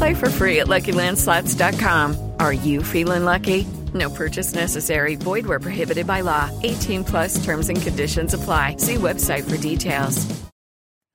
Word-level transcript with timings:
Play 0.00 0.14
for 0.14 0.30
free 0.30 0.60
at 0.60 0.66
LuckyLandSlots.com. 0.66 2.32
Are 2.40 2.54
you 2.54 2.82
feeling 2.82 3.26
lucky? 3.26 3.66
No 3.92 4.08
purchase 4.08 4.54
necessary. 4.54 5.14
Void 5.14 5.44
where 5.44 5.60
prohibited 5.60 6.06
by 6.06 6.22
law. 6.22 6.48
18 6.62 7.04
plus 7.04 7.44
terms 7.44 7.68
and 7.68 7.82
conditions 7.82 8.32
apply. 8.32 8.76
See 8.76 8.94
website 8.94 9.44
for 9.44 9.58
details. 9.58 10.24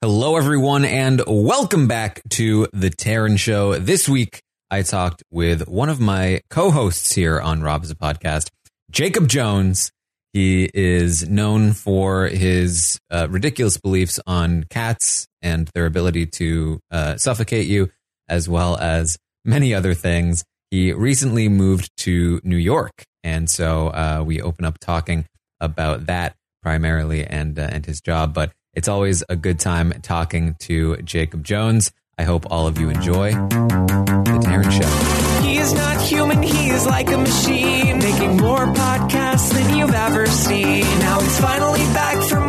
Hello, 0.01 0.37
everyone, 0.37 0.85
and 0.85 1.19
welcome 1.25 1.87
back 1.87 2.21
to 2.29 2.67
the 2.73 2.91
Taryn 2.91 3.39
Show. 3.39 3.79
This 3.79 4.07
week, 4.07 4.43
I 4.69 4.83
talked 4.83 5.23
with 5.31 5.67
one 5.67 5.89
of 5.89 5.99
my 5.99 6.41
co-hosts 6.51 7.11
here 7.11 7.41
on 7.41 7.63
Rob's 7.63 7.91
podcast, 7.95 8.51
Jacob 8.91 9.27
Jones. 9.27 9.91
He 10.31 10.69
is 10.75 11.27
known 11.27 11.73
for 11.73 12.27
his 12.27 12.99
uh, 13.09 13.25
ridiculous 13.31 13.77
beliefs 13.77 14.19
on 14.27 14.65
cats 14.69 15.25
and 15.41 15.71
their 15.73 15.87
ability 15.87 16.27
to 16.27 16.79
uh, 16.91 17.17
suffocate 17.17 17.65
you, 17.65 17.89
as 18.27 18.49
well 18.49 18.77
as 18.77 19.17
many 19.43 19.73
other 19.73 19.93
things. 19.93 20.43
He 20.71 20.91
recently 20.91 21.47
moved 21.47 21.89
to 21.97 22.41
New 22.43 22.57
York, 22.57 23.03
and 23.23 23.49
so 23.49 23.87
uh, 23.87 24.23
we 24.25 24.41
open 24.41 24.65
up 24.65 24.79
talking 24.79 25.25
about 25.61 26.07
that 26.07 26.35
primarily 26.61 27.25
and 27.25 27.57
uh, 27.57 27.69
and 27.71 27.85
his 27.85 28.01
job. 28.01 28.33
But 28.33 28.51
it's 28.73 28.87
always 28.87 29.23
a 29.29 29.35
good 29.35 29.59
time 29.59 29.93
talking 30.01 30.55
to 30.61 30.97
Jacob 30.97 31.43
Jones. 31.43 31.91
I 32.17 32.23
hope 32.23 32.45
all 32.49 32.65
of 32.67 32.79
you 32.79 32.89
enjoy 32.89 33.31
the 33.31 34.39
Taryn 34.43 34.71
Show. 34.71 35.45
He 35.45 35.57
is 35.57 35.73
not 35.73 36.01
human, 36.01 36.41
he 36.41 36.69
is 36.69 36.85
like 36.85 37.09
a 37.11 37.17
machine, 37.17 37.99
making 37.99 38.37
more 38.37 38.65
podcasts 38.67 39.51
than 39.53 39.77
you've 39.77 39.93
ever 39.93 40.25
seen. 40.27 40.81
Now 40.99 41.19
he's 41.19 41.39
finally 41.39 41.83
back 41.93 42.23
for 42.29 42.44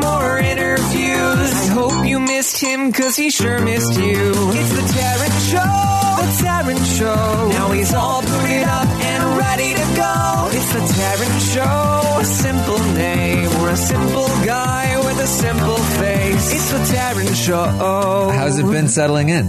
missed 2.56 2.74
him, 2.74 2.92
cause 2.92 3.16
he 3.16 3.30
sure 3.30 3.60
missed 3.60 3.98
you. 3.98 4.32
It's 4.32 4.70
the 4.70 4.84
Taryn 4.96 5.50
Show, 5.50 6.22
the 6.22 6.28
Taryn 6.42 6.98
Show. 6.98 7.48
Now 7.48 7.70
he's 7.72 7.92
all 7.94 8.22
booted 8.22 8.64
up 8.64 8.88
and 8.88 9.38
ready 9.38 9.74
to 9.74 9.96
go. 9.96 10.48
It's 10.52 10.72
the 10.72 10.80
Taryn 10.80 11.54
Show, 11.54 12.20
a 12.20 12.24
simple 12.24 12.78
name, 12.94 13.48
or 13.60 13.70
a 13.70 13.76
simple 13.76 14.26
guy 14.44 14.96
with 15.04 15.18
a 15.20 15.26
simple 15.26 15.76
face. 15.76 16.52
It's 16.54 16.70
the 16.72 16.96
Taryn 16.96 17.34
Show. 17.34 18.30
How's 18.32 18.58
it 18.58 18.64
been 18.64 18.88
settling 18.88 19.28
in? 19.28 19.48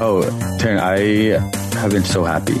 Oh, 0.00 0.22
Taryn, 0.60 0.78
I 0.78 1.78
have 1.78 1.90
been 1.90 2.04
so 2.04 2.24
happy. 2.24 2.56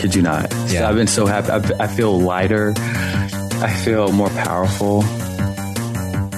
Kid 0.00 0.14
you 0.14 0.22
not. 0.22 0.52
Yeah. 0.68 0.88
I've 0.88 0.96
been 0.96 1.08
so 1.08 1.26
happy. 1.26 1.50
I, 1.50 1.84
I 1.84 1.86
feel 1.88 2.18
lighter. 2.18 2.74
I 2.76 3.72
feel 3.84 4.12
more 4.12 4.30
powerful. 4.30 5.04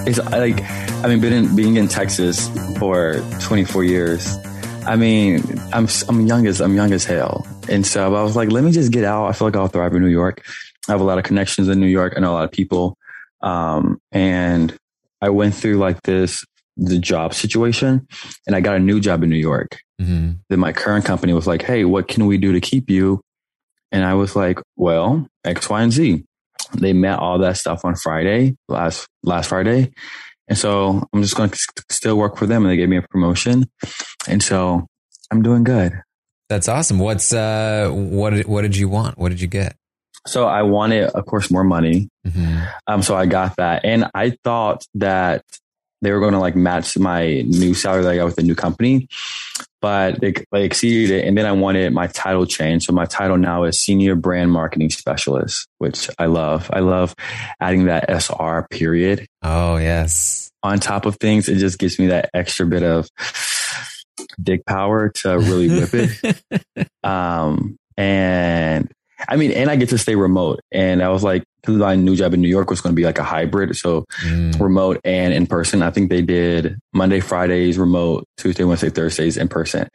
It's 0.04 0.18
like, 0.18 0.60
I 1.04 1.08
mean, 1.08 1.20
been 1.20 1.32
in, 1.32 1.56
being 1.56 1.76
in 1.76 1.86
Texas 1.86 2.48
for 2.78 3.20
24 3.40 3.84
years. 3.84 4.36
I 4.84 4.96
mean, 4.96 5.44
I'm 5.72 5.86
I'm 6.08 6.26
young 6.26 6.46
as 6.48 6.60
I'm 6.60 6.74
young 6.74 6.92
as 6.92 7.04
hell, 7.04 7.46
and 7.68 7.86
so 7.86 8.14
I 8.14 8.22
was 8.22 8.34
like, 8.34 8.50
let 8.50 8.64
me 8.64 8.72
just 8.72 8.90
get 8.90 9.04
out. 9.04 9.26
I 9.26 9.32
feel 9.32 9.46
like 9.46 9.56
I'll 9.56 9.68
thrive 9.68 9.94
in 9.94 10.02
New 10.02 10.08
York. 10.08 10.44
I 10.88 10.92
have 10.92 11.00
a 11.00 11.04
lot 11.04 11.18
of 11.18 11.24
connections 11.24 11.68
in 11.68 11.78
New 11.78 11.86
York. 11.86 12.14
I 12.16 12.20
know 12.20 12.32
a 12.32 12.34
lot 12.34 12.44
of 12.44 12.50
people, 12.50 12.98
um, 13.42 14.00
and 14.10 14.76
I 15.20 15.28
went 15.28 15.54
through 15.54 15.76
like 15.78 16.02
this 16.02 16.44
the 16.76 16.98
job 16.98 17.32
situation, 17.32 18.08
and 18.46 18.56
I 18.56 18.60
got 18.60 18.74
a 18.74 18.80
new 18.80 18.98
job 18.98 19.22
in 19.22 19.30
New 19.30 19.36
York. 19.36 19.78
Mm-hmm. 20.00 20.32
Then 20.48 20.58
my 20.58 20.72
current 20.72 21.04
company 21.04 21.32
was 21.32 21.46
like, 21.46 21.62
"Hey, 21.62 21.84
what 21.84 22.08
can 22.08 22.26
we 22.26 22.36
do 22.38 22.52
to 22.52 22.60
keep 22.60 22.90
you?" 22.90 23.20
And 23.92 24.04
I 24.04 24.14
was 24.14 24.34
like, 24.34 24.58
"Well, 24.74 25.28
X, 25.44 25.70
Y, 25.70 25.80
and 25.80 25.92
Z." 25.92 26.24
They 26.72 26.92
met 26.92 27.18
all 27.18 27.38
that 27.38 27.56
stuff 27.56 27.84
on 27.84 27.94
Friday 27.96 28.56
last 28.68 29.08
last 29.22 29.48
Friday, 29.48 29.92
and 30.48 30.58
so 30.58 31.06
I'm 31.12 31.22
just 31.22 31.36
going 31.36 31.50
to 31.50 31.58
still 31.90 32.16
work 32.16 32.36
for 32.36 32.46
them. 32.46 32.62
And 32.62 32.72
they 32.72 32.76
gave 32.76 32.88
me 32.88 32.96
a 32.96 33.02
promotion, 33.02 33.70
and 34.28 34.42
so 34.42 34.86
I'm 35.30 35.42
doing 35.42 35.64
good. 35.64 35.92
That's 36.48 36.68
awesome. 36.68 36.98
What's 36.98 37.32
uh 37.32 37.88
what 37.90 38.30
did, 38.30 38.46
what 38.46 38.62
did 38.62 38.76
you 38.76 38.88
want? 38.88 39.18
What 39.18 39.30
did 39.30 39.40
you 39.40 39.48
get? 39.48 39.76
So 40.26 40.46
I 40.46 40.62
wanted, 40.62 41.04
of 41.10 41.26
course, 41.26 41.50
more 41.50 41.64
money. 41.64 42.08
Mm-hmm. 42.26 42.62
Um, 42.86 43.02
so 43.02 43.16
I 43.16 43.26
got 43.26 43.56
that, 43.56 43.84
and 43.84 44.08
I 44.14 44.36
thought 44.44 44.84
that 44.94 45.44
they 46.02 46.12
were 46.12 46.20
going 46.20 46.34
to 46.34 46.38
like 46.38 46.54
match 46.56 46.98
my 46.98 47.42
new 47.46 47.72
salary 47.74 48.02
that 48.02 48.10
I 48.12 48.16
got 48.16 48.26
with 48.26 48.36
the 48.36 48.42
new 48.42 48.54
company, 48.54 49.08
but 49.80 50.20
they, 50.20 50.34
they 50.52 50.64
exceeded 50.64 51.10
it. 51.16 51.26
And 51.26 51.38
then 51.38 51.46
I 51.46 51.52
wanted 51.52 51.92
my 51.92 52.08
title 52.08 52.44
change. 52.44 52.84
So 52.84 52.92
my 52.92 53.06
title 53.06 53.38
now 53.38 53.64
is 53.64 53.80
senior 53.80 54.14
brand 54.16 54.52
marketing 54.52 54.90
specialist, 54.90 55.66
which 55.78 56.10
I 56.18 56.26
love. 56.26 56.68
I 56.72 56.80
love 56.80 57.14
adding 57.60 57.84
that 57.86 58.10
SR 58.10 58.66
period 58.70 59.26
Oh 59.42 59.76
yes. 59.76 60.50
on 60.62 60.78
top 60.80 61.06
of 61.06 61.16
things. 61.16 61.48
It 61.48 61.56
just 61.56 61.78
gives 61.78 61.98
me 61.98 62.08
that 62.08 62.28
extra 62.34 62.66
bit 62.66 62.82
of 62.82 63.08
dick 64.42 64.64
power 64.66 65.08
to 65.08 65.38
really 65.38 65.68
whip 65.68 65.90
it. 65.94 66.88
Um, 67.04 67.76
and 67.96 68.88
I 69.28 69.36
mean, 69.36 69.52
and 69.52 69.70
I 69.70 69.76
get 69.76 69.88
to 69.90 69.98
stay 69.98 70.14
remote. 70.14 70.60
And 70.72 71.02
I 71.02 71.08
was 71.10 71.22
like, 71.22 71.44
because 71.60 71.76
my 71.76 71.94
new 71.94 72.16
job 72.16 72.34
in 72.34 72.40
New 72.42 72.48
York 72.48 72.70
was 72.70 72.80
going 72.80 72.92
to 72.94 72.96
be 72.96 73.04
like 73.04 73.18
a 73.18 73.22
hybrid. 73.24 73.76
So 73.76 74.04
Mm. 74.24 74.58
remote 74.60 75.00
and 75.04 75.32
in 75.32 75.46
person. 75.46 75.82
I 75.82 75.90
think 75.90 76.10
they 76.10 76.22
did 76.22 76.78
Monday, 76.92 77.20
Fridays 77.20 77.78
remote, 77.78 78.24
Tuesday, 78.36 78.64
Wednesday, 78.64 78.90
Thursdays 78.90 79.36
in 79.36 79.48
person. 79.48 79.88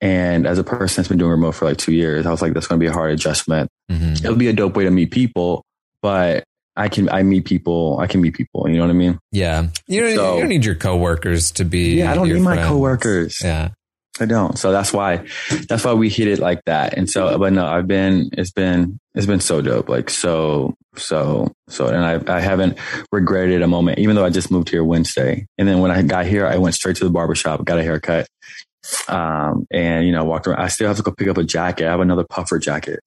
And 0.00 0.46
as 0.46 0.58
a 0.58 0.64
person 0.64 0.96
that's 1.02 1.08
been 1.08 1.18
doing 1.18 1.30
remote 1.32 1.52
for 1.52 1.64
like 1.64 1.76
two 1.78 1.92
years, 1.92 2.24
I 2.26 2.30
was 2.30 2.40
like, 2.42 2.52
that's 2.52 2.66
going 2.66 2.78
to 2.78 2.84
be 2.84 2.88
a 2.88 2.92
hard 2.92 3.10
adjustment. 3.12 3.68
Mhm. 3.90 4.22
It'll 4.24 4.36
be 4.36 4.48
a 4.48 4.52
dope 4.52 4.76
way 4.76 4.84
to 4.84 4.90
meet 4.90 5.10
people, 5.10 5.64
but 6.02 6.44
I 6.76 6.88
can, 6.88 7.08
I 7.08 7.24
meet 7.24 7.44
people, 7.44 7.98
I 8.00 8.06
can 8.06 8.20
meet 8.20 8.34
people. 8.34 8.68
You 8.68 8.76
know 8.76 8.84
what 8.84 8.90
I 8.90 8.94
mean? 8.94 9.18
Yeah. 9.32 9.66
You 9.88 10.02
don't, 10.02 10.14
So- 10.14 10.34
you 10.34 10.40
don't 10.42 10.48
need 10.50 10.64
your 10.64 10.76
coworkers 10.76 11.50
to 11.52 11.64
be. 11.64 11.96
Yeah, 11.98 12.12
I 12.12 12.14
don't 12.14 12.28
need 12.28 12.40
my 12.42 12.54
friends. 12.54 12.68
coworkers. 12.68 13.40
Yeah. 13.42 13.70
I 14.20 14.26
don't. 14.26 14.58
So 14.58 14.72
that's 14.72 14.92
why, 14.92 15.26
that's 15.68 15.84
why 15.84 15.92
we 15.94 16.08
hit 16.08 16.28
it 16.28 16.38
like 16.38 16.60
that. 16.66 16.96
And 16.96 17.08
so, 17.08 17.38
but 17.38 17.52
no, 17.52 17.66
I've 17.66 17.86
been, 17.86 18.30
it's 18.32 18.50
been, 18.52 18.98
it's 19.14 19.26
been 19.26 19.40
so 19.40 19.60
dope. 19.60 19.88
Like 19.88 20.10
so, 20.10 20.74
so, 20.96 21.52
so, 21.68 21.86
and 21.88 22.04
I, 22.28 22.36
I 22.36 22.40
haven't 22.40 22.78
regretted 23.12 23.62
a 23.62 23.68
moment, 23.68 23.98
even 23.98 24.16
though 24.16 24.24
I 24.24 24.30
just 24.30 24.50
moved 24.50 24.68
here 24.70 24.82
Wednesday. 24.84 25.46
And 25.58 25.68
then 25.68 25.80
when 25.80 25.90
I 25.90 26.02
got 26.02 26.26
here, 26.26 26.46
I 26.46 26.56
went 26.58 26.74
straight 26.74 26.96
to 26.96 27.04
the 27.04 27.10
barbershop, 27.10 27.64
got 27.64 27.78
a 27.78 27.82
haircut. 27.82 28.26
Um, 29.08 29.66
and 29.70 30.06
you 30.06 30.12
know, 30.12 30.24
walked 30.24 30.46
around. 30.46 30.60
I 30.60 30.68
still 30.68 30.88
have 30.88 30.96
to 30.96 31.02
go 31.02 31.10
pick 31.12 31.28
up 31.28 31.36
a 31.36 31.44
jacket. 31.44 31.86
I 31.86 31.90
have 31.90 32.00
another 32.00 32.24
puffer 32.24 32.58
jacket, 32.58 33.00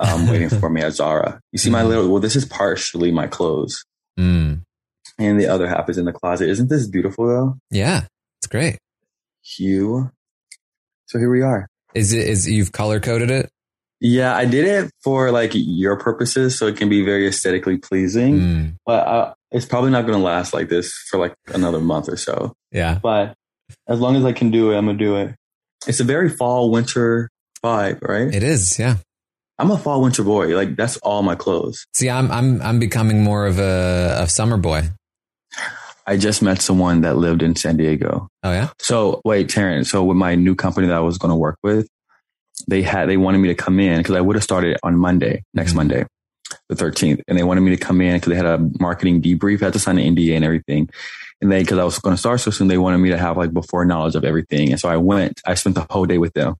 um, 0.00 0.26
waiting 0.28 0.48
for 0.60 0.68
me 0.70 0.80
at 0.80 0.94
Zara. 0.94 1.40
You 1.52 1.58
see 1.58 1.70
my 1.70 1.82
little, 1.84 2.08
well, 2.08 2.20
this 2.20 2.34
is 2.36 2.44
partially 2.44 3.10
my 3.12 3.26
clothes 3.26 3.84
Mm. 4.18 4.62
and 5.18 5.40
the 5.40 5.46
other 5.46 5.68
half 5.68 5.88
is 5.88 5.96
in 5.98 6.04
the 6.04 6.12
closet. 6.12 6.48
Isn't 6.48 6.68
this 6.68 6.86
beautiful 6.88 7.26
though? 7.28 7.58
Yeah. 7.70 8.02
It's 8.40 8.48
great. 8.48 8.78
Hue. 9.42 10.10
So 11.10 11.18
here 11.18 11.28
we 11.28 11.42
are. 11.42 11.66
Is 11.92 12.12
it, 12.12 12.24
is 12.28 12.48
you've 12.48 12.70
color 12.70 13.00
coded 13.00 13.32
it? 13.32 13.50
Yeah, 14.00 14.32
I 14.32 14.44
did 14.44 14.64
it 14.64 14.92
for 15.02 15.32
like 15.32 15.50
your 15.54 15.96
purposes, 15.96 16.56
so 16.56 16.68
it 16.68 16.76
can 16.76 16.88
be 16.88 17.04
very 17.04 17.26
aesthetically 17.26 17.78
pleasing. 17.78 18.38
Mm. 18.38 18.76
But 18.86 19.08
uh, 19.08 19.34
it's 19.50 19.66
probably 19.66 19.90
not 19.90 20.02
going 20.02 20.16
to 20.16 20.24
last 20.24 20.54
like 20.54 20.68
this 20.68 20.92
for 21.10 21.18
like 21.18 21.34
another 21.52 21.80
month 21.80 22.08
or 22.08 22.16
so. 22.16 22.54
Yeah. 22.70 23.00
But 23.02 23.34
as 23.88 23.98
long 23.98 24.14
as 24.14 24.24
I 24.24 24.32
can 24.32 24.52
do 24.52 24.70
it, 24.70 24.78
I'm 24.78 24.86
gonna 24.86 24.98
do 24.98 25.16
it. 25.16 25.34
It's 25.88 25.98
a 25.98 26.04
very 26.04 26.28
fall 26.28 26.70
winter 26.70 27.28
vibe, 27.64 28.06
right? 28.06 28.32
It 28.32 28.44
is. 28.44 28.78
Yeah. 28.78 28.98
I'm 29.58 29.72
a 29.72 29.78
fall 29.78 30.00
winter 30.00 30.22
boy. 30.22 30.54
Like 30.54 30.76
that's 30.76 30.96
all 30.98 31.24
my 31.24 31.34
clothes. 31.34 31.84
See, 31.92 32.08
I'm, 32.08 32.30
I'm, 32.30 32.62
I'm 32.62 32.78
becoming 32.78 33.24
more 33.24 33.46
of 33.46 33.58
a, 33.58 34.18
a 34.20 34.28
summer 34.28 34.56
boy. 34.56 34.82
I 36.10 36.16
just 36.16 36.42
met 36.42 36.60
someone 36.60 37.02
that 37.02 37.16
lived 37.16 37.40
in 37.40 37.54
San 37.54 37.76
Diego. 37.76 38.28
Oh 38.42 38.50
yeah. 38.52 38.70
So 38.80 39.20
wait, 39.24 39.46
Taryn. 39.48 39.86
So 39.86 40.02
with 40.02 40.16
my 40.16 40.34
new 40.34 40.56
company 40.56 40.88
that 40.88 40.96
I 40.96 41.00
was 41.00 41.18
going 41.18 41.30
to 41.30 41.36
work 41.36 41.56
with, 41.62 41.86
they 42.66 42.82
had 42.82 43.08
they 43.08 43.16
wanted 43.16 43.38
me 43.38 43.48
to 43.48 43.54
come 43.54 43.78
in 43.78 43.98
because 43.98 44.16
I 44.16 44.20
would 44.20 44.34
have 44.34 44.42
started 44.42 44.76
on 44.82 44.96
Monday, 44.96 45.44
next 45.54 45.72
Mhm. 45.72 45.76
Monday, 45.76 46.06
the 46.68 46.74
13th, 46.74 47.20
and 47.28 47.38
they 47.38 47.44
wanted 47.44 47.60
me 47.60 47.70
to 47.70 47.76
come 47.76 48.00
in 48.00 48.16
because 48.16 48.30
they 48.30 48.36
had 48.36 48.44
a 48.44 48.58
marketing 48.80 49.22
debrief. 49.22 49.62
I 49.62 49.66
had 49.66 49.72
to 49.74 49.78
sign 49.78 49.98
an 49.98 50.04
NDA 50.16 50.34
and 50.34 50.44
everything. 50.44 50.88
And 51.40 51.50
they, 51.50 51.60
because 51.62 51.78
I 51.78 51.84
was 51.84 51.98
going 52.00 52.14
to 52.14 52.20
start 52.20 52.40
so 52.40 52.50
soon, 52.50 52.66
they 52.68 52.76
wanted 52.76 52.98
me 52.98 53.10
to 53.10 53.16
have 53.16 53.36
like 53.36 53.52
before 53.52 53.84
knowledge 53.84 54.16
of 54.16 54.24
everything. 54.24 54.72
And 54.72 54.80
so 54.80 54.88
I 54.88 54.96
went. 54.96 55.40
I 55.46 55.54
spent 55.54 55.74
the 55.76 55.86
whole 55.88 56.06
day 56.06 56.18
with 56.18 56.32
them 56.34 56.56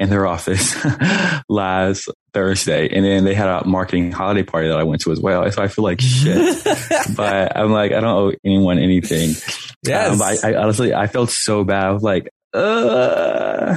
in 0.00 0.08
their 0.08 0.26
office 0.26 0.74
last 1.48 2.08
Thursday. 2.32 2.88
And 2.88 3.04
then 3.04 3.24
they 3.24 3.34
had 3.34 3.48
a 3.48 3.66
marketing 3.66 4.10
holiday 4.10 4.42
party 4.42 4.68
that 4.68 4.78
I 4.78 4.82
went 4.82 5.02
to 5.02 5.12
as 5.12 5.20
well. 5.20 5.50
So 5.52 5.62
I 5.62 5.68
feel 5.68 5.84
like 5.84 6.00
shit, 6.00 6.64
but 7.16 7.56
I'm 7.56 7.70
like, 7.70 7.92
I 7.92 8.00
don't 8.00 8.04
owe 8.04 8.32
anyone 8.44 8.78
anything. 8.78 9.34
Yes. 9.86 10.12
Um, 10.12 10.22
I, 10.22 10.38
I 10.42 10.56
honestly, 10.56 10.94
I 10.94 11.06
felt 11.06 11.28
so 11.28 11.64
bad. 11.64 11.84
I 11.84 11.90
was 11.92 12.02
like, 12.02 12.30
uh, 12.54 13.76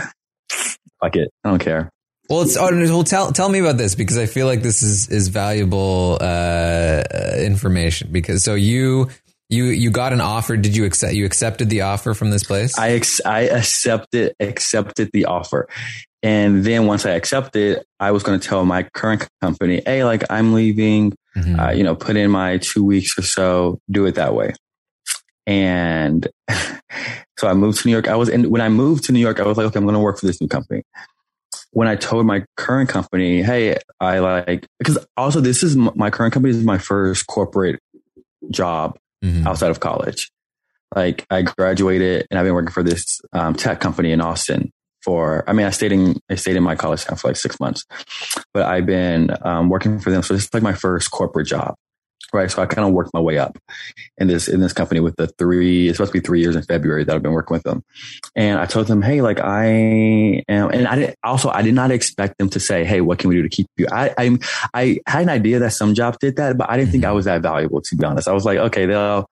fuck 1.02 1.16
it. 1.18 1.30
I 1.44 1.50
don't 1.50 1.60
care. 1.60 1.90
Well, 2.30 2.42
it's 2.42 2.56
oh, 2.56 2.70
well. 2.72 3.04
Tell 3.04 3.34
tell 3.34 3.50
me 3.50 3.60
about 3.60 3.78
this 3.78 3.96
because 3.96 4.18
I 4.18 4.28
feel 4.28 4.48
like 4.48 4.62
this 4.62 4.82
is 4.82 5.10
is 5.10 5.28
valuable 5.28 6.18
uh, 6.22 7.04
information. 7.38 8.14
Because 8.14 8.44
so 8.44 8.56
you 8.56 9.10
you 9.50 9.66
you 9.66 9.92
got 9.92 10.14
an 10.14 10.22
offer. 10.22 10.56
Did 10.56 10.76
you 10.76 10.86
accept? 10.86 11.14
You 11.14 11.26
accepted 11.26 11.70
the 11.70 11.82
offer 11.82 12.14
from 12.14 12.32
this 12.32 12.44
place. 12.44 12.78
I 12.80 12.92
ex- 12.92 13.22
I 13.26 13.42
accepted 13.42 14.36
accepted 14.40 15.12
the 15.12 15.26
offer, 15.26 15.68
and 16.24 16.64
then 16.64 16.88
once 16.88 17.06
I 17.06 17.12
accepted, 17.12 17.84
I 18.00 18.12
was 18.12 18.24
going 18.24 18.40
to 18.40 18.48
tell 18.48 18.66
my 18.66 18.84
current 18.94 19.28
company, 19.42 19.82
"Hey, 19.86 20.04
like 20.04 20.24
I'm 20.32 20.54
leaving. 20.54 21.14
Mhm. 21.36 21.60
Uh, 21.60 21.72
you 21.72 21.84
know, 21.84 21.96
put 21.96 22.16
in 22.16 22.32
my 22.32 22.58
two 22.60 22.84
weeks 22.84 23.18
or 23.18 23.22
so. 23.24 23.80
Do 23.92 24.06
it 24.06 24.16
that 24.16 24.34
way." 24.34 24.54
And 25.46 26.28
so 27.38 27.48
I 27.48 27.54
moved 27.54 27.82
to 27.82 27.88
New 27.88 27.92
York. 27.92 28.08
I 28.08 28.16
was 28.16 28.30
in, 28.30 28.50
when 28.50 28.62
I 28.62 28.70
moved 28.70 29.04
to 29.06 29.12
New 29.12 29.20
York, 29.20 29.40
I 29.40 29.44
was 29.46 29.58
like, 29.58 29.68
okay, 29.68 29.78
I'm 29.80 29.84
going 29.86 29.94
to 29.96 30.00
work 30.00 30.20
for 30.20 30.26
this 30.26 30.40
new 30.40 30.48
company. 30.48 30.84
When 31.72 31.88
I 31.88 31.96
told 31.96 32.26
my 32.26 32.46
current 32.56 32.88
company, 32.90 33.42
hey, 33.42 33.78
I 34.00 34.20
like, 34.20 34.66
because 34.80 34.98
also 35.18 35.42
this 35.42 35.64
is 35.64 35.76
m- 35.76 35.92
my 35.96 36.10
current 36.12 36.34
company 36.34 36.56
is 36.56 36.64
my 36.64 36.78
first 36.78 37.28
corporate 37.28 37.80
job 38.52 38.98
Mhm. 39.24 39.46
outside 39.48 39.72
of 39.72 39.80
college. 39.80 40.30
Like 40.96 41.26
I 41.32 41.42
graduated 41.42 42.28
and 42.30 42.38
I've 42.40 42.46
been 42.46 42.54
working 42.54 42.72
for 42.72 42.84
this 42.84 43.20
um, 43.34 43.56
tech 43.56 43.80
company 43.80 44.12
in 44.12 44.22
Austin 44.22 44.72
for, 45.04 45.44
I 45.48 45.54
mean, 45.54 45.66
I 45.66 45.72
stayed 45.72 45.92
in, 45.92 46.20
I 46.30 46.36
stayed 46.36 46.56
in 46.56 46.64
my 46.64 46.76
college 46.76 47.06
town 47.06 47.18
for 47.18 47.28
like 47.28 47.38
six 47.38 47.60
months, 47.60 47.86
but 48.54 48.64
I've 48.64 48.86
been 48.86 49.36
um, 49.42 49.70
working 49.70 50.00
for 50.00 50.12
them. 50.12 50.24
So 50.24 50.34
this 50.34 50.44
is 50.44 50.54
like 50.54 50.64
my 50.64 50.74
first 50.74 51.12
corporate 51.12 51.48
job. 51.48 51.76
Right. 52.32 52.50
So 52.50 52.64
I 52.64 52.66
kind 52.66 52.88
of 52.88 52.96
worked 52.96 53.14
my 53.14 53.20
way 53.20 53.38
up 53.38 53.60
in 54.18 54.28
this, 54.28 54.48
in 54.48 54.60
this 54.60 54.74
company 54.74 55.00
with 55.00 55.16
the 55.18 55.28
three, 55.28 55.88
it's 55.88 55.98
supposed 55.98 56.14
to 56.14 56.20
be 56.20 56.26
three 56.26 56.42
years 56.42 56.56
in 56.56 56.64
February 56.64 57.04
that 57.04 57.16
I've 57.16 57.22
been 57.22 57.34
working 57.34 57.54
with 57.54 57.62
them. 57.62 57.84
And 58.36 58.60
I 58.60 58.66
told 58.66 58.88
them, 58.88 59.04
Hey, 59.04 59.22
like 59.22 59.40
I 59.40 59.66
am, 60.48 60.72
and 60.72 60.88
I 60.88 60.96
didn't, 60.96 61.16
also, 61.24 61.52
I 61.52 61.62
did 61.62 61.76
not 61.76 61.92
expect 61.92 62.40
them 62.40 62.50
to 62.50 62.60
say, 62.60 62.86
Hey, 62.86 63.02
what 63.02 63.20
can 63.20 63.30
we 63.30 63.36
do 63.36 63.44
to 63.44 63.50
keep 63.50 63.68
you? 63.78 63.86
I, 63.92 64.16
I, 64.18 64.40
I 64.74 65.00
had 65.06 65.22
an 65.22 65.30
idea 65.30 65.60
that 65.60 65.74
some 65.74 65.94
jobs 65.94 66.18
did 66.20 66.38
that, 66.38 66.58
but 66.58 66.72
I 66.72 66.78
didn't 66.78 66.92
think 66.92 67.06
I 67.06 67.12
was 67.12 67.26
that 67.26 67.44
valuable, 67.44 67.82
to 67.82 67.96
be 67.96 68.04
honest. 68.04 68.28
I 68.28 68.34
was 68.34 68.46
like, 68.46 68.58
okay, 68.58 68.88
they'll, 68.88 69.30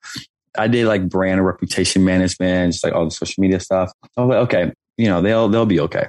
I 0.57 0.67
did 0.67 0.85
like 0.85 1.07
brand 1.09 1.39
and 1.39 1.47
reputation 1.47 2.03
management, 2.03 2.73
just 2.73 2.83
like 2.83 2.93
all 2.93 3.05
the 3.05 3.11
social 3.11 3.41
media 3.41 3.59
stuff. 3.59 3.91
I 4.17 4.21
was 4.21 4.29
like, 4.29 4.43
okay, 4.43 4.73
you 5.01 5.07
know, 5.07 5.19
they'll, 5.19 5.49
they'll 5.49 5.65
be 5.65 5.79
okay. 5.79 6.07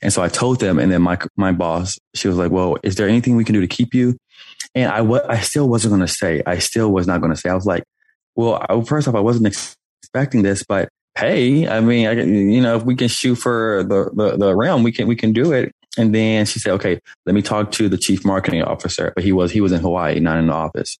And 0.00 0.12
so 0.12 0.22
I 0.22 0.28
told 0.28 0.60
them, 0.60 0.78
and 0.78 0.92
then 0.92 1.02
my, 1.02 1.18
my 1.36 1.50
boss, 1.50 1.98
she 2.14 2.28
was 2.28 2.36
like, 2.36 2.52
well, 2.52 2.76
is 2.84 2.94
there 2.94 3.08
anything 3.08 3.34
we 3.34 3.44
can 3.44 3.52
do 3.52 3.60
to 3.60 3.66
keep 3.66 3.94
you? 3.94 4.16
And 4.76 4.90
I 4.90 5.40
still 5.40 5.68
wasn't 5.68 5.90
going 5.90 6.06
to 6.06 6.12
say, 6.12 6.42
I 6.46 6.58
still 6.58 6.92
was 6.92 7.08
not 7.08 7.20
going 7.20 7.32
to 7.32 7.36
say, 7.36 7.50
I 7.50 7.54
was 7.54 7.66
like, 7.66 7.82
well, 8.36 8.64
I, 8.68 8.80
first 8.82 9.08
off, 9.08 9.16
I 9.16 9.20
wasn't 9.20 9.48
expecting 10.02 10.42
this, 10.42 10.62
but 10.62 10.88
hey, 11.16 11.66
I 11.66 11.80
mean, 11.80 12.06
I, 12.06 12.12
you 12.12 12.60
know, 12.60 12.76
if 12.76 12.84
we 12.84 12.94
can 12.94 13.08
shoot 13.08 13.34
for 13.34 13.82
the, 13.82 14.10
the, 14.14 14.36
the 14.36 14.54
realm, 14.54 14.84
we 14.84 14.92
can, 14.92 15.08
we 15.08 15.16
can 15.16 15.32
do 15.32 15.52
it. 15.52 15.72
And 15.96 16.14
then 16.14 16.46
she 16.46 16.60
said, 16.60 16.74
okay, 16.74 17.00
let 17.26 17.34
me 17.34 17.42
talk 17.42 17.72
to 17.72 17.88
the 17.88 17.98
chief 17.98 18.24
marketing 18.24 18.62
officer, 18.62 19.12
but 19.16 19.24
he 19.24 19.32
was, 19.32 19.50
he 19.50 19.60
was 19.60 19.72
in 19.72 19.80
Hawaii, 19.80 20.20
not 20.20 20.38
in 20.38 20.46
the 20.46 20.52
office. 20.52 20.96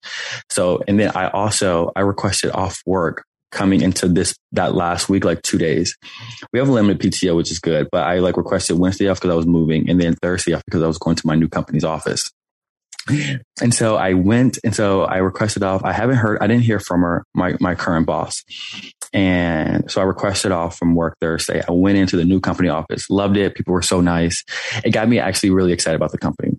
So, 0.50 0.82
and 0.88 0.98
then 0.98 1.12
I 1.14 1.28
also, 1.28 1.92
I 1.94 2.00
requested 2.00 2.50
off 2.50 2.82
work 2.84 3.24
coming 3.50 3.80
into 3.80 4.08
this, 4.08 4.34
that 4.52 4.74
last 4.74 5.08
week, 5.08 5.24
like 5.24 5.42
two 5.42 5.58
days. 5.58 5.96
We 6.52 6.58
have 6.58 6.68
a 6.68 6.72
limited 6.72 7.00
PTO, 7.00 7.36
which 7.36 7.50
is 7.50 7.58
good, 7.58 7.88
but 7.90 8.06
I 8.06 8.18
like 8.18 8.36
requested 8.36 8.78
Wednesday 8.78 9.08
off 9.08 9.18
because 9.18 9.30
I 9.30 9.36
was 9.36 9.46
moving 9.46 9.88
and 9.88 10.00
then 10.00 10.14
Thursday 10.14 10.54
off 10.54 10.62
because 10.64 10.82
I 10.82 10.86
was 10.86 10.98
going 10.98 11.16
to 11.16 11.26
my 11.26 11.34
new 11.34 11.48
company's 11.48 11.84
office. 11.84 12.30
And 13.60 13.72
so 13.72 13.96
I 13.96 14.12
went 14.12 14.58
and 14.64 14.74
so 14.74 15.02
I 15.02 15.18
requested 15.18 15.62
off. 15.62 15.82
I 15.82 15.92
haven't 15.92 16.16
heard, 16.16 16.38
I 16.40 16.46
didn't 16.46 16.64
hear 16.64 16.78
from 16.78 17.00
her, 17.00 17.24
my, 17.34 17.54
my 17.60 17.74
current 17.74 18.06
boss. 18.06 18.44
And 19.12 19.90
so 19.90 20.00
I 20.02 20.04
requested 20.04 20.52
off 20.52 20.76
from 20.76 20.94
work 20.94 21.16
Thursday. 21.20 21.62
I 21.66 21.72
went 21.72 21.96
into 21.96 22.16
the 22.16 22.24
new 22.24 22.40
company 22.40 22.68
office, 22.68 23.08
loved 23.08 23.36
it. 23.36 23.54
People 23.54 23.72
were 23.72 23.82
so 23.82 24.00
nice. 24.00 24.44
It 24.84 24.90
got 24.90 25.08
me 25.08 25.18
actually 25.18 25.50
really 25.50 25.72
excited 25.72 25.96
about 25.96 26.12
the 26.12 26.18
company. 26.18 26.56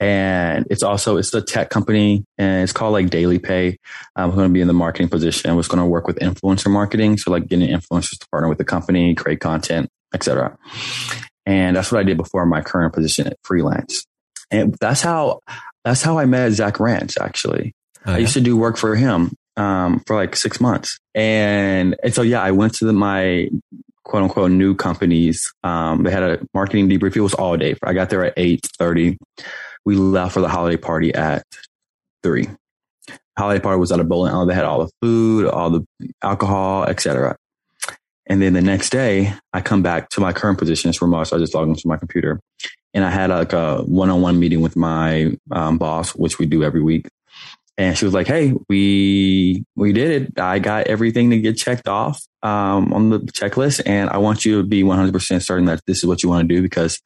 And 0.00 0.66
it's 0.70 0.82
also, 0.82 1.16
it's 1.16 1.32
a 1.34 1.40
tech 1.40 1.70
company 1.70 2.24
and 2.36 2.62
it's 2.62 2.72
called 2.72 2.92
like 2.92 3.06
DailyPay. 3.06 3.76
I'm 4.16 4.30
going 4.30 4.48
to 4.48 4.52
be 4.52 4.60
in 4.60 4.66
the 4.66 4.74
marketing 4.74 5.08
position. 5.08 5.50
I 5.50 5.54
was 5.54 5.68
going 5.68 5.78
to 5.78 5.86
work 5.86 6.06
with 6.06 6.18
influencer 6.18 6.70
marketing. 6.70 7.16
So 7.18 7.30
like 7.30 7.46
getting 7.46 7.68
influencers 7.68 8.18
to 8.18 8.26
partner 8.30 8.48
with 8.48 8.58
the 8.58 8.64
company, 8.64 9.14
create 9.14 9.40
content, 9.40 9.88
etc. 10.12 10.56
And 11.46 11.76
that's 11.76 11.92
what 11.92 12.00
I 12.00 12.02
did 12.02 12.16
before 12.16 12.44
my 12.46 12.60
current 12.60 12.92
position 12.92 13.26
at 13.26 13.36
freelance. 13.44 14.04
And 14.50 14.74
that's 14.80 15.00
how, 15.00 15.40
that's 15.84 16.02
how 16.02 16.18
I 16.18 16.26
met 16.26 16.52
Zach 16.52 16.80
Ranch 16.80 17.16
actually. 17.20 17.72
Oh, 18.06 18.14
I 18.14 18.18
used 18.18 18.34
to 18.34 18.40
do 18.40 18.56
work 18.56 18.76
for 18.76 18.96
him 18.96 19.32
um, 19.56 20.00
for 20.06 20.16
like 20.16 20.36
six 20.36 20.60
months. 20.60 20.98
And, 21.14 21.96
and 22.02 22.12
so, 22.12 22.22
yeah, 22.22 22.42
I 22.42 22.50
went 22.50 22.74
to 22.76 22.84
the, 22.84 22.92
my 22.92 23.48
quote 24.04 24.22
unquote 24.22 24.50
new 24.50 24.74
companies. 24.74 25.52
Um, 25.62 26.02
they 26.02 26.10
had 26.10 26.22
a 26.22 26.46
marketing 26.52 26.88
debrief. 26.88 27.16
It 27.16 27.20
was 27.20 27.34
all 27.34 27.56
day. 27.56 27.74
I 27.82 27.94
got 27.94 28.10
there 28.10 28.24
at 28.24 28.36
8.30. 28.36 29.16
We 29.84 29.96
left 29.96 30.34
for 30.34 30.40
the 30.40 30.48
holiday 30.48 30.76
party 30.76 31.14
at 31.14 31.44
three. 32.22 32.48
Holiday 33.36 33.60
party 33.60 33.78
was 33.78 33.92
at 33.92 34.00
a 34.00 34.04
bowling 34.04 34.32
alley. 34.32 34.48
They 34.48 34.54
had 34.54 34.64
all 34.64 34.84
the 34.84 34.92
food, 35.02 35.46
all 35.46 35.70
the 35.70 35.84
alcohol, 36.22 36.84
etc. 36.84 37.36
And 38.26 38.40
then 38.40 38.54
the 38.54 38.62
next 38.62 38.90
day, 38.90 39.34
I 39.52 39.60
come 39.60 39.82
back 39.82 40.08
to 40.10 40.20
my 40.20 40.32
current 40.32 40.58
position 40.58 40.88
as 40.88 41.02
remote. 41.02 41.24
So 41.24 41.36
I 41.36 41.40
just 41.40 41.54
logged 41.54 41.68
into 41.68 41.86
my 41.86 41.96
computer 41.96 42.40
and 42.94 43.04
I 43.04 43.10
had 43.10 43.30
like 43.30 43.52
a 43.52 43.82
one-on-one 43.82 44.38
meeting 44.38 44.60
with 44.60 44.76
my 44.76 45.36
um, 45.50 45.78
boss, 45.78 46.14
which 46.14 46.38
we 46.38 46.46
do 46.46 46.62
every 46.62 46.80
week. 46.80 47.08
And 47.76 47.98
she 47.98 48.04
was 48.04 48.14
like, 48.14 48.28
"Hey, 48.28 48.52
we 48.68 49.64
we 49.74 49.92
did 49.92 50.22
it. 50.22 50.38
I 50.40 50.60
got 50.60 50.86
everything 50.86 51.30
to 51.30 51.40
get 51.40 51.56
checked 51.56 51.88
off 51.88 52.22
um, 52.42 52.92
on 52.92 53.10
the 53.10 53.18
checklist, 53.20 53.82
and 53.84 54.10
I 54.10 54.18
want 54.18 54.44
you 54.44 54.58
to 54.58 54.66
be 54.66 54.84
100 54.84 55.12
percent 55.12 55.42
certain 55.42 55.64
that 55.66 55.80
this 55.86 55.98
is 55.98 56.06
what 56.06 56.22
you 56.22 56.28
want 56.28 56.48
to 56.48 56.54
do 56.54 56.62
because, 56.62 57.00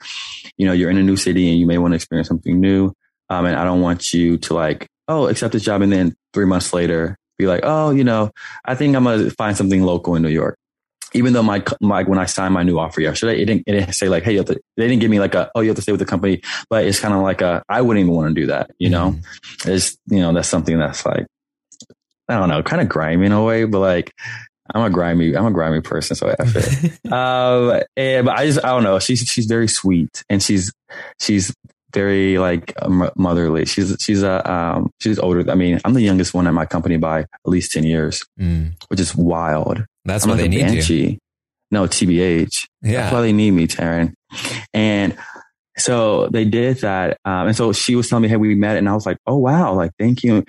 you 0.59 0.67
know, 0.67 0.73
you're 0.73 0.91
in 0.91 0.99
a 0.99 1.03
new 1.03 1.17
city 1.17 1.51
and 1.51 1.59
you 1.59 1.67
may 1.67 1.79
want 1.79 1.93
to 1.93 1.97
experience 1.97 2.29
something 2.29 2.61
new. 2.61 2.93
Um, 3.31 3.47
and 3.47 3.57
I 3.57 3.65
don't 3.65 3.81
want 3.81 4.13
you 4.13 4.37
to 4.39 4.55
like, 4.55 4.89
oh, 5.07 5.27
accept 5.29 5.53
this 5.53 5.65
job, 5.65 5.81
and 5.81 5.93
then 5.93 6.15
three 6.35 6.47
months 6.47 6.73
later 6.73 7.17
be 7.39 7.47
like, 7.47 7.61
oh, 7.63 7.91
you 7.91 8.05
know, 8.05 8.31
I 8.65 8.75
think 8.75 8.95
I'm 8.95 9.05
gonna 9.05 9.31
find 9.31 9.57
something 9.57 9.83
local 9.83 10.17
in 10.17 10.23
New 10.23 10.29
York 10.29 10.59
even 11.15 11.33
though 11.33 11.43
my, 11.43 11.63
my 11.81 12.03
when 12.03 12.19
I 12.19 12.27
signed 12.27 12.55
my 12.55 12.63
new 12.63 12.79
offer 12.79 13.01
yesterday, 13.01 13.41
it 13.41 13.47
didn't, 13.47 13.65
it 13.67 13.73
didn't 13.73 13.93
say 13.95 14.09
like, 14.09 14.25
hey, 14.25 14.33
you 14.33 14.39
have 14.39 14.47
to, 14.47 14.61
they 14.77 14.89
didn't 14.89 15.01
give 15.01 15.11
me 15.11 15.21
like 15.21 15.35
a, 15.35 15.51
oh, 15.55 15.61
you 15.61 15.69
have 15.69 15.77
to 15.77 15.83
stay 15.83 15.93
with 15.93 16.01
the 16.01 16.05
company, 16.07 16.43
but 16.69 16.85
it's 16.87 17.01
kind 17.01 17.15
of 17.15 17.23
like 17.23 17.41
a, 17.41 17.63
I 17.69 17.81
wouldn't 17.81 18.03
even 18.03 18.15
want 18.15 18.35
to 18.35 18.41
do 18.41 18.47
that, 18.49 18.71
you 18.79 18.91
know? 18.91 19.17
It's, 19.65 19.97
you 20.07 20.21
know, 20.21 20.33
that's 20.33 20.49
something 20.49 20.79
that's 20.79 21.07
like, 21.07 21.27
I 22.29 22.37
don't 22.37 22.49
know, 22.51 22.63
kind 22.63 22.83
of 22.83 22.89
grimy 22.89 23.27
in 23.27 23.33
a 23.33 23.43
way, 23.43 23.65
but 23.65 23.81
like, 23.81 24.13
I'm 24.75 24.83
a 24.85 24.91
grimy, 24.91 25.35
I'm 25.35 25.47
a 25.47 25.51
grimy 25.51 25.81
person, 25.81 26.15
so 26.15 26.29
I 26.29 26.35
it. 26.39 26.93
um, 27.13 27.83
and, 27.97 28.27
but 28.27 28.37
I 28.39 28.45
just, 28.47 28.63
I 28.63 28.69
don't 28.69 28.83
know. 28.83 28.99
She's, 28.99 29.21
she's 29.21 29.47
very 29.47 29.67
sweet 29.69 30.23
and 30.29 30.43
she's, 30.43 30.71
she's 31.21 31.55
very 31.95 32.37
like 32.39 32.75
um, 32.83 33.11
motherly. 33.17 33.65
She's, 33.65 33.97
she's 33.99 34.23
a, 34.23 34.51
um, 34.51 34.91
she's 35.01 35.19
older. 35.19 35.51
I 35.51 35.55
mean, 35.55 35.81
I'm 35.87 35.95
the 35.95 36.03
youngest 36.03 36.35
one 36.35 36.47
at 36.47 36.53
my 36.53 36.67
company 36.67 36.99
by 36.99 37.21
at 37.21 37.29
least 37.47 37.73
10 37.73 37.85
years, 37.85 38.23
Mm. 38.39 38.75
which 38.89 39.01
is 39.01 39.17
wild. 39.17 39.87
That's 40.09 40.25
I'm 40.25 40.31
why 40.31 40.37
like 40.37 40.51
they 40.51 40.65
need 40.65 40.89
you. 40.89 41.19
No, 41.71 41.85
TBH. 41.85 42.67
Yeah. 42.83 43.03
That's 43.03 43.13
why 43.13 43.21
they 43.21 43.33
need 43.33 43.51
me, 43.51 43.67
Taryn. 43.67 44.15
And 44.73 45.17
so 45.77 46.29
they 46.29 46.45
did 46.45 46.79
that. 46.79 47.19
Um, 47.25 47.49
and 47.49 47.57
so 47.57 47.73
she 47.73 47.95
was 47.95 48.09
telling 48.09 48.23
me, 48.23 48.29
Hey, 48.29 48.37
we 48.37 48.55
met. 48.55 48.77
And 48.79 48.89
I 48.89 48.95
was 48.95 49.07
like, 49.07 49.19
Oh, 49.27 49.37
wow. 49.37 49.75
Like, 49.75 49.93
thank 49.99 50.25
you. 50.25 50.45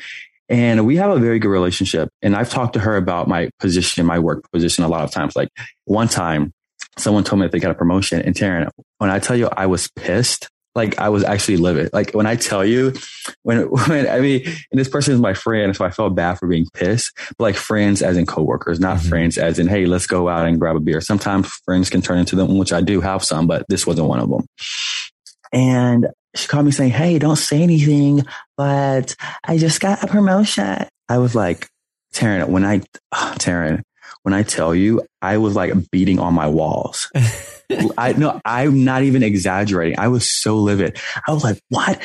And 0.48 0.88
we 0.88 0.96
have 0.96 1.12
a 1.12 1.20
very 1.20 1.38
good 1.38 1.50
relationship. 1.50 2.10
And 2.22 2.36
I've 2.36 2.50
talked 2.50 2.74
to 2.74 2.80
her 2.80 2.96
about 2.96 3.28
my 3.28 3.50
position, 3.60 4.06
my 4.06 4.18
work 4.18 4.50
position 4.52 4.84
a 4.84 4.88
lot 4.88 5.04
of 5.04 5.12
times. 5.12 5.36
Like 5.36 5.50
one 5.86 6.08
time 6.08 6.54
someone 6.98 7.24
told 7.24 7.42
me 7.42 7.46
that 7.46 7.52
they 7.52 7.60
got 7.60 7.72
a 7.72 7.76
promotion 7.76 8.22
and 8.22 8.34
Taryn, 8.34 8.70
when 8.98 9.10
I 9.10 9.20
tell 9.20 9.36
you 9.36 9.48
I 9.56 9.68
was 9.68 9.90
pissed, 9.96 10.50
like 10.76 11.00
I 11.00 11.10
was 11.10 11.24
actually 11.24 11.58
livid. 11.58 11.92
Like 11.94 12.12
when 12.12 12.26
I 12.26 12.36
tell 12.36 12.64
you, 12.64 12.94
when, 13.44 13.62
when 13.88 14.08
I 14.08 14.20
mean, 14.20 14.44
and 14.46 14.80
this 14.80 14.88
person 14.90 15.14
is 15.14 15.20
my 15.20 15.34
friend, 15.34 15.76
so 15.76 15.84
I 15.86 15.90
felt 15.92 16.16
bad 16.16 16.40
for 16.40 16.48
being 16.48 16.68
pissed, 16.74 17.12
but 17.38 17.44
like 17.44 17.56
friends 17.56 18.02
as 18.02 18.18
in 18.18 18.26
coworkers, 18.26 18.80
not 18.80 18.98
Mhm. 18.98 19.10
friends 19.10 19.38
as 19.38 19.60
in, 19.60 19.68
hey, 19.68 19.86
let's 19.86 20.08
go 20.08 20.30
out 20.30 20.46
and 20.48 20.60
grab 20.60 20.76
a 20.76 20.80
beer. 20.80 21.02
Sometimes 21.02 21.48
friends 21.66 21.90
can 21.90 22.02
turn 22.02 22.20
into 22.20 22.36
them, 22.36 22.58
which 22.58 22.72
I 22.74 22.82
do 22.82 23.02
have 23.02 23.24
some, 23.24 23.48
but 23.48 23.66
this 23.70 23.86
wasn't 23.88 24.08
one 24.08 24.20
of 24.20 24.30
them. 24.30 24.46
And 25.52 26.08
she 26.36 26.48
called 26.48 26.66
me 26.66 26.72
saying, 26.72 26.92
Hey, 26.92 27.18
don't 27.20 27.36
say 27.36 27.62
anything, 27.64 28.24
but 28.56 29.16
I 29.44 29.58
just 29.58 29.80
got 29.82 30.04
a 30.04 30.08
promotion. 30.08 30.86
I 31.10 31.18
was 31.18 31.34
like, 31.34 31.68
Taryn, 32.14 32.48
when 32.50 32.64
I, 32.64 32.82
oh, 33.14 33.34
Taryn, 33.38 33.82
when 34.24 34.34
I 34.34 34.44
tell 34.44 34.76
you, 34.76 35.02
I 35.22 35.38
was 35.38 35.56
like 35.56 35.74
beating 35.92 36.20
on 36.20 36.34
my 36.34 36.48
walls. 36.48 37.10
I 37.98 38.14
no, 38.14 38.42
I'm 38.46 38.84
not 38.84 39.04
even 39.04 39.22
exaggerating. 39.22 40.00
I 40.00 40.08
was 40.08 40.32
so 40.32 40.58
livid. 40.58 40.98
I 41.28 41.32
was 41.32 41.44
like, 41.44 41.62
what? 41.70 42.02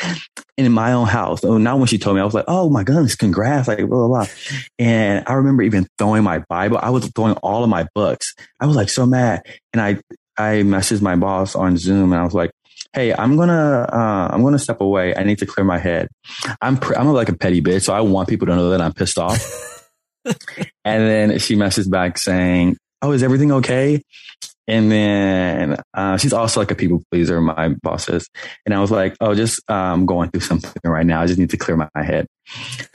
And 0.59 0.67
in 0.67 0.73
my 0.73 0.93
own 0.93 1.07
house. 1.07 1.43
Oh, 1.43 1.59
now 1.59 1.77
when 1.77 1.87
she 1.87 1.99
told 1.99 2.17
me, 2.17 2.23
I 2.23 2.25
was 2.25 2.35
like, 2.35 2.45
oh 2.49 2.69
my 2.69 2.85
goodness, 2.85 3.17
congrats, 3.17 3.67
like 3.67 3.79
blah, 3.79 3.87
blah, 3.87 4.09
blah. 4.09 4.27
And 4.79 5.25
I 5.27 5.35
remember 5.35 5.63
even 5.63 5.87
throwing 5.99 6.23
my 6.23 6.41
Bible. 6.49 6.79
I 6.81 6.91
was 6.91 7.09
throwing 7.09 7.35
all 7.37 7.65
of 7.65 7.71
my 7.71 7.87
books. 7.95 8.35
I 8.61 8.67
was 8.67 8.77
like 8.77 8.91
so 8.91 9.07
mad. 9.07 9.43
And 9.73 9.81
I, 9.81 10.01
I 10.37 10.63
messaged 10.63 11.03
my 11.03 11.17
boss 11.17 11.55
on 11.55 11.77
Zoom 11.77 12.13
and 12.13 12.21
I 12.21 12.25
was 12.25 12.35
like, 12.35 12.51
Hey, 12.93 13.13
I'm 13.13 13.37
gonna, 13.37 13.89
uh, 13.93 14.29
I'm 14.31 14.45
gonna 14.45 14.59
step 14.59 14.81
away. 14.81 15.17
I 15.17 15.25
need 15.25 15.39
to 15.39 15.47
clear 15.47 15.65
my 15.65 15.79
head. 15.79 16.09
I'm, 16.61 16.77
pr- 16.77 16.97
I'm 16.97 17.09
like 17.09 17.29
a 17.29 17.37
petty 17.37 17.61
bitch. 17.61 17.83
So 17.83 17.95
I 17.95 18.03
want 18.03 18.29
people 18.29 18.47
to 18.47 18.55
know 18.55 18.71
that 18.71 18.81
I'm 18.81 18.93
pissed 18.93 19.19
off. 19.19 19.71
and 20.85 21.03
then 21.09 21.39
she 21.39 21.57
messaged 21.57 21.91
back 21.91 22.19
saying, 22.19 22.77
Oh, 23.03 23.13
is 23.13 23.23
everything 23.23 23.53
okay? 23.53 24.01
And 24.67 24.91
then 24.91 25.77
uh, 25.93 26.17
she's 26.17 26.33
also 26.33 26.61
like 26.61 26.71
a 26.71 26.75
people 26.75 27.03
pleaser, 27.11 27.41
my 27.41 27.69
boss 27.83 28.09
is. 28.09 28.29
And 28.65 28.75
I 28.75 28.81
was 28.81 28.91
like, 28.91 29.15
oh, 29.21 29.35
just 29.35 29.61
um, 29.71 30.07
going 30.07 30.31
through 30.31 30.41
something 30.41 30.73
right 30.85 31.05
now. 31.05 31.21
I 31.21 31.27
just 31.27 31.39
need 31.39 31.51
to 31.51 31.59
clear 31.59 31.77
my 31.77 31.89
head. 32.03 32.27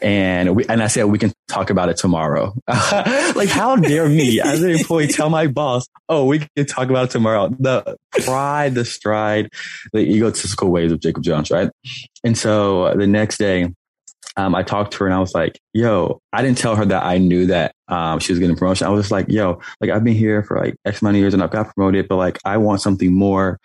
And 0.01 0.55
we, 0.55 0.65
and 0.67 0.81
I 0.81 0.87
said, 0.87 1.05
we 1.05 1.19
can 1.19 1.31
talk 1.47 1.69
about 1.69 1.89
it 1.89 1.97
tomorrow. 1.97 2.55
like, 2.67 3.49
how 3.49 3.75
dare 3.75 4.09
me 4.09 4.41
as 4.41 4.63
an 4.63 4.71
employee 4.71 5.07
tell 5.07 5.29
my 5.29 5.45
boss, 5.47 5.87
oh, 6.07 6.25
we 6.25 6.39
can 6.39 6.65
talk 6.65 6.89
about 6.89 7.05
it 7.05 7.11
tomorrow. 7.11 7.49
The 7.59 7.95
pride, 8.23 8.73
the 8.73 8.85
stride, 8.85 9.49
the 9.93 9.99
egotistical 9.99 10.69
ways 10.69 10.91
of 10.91 11.01
Jacob 11.01 11.23
Jones, 11.23 11.51
right? 11.51 11.69
And 12.23 12.37
so 12.37 12.95
the 12.95 13.07
next 13.07 13.37
day, 13.37 13.71
um, 14.37 14.55
I 14.55 14.63
talked 14.63 14.93
to 14.93 14.99
her 14.99 15.05
and 15.05 15.13
I 15.13 15.19
was 15.19 15.33
like, 15.33 15.59
yo, 15.73 16.21
I 16.31 16.41
didn't 16.41 16.57
tell 16.57 16.75
her 16.75 16.85
that 16.85 17.03
I 17.03 17.17
knew 17.17 17.47
that 17.47 17.73
um, 17.87 18.19
she 18.19 18.31
was 18.31 18.39
getting 18.39 18.55
promotion. 18.55 18.87
I 18.87 18.89
was 18.89 19.01
just 19.03 19.11
like, 19.11 19.27
yo, 19.27 19.59
like 19.81 19.89
I've 19.89 20.03
been 20.03 20.15
here 20.15 20.43
for 20.43 20.57
like 20.59 20.75
X 20.85 21.01
amount 21.01 21.17
of 21.17 21.21
years 21.21 21.33
and 21.33 21.43
I've 21.43 21.51
got 21.51 21.73
promoted, 21.73 22.07
but 22.07 22.15
like 22.15 22.39
I 22.45 22.57
want 22.57 22.81
something 22.81 23.13
more 23.13 23.59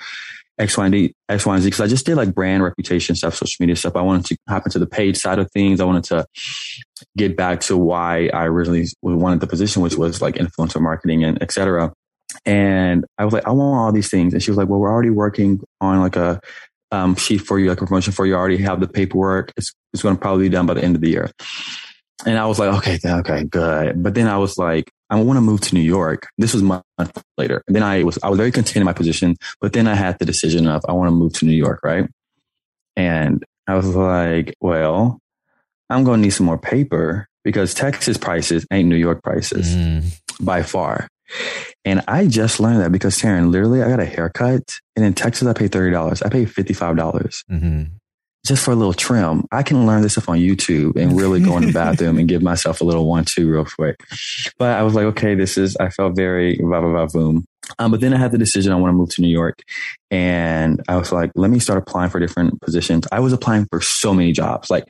X, 0.58 0.76
Y, 0.78 0.84
and 0.84 0.92
D, 0.92 1.14
X, 1.28 1.46
Y, 1.46 1.54
and 1.54 1.62
Z. 1.62 1.70
Cause 1.70 1.80
I 1.80 1.86
just 1.86 2.06
did 2.06 2.16
like 2.16 2.34
brand 2.34 2.62
reputation 2.62 3.14
stuff, 3.14 3.34
social 3.34 3.56
media 3.60 3.76
stuff. 3.76 3.96
I 3.96 4.02
wanted 4.02 4.26
to 4.26 4.36
hop 4.48 4.66
into 4.66 4.78
the 4.78 4.86
paid 4.86 5.16
side 5.16 5.38
of 5.38 5.50
things. 5.52 5.80
I 5.80 5.84
wanted 5.84 6.04
to 6.04 6.26
get 7.16 7.36
back 7.36 7.60
to 7.62 7.76
why 7.76 8.30
I 8.32 8.44
originally 8.44 8.86
wanted 9.02 9.40
the 9.40 9.46
position, 9.46 9.82
which 9.82 9.96
was 9.96 10.22
like 10.22 10.36
influencer 10.36 10.80
marketing 10.80 11.24
and 11.24 11.40
et 11.42 11.52
cetera. 11.52 11.92
And 12.46 13.04
I 13.18 13.24
was 13.24 13.34
like, 13.34 13.46
I 13.46 13.50
want 13.50 13.78
all 13.78 13.92
these 13.92 14.10
things. 14.10 14.32
And 14.32 14.42
she 14.42 14.50
was 14.50 14.58
like, 14.58 14.68
well, 14.68 14.80
we're 14.80 14.90
already 14.90 15.10
working 15.10 15.60
on 15.80 16.00
like 16.00 16.16
a 16.16 16.40
um, 16.94 17.16
sheet 17.16 17.38
for 17.38 17.58
you, 17.58 17.68
like 17.68 17.80
a 17.80 17.86
promotion 17.86 18.12
for 18.12 18.24
you. 18.26 18.34
I 18.34 18.38
already 18.38 18.58
have 18.58 18.80
the 18.80 18.88
paperwork. 18.88 19.52
It's, 19.56 19.72
it's 19.92 20.02
going 20.02 20.16
to 20.16 20.20
probably 20.20 20.48
be 20.48 20.52
done 20.52 20.66
by 20.66 20.74
the 20.74 20.84
end 20.84 20.94
of 20.94 21.02
the 21.02 21.10
year. 21.10 21.30
And 22.24 22.38
I 22.38 22.46
was 22.46 22.58
like, 22.58 22.72
okay, 22.78 22.98
okay, 23.04 23.44
good. 23.44 24.02
But 24.02 24.14
then 24.14 24.28
I 24.28 24.38
was 24.38 24.56
like, 24.56 24.90
I 25.10 25.20
want 25.20 25.36
to 25.36 25.42
move 25.42 25.60
to 25.62 25.74
New 25.74 25.80
York. 25.82 26.28
This 26.38 26.54
was 26.54 26.62
month 26.62 26.84
later. 27.36 27.62
And 27.66 27.76
then 27.76 27.82
I 27.82 28.02
was, 28.04 28.18
I 28.22 28.30
was 28.30 28.38
very 28.38 28.52
content 28.52 28.76
in 28.76 28.84
my 28.84 28.92
position, 28.92 29.36
but 29.60 29.72
then 29.72 29.86
I 29.86 29.94
had 29.94 30.18
the 30.18 30.24
decision 30.24 30.66
of 30.66 30.82
I 30.88 30.92
want 30.92 31.08
to 31.08 31.14
move 31.14 31.34
to 31.34 31.44
New 31.44 31.52
York, 31.52 31.80
right? 31.82 32.08
And 32.96 33.44
I 33.66 33.74
was 33.74 33.94
like, 33.94 34.54
well, 34.60 35.18
I'm 35.90 36.04
going 36.04 36.20
to 36.20 36.24
need 36.24 36.30
some 36.30 36.46
more 36.46 36.58
paper 36.58 37.28
because 37.42 37.74
Texas 37.74 38.16
prices 38.16 38.66
ain't 38.72 38.88
New 38.88 38.96
York 38.96 39.22
prices 39.22 39.74
mm. 39.74 40.20
by 40.40 40.62
far. 40.62 41.08
And 41.84 42.02
I 42.08 42.26
just 42.26 42.60
learned 42.60 42.80
that 42.80 42.92
because 42.92 43.18
Taryn, 43.18 43.50
literally, 43.50 43.82
I 43.82 43.88
got 43.88 44.00
a 44.00 44.06
haircut, 44.06 44.78
and 44.96 45.04
in 45.04 45.14
Texas, 45.14 45.46
I 45.46 45.52
pay 45.52 45.68
thirty 45.68 45.90
dollars. 45.90 46.22
I 46.22 46.30
pay 46.30 46.46
fifty 46.46 46.72
five 46.72 46.96
dollars 46.96 47.44
mm-hmm. 47.50 47.84
just 48.46 48.64
for 48.64 48.70
a 48.70 48.74
little 48.74 48.94
trim. 48.94 49.46
I 49.52 49.62
can 49.62 49.86
learn 49.86 50.00
this 50.00 50.12
stuff 50.12 50.30
on 50.30 50.38
YouTube 50.38 50.96
and 50.96 51.18
really 51.18 51.40
go 51.40 51.56
in 51.58 51.66
the 51.66 51.72
bathroom 51.72 52.18
and 52.18 52.28
give 52.28 52.42
myself 52.52 52.80
a 52.80 52.84
little 52.84 53.06
one 53.06 53.26
two 53.26 53.50
real 53.50 53.66
quick. 53.66 53.96
But 54.58 54.78
I 54.78 54.82
was 54.82 54.94
like, 54.94 55.04
okay, 55.06 55.34
this 55.34 55.58
is. 55.58 55.76
I 55.76 55.90
felt 55.90 56.16
very 56.16 56.58
va 56.62 56.80
va 56.80 56.92
va 56.92 57.06
boom. 57.06 57.44
Um, 57.78 57.90
but 57.90 58.00
then 58.00 58.12
I 58.12 58.18
had 58.18 58.30
the 58.30 58.38
decision 58.38 58.72
I 58.72 58.76
want 58.76 58.90
to 58.90 58.96
move 58.96 59.08
to 59.10 59.22
New 59.22 59.28
York, 59.28 59.58
and 60.10 60.82
I 60.88 60.96
was 60.96 61.12
like, 61.12 61.32
let 61.34 61.50
me 61.50 61.58
start 61.58 61.78
applying 61.78 62.10
for 62.10 62.20
different 62.20 62.60
positions. 62.62 63.06
I 63.12 63.20
was 63.20 63.32
applying 63.32 63.66
for 63.70 63.80
so 63.82 64.14
many 64.14 64.32
jobs, 64.32 64.70
like 64.70 64.84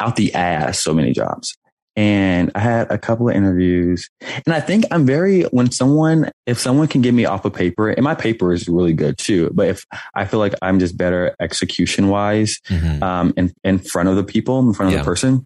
out 0.00 0.16
the 0.16 0.32
ass, 0.34 0.78
so 0.78 0.94
many 0.94 1.12
jobs 1.12 1.56
and 1.98 2.52
I 2.54 2.60
had 2.60 2.92
a 2.92 2.96
couple 2.96 3.28
of 3.28 3.34
interviews. 3.34 4.08
And 4.46 4.54
I 4.54 4.60
think 4.60 4.84
I'm 4.92 5.04
very, 5.04 5.42
when 5.46 5.72
someone, 5.72 6.30
if 6.46 6.56
someone 6.56 6.86
can 6.86 7.02
get 7.02 7.12
me 7.12 7.24
off 7.24 7.44
of 7.44 7.52
paper, 7.52 7.90
and 7.90 8.04
my 8.04 8.14
paper 8.14 8.52
is 8.52 8.68
really 8.68 8.92
good 8.92 9.18
too, 9.18 9.50
but 9.52 9.66
if 9.66 9.84
I 10.14 10.24
feel 10.24 10.38
like 10.38 10.54
I'm 10.62 10.78
just 10.78 10.96
better 10.96 11.34
execution 11.40 12.06
wise, 12.06 12.60
mm-hmm. 12.68 13.02
um, 13.02 13.34
in, 13.36 13.52
in 13.64 13.80
front 13.80 14.08
of 14.08 14.14
the 14.14 14.22
people, 14.22 14.60
in 14.60 14.72
front 14.74 14.90
of 14.90 14.92
yeah. 14.92 15.02
the 15.02 15.04
person. 15.04 15.44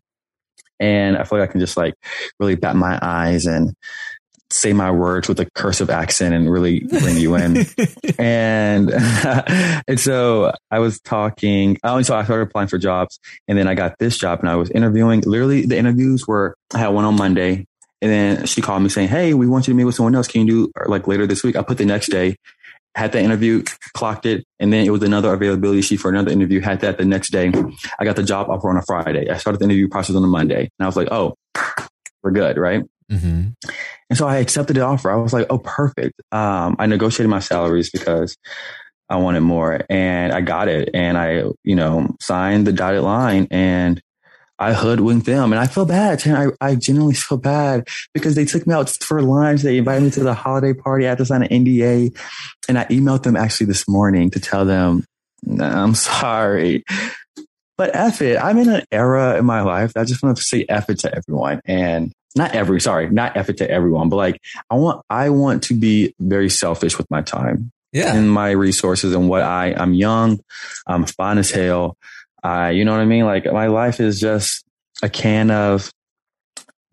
And 0.78 1.16
I 1.16 1.24
feel 1.24 1.38
like 1.38 1.48
I 1.48 1.52
can 1.52 1.60
just 1.60 1.78
like 1.78 1.94
really 2.38 2.56
bat 2.56 2.76
my 2.76 2.98
eyes 3.00 3.46
and 3.46 3.72
say 4.52 4.72
my 4.72 4.90
words 4.90 5.28
with 5.28 5.40
a 5.40 5.50
cursive 5.54 5.90
accent 5.90 6.34
and 6.34 6.50
really 6.50 6.80
bring 6.80 7.16
you 7.16 7.34
in. 7.36 7.66
and 8.18 8.90
and 9.88 9.98
so 9.98 10.52
I 10.70 10.78
was 10.78 11.00
talking. 11.00 11.78
Oh, 11.82 12.00
so 12.02 12.16
I 12.16 12.24
started 12.24 12.48
applying 12.48 12.68
for 12.68 12.78
jobs, 12.78 13.18
and 13.48 13.58
then 13.58 13.66
I 13.66 13.74
got 13.74 13.98
this 13.98 14.16
job, 14.18 14.40
and 14.40 14.48
I 14.48 14.56
was 14.56 14.70
interviewing. 14.70 15.22
Literally, 15.26 15.66
the 15.66 15.76
interviews 15.76 16.26
were 16.26 16.54
I 16.74 16.78
had 16.78 16.88
one 16.88 17.04
on 17.04 17.16
Monday, 17.16 17.66
and 18.00 18.10
then 18.10 18.46
she 18.46 18.60
called 18.60 18.82
me 18.82 18.88
saying, 18.88 19.08
"Hey, 19.08 19.34
we 19.34 19.46
want 19.46 19.66
you 19.66 19.72
to 19.72 19.76
meet 19.76 19.84
with 19.84 19.94
someone 19.94 20.14
else. 20.14 20.28
Can 20.28 20.46
you 20.46 20.66
do 20.66 20.72
like 20.86 21.06
later 21.06 21.26
this 21.26 21.42
week?" 21.42 21.56
I 21.56 21.62
put 21.62 21.78
the 21.78 21.86
next 21.86 22.08
day. 22.08 22.36
Had 22.94 23.12
the 23.12 23.22
interview, 23.22 23.62
clocked 23.94 24.26
it, 24.26 24.44
and 24.60 24.70
then 24.70 24.84
it 24.84 24.90
was 24.90 25.02
another 25.02 25.32
availability 25.32 25.80
sheet 25.80 25.96
for 25.96 26.10
another 26.10 26.30
interview. 26.30 26.60
Had 26.60 26.80
that 26.80 26.98
the 26.98 27.06
next 27.06 27.30
day. 27.30 27.50
I 27.98 28.04
got 28.04 28.16
the 28.16 28.22
job 28.22 28.50
offer 28.50 28.68
on 28.68 28.76
a 28.76 28.82
Friday. 28.82 29.30
I 29.30 29.38
started 29.38 29.60
the 29.60 29.64
interview 29.64 29.88
process 29.88 30.14
on 30.14 30.22
a 30.22 30.26
Monday, 30.26 30.68
and 30.78 30.84
I 30.84 30.86
was 30.86 30.96
like, 30.96 31.08
"Oh, 31.10 31.34
we're 32.22 32.32
good, 32.32 32.58
right?" 32.58 32.82
Mm-hmm. 33.12 33.48
And 34.10 34.18
so 34.18 34.26
I 34.26 34.38
accepted 34.38 34.76
the 34.76 34.82
offer. 34.82 35.10
I 35.10 35.16
was 35.16 35.32
like, 35.32 35.46
oh, 35.50 35.58
perfect. 35.58 36.20
Um, 36.32 36.76
I 36.78 36.86
negotiated 36.86 37.28
my 37.28 37.40
salaries 37.40 37.90
because 37.90 38.36
I 39.08 39.16
wanted 39.16 39.40
more 39.40 39.80
and 39.90 40.32
I 40.32 40.40
got 40.40 40.68
it. 40.68 40.90
And 40.94 41.18
I, 41.18 41.44
you 41.64 41.76
know, 41.76 42.16
signed 42.20 42.66
the 42.66 42.72
dotted 42.72 43.02
line 43.02 43.48
and 43.50 44.00
I 44.58 44.72
hoodwinked 44.72 45.26
them. 45.26 45.52
And 45.52 45.60
I 45.60 45.66
feel 45.66 45.84
bad. 45.84 46.26
I, 46.26 46.46
I 46.60 46.74
genuinely 46.76 47.14
feel 47.14 47.36
bad 47.36 47.88
because 48.14 48.34
they 48.34 48.44
took 48.44 48.66
me 48.66 48.74
out 48.74 48.88
for 48.88 49.20
lunch. 49.20 49.62
They 49.62 49.76
invited 49.76 50.04
me 50.04 50.10
to 50.12 50.22
the 50.22 50.34
holiday 50.34 50.72
party. 50.72 51.04
I 51.04 51.10
had 51.10 51.18
to 51.18 51.26
sign 51.26 51.42
an 51.42 51.48
NDA. 51.48 52.16
And 52.68 52.78
I 52.78 52.84
emailed 52.86 53.24
them 53.24 53.36
actually 53.36 53.66
this 53.66 53.88
morning 53.88 54.30
to 54.30 54.40
tell 54.40 54.64
them, 54.64 55.04
nah, 55.42 55.82
I'm 55.82 55.94
sorry. 55.96 56.84
But 57.76 57.94
F 57.94 58.22
it. 58.22 58.38
I'm 58.38 58.58
in 58.58 58.70
an 58.70 58.84
era 58.92 59.36
in 59.38 59.44
my 59.44 59.62
life 59.62 59.92
I 59.96 60.04
just 60.04 60.22
want 60.22 60.36
to 60.36 60.42
say 60.42 60.64
F 60.68 60.88
it 60.88 61.00
to 61.00 61.14
everyone. 61.14 61.60
And 61.64 62.12
not 62.36 62.54
every, 62.54 62.80
sorry, 62.80 63.10
not 63.10 63.36
effort 63.36 63.58
to 63.58 63.70
everyone, 63.70 64.08
but 64.08 64.16
like 64.16 64.40
I 64.70 64.76
want, 64.76 65.04
I 65.08 65.30
want 65.30 65.64
to 65.64 65.74
be 65.74 66.14
very 66.18 66.48
selfish 66.48 66.98
with 66.98 67.10
my 67.10 67.22
time. 67.22 67.72
Yeah. 67.92 68.14
And 68.14 68.30
my 68.30 68.52
resources 68.52 69.14
and 69.14 69.28
what 69.28 69.42
I, 69.42 69.74
I'm 69.74 69.92
young. 69.92 70.40
I'm 70.86 71.04
fun 71.04 71.36
as 71.38 71.50
hell. 71.50 71.98
I, 72.42 72.70
you 72.70 72.84
know 72.86 72.92
what 72.92 73.00
I 73.00 73.04
mean? 73.04 73.26
Like 73.26 73.44
my 73.44 73.66
life 73.66 74.00
is 74.00 74.18
just 74.18 74.64
a 75.02 75.10
can 75.10 75.50
of 75.50 75.92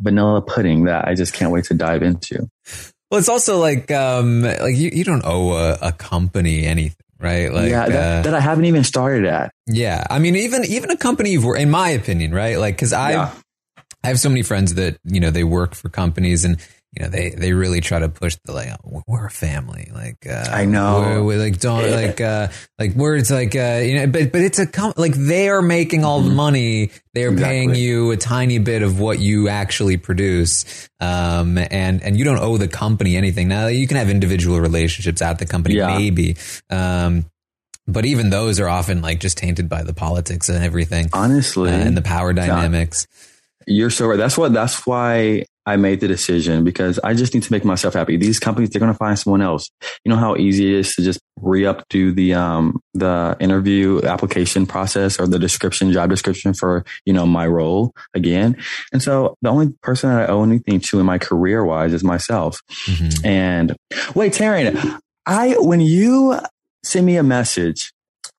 vanilla 0.01 0.41
pudding 0.41 0.85
that 0.85 1.07
I 1.07 1.15
just 1.15 1.33
can't 1.33 1.51
wait 1.51 1.65
to 1.65 1.73
dive 1.73 2.03
into. 2.03 2.49
Well, 3.09 3.19
it's 3.19 3.29
also 3.29 3.59
like, 3.59 3.89
um, 3.91 4.41
like 4.41 4.75
you, 4.75 4.91
you 4.93 5.03
don't 5.05 5.23
owe 5.23 5.53
a, 5.53 5.77
a 5.81 5.91
company 5.93 6.65
anything 6.65 6.95
right? 7.19 7.51
Like, 7.51 7.69
yeah, 7.69 7.87
that, 7.87 8.19
uh, 8.19 8.21
that, 8.23 8.33
I 8.33 8.39
haven't 8.39 8.65
even 8.65 8.83
started 8.83 9.25
at. 9.25 9.51
Yeah, 9.67 10.05
I 10.09 10.19
mean, 10.19 10.35
even 10.35 10.63
even 10.65 10.89
a 10.89 10.97
company 10.97 11.31
you've 11.31 11.43
in 11.57 11.69
my 11.69 11.89
opinion, 11.89 12.33
right? 12.33 12.57
Like, 12.57 12.75
because 12.75 12.93
I 12.93 13.11
yeah. 13.11 13.31
I 14.03 14.07
have 14.07 14.19
so 14.19 14.29
many 14.29 14.43
friends 14.43 14.75
that 14.75 14.97
you 15.03 15.19
know 15.19 15.31
they 15.31 15.43
work 15.43 15.75
for 15.75 15.89
companies 15.89 16.45
and 16.45 16.57
you 16.93 17.03
know 17.03 17.09
they 17.09 17.29
they 17.29 17.53
really 17.53 17.81
try 17.81 17.99
to 17.99 18.09
push 18.09 18.37
the 18.45 18.53
like 18.53 18.73
we're 18.83 19.27
a 19.27 19.31
family. 19.31 19.91
Like 19.93 20.25
uh, 20.27 20.49
I 20.51 20.65
know. 20.65 21.01
we're, 21.01 21.23
we're 21.23 21.37
like 21.37 21.59
don't 21.59 21.89
like 21.91 22.19
uh 22.19 22.47
like 22.79 22.95
words 22.95 23.29
like 23.29 23.55
uh 23.55 23.81
you 23.83 23.95
know 23.95 24.07
but 24.07 24.31
but 24.31 24.41
it's 24.41 24.57
a 24.57 24.65
com- 24.65 24.93
like 24.97 25.13
they 25.13 25.49
are 25.49 25.61
making 25.61 26.03
all 26.03 26.21
the 26.21 26.27
mm-hmm. 26.27 26.37
money. 26.37 26.91
They 27.13 27.25
are 27.25 27.31
exactly. 27.31 27.57
paying 27.57 27.75
you 27.75 28.11
a 28.11 28.17
tiny 28.17 28.57
bit 28.57 28.81
of 28.81 28.99
what 28.99 29.19
you 29.19 29.49
actually 29.49 29.97
produce. 29.97 30.89
Um 30.99 31.57
and 31.57 32.01
and 32.01 32.17
you 32.17 32.23
don't 32.23 32.39
owe 32.39 32.57
the 32.57 32.67
company 32.67 33.17
anything. 33.17 33.49
Now 33.49 33.67
you 33.67 33.85
can 33.85 33.97
have 33.97 34.09
individual 34.09 34.59
relationships 34.59 35.21
at 35.21 35.37
the 35.37 35.45
company 35.45 35.75
yeah. 35.75 35.97
maybe. 35.97 36.37
Um 36.69 37.25
but 37.87 38.05
even 38.05 38.29
those 38.29 38.59
are 38.59 38.69
often 38.69 39.01
like 39.01 39.19
just 39.19 39.37
tainted 39.37 39.67
by 39.67 39.83
the 39.83 39.93
politics 39.93 40.49
and 40.49 40.63
everything 40.63 41.09
honestly. 41.13 41.69
uh, 41.69 41.73
and 41.73 41.97
the 41.97 42.01
power 42.01 42.33
dynamics 42.33 43.07
you're 43.67 43.89
so 43.89 44.07
right. 44.07 44.17
That's 44.17 44.37
what. 44.37 44.53
That's 44.53 44.85
why 44.85 45.45
I 45.65 45.75
made 45.75 45.99
the 45.99 46.07
decision 46.07 46.63
because 46.63 46.99
I 47.03 47.13
just 47.13 47.33
need 47.33 47.43
to 47.43 47.51
make 47.51 47.63
myself 47.63 47.93
happy. 47.93 48.17
These 48.17 48.39
companies, 48.39 48.69
they're 48.69 48.79
going 48.79 48.91
to 48.91 48.97
find 48.97 49.19
someone 49.19 49.41
else. 49.41 49.69
You 50.03 50.09
know 50.09 50.15
how 50.15 50.35
easy 50.35 50.73
it 50.73 50.79
is 50.79 50.95
to 50.95 51.03
just 51.03 51.19
re 51.41 51.65
up 51.65 51.87
do 51.89 52.11
the 52.11 52.33
um 52.33 52.79
the 52.93 53.37
interview 53.39 54.01
application 54.03 54.65
process 54.65 55.19
or 55.19 55.27
the 55.27 55.39
description, 55.39 55.91
job 55.91 56.09
description 56.09 56.53
for 56.53 56.83
you 57.05 57.13
know 57.13 57.25
my 57.25 57.45
role 57.45 57.93
again. 58.13 58.57
And 58.91 59.03
so 59.03 59.35
the 59.41 59.49
only 59.49 59.73
person 59.83 60.09
that 60.09 60.29
I 60.29 60.33
owe 60.33 60.43
anything 60.43 60.79
to 60.79 60.99
in 60.99 61.05
my 61.05 61.17
career 61.17 61.63
wise 61.63 61.93
is 61.93 62.03
myself. 62.03 62.59
Mm-hmm. 62.87 63.25
And 63.25 63.75
wait, 64.15 64.33
Taryn, 64.33 64.99
I 65.25 65.55
when 65.59 65.81
you 65.81 66.39
send 66.83 67.05
me 67.05 67.17
a 67.17 67.23
message, 67.23 67.91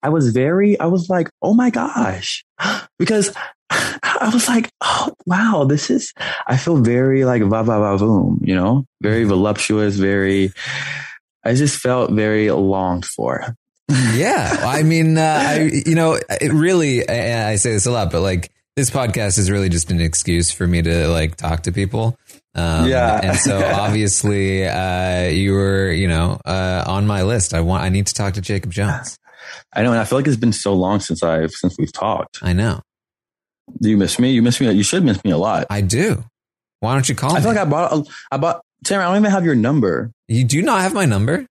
I 0.03 0.09
was 0.09 0.33
very, 0.33 0.79
I 0.81 0.87
was 0.87 1.09
like, 1.09 1.31
oh 1.43 1.55
my 1.55 1.71
gosh, 1.71 2.45
because 2.99 3.33
I 3.71 4.31
was 4.33 4.49
like, 4.49 4.71
oh 4.81 5.13
wow, 5.27 5.65
this 5.69 5.91
is. 5.91 6.13
I 6.47 6.57
feel 6.57 6.77
very 6.77 7.25
like 7.25 7.43
va 7.43 7.63
va 7.63 7.79
va 7.79 7.97
voom, 8.05 8.39
you 8.43 8.55
know, 8.55 8.85
very 9.01 9.25
voluptuous, 9.25 9.97
very. 9.97 10.53
I 11.45 11.55
just 11.55 11.79
felt 11.81 12.11
very 12.13 12.51
longed 12.51 13.05
for. 13.07 13.57
yeah, 14.15 14.57
I 14.65 14.83
mean, 14.83 15.17
uh, 15.19 15.43
I 15.47 15.71
you 15.87 15.95
know, 15.95 16.15
it 16.15 16.53
really. 16.53 17.09
I, 17.09 17.51
I 17.53 17.57
say 17.57 17.73
this 17.73 17.87
a 17.87 17.91
lot, 17.91 18.11
but 18.13 18.21
like 18.23 18.51
this 18.77 18.91
podcast 18.91 19.39
is 19.39 19.51
really 19.51 19.69
just 19.69 19.91
an 19.91 20.01
excuse 20.01 20.51
for 20.51 20.67
me 20.67 20.83
to 20.83 21.09
like 21.09 21.37
talk 21.37 21.63
to 21.65 21.73
people. 21.73 22.17
Um, 22.55 22.89
Yeah. 22.89 23.21
and 23.23 23.39
so 23.39 23.65
obviously, 23.65 24.67
uh, 24.67 25.29
you 25.29 25.53
were, 25.53 25.91
you 25.93 26.09
know, 26.09 26.41
uh, 26.45 26.85
on 26.87 27.07
my 27.07 27.23
list. 27.23 27.55
I 27.55 27.61
want, 27.61 27.85
I 27.85 27.89
need 27.91 28.07
to 28.09 28.15
talk 28.15 28.35
to 28.35 28.41
Jacob 28.41 28.73
Jones. 28.73 29.19
I 29.73 29.83
know, 29.83 29.91
and 29.93 30.01
I 30.01 30.05
feel 30.05 30.19
like 30.19 30.27
it's 30.27 30.37
been 30.37 30.53
so 30.53 30.75
long 30.75 31.01
since 31.01 31.23
I've 31.23 31.53
since 31.53 31.77
we've 31.79 31.93
talked. 31.93 32.39
I 32.43 32.53
know, 32.53 32.81
Do 33.81 33.89
you 33.91 33.97
miss 33.97 34.19
me? 34.19 34.31
You 34.33 34.43
miss 34.43 34.61
me. 34.61 34.71
You 34.73 34.83
should 34.83 35.05
miss 35.05 35.23
me 35.25 35.31
a 35.31 35.39
lot. 35.39 35.67
I 35.71 35.81
do. 35.81 36.25
Why 36.81 36.95
don't 36.95 37.09
you 37.09 37.15
call 37.15 37.31
me? 37.31 37.37
I 37.37 37.39
me? 37.39 37.43
feel 37.45 37.53
like 37.53 37.61
I 37.67 37.69
bought. 37.69 37.93
A, 37.93 38.05
I 38.33 38.37
bought. 38.39 38.63
Tamara, 38.85 39.07
I 39.07 39.09
don't 39.13 39.23
even 39.23 39.31
have 39.31 39.45
your 39.45 39.55
number. 39.55 40.11
you 40.29 40.45
do 40.45 40.63
not 40.63 40.81
have 40.81 40.95
my 40.95 41.05
number. 41.05 41.47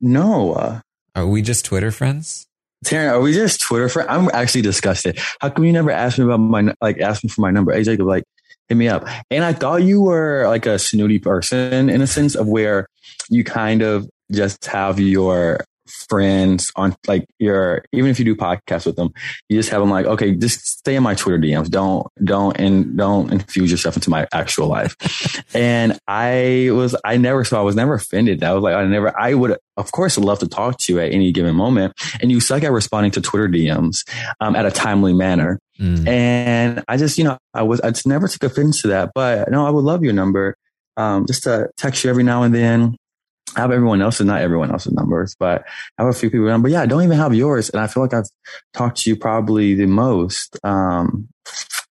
No. 0.00 0.52
Uh, 0.52 0.80
Are 1.14 1.26
we 1.26 1.40
just 1.40 1.64
Twitter 1.64 1.90
friends? 1.90 2.46
Taryn, 2.84 3.10
are 3.10 3.20
we 3.20 3.32
just 3.32 3.62
Twitter 3.62 3.88
friends? 3.88 4.08
I'm 4.10 4.28
actually 4.34 4.60
disgusted. 4.60 5.18
How 5.40 5.48
come 5.48 5.64
you 5.64 5.72
never 5.72 5.90
asked 5.90 6.18
me 6.18 6.26
about 6.26 6.36
my 6.38 6.74
like 6.82 7.00
asked 7.00 7.24
me 7.24 7.30
for 7.30 7.40
my 7.40 7.50
number? 7.50 7.72
Hey 7.72 7.82
Jacob, 7.82 8.06
like 8.06 8.24
hit 8.68 8.76
me 8.76 8.88
up. 8.88 9.08
And 9.30 9.42
I 9.42 9.54
thought 9.54 9.82
you 9.82 10.02
were 10.02 10.44
like 10.48 10.66
a 10.66 10.78
snooty 10.78 11.18
person 11.18 11.88
in 11.88 12.02
a 12.02 12.06
sense 12.06 12.34
of 12.34 12.46
where 12.46 12.86
you 13.30 13.42
kind 13.44 13.80
of 13.80 14.06
just 14.30 14.66
have 14.66 15.00
your 15.00 15.60
friends 15.86 16.70
on 16.76 16.94
like 17.06 17.26
your 17.38 17.84
even 17.92 18.10
if 18.10 18.18
you 18.18 18.24
do 18.24 18.34
podcasts 18.34 18.86
with 18.86 18.96
them, 18.96 19.12
you 19.48 19.58
just 19.58 19.70
have 19.70 19.80
them 19.80 19.90
like, 19.90 20.06
okay, 20.06 20.34
just 20.34 20.64
stay 20.66 20.96
in 20.96 21.02
my 21.02 21.14
Twitter 21.14 21.38
DMs. 21.38 21.68
Don't 21.68 22.06
don't 22.22 22.58
and 22.58 22.96
don't 22.96 23.32
infuse 23.32 23.70
yourself 23.70 23.96
into 23.96 24.10
my 24.10 24.26
actual 24.32 24.68
life. 24.68 24.96
and 25.54 25.98
I 26.06 26.70
was 26.72 26.96
I 27.04 27.16
never 27.16 27.44
so 27.44 27.58
I 27.58 27.62
was 27.62 27.76
never 27.76 27.94
offended. 27.94 28.42
I 28.42 28.52
was 28.52 28.62
like 28.62 28.74
I 28.74 28.84
never 28.84 29.18
I 29.18 29.34
would 29.34 29.56
of 29.76 29.92
course 29.92 30.16
love 30.18 30.38
to 30.40 30.48
talk 30.48 30.78
to 30.78 30.92
you 30.92 31.00
at 31.00 31.12
any 31.12 31.32
given 31.32 31.54
moment. 31.54 31.94
And 32.20 32.30
you 32.30 32.40
suck 32.40 32.62
at 32.62 32.72
responding 32.72 33.12
to 33.12 33.20
Twitter 33.20 33.48
DMs 33.48 34.08
um, 34.40 34.56
at 34.56 34.66
a 34.66 34.70
timely 34.70 35.12
manner. 35.12 35.58
Mm. 35.80 36.06
And 36.06 36.84
I 36.86 36.96
just, 36.96 37.18
you 37.18 37.24
know, 37.24 37.38
I 37.52 37.62
was, 37.62 37.80
I 37.80 37.90
just 37.90 38.06
never 38.06 38.28
took 38.28 38.44
offense 38.44 38.82
to 38.82 38.88
that, 38.88 39.10
but 39.14 39.50
no, 39.50 39.66
I 39.66 39.70
would 39.70 39.84
love 39.84 40.04
your 40.04 40.12
number. 40.12 40.56
Um, 40.96 41.26
just 41.26 41.42
to 41.42 41.70
text 41.76 42.04
you 42.04 42.10
every 42.10 42.22
now 42.22 42.44
and 42.44 42.54
then. 42.54 42.96
I 43.56 43.60
have 43.60 43.70
everyone 43.70 44.02
else's, 44.02 44.26
not 44.26 44.40
everyone 44.42 44.70
else's 44.70 44.92
numbers, 44.92 45.36
but 45.38 45.64
I 45.98 46.02
have 46.04 46.14
a 46.14 46.18
few 46.18 46.30
people. 46.30 46.58
But 46.58 46.70
yeah, 46.70 46.82
I 46.82 46.86
don't 46.86 47.02
even 47.02 47.16
have 47.18 47.34
yours. 47.34 47.70
And 47.70 47.80
I 47.80 47.86
feel 47.86 48.02
like 48.02 48.14
I've 48.14 48.26
talked 48.72 48.98
to 49.02 49.10
you 49.10 49.16
probably 49.16 49.74
the 49.74 49.86
most. 49.86 50.58
Um, 50.64 51.28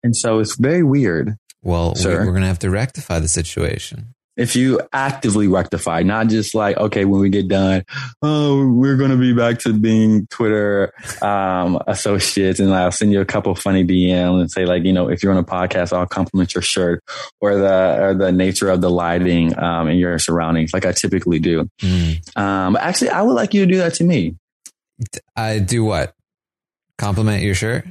and 0.04 0.16
so 0.16 0.40
it's 0.40 0.56
very 0.58 0.84
weird 0.84 1.36
Well, 1.62 1.94
we- 1.96 2.02
Sir. 2.02 2.20
we're 2.26 2.32
going 2.32 2.42
to 2.42 2.48
have 2.48 2.60
to 2.60 2.70
rectify 2.70 3.20
the 3.20 3.28
situation. 3.28 4.14
If 4.36 4.56
you 4.56 4.80
actively 4.92 5.48
rectify, 5.48 6.02
not 6.02 6.28
just 6.28 6.56
like, 6.56 6.78
okay, 6.78 7.06
when 7.06 7.22
we 7.22 7.30
get 7.30 7.48
done, 7.48 7.84
oh, 8.22 8.68
we're 8.68 8.98
going 8.98 9.12
to 9.12 9.18
be 9.18 9.34
back 9.34 9.60
to 9.60 9.74
being 9.74 10.26
Twitter, 10.28 10.92
um, 11.22 11.80
associates 11.88 12.60
and 12.60 12.74
I'll 12.74 12.92
send 12.92 13.12
you 13.12 13.22
a 13.22 13.26
couple 13.26 13.54
funny 13.56 13.86
DMs 13.86 14.42
and 14.42 14.52
say 14.52 14.66
like, 14.66 14.84
you 14.84 14.94
know, 14.94 15.10
if 15.10 15.22
you're 15.22 15.32
on 15.32 15.38
a 15.38 15.44
podcast, 15.44 15.94
I'll 15.94 16.08
compliment 16.08 16.56
your 16.56 16.64
shirt 16.64 17.04
or 17.42 17.56
the, 17.56 17.98
or 18.02 18.14
the 18.14 18.32
nature 18.32 18.70
of 18.70 18.82
the 18.82 18.90
lighting, 18.90 19.58
um, 19.60 19.88
in 19.88 19.98
your 19.98 20.18
surroundings, 20.18 20.74
like 20.74 20.86
I 20.86 20.94
typically 20.94 21.40
do. 21.40 21.70
Mm. 21.82 22.38
Um, 22.38 22.76
actually, 22.76 23.10
I 23.10 23.22
would 23.22 23.34
like 23.34 23.54
you 23.54 23.66
to 23.66 23.72
do 23.72 23.78
that 23.80 23.94
to 23.96 24.04
me. 24.04 24.36
I 25.36 25.60
do 25.60 25.84
what? 25.84 26.14
Compliment 26.98 27.44
your 27.44 27.56
shirt? 27.56 27.86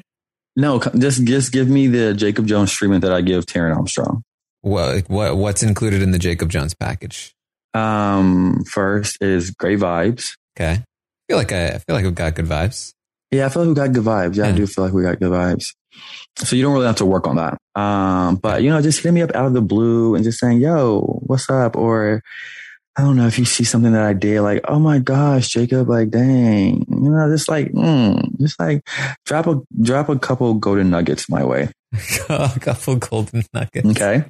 No, 0.56 0.80
just, 0.80 1.24
just 1.24 1.52
give 1.52 1.68
me 1.68 1.86
the 1.86 2.14
Jacob 2.14 2.46
Jones 2.46 2.72
treatment 2.72 3.02
that 3.02 3.12
I 3.12 3.20
give 3.20 3.46
Taryn 3.46 3.74
Armstrong. 3.74 4.22
What, 4.62 5.08
what 5.08 5.36
what's 5.36 5.62
included 5.62 6.02
in 6.02 6.12
the 6.12 6.18
Jacob 6.18 6.48
Jones 6.48 6.74
package? 6.74 7.34
Um, 7.74 8.64
first 8.64 9.18
is 9.20 9.50
great 9.50 9.78
vibes. 9.78 10.30
Okay. 10.56 10.72
I 10.72 10.84
feel 11.28 11.36
like 11.36 11.52
I, 11.52 11.68
I 11.68 11.78
feel 11.78 11.96
like 11.96 12.04
we've 12.04 12.14
got 12.14 12.34
good 12.34 12.46
vibes. 12.46 12.92
Yeah, 13.30 13.46
I 13.46 13.48
feel 13.48 13.62
like 13.62 13.70
we 13.70 13.74
got 13.74 13.92
good 13.92 14.04
vibes. 14.04 14.36
Yeah, 14.36 14.48
I 14.48 14.52
do 14.52 14.66
feel 14.66 14.84
like 14.84 14.92
we 14.92 15.02
got 15.02 15.18
good 15.18 15.32
vibes. 15.32 15.74
So 16.36 16.54
you 16.54 16.62
don't 16.62 16.74
really 16.74 16.86
have 16.86 16.96
to 16.96 17.06
work 17.06 17.26
on 17.26 17.36
that. 17.36 17.58
Um, 17.74 18.36
but 18.36 18.62
you 18.62 18.70
know, 18.70 18.80
just 18.82 18.98
hitting 18.98 19.14
me 19.14 19.22
up 19.22 19.34
out 19.34 19.46
of 19.46 19.54
the 19.54 19.62
blue 19.62 20.14
and 20.14 20.24
just 20.24 20.38
saying, 20.38 20.60
yo, 20.60 21.00
what's 21.26 21.48
up? 21.48 21.76
Or 21.76 22.22
I 22.96 23.02
don't 23.02 23.16
know 23.16 23.26
if 23.26 23.38
you 23.38 23.46
see 23.46 23.64
something 23.64 23.92
that 23.92 24.02
I 24.02 24.12
did, 24.12 24.42
like, 24.42 24.60
oh 24.68 24.78
my 24.78 24.98
gosh, 24.98 25.48
Jacob, 25.48 25.88
like, 25.88 26.10
dang, 26.10 26.84
you 26.88 27.10
know, 27.10 27.30
just 27.30 27.48
like, 27.48 27.72
mm, 27.72 28.38
just 28.38 28.60
like 28.60 28.86
drop 29.24 29.46
a, 29.46 29.60
drop 29.80 30.10
a 30.10 30.18
couple 30.18 30.52
golden 30.54 30.90
nuggets 30.90 31.30
my 31.30 31.42
way. 31.42 31.70
a 32.28 32.52
couple 32.60 32.96
golden 32.96 33.44
nuggets. 33.54 33.88
Okay. 33.88 34.24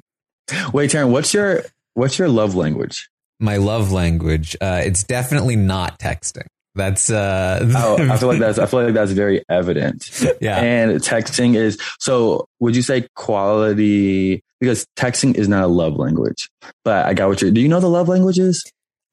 Wait, 0.73 0.91
Taryn, 0.91 1.09
what's 1.11 1.33
your, 1.33 1.63
what's 1.93 2.17
your 2.19 2.29
love 2.29 2.55
language? 2.55 3.09
My 3.39 3.57
love 3.57 3.91
language. 3.91 4.55
Uh, 4.61 4.81
it's 4.83 5.03
definitely 5.03 5.55
not 5.55 5.99
texting. 5.99 6.45
That's 6.75 7.11
uh 7.11 7.59
Oh, 7.75 7.97
I 8.09 8.17
feel 8.17 8.29
like 8.29 8.39
that's, 8.39 8.57
I 8.57 8.65
feel 8.65 8.83
like 8.85 8.95
that's 8.95 9.11
very 9.11 9.43
evident. 9.47 10.09
yeah. 10.41 10.59
And 10.59 10.99
texting 11.01 11.55
is 11.55 11.77
so 11.99 12.47
would 12.59 12.75
you 12.75 12.81
say 12.81 13.05
quality 13.15 14.41
because 14.59 14.87
texting 14.97 15.35
is 15.35 15.47
not 15.47 15.63
a 15.63 15.67
love 15.67 15.95
language. 15.97 16.49
But 16.83 17.05
I 17.05 17.13
got 17.13 17.27
what 17.29 17.41
you're 17.43 17.51
do 17.51 17.61
you 17.61 17.67
know 17.67 17.79
the 17.79 17.89
love 17.89 18.07
languages? 18.07 18.63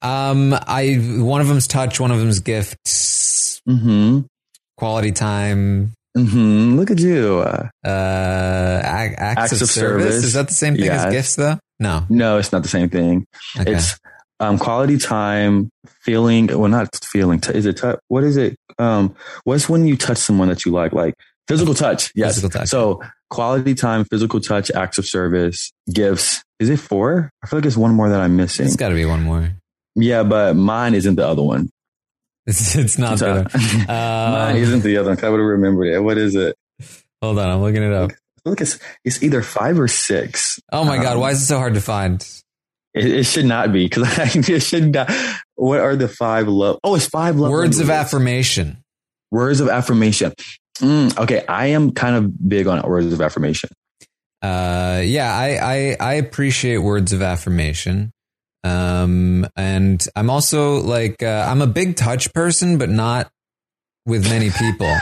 Um 0.01 0.55
I 0.55 0.95
one 1.19 1.39
of 1.39 1.47
them's 1.49 1.67
touch, 1.67 1.99
one 1.99 2.09
of 2.09 2.19
them's 2.19 2.39
gifts, 2.39 3.61
Mm-hmm. 3.69 4.21
quality 4.77 5.11
time, 5.11 5.93
Mm-hmm. 6.17 6.75
Look 6.75 6.91
at 6.91 6.99
you. 6.99 7.39
Uh, 7.39 7.69
uh 7.87 8.81
ac- 8.83 9.15
acts, 9.17 9.41
Acts 9.41 9.51
of, 9.53 9.61
of 9.63 9.69
service. 9.69 10.03
service. 10.05 10.23
Is 10.25 10.33
that 10.33 10.47
the 10.47 10.53
same 10.53 10.75
thing 10.75 10.85
Yes. 10.85 11.05
as 11.05 11.13
gifts 11.13 11.35
though? 11.37 11.57
No. 11.79 12.05
no, 12.09 12.37
it's 12.37 12.51
not 12.51 12.61
the 12.63 12.69
same 12.69 12.89
thing. 12.89 13.25
Okay. 13.59 13.73
It's 13.75 13.97
um 14.39 14.57
quality 14.57 14.97
time, 14.97 15.69
feeling 16.01 16.47
well 16.47 16.67
not 16.67 16.89
feeling. 17.03 17.39
T- 17.39 17.53
is 17.53 17.65
it 17.65 17.77
tou- 17.77 17.97
what 18.09 18.23
is 18.23 18.37
it? 18.37 18.55
Um 18.77 19.15
what's 19.45 19.69
when 19.69 19.85
you 19.87 19.95
touch 19.97 20.17
someone 20.17 20.49
that 20.49 20.65
you 20.65 20.71
like? 20.71 20.91
Like 20.93 21.15
physical 21.47 21.73
touch. 21.73 22.11
Yes. 22.13 22.35
Physical 22.35 22.49
touch. 22.59 22.67
So 22.69 23.01
quality 23.29 23.73
time, 23.73 24.03
physical 24.05 24.39
touch, 24.41 24.69
acts 24.71 24.97
of 24.97 25.05
service, 25.05 25.71
gifts. 25.93 26.43
Is 26.59 26.69
it 26.69 26.77
four? 26.79 27.31
I 27.43 27.47
feel 27.47 27.59
like 27.59 27.65
it's 27.65 27.77
one 27.77 27.93
more 27.95 28.09
that 28.09 28.19
I'm 28.19 28.35
missing. 28.35 28.65
It's 28.65 28.75
got 28.75 28.89
to 28.89 28.95
be 28.95 29.05
one 29.05 29.23
more. 29.23 29.51
Yeah, 29.95 30.23
but 30.23 30.55
mine 30.55 30.93
isn't 30.93 31.15
the 31.15 31.25
other 31.27 31.41
one. 31.41 31.69
It's 32.47 32.75
it's 32.75 32.97
not 32.97 33.19
better. 33.19 33.45
Mine 33.87 34.51
Um, 34.51 34.55
isn't 34.57 34.81
the 34.83 34.97
other 34.97 35.09
one. 35.11 35.23
I 35.23 35.29
would 35.29 35.39
have 35.39 35.47
remembered 35.47 35.87
it. 35.89 35.99
What 35.99 36.17
is 36.17 36.35
it? 36.35 36.55
hold 37.21 37.37
on, 37.37 37.47
I'm 37.49 37.61
looking 37.61 37.83
it 37.83 37.93
up. 37.93 38.11
Like 38.45 38.61
it's 38.61 38.79
it's 39.05 39.21
either 39.21 39.43
five 39.43 39.79
or 39.79 39.87
six. 39.87 40.59
Oh 40.71 40.83
my 40.83 40.97
god, 40.97 41.13
Um, 41.13 41.19
why 41.19 41.31
is 41.31 41.41
it 41.43 41.45
so 41.45 41.57
hard 41.59 41.75
to 41.75 41.81
find? 41.81 42.27
It, 42.95 43.05
it 43.05 43.23
should 43.25 43.45
not 43.45 43.71
be 43.71 43.85
because 43.85 44.07
it 44.49 44.59
should 44.63 44.91
not. 44.93 45.11
What 45.55 45.79
are 45.81 45.95
the 45.95 46.07
five 46.07 46.47
love? 46.47 46.79
Oh, 46.83 46.95
it's 46.95 47.05
five 47.05 47.35
love 47.37 47.51
Words 47.51 47.79
of 47.79 47.89
affirmation. 47.91 48.83
Words 49.29 49.59
of 49.59 49.69
affirmation. 49.69 50.33
Mm, 50.79 51.15
okay, 51.19 51.45
I 51.47 51.67
am 51.67 51.91
kind 51.91 52.15
of 52.15 52.49
big 52.49 52.65
on 52.65 52.81
words 52.81 53.13
of 53.13 53.21
affirmation. 53.21 53.69
Uh, 54.41 55.01
yeah, 55.05 55.31
I, 55.31 55.57
I, 55.61 55.97
I 55.99 56.13
appreciate 56.15 56.79
words 56.79 57.13
of 57.13 57.21
affirmation. 57.21 58.11
Um, 58.63 59.47
and 59.55 60.05
I'm 60.15 60.29
also 60.29 60.81
like, 60.81 61.23
uh, 61.23 61.47
I'm 61.49 61.61
a 61.61 61.67
big 61.67 61.95
touch 61.95 62.33
person, 62.33 62.77
but 62.77 62.89
not 62.89 63.31
with 64.05 64.29
many 64.29 64.49
people. 64.51 64.93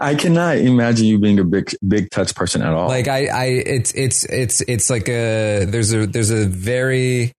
I 0.00 0.14
cannot 0.18 0.58
imagine 0.58 1.06
you 1.06 1.18
being 1.18 1.38
a 1.38 1.44
big 1.44 1.74
big 1.86 2.08
touch 2.10 2.34
person 2.34 2.62
at 2.62 2.72
all. 2.72 2.88
like 2.88 3.08
I, 3.08 3.26
I, 3.26 3.44
it's, 3.46 3.92
it's, 3.94 4.24
it's, 4.24 4.60
it's 4.62 4.88
like 4.88 5.08
a, 5.08 5.66
there's 5.66 5.92
a, 5.92 6.06
there's 6.06 6.30
a 6.30 6.46
very, 6.46 7.32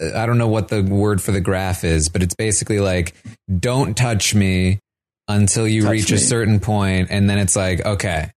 I 0.00 0.26
don't 0.26 0.38
know 0.38 0.48
what 0.48 0.68
the 0.68 0.82
word 0.82 1.20
for 1.20 1.32
the 1.32 1.40
graph 1.40 1.84
is, 1.84 2.08
but 2.08 2.22
it's 2.22 2.34
basically 2.34 2.80
like, 2.80 3.14
don't 3.58 3.96
touch 3.96 4.34
me 4.34 4.78
until 5.26 5.66
you 5.66 5.82
Touch 5.82 5.90
reach 5.90 6.10
me. 6.10 6.16
a 6.16 6.20
certain 6.20 6.60
point, 6.60 7.08
and 7.10 7.28
then 7.28 7.38
it's 7.38 7.56
like, 7.56 7.84
okay, 7.84 8.30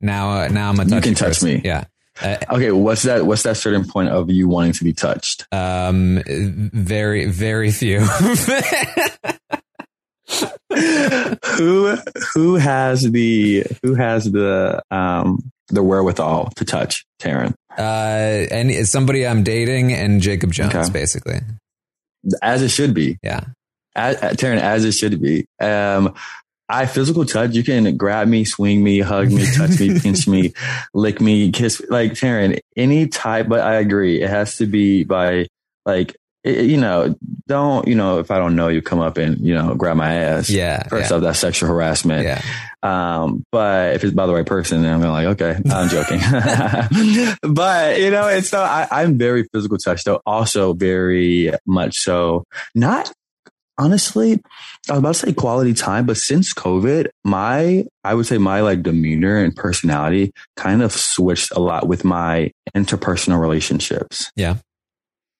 now, 0.00 0.42
uh, 0.42 0.48
now 0.48 0.68
I'm 0.68 0.78
a 0.78 0.84
You 0.84 0.90
touchy 0.90 1.02
can 1.02 1.14
touch 1.14 1.42
me. 1.42 1.60
Yeah. 1.64 1.84
Uh, 2.22 2.36
okay, 2.52 2.70
what's 2.70 3.02
that? 3.02 3.26
What's 3.26 3.42
that 3.42 3.56
certain 3.56 3.84
point 3.88 4.08
of 4.10 4.30
you 4.30 4.48
wanting 4.48 4.72
to 4.74 4.84
be 4.84 4.92
touched? 4.92 5.46
Um, 5.52 6.22
very, 6.26 7.26
very 7.26 7.70
few. 7.72 8.00
who 11.56 11.96
who 12.34 12.54
has 12.56 13.02
the 13.10 13.64
who 13.82 13.94
has 13.94 14.30
the 14.30 14.82
um 14.90 15.38
the 15.68 15.82
wherewithal 15.82 16.50
to 16.56 16.64
touch 16.64 17.04
Taryn? 17.20 17.54
uh, 17.76 17.80
and 18.50 18.86
somebody 18.88 19.26
I'm 19.26 19.42
dating 19.42 19.92
and 19.92 20.20
Jacob 20.20 20.52
Jones, 20.52 20.74
Okay. 20.74 20.92
basically. 20.92 21.40
As 22.42 22.62
it 22.62 22.68
should 22.68 22.94
be. 22.94 23.18
Yeah. 23.22 23.40
as, 23.96 24.16
Taryn, 24.36 24.58
as 24.60 24.84
it 24.84 24.92
should 24.92 25.20
be. 25.20 25.46
Um, 25.60 26.14
I 26.68 26.86
physical 26.86 27.24
touch. 27.24 27.54
You 27.54 27.62
can 27.64 27.96
grab 27.96 28.26
me, 28.28 28.44
swing 28.44 28.82
me, 28.82 29.00
hug 29.00 29.30
me, 29.30 29.44
touch 29.54 29.78
me, 29.80 29.98
pinch 30.00 30.26
me, 30.26 30.52
lick 30.94 31.20
me, 31.20 31.50
kiss. 31.52 31.80
me. 31.80 31.86
Like 31.90 32.12
Taryn, 32.12 32.58
any 32.76 33.06
type. 33.08 33.48
But 33.48 33.60
I 33.60 33.74
agree, 33.74 34.22
it 34.22 34.30
has 34.30 34.56
to 34.58 34.66
be 34.66 35.04
by 35.04 35.46
like 35.84 36.16
it- 36.42 36.66
you 36.66 36.76
know, 36.78 37.14
don't, 37.46 37.86
you 37.88 37.94
know, 37.94 38.18
if 38.18 38.30
I 38.30 38.38
don't 38.38 38.56
know 38.56 38.68
you, 38.68 38.80
come 38.82 39.00
up 39.00 39.16
and, 39.18 39.40
you 39.40 39.54
know, 39.54 39.74
grab 39.74 39.96
my 39.96 40.14
ass. 40.14 40.48
Yeah, 40.50 40.86
First 40.88 41.10
yeah. 41.10 41.16
off, 41.16 41.22
that's 41.22 41.38
sexual 41.38 41.68
harassment. 41.68 42.24
Yeah. 42.24 42.42
Um, 42.82 43.44
but 43.50 43.94
if 43.94 44.04
it's 44.04 44.12
by 44.14 44.26
the 44.26 44.34
right 44.34 44.44
person, 44.44 44.82
then 44.82 44.92
I'm 44.92 45.00
like, 45.00 45.40
okay, 45.40 45.58
I'm 45.70 45.88
joking. 45.88 46.20
but 47.54 47.98
you 47.98 48.10
know, 48.10 48.28
it's 48.28 48.48
so 48.50 48.60
I, 48.60 48.86
I'm 48.90 49.16
very 49.16 49.44
physical 49.52 49.78
touch 49.78 50.04
though. 50.04 50.20
Also 50.26 50.74
very 50.74 51.52
much 51.66 51.96
so 51.96 52.44
not 52.74 53.10
honestly, 53.78 54.40
I 54.88 54.92
was 54.92 54.98
about 54.98 55.14
to 55.14 55.26
say 55.26 55.32
quality 55.32 55.74
time, 55.74 56.06
but 56.06 56.16
since 56.16 56.52
COVID, 56.54 57.08
my, 57.24 57.84
I 58.02 58.14
would 58.14 58.26
say 58.26 58.38
my 58.38 58.60
like 58.60 58.82
demeanor 58.82 59.38
and 59.38 59.54
personality 59.54 60.32
kind 60.56 60.82
of 60.82 60.92
switched 60.92 61.50
a 61.52 61.60
lot 61.60 61.88
with 61.88 62.04
my 62.04 62.52
interpersonal 62.74 63.40
relationships. 63.40 64.30
Yeah. 64.36 64.56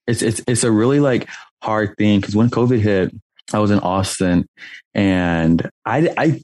It's, 0.07 0.23
it's, 0.23 0.43
it's 0.47 0.65
a 0.65 0.71
really 0.71 1.01
like 1.01 1.29
hard 1.63 1.97
thing 1.97 2.21
because 2.21 2.37
when 2.37 2.51
COVID 2.51 2.81
hit, 2.81 3.15
I 3.53 3.59
was 3.59 3.71
in 3.71 3.79
Austin 3.81 4.47
and 4.95 5.69
I, 5.85 6.11
I, 6.17 6.41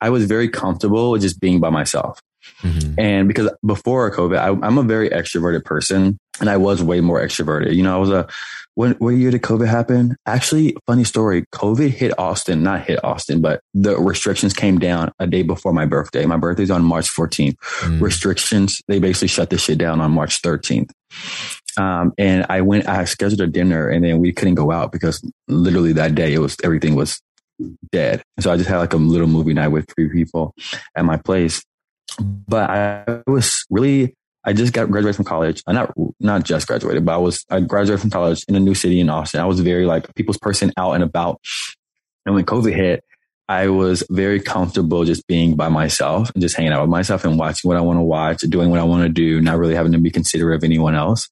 I 0.00 0.10
was 0.10 0.24
very 0.24 0.48
comfortable 0.48 1.10
with 1.10 1.22
just 1.22 1.40
being 1.40 1.60
by 1.60 1.70
myself. 1.70 2.20
Mhm. 2.62 2.94
And 2.98 3.28
because 3.28 3.50
before 3.64 4.10
COVID, 4.10 4.38
I, 4.38 4.48
I'm 4.66 4.78
a 4.78 4.82
very 4.82 5.10
extroverted 5.10 5.64
person 5.64 6.18
and 6.40 6.48
I 6.48 6.56
was 6.56 6.82
way 6.82 7.00
more 7.00 7.20
extroverted. 7.20 7.74
You 7.74 7.82
know, 7.82 7.94
I 7.94 7.98
was 7.98 8.10
a, 8.10 8.28
when, 8.74 8.92
what 8.94 9.10
year 9.10 9.30
did 9.30 9.42
COVID 9.42 9.68
happen? 9.68 10.16
Actually, 10.26 10.76
funny 10.86 11.04
story. 11.04 11.44
COVID 11.54 11.90
hit 11.90 12.18
Austin, 12.18 12.62
not 12.62 12.86
hit 12.86 13.04
Austin, 13.04 13.40
but 13.40 13.60
the 13.74 13.98
restrictions 13.98 14.54
came 14.54 14.78
down 14.78 15.12
a 15.18 15.26
day 15.26 15.42
before 15.42 15.72
my 15.72 15.84
birthday. 15.84 16.24
My 16.24 16.38
birthday's 16.38 16.70
on 16.70 16.82
March 16.82 17.08
14th. 17.10 17.56
Mm. 17.80 18.00
Restrictions, 18.00 18.80
they 18.88 18.98
basically 18.98 19.28
shut 19.28 19.50
this 19.50 19.62
shit 19.62 19.78
down 19.78 20.00
on 20.00 20.10
March 20.12 20.40
13th. 20.40 20.90
Um, 21.76 22.12
and 22.18 22.46
I 22.48 22.62
went, 22.62 22.88
I 22.88 23.04
scheduled 23.04 23.40
a 23.40 23.46
dinner 23.46 23.88
and 23.88 24.04
then 24.04 24.18
we 24.18 24.32
couldn't 24.32 24.54
go 24.54 24.70
out 24.70 24.92
because 24.92 25.22
literally 25.48 25.92
that 25.94 26.14
day 26.14 26.32
it 26.34 26.38
was, 26.38 26.56
everything 26.64 26.94
was 26.94 27.20
dead. 27.90 28.22
So 28.40 28.50
I 28.52 28.56
just 28.56 28.68
had 28.68 28.78
like 28.78 28.92
a 28.92 28.98
little 28.98 29.26
movie 29.26 29.54
night 29.54 29.68
with 29.68 29.86
three 29.94 30.08
people 30.08 30.54
at 30.96 31.04
my 31.04 31.16
place. 31.16 31.62
But 32.18 32.70
I 32.70 33.22
was 33.26 33.64
really, 33.70 34.14
I 34.44 34.52
just 34.52 34.72
got 34.72 34.90
graduated 34.90 35.16
from 35.16 35.24
college. 35.24 35.62
I 35.66 35.72
not 35.72 35.92
not 36.20 36.44
just 36.44 36.66
graduated, 36.66 37.04
but 37.04 37.14
I 37.14 37.18
was 37.18 37.44
I 37.50 37.60
graduated 37.60 38.00
from 38.00 38.10
college 38.10 38.44
in 38.48 38.56
a 38.56 38.60
new 38.60 38.74
city 38.74 39.00
in 39.00 39.10
Austin. 39.10 39.40
I 39.40 39.46
was 39.46 39.60
very 39.60 39.86
like 39.86 40.14
people's 40.14 40.38
person 40.38 40.72
out 40.76 40.92
and 40.92 41.02
about. 41.02 41.40
And 42.24 42.34
when 42.34 42.44
COVID 42.44 42.74
hit, 42.74 43.04
I 43.48 43.68
was 43.68 44.04
very 44.08 44.40
comfortable 44.40 45.04
just 45.04 45.26
being 45.26 45.56
by 45.56 45.68
myself 45.68 46.30
and 46.30 46.40
just 46.40 46.56
hanging 46.56 46.72
out 46.72 46.82
with 46.82 46.90
myself 46.90 47.24
and 47.24 47.38
watching 47.38 47.68
what 47.68 47.76
I 47.76 47.80
want 47.80 47.98
to 47.98 48.02
watch, 48.02 48.40
doing 48.40 48.70
what 48.70 48.80
I 48.80 48.84
want 48.84 49.02
to 49.02 49.08
do, 49.08 49.40
not 49.40 49.58
really 49.58 49.74
having 49.74 49.92
to 49.92 49.98
be 49.98 50.10
considerate 50.10 50.56
of 50.56 50.64
anyone 50.64 50.94
else. 50.94 51.28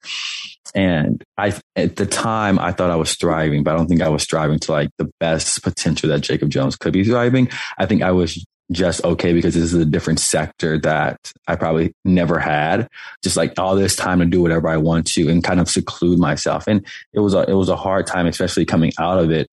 And 0.74 1.22
I, 1.38 1.58
at 1.76 1.96
the 1.96 2.06
time, 2.06 2.58
I 2.58 2.72
thought 2.72 2.90
I 2.90 2.96
was 2.96 3.14
thriving, 3.14 3.64
but 3.64 3.72
I 3.72 3.76
don't 3.76 3.86
think 3.86 4.02
I 4.02 4.08
was 4.08 4.22
striving 4.22 4.58
to 4.60 4.72
like 4.72 4.90
the 4.98 5.10
best 5.18 5.62
potential 5.62 6.08
that 6.10 6.20
Jacob 6.20 6.50
Jones 6.50 6.76
could 6.76 6.92
be 6.92 7.04
thriving. 7.04 7.48
I 7.78 7.86
think 7.86 8.02
I 8.02 8.12
was 8.12 8.44
just 8.72 9.04
okay 9.04 9.32
because 9.32 9.54
this 9.54 9.64
is 9.64 9.74
a 9.74 9.84
different 9.84 10.20
sector 10.20 10.78
that 10.78 11.32
I 11.46 11.56
probably 11.56 11.92
never 12.04 12.38
had. 12.38 12.88
Just 13.22 13.36
like 13.36 13.58
all 13.58 13.74
this 13.74 13.96
time 13.96 14.20
to 14.20 14.26
do 14.26 14.42
whatever 14.42 14.68
I 14.68 14.76
want 14.76 15.06
to 15.08 15.28
and 15.28 15.42
kind 15.42 15.60
of 15.60 15.68
seclude 15.68 16.18
myself. 16.18 16.66
And 16.66 16.86
it 17.12 17.20
was 17.20 17.34
a, 17.34 17.40
it 17.48 17.54
was 17.54 17.68
a 17.68 17.76
hard 17.76 18.06
time, 18.06 18.26
especially 18.26 18.64
coming 18.64 18.92
out 18.98 19.18
of 19.18 19.30
it 19.30 19.48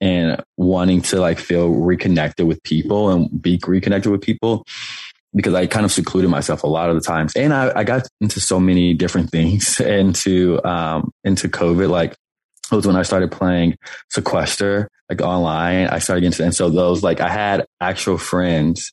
and 0.00 0.42
wanting 0.56 1.00
to 1.00 1.20
like 1.20 1.38
feel 1.38 1.68
reconnected 1.68 2.46
with 2.46 2.62
people 2.62 3.10
and 3.10 3.42
be 3.42 3.60
reconnected 3.64 4.10
with 4.10 4.20
people 4.20 4.64
because 5.34 5.54
I 5.54 5.66
kind 5.66 5.84
of 5.84 5.92
secluded 5.92 6.30
myself 6.30 6.62
a 6.62 6.66
lot 6.66 6.90
of 6.90 6.94
the 6.96 7.00
times. 7.00 7.34
And 7.36 7.54
I, 7.54 7.72
I 7.74 7.84
got 7.84 8.06
into 8.20 8.40
so 8.40 8.60
many 8.60 8.94
different 8.94 9.30
things 9.32 9.80
into, 9.80 10.62
um, 10.64 11.10
into 11.24 11.48
COVID. 11.48 11.88
Like 11.88 12.16
it 12.70 12.74
was 12.76 12.86
when 12.86 12.96
I 12.96 13.02
started 13.02 13.32
playing 13.32 13.76
Sequester, 14.10 14.88
like 15.08 15.20
online. 15.20 15.88
I 15.88 15.98
started 15.98 16.22
getting, 16.22 16.46
and 16.46 16.54
so 16.54 16.70
those, 16.70 17.02
like 17.02 17.20
I 17.20 17.28
had 17.28 17.66
actual 17.80 18.18
friends. 18.18 18.92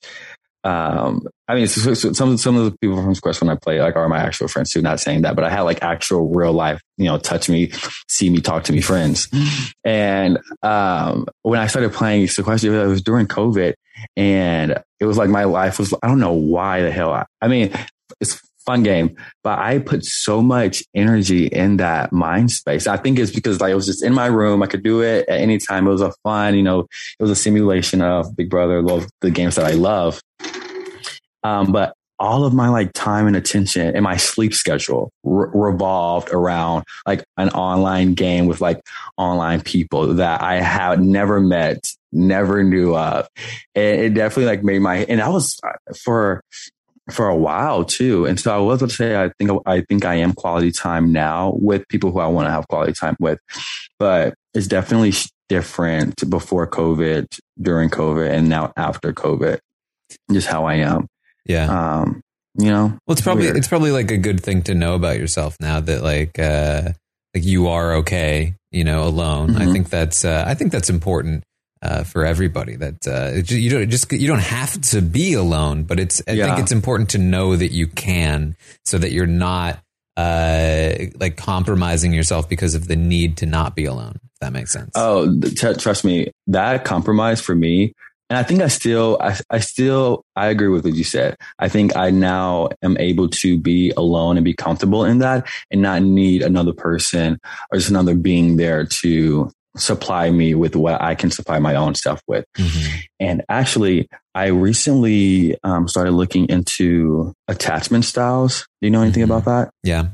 Um, 0.65 1.21
I 1.47 1.55
mean, 1.55 1.67
so, 1.67 1.93
so 1.93 2.11
some, 2.11 2.35
some 2.37 2.57
of 2.57 2.65
the 2.65 2.77
people 2.79 3.01
from 3.01 3.15
Sequester 3.15 3.45
when 3.45 3.55
I 3.55 3.57
play, 3.57 3.81
like, 3.81 3.95
are 3.95 4.09
my 4.09 4.17
actual 4.17 4.49
friends 4.49 4.71
too, 4.71 4.81
not 4.81 4.99
saying 4.99 5.21
that, 5.21 5.35
but 5.35 5.45
I 5.45 5.49
had 5.49 5.61
like 5.61 5.81
actual 5.81 6.27
real 6.27 6.51
life, 6.51 6.81
you 6.97 7.05
know, 7.05 7.17
touch 7.17 7.47
me, 7.47 7.71
see 8.09 8.29
me, 8.29 8.41
talk 8.41 8.65
to 8.65 8.73
me 8.73 8.81
friends. 8.81 9.29
And, 9.85 10.37
um, 10.61 11.27
when 11.43 11.61
I 11.61 11.67
started 11.67 11.93
playing 11.93 12.27
Sequester, 12.27 12.83
it 12.83 12.87
was 12.87 13.01
during 13.01 13.27
COVID 13.27 13.73
and 14.17 14.83
it 14.99 15.05
was 15.05 15.17
like 15.17 15.29
my 15.29 15.45
life 15.45 15.79
was, 15.79 15.93
I 16.03 16.07
don't 16.07 16.19
know 16.19 16.33
why 16.33 16.81
the 16.81 16.91
hell. 16.91 17.13
I, 17.13 17.25
I 17.41 17.47
mean, 17.47 17.71
it's 18.19 18.41
fun 18.69 18.83
game, 18.83 19.15
but 19.43 19.57
I 19.57 19.79
put 19.79 20.05
so 20.05 20.43
much 20.43 20.83
energy 20.93 21.47
in 21.47 21.77
that 21.77 22.13
mind 22.13 22.51
space. 22.51 22.85
I 22.85 22.97
think 22.97 23.17
it's 23.17 23.31
because 23.31 23.59
like 23.59 23.71
it 23.71 23.75
was 23.75 23.87
just 23.87 24.03
in 24.03 24.13
my 24.13 24.27
room. 24.27 24.61
I 24.61 24.67
could 24.67 24.83
do 24.83 25.01
it 25.01 25.27
at 25.27 25.41
any 25.41 25.57
time. 25.57 25.87
It 25.87 25.89
was 25.89 26.01
a 26.01 26.13
fun, 26.21 26.53
you 26.53 26.61
know, 26.61 26.81
it 26.81 27.23
was 27.23 27.31
a 27.31 27.35
simulation 27.35 28.03
of 28.03 28.35
Big 28.35 28.47
Brother, 28.47 28.83
love 28.83 29.07
the 29.21 29.31
games 29.31 29.55
that 29.55 29.65
I 29.65 29.71
love. 29.71 30.21
Um, 31.43 31.71
but 31.71 31.95
all 32.19 32.43
of 32.43 32.53
my 32.53 32.69
like 32.69 32.91
time 32.93 33.25
and 33.25 33.35
attention 33.35 33.95
and 33.95 34.03
my 34.03 34.17
sleep 34.17 34.53
schedule 34.53 35.11
re- 35.23 35.49
revolved 35.51 36.29
around 36.31 36.83
like 37.07 37.23
an 37.37 37.49
online 37.49 38.13
game 38.13 38.45
with 38.45 38.61
like 38.61 38.81
online 39.17 39.61
people 39.61 40.13
that 40.13 40.43
I 40.43 40.55
had 40.61 41.01
never 41.01 41.39
met, 41.39 41.87
never 42.11 42.63
knew 42.63 42.95
of. 42.95 43.27
And 43.73 44.01
it 44.01 44.13
definitely 44.13 44.45
like 44.45 44.63
made 44.63 44.79
my, 44.79 44.97
and 45.09 45.21
I 45.21 45.29
was 45.29 45.59
uh, 45.63 45.93
for, 46.03 46.43
for 47.11 47.27
a 47.29 47.35
while 47.35 47.83
too. 47.85 48.25
And 48.25 48.39
so 48.39 48.53
I 48.55 48.59
was 48.59 48.79
going 48.79 48.89
to 48.89 48.95
say, 48.95 49.15
I 49.21 49.31
think, 49.37 49.51
I 49.65 49.81
think 49.81 50.05
I 50.05 50.15
am 50.15 50.33
quality 50.33 50.71
time 50.71 51.11
now 51.11 51.53
with 51.59 51.87
people 51.87 52.11
who 52.11 52.19
I 52.19 52.27
want 52.27 52.47
to 52.47 52.51
have 52.51 52.67
quality 52.67 52.93
time 52.93 53.15
with, 53.19 53.39
but 53.97 54.33
it's 54.53 54.67
definitely 54.67 55.13
different 55.49 56.29
before 56.29 56.67
COVID, 56.67 57.25
during 57.61 57.89
COVID, 57.89 58.29
and 58.29 58.49
now 58.49 58.71
after 58.77 59.13
COVID, 59.13 59.59
just 60.31 60.47
how 60.47 60.65
I 60.65 60.75
am. 60.75 61.07
Yeah. 61.45 61.65
Um, 62.01 62.21
you 62.55 62.69
know, 62.69 62.97
Well, 63.07 63.13
it's 63.13 63.21
probably 63.21 63.45
weird. 63.45 63.57
it's 63.57 63.67
probably 63.67 63.91
like 63.91 64.11
a 64.11 64.17
good 64.17 64.41
thing 64.41 64.61
to 64.63 64.73
know 64.75 64.95
about 64.95 65.17
yourself 65.17 65.55
now 65.59 65.79
that 65.79 66.03
like 66.03 66.37
uh 66.39 66.89
like 67.33 67.45
you 67.45 67.67
are 67.67 67.93
okay, 67.97 68.55
you 68.71 68.83
know, 68.83 69.03
alone. 69.03 69.55
I 69.55 69.65
Mhm. 69.65 69.71
think 69.71 69.89
that's 69.89 70.25
uh, 70.25 70.43
I 70.45 70.55
think 70.55 70.71
that's 70.71 70.89
important 70.89 71.43
uh, 71.81 72.03
for 72.03 72.25
everybody. 72.25 72.75
That 72.75 73.07
uh, 73.07 73.53
you 73.53 73.69
don't 73.69 73.89
just 73.89 74.11
you 74.11 74.27
don't 74.27 74.39
have 74.39 74.79
to 74.81 75.01
be 75.01 75.33
alone, 75.33 75.83
but 75.83 75.99
it's 75.99 76.21
I 76.27 76.35
think 76.35 76.59
it's 76.59 76.71
important 76.71 77.09
to 77.11 77.17
know 77.17 77.55
that 77.55 77.71
you 77.71 77.87
can, 77.87 78.55
so 78.85 78.97
that 78.97 79.11
you're 79.11 79.27
not 79.27 79.79
uh 80.17 80.91
like 81.19 81.37
compromising 81.37 82.13
yourself 82.13 82.49
because 82.49 82.75
of 82.75 82.87
the 82.87 82.95
need 82.95 83.37
to 83.37 83.45
not 83.45 83.75
be 83.75 83.85
alone. 83.85 84.19
If 84.23 84.39
that 84.41 84.53
makes 84.53 84.71
sense. 84.71 84.91
Oh, 84.95 85.39
t- 85.41 85.73
trust 85.75 86.03
me, 86.03 86.31
that 86.47 86.83
compromise 86.83 87.39
for 87.39 87.55
me, 87.55 87.93
and 88.29 88.37
I 88.37 88.43
think 88.43 88.61
I 88.61 88.67
still, 88.67 89.17
I, 89.19 89.37
I 89.49 89.59
still, 89.59 90.23
I 90.35 90.47
agree 90.47 90.67
with 90.67 90.83
what 90.83 90.93
you 90.93 91.03
said. 91.03 91.35
I 91.57 91.67
think 91.67 91.95
I 91.95 92.11
now 92.11 92.69
am 92.83 92.95
able 92.99 93.27
to 93.29 93.57
be 93.57 93.91
alone 93.97 94.37
and 94.37 94.43
be 94.43 94.53
comfortable 94.53 95.03
in 95.03 95.17
that, 95.19 95.47
and 95.71 95.81
not 95.81 96.03
need 96.03 96.43
another 96.43 96.73
person 96.73 97.39
or 97.71 97.77
just 97.77 97.89
another 97.89 98.13
being 98.13 98.57
there 98.57 98.85
to 98.85 99.51
supply 99.77 100.31
me 100.31 100.55
with 100.55 100.75
what 100.75 101.01
I 101.01 101.15
can 101.15 101.31
supply 101.31 101.59
my 101.59 101.75
own 101.75 101.95
stuff 101.95 102.21
with. 102.27 102.45
Mhm. 102.57 102.99
And 103.19 103.43
actually, 103.49 104.07
I 104.33 104.47
recently 104.47 105.57
um, 105.63 105.87
started 105.87 106.11
looking 106.11 106.47
into 106.49 107.33
attachment 107.47 108.05
styles. 108.05 108.65
Do 108.81 108.87
you 108.87 108.91
know 108.91 109.01
anything 109.01 109.23
Mhm. 109.23 109.25
about 109.31 109.45
that? 109.45 109.69
Yeah. 109.83 110.07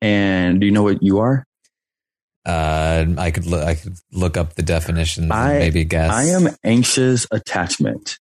And 0.00 0.60
do 0.60 0.66
you 0.66 0.72
know 0.72 0.82
what 0.82 1.02
you 1.02 1.18
are? 1.18 1.44
Uh, 2.46 3.06
I 3.16 3.30
could 3.30 3.46
look. 3.46 3.64
I 3.64 3.74
could 3.74 3.96
look 4.12 4.36
up 4.36 4.54
the 4.54 4.62
definitions. 4.62 5.30
I- 5.30 5.52
and 5.52 5.58
maybe 5.60 5.84
guess. 5.84 6.10
I 6.10 6.24
am 6.24 6.48
anxious 6.62 7.26
attachment, 7.30 8.18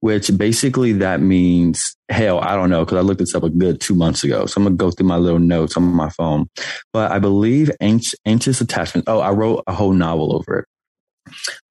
which 0.00 0.36
basically 0.36 0.92
that 0.92 1.20
means 1.20 1.96
hell. 2.08 2.40
I 2.40 2.54
don't 2.54 2.70
know 2.70 2.84
because 2.84 2.98
I 2.98 3.00
looked 3.00 3.20
this 3.20 3.34
up 3.34 3.42
a 3.42 3.50
good 3.50 3.80
two 3.80 3.94
months 3.94 4.24
ago. 4.24 4.46
So 4.46 4.58
I'm 4.58 4.64
gonna 4.64 4.76
go 4.76 4.90
through 4.90 5.06
my 5.06 5.16
little 5.16 5.38
notes 5.38 5.76
on 5.76 5.82
my 5.84 6.10
phone. 6.10 6.48
But 6.92 7.12
I 7.12 7.18
believe 7.18 7.70
anx- 7.80 8.14
anxious 8.24 8.60
attachment. 8.60 9.08
Oh, 9.08 9.20
I 9.20 9.30
wrote 9.30 9.64
a 9.66 9.72
whole 9.72 9.92
novel 9.92 10.36
over 10.36 10.60
it. 10.60 10.66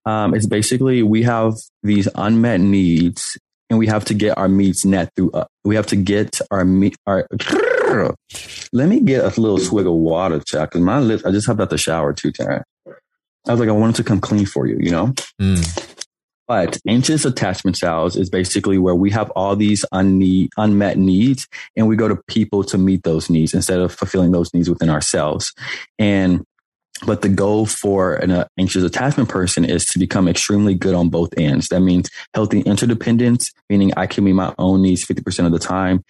Um, 0.06 0.34
it's 0.34 0.46
basically 0.46 1.04
we 1.04 1.24
have 1.24 1.54
these 1.84 2.08
unmet 2.16 2.62
needs, 2.62 3.38
and 3.70 3.80
we 3.80 3.88
have 3.88 4.06
to 4.06 4.14
get 4.14 4.38
our 4.38 4.48
needs 4.48 4.86
met 4.86 5.10
through. 5.16 5.32
Uh, 5.32 5.46
we 5.64 5.76
have 5.76 5.88
to 5.88 5.96
get 5.96 6.40
our 6.52 6.64
meet 6.66 6.96
our. 7.06 7.28
Let 8.74 8.90
me 8.90 9.00
get 9.00 9.24
a 9.24 9.42
little 9.42 9.58
swig 9.58 9.88
of 9.88 9.94
water, 9.94 10.40
Chuck, 10.46 10.72
because 10.72 10.82
my 10.82 11.00
lips. 11.00 11.26
I 11.26 11.32
just 11.32 11.48
hopped 11.48 11.62
out 11.62 11.70
the 11.70 11.78
shower 11.78 12.14
too, 12.14 12.32
Taryn. 12.32 12.64
I 13.48 13.52
was 13.52 13.60
like, 13.60 13.70
I 13.70 13.74
wanted 13.74 13.96
to 13.96 14.04
come 14.04 14.20
clean 14.20 14.46
for 14.46 14.68
you, 14.68 14.78
you 14.80 14.92
know. 14.92 15.08
Mm. 15.42 15.97
But 16.48 16.78
anxious 16.88 17.26
attachment 17.26 17.78
styles 17.78 18.16
is 18.16 18.30
basically 18.30 18.78
where 18.78 18.96
we 18.96 19.12
have 19.12 19.30
all 19.32 19.56
these 19.56 19.84
unmet 19.92 20.98
needs 20.98 21.48
and 21.76 21.88
we 21.88 21.96
go 21.96 22.08
to 22.08 22.20
people 22.28 22.64
to 22.66 22.78
meet 22.78 23.04
those 23.04 23.30
needs 23.30 23.54
instead 23.54 23.80
of 23.80 23.94
fulfilling 23.94 24.32
those 24.32 24.54
needs 24.54 24.70
within 24.70 24.90
ourselves. 24.90 25.54
And 26.00 26.46
but 27.06 27.22
the 27.22 27.30
goal 27.30 27.66
for 27.66 28.16
an 28.16 28.32
uh, 28.32 28.48
anxious 28.58 28.84
attachment 28.84 29.30
person 29.30 29.64
is 29.64 29.86
to 29.86 30.00
become 30.00 30.28
extremely 30.28 30.74
good 30.74 30.96
on 30.96 31.10
both 31.10 31.30
ends. 31.38 31.68
That 31.68 31.82
means 31.82 32.10
healthy 32.34 32.62
interdependence, 32.62 33.54
meaning 33.70 33.94
I 33.96 34.08
can 34.08 34.24
meet 34.24 34.34
my 34.34 34.54
own 34.58 34.82
needs 34.82 35.06
50% 35.06 35.46
of 35.46 35.52
the 35.52 35.60
time. 35.60 36.04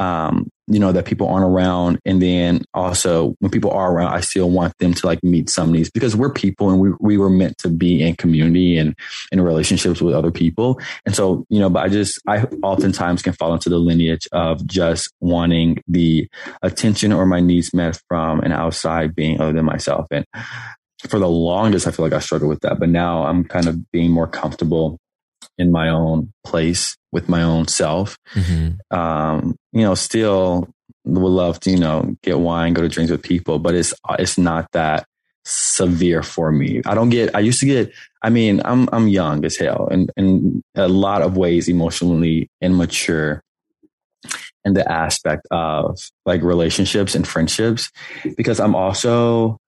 Um, 0.00 0.50
you 0.72 0.78
know, 0.78 0.90
that 0.92 1.04
people 1.04 1.28
aren't 1.28 1.44
around. 1.44 2.00
And 2.06 2.22
then 2.22 2.62
also 2.72 3.34
when 3.40 3.50
people 3.50 3.70
are 3.70 3.92
around, 3.92 4.12
I 4.12 4.20
still 4.20 4.48
want 4.50 4.76
them 4.78 4.94
to 4.94 5.06
like 5.06 5.22
meet 5.22 5.50
some 5.50 5.70
needs 5.70 5.90
because 5.90 6.16
we're 6.16 6.32
people 6.32 6.70
and 6.70 6.80
we, 6.80 6.92
we 6.98 7.18
were 7.18 7.28
meant 7.28 7.58
to 7.58 7.68
be 7.68 8.02
in 8.02 8.16
community 8.16 8.78
and 8.78 8.96
in 9.30 9.40
relationships 9.40 10.00
with 10.00 10.14
other 10.14 10.30
people. 10.30 10.80
And 11.04 11.14
so, 11.14 11.44
you 11.50 11.60
know, 11.60 11.68
but 11.68 11.84
I 11.84 11.88
just, 11.88 12.20
I 12.26 12.44
oftentimes 12.62 13.22
can 13.22 13.34
fall 13.34 13.52
into 13.52 13.68
the 13.68 13.78
lineage 13.78 14.26
of 14.32 14.66
just 14.66 15.12
wanting 15.20 15.82
the 15.86 16.28
attention 16.62 17.12
or 17.12 17.26
my 17.26 17.40
needs 17.40 17.74
met 17.74 18.00
from 18.08 18.40
an 18.40 18.52
outside 18.52 19.14
being 19.14 19.40
other 19.40 19.52
than 19.52 19.64
myself. 19.66 20.06
And 20.10 20.24
for 21.08 21.18
the 21.18 21.28
longest, 21.28 21.86
I 21.86 21.90
feel 21.90 22.06
like 22.06 22.14
I 22.14 22.20
struggled 22.20 22.48
with 22.48 22.60
that, 22.60 22.78
but 22.78 22.88
now 22.88 23.24
I'm 23.24 23.44
kind 23.44 23.68
of 23.68 23.90
being 23.90 24.10
more 24.10 24.28
comfortable 24.28 24.98
in 25.58 25.70
my 25.70 25.88
own 25.88 26.32
place 26.44 26.96
with 27.12 27.28
my 27.28 27.42
own 27.42 27.68
self. 27.68 28.18
Mm-hmm. 28.34 28.96
Um, 28.96 29.56
you 29.72 29.82
know, 29.82 29.94
still 29.94 30.68
would 31.04 31.28
love 31.28 31.60
to, 31.60 31.70
you 31.70 31.78
know, 31.78 32.16
get 32.22 32.38
wine, 32.38 32.74
go 32.74 32.82
to 32.82 32.88
drinks 32.88 33.10
with 33.10 33.22
people, 33.22 33.58
but 33.58 33.74
it's, 33.74 33.92
it's 34.18 34.38
not 34.38 34.70
that 34.72 35.06
severe 35.44 36.22
for 36.22 36.52
me. 36.52 36.80
I 36.86 36.94
don't 36.94 37.10
get, 37.10 37.34
I 37.34 37.40
used 37.40 37.60
to 37.60 37.66
get, 37.66 37.92
I 38.22 38.30
mean, 38.30 38.62
I'm, 38.64 38.88
I'm 38.92 39.08
young 39.08 39.44
as 39.44 39.56
hell 39.56 39.88
and 39.90 40.10
in 40.16 40.62
a 40.74 40.88
lot 40.88 41.22
of 41.22 41.36
ways 41.36 41.68
emotionally 41.68 42.48
immature 42.60 43.42
in 44.64 44.74
the 44.74 44.90
aspect 44.90 45.46
of 45.50 45.98
like 46.24 46.42
relationships 46.42 47.14
and 47.16 47.26
friendships 47.26 47.90
because 48.36 48.60
I'm 48.60 48.76
also 48.76 49.58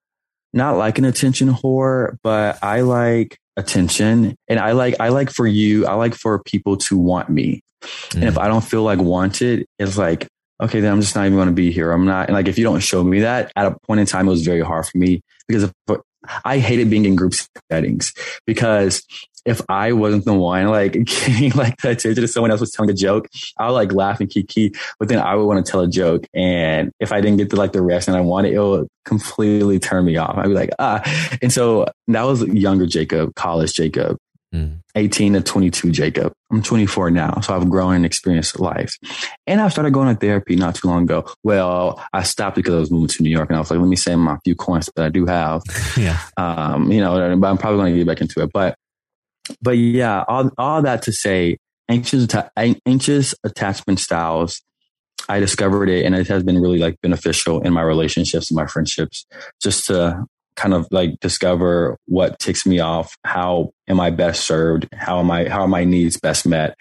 not 0.55 0.77
like 0.77 0.99
an 0.99 1.05
attention 1.05 1.49
whore, 1.49 2.17
but 2.23 2.63
I 2.63 2.83
like 2.83 3.37
attention 3.57 4.37
and 4.49 4.59
I 4.59 4.73
like, 4.73 4.97
I 5.01 5.09
like 5.09 5.31
for 5.31 5.47
you, 5.47 5.87
I 5.87 5.95
like 5.95 6.15
for 6.15 6.43
people 6.43 6.77
to 6.79 6.97
want 6.97 7.29
me. 7.29 7.61
Mm. 7.83 8.15
And 8.15 8.25
if 8.25 8.35
mm. 8.35 8.43
I 8.43 8.49
don't 8.49 8.65
feel 8.65 8.83
like 8.83 8.99
wanted, 8.99 9.67
it's 9.79 9.99
like, 9.99 10.29
okay, 10.63 10.81
then 10.81 10.93
I'm 10.93 11.01
just 11.01 11.17
not 11.17 11.27
even 11.27 11.37
going 11.37 11.49
to 11.49 11.55
be 11.55 11.73
here. 11.73 11.91
I'm 11.91 12.07
not, 12.07 12.29
and 12.29 12.35
like, 12.35 12.49
if 12.49 12.57
you 12.57 12.65
don't 12.65 12.81
show 12.81 13.03
me 13.03 13.21
that 13.21 13.53
at 13.57 13.67
a 13.67 13.77
point 13.87 14.01
in 14.01 14.07
time, 14.07 14.29
it 14.29 14.31
was 14.31 14.45
very 14.45 14.61
hard 14.61 14.87
for 14.87 14.97
me 14.97 15.21
because 15.49 15.65
if, 15.65 15.73
I 16.45 16.59
hated 16.59 16.89
being 16.89 17.05
in 17.05 17.17
group 17.17 17.35
settings 17.71 18.15
because 18.47 19.03
if 19.45 19.61
I 19.69 19.93
wasn't 19.93 20.25
the 20.25 20.35
one 20.35 20.67
like 20.69 20.93
getting 21.05 21.53
like 21.53 21.77
the 21.79 21.91
attention 21.91 22.25
if 22.25 22.31
someone 22.31 22.51
else 22.51 22.61
was 22.61 22.71
telling 22.71 22.91
a 22.91 22.95
joke, 22.95 23.29
I 23.59 23.67
would 23.67 23.75
like 23.75 23.93
laugh 23.93 24.21
and 24.21 24.31
kiki, 24.31 24.73
but 24.99 25.09
then 25.09 25.19
I 25.19 25.35
would 25.35 25.45
want 25.45 25.65
to 25.65 25.71
tell 25.71 25.81
a 25.81 25.89
joke. 25.89 26.27
And 26.35 26.93
if 27.01 27.13
I 27.13 27.21
didn't 27.21 27.39
get 27.39 27.51
the 27.51 27.57
like 27.57 27.73
the 27.73 27.83
reaction 27.83 28.15
I 28.15 28.21
wanted, 28.21 28.55
it 28.55 28.61
would 28.61 28.89
completely 29.05 29.79
turn 29.79 30.05
me 30.05 30.17
off. 30.17 30.37
I'd 30.37 30.49
be 30.49 30.55
like, 30.55 30.71
ah. 30.79 31.03
And 31.43 31.53
so 31.53 31.87
that 32.09 32.23
was 32.23 32.43
younger 32.49 32.87
Jacob, 32.87 33.35
college 33.35 33.75
Jacob. 33.75 34.19
Mm. 34.55 34.79
18 34.95 35.33
to 35.33 35.41
22 35.41 35.91
Jacob. 35.91 36.33
I'm 36.53 36.63
24 36.63 37.11
now, 37.11 37.41
so 37.41 37.57
I've 37.57 37.69
grown 37.69 37.97
and 37.97 38.07
experienced 38.07 38.61
life. 38.61 38.97
And 39.49 39.61
I 39.61 39.69
started 39.69 39.93
going 39.93 40.15
to 40.15 40.21
therapy 40.21 40.55
not 40.55 40.77
too 40.77 40.87
long 40.87 41.03
ago. 41.03 41.29
Well, 41.43 42.01
I 42.13 42.23
stopped 42.23 42.55
because 42.55 42.75
I 42.75 42.79
was 42.79 42.91
moving 42.93 43.09
to 43.09 43.23
New 43.25 43.31
York 43.31 43.49
and 43.49 43.57
I 43.57 43.59
was 43.59 43.73
like, 43.73 43.81
let 43.81 43.89
me 43.89 43.97
save 43.97 44.19
my 44.19 44.39
few 44.45 44.55
coins 44.55 44.89
that 44.95 45.07
I 45.07 45.09
do 45.09 45.27
have. 45.27 45.63
yeah. 45.97 46.21
Um, 46.37 46.93
you 46.93 47.01
know, 47.01 47.37
but 47.37 47.49
I'm 47.49 47.59
probably 47.59 47.79
going 47.79 47.93
to 47.95 47.99
get 47.99 48.07
back 48.07 48.21
into 48.21 48.43
it. 48.43 48.51
But 48.53 48.77
but 49.61 49.73
yeah, 49.79 50.25
all, 50.29 50.51
all 50.59 50.83
that 50.83 51.03
to 51.03 51.13
say, 51.13 51.59
anxious, 51.89 52.27
anxious 52.57 53.35
attachment 53.45 54.01
styles, 54.01 54.61
I 55.29 55.41
discovered 55.41 55.89
it 55.89 56.05
and 56.05 56.15
it 56.15 56.29
has 56.29 56.43
been 56.43 56.61
really 56.61 56.79
like 56.79 57.01
beneficial 57.03 57.63
in 57.63 57.73
my 57.73 57.83
relationships 57.83 58.51
and 58.51 58.57
my 58.57 58.67
friendships. 58.67 59.27
Just 59.63 59.87
to 59.87 60.25
kind 60.57 60.75
of 60.75 60.87
like 60.91 61.19
discover 61.21 61.99
what 62.07 62.39
ticks 62.39 62.67
me 62.67 62.81
off. 62.81 63.17
How 63.25 63.73
am 63.89 64.01
I 64.01 64.11
best 64.11 64.45
served? 64.45 64.89
How 64.93 65.19
am 65.21 65.31
I, 65.31 65.49
how 65.49 65.63
are 65.63 65.69
my 65.69 65.85
needs 65.85 66.19
best 66.19 66.47
met? 66.47 66.77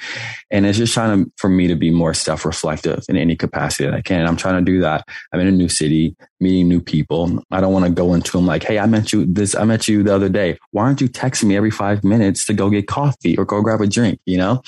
And 0.52 0.66
it's 0.66 0.78
just 0.78 0.94
trying 0.94 1.26
to, 1.26 1.32
for 1.38 1.50
me 1.50 1.68
to 1.68 1.76
be 1.76 1.90
more 1.90 2.14
self 2.14 2.46
reflective 2.46 3.04
in 3.10 3.18
any 3.18 3.36
capacity 3.36 3.86
that 3.86 3.94
I 3.94 4.02
can. 4.02 4.28
I'm 4.28 4.38
trying 4.38 4.64
to 4.64 4.72
do 4.72 4.82
that. 4.82 5.06
I'm 5.32 5.40
in 5.40 5.48
a 5.48 5.52
new 5.52 5.70
city, 5.70 6.16
meeting 6.40 6.68
new 6.68 6.82
people. 6.82 7.44
I 7.52 7.62
don't 7.62 7.74
want 7.74 7.86
to 7.86 7.92
go 7.92 8.14
into 8.14 8.32
them 8.32 8.46
like, 8.46 8.64
Hey, 8.64 8.80
I 8.80 8.86
met 8.86 9.12
you 9.12 9.26
this, 9.26 9.56
I 9.56 9.66
met 9.66 9.88
you 9.88 10.04
the 10.04 10.16
other 10.16 10.30
day. 10.30 10.58
Why 10.72 10.84
aren't 10.84 11.02
you 11.02 11.10
texting 11.10 11.46
me 11.46 11.58
every 11.58 11.72
five 11.72 12.04
minutes 12.04 12.46
to 12.46 12.54
go 12.54 12.70
get 12.70 12.88
coffee 12.88 13.38
or 13.38 13.46
go 13.46 13.62
grab 13.62 13.82
a 13.82 13.88
drink? 13.88 14.20
You 14.26 14.38
know? 14.38 14.62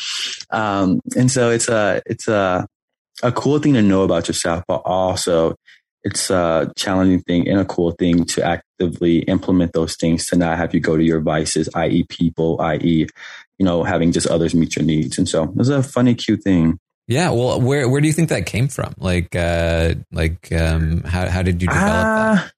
Um, 0.50 1.02
and 1.16 1.32
so 1.32 1.52
it's 1.52 1.68
a, 1.70 2.02
it's 2.06 2.28
a, 2.28 2.68
a 3.24 3.32
cool 3.32 3.60
thing 3.60 3.74
to 3.74 3.82
know 3.82 4.04
about 4.04 4.28
yourself, 4.28 4.64
but 4.68 4.82
also 4.86 5.56
it's 6.06 6.30
a 6.30 6.72
challenging 6.78 7.22
thing 7.22 7.50
and 7.50 7.60
a 7.60 7.66
cool 7.66 7.92
thing 7.92 8.26
to 8.26 8.44
actively 8.44 9.20
implement 9.24 9.74
those 9.74 9.96
things 9.96 10.28
to 10.28 10.36
not 10.38 10.58
have 10.58 10.74
you 10.74 10.80
go 10.80 10.96
to 10.96 11.04
your 11.04 11.20
vices, 11.20 11.68
i.e., 11.74 12.06
people, 12.08 12.62
i.e., 12.62 13.08
you 13.58 13.66
know, 13.66 13.84
having 13.84 14.12
just 14.12 14.28
others 14.28 14.54
meet 14.54 14.76
your 14.76 14.86
needs. 14.86 15.18
And 15.18 15.28
so 15.28 15.52
it's 15.58 15.70
a 15.70 15.82
funny, 15.82 16.14
cute 16.14 16.44
thing. 16.44 16.80
Yeah. 17.08 17.32
Well, 17.32 17.60
where 17.60 17.90
where 17.90 18.02
do 18.02 18.08
you 18.08 18.14
think 18.14 18.30
that 18.30 18.46
came 18.46 18.68
from? 18.68 18.94
Like, 18.98 19.36
uh, 19.36 19.96
like, 20.12 20.52
um, 20.52 21.02
how 21.04 21.28
how 21.28 21.42
did 21.42 21.62
you 21.62 21.68
develop 21.68 21.88
uh, 21.88 22.36
that? 22.36 22.52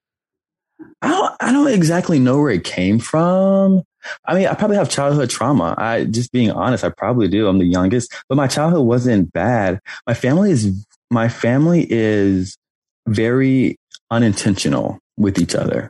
I 1.01 1.07
don't, 1.09 1.35
I 1.41 1.51
don't 1.51 1.67
exactly 1.67 2.19
know 2.19 2.39
where 2.39 2.51
it 2.51 2.63
came 2.63 2.99
from. 2.99 3.83
I 4.25 4.35
mean, 4.35 4.47
I 4.47 4.53
probably 4.55 4.77
have 4.77 4.89
childhood 4.89 5.29
trauma. 5.29 5.75
I 5.77 6.05
just 6.05 6.31
being 6.31 6.51
honest, 6.51 6.83
I 6.83 6.89
probably 6.89 7.27
do. 7.27 7.47
I'm 7.47 7.59
the 7.59 7.65
youngest, 7.65 8.13
but 8.29 8.35
my 8.35 8.47
childhood 8.47 8.85
wasn't 8.85 9.31
bad. 9.31 9.79
My 10.05 10.13
family 10.13 10.51
is 10.51 10.85
my 11.11 11.29
family 11.29 11.85
is 11.89 12.57
very 13.07 13.77
unintentional 14.11 14.99
with 15.17 15.39
each 15.39 15.55
other. 15.55 15.89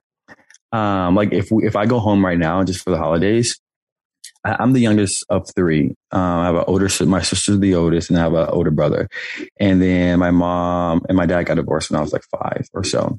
Um, 0.71 1.15
like 1.15 1.31
if 1.33 1.49
we, 1.51 1.65
if 1.65 1.75
I 1.75 1.85
go 1.85 1.99
home 1.99 2.25
right 2.25 2.37
now 2.37 2.63
just 2.63 2.83
for 2.83 2.91
the 2.91 2.97
holidays, 2.97 3.59
I, 4.43 4.61
am 4.61 4.73
the 4.73 4.79
youngest 4.79 5.25
of 5.29 5.47
three. 5.55 5.93
Um, 6.11 6.21
I 6.21 6.45
have 6.45 6.55
an 6.55 6.63
older, 6.67 6.89
my 7.05 7.21
sister's 7.21 7.59
the 7.59 7.75
oldest, 7.75 8.09
and 8.09 8.19
I 8.19 8.23
have 8.23 8.33
an 8.33 8.47
older 8.49 8.71
brother. 8.71 9.07
And 9.59 9.81
then 9.81 10.19
my 10.19 10.31
mom 10.31 11.01
and 11.07 11.17
my 11.17 11.25
dad 11.25 11.43
got 11.43 11.55
divorced 11.55 11.89
when 11.89 11.99
I 11.99 12.01
was 12.01 12.13
like 12.13 12.23
five 12.31 12.67
or 12.73 12.83
so. 12.83 13.17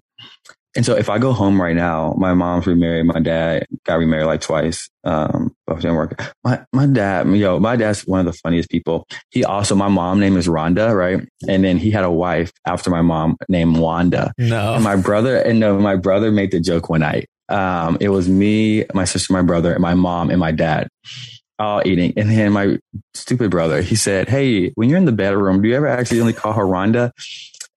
And 0.78 0.86
so 0.86 0.94
if 0.94 1.10
I 1.10 1.18
go 1.18 1.32
home 1.32 1.60
right 1.60 1.74
now, 1.74 2.14
my 2.18 2.34
mom's 2.34 2.68
remarried, 2.68 3.04
my 3.04 3.18
dad 3.18 3.66
got 3.84 3.96
remarried 3.96 4.26
like 4.26 4.40
twice. 4.40 4.88
Um, 5.02 5.52
but 5.66 5.80
didn't 5.80 5.96
work. 5.96 6.22
My, 6.44 6.64
my 6.72 6.86
dad, 6.86 7.28
yo, 7.34 7.58
my 7.58 7.74
dad's 7.74 8.06
one 8.06 8.20
of 8.20 8.26
the 8.26 8.32
funniest 8.32 8.70
people. 8.70 9.04
He 9.30 9.42
also, 9.42 9.74
my 9.74 9.88
mom 9.88 10.20
name 10.20 10.36
is 10.36 10.46
Rhonda, 10.46 10.94
right? 10.94 11.28
And 11.48 11.64
then 11.64 11.78
he 11.78 11.90
had 11.90 12.04
a 12.04 12.10
wife 12.12 12.52
after 12.64 12.90
my 12.90 13.02
mom 13.02 13.36
named 13.48 13.78
Wanda. 13.78 14.32
No. 14.38 14.74
And 14.74 14.84
my 14.84 14.94
brother, 14.94 15.38
and 15.38 15.58
no, 15.58 15.76
my 15.80 15.96
brother 15.96 16.30
made 16.30 16.52
the 16.52 16.60
joke 16.60 16.88
one 16.88 17.00
night. 17.00 17.26
Um, 17.48 17.98
it 18.00 18.10
was 18.10 18.28
me, 18.28 18.84
my 18.94 19.04
sister, 19.04 19.32
my 19.32 19.42
brother, 19.42 19.72
and 19.72 19.82
my 19.82 19.94
mom 19.94 20.30
and 20.30 20.38
my 20.38 20.52
dad 20.52 20.86
all 21.58 21.82
eating. 21.84 22.12
And 22.16 22.30
then 22.30 22.52
my 22.52 22.78
stupid 23.14 23.50
brother, 23.50 23.82
he 23.82 23.96
said, 23.96 24.28
Hey, 24.28 24.70
when 24.76 24.88
you're 24.88 24.98
in 24.98 25.06
the 25.06 25.12
bedroom, 25.12 25.60
do 25.60 25.68
you 25.68 25.74
ever 25.74 25.88
accidentally 25.88 26.34
call 26.34 26.52
her 26.52 26.64
Rhonda? 26.64 27.10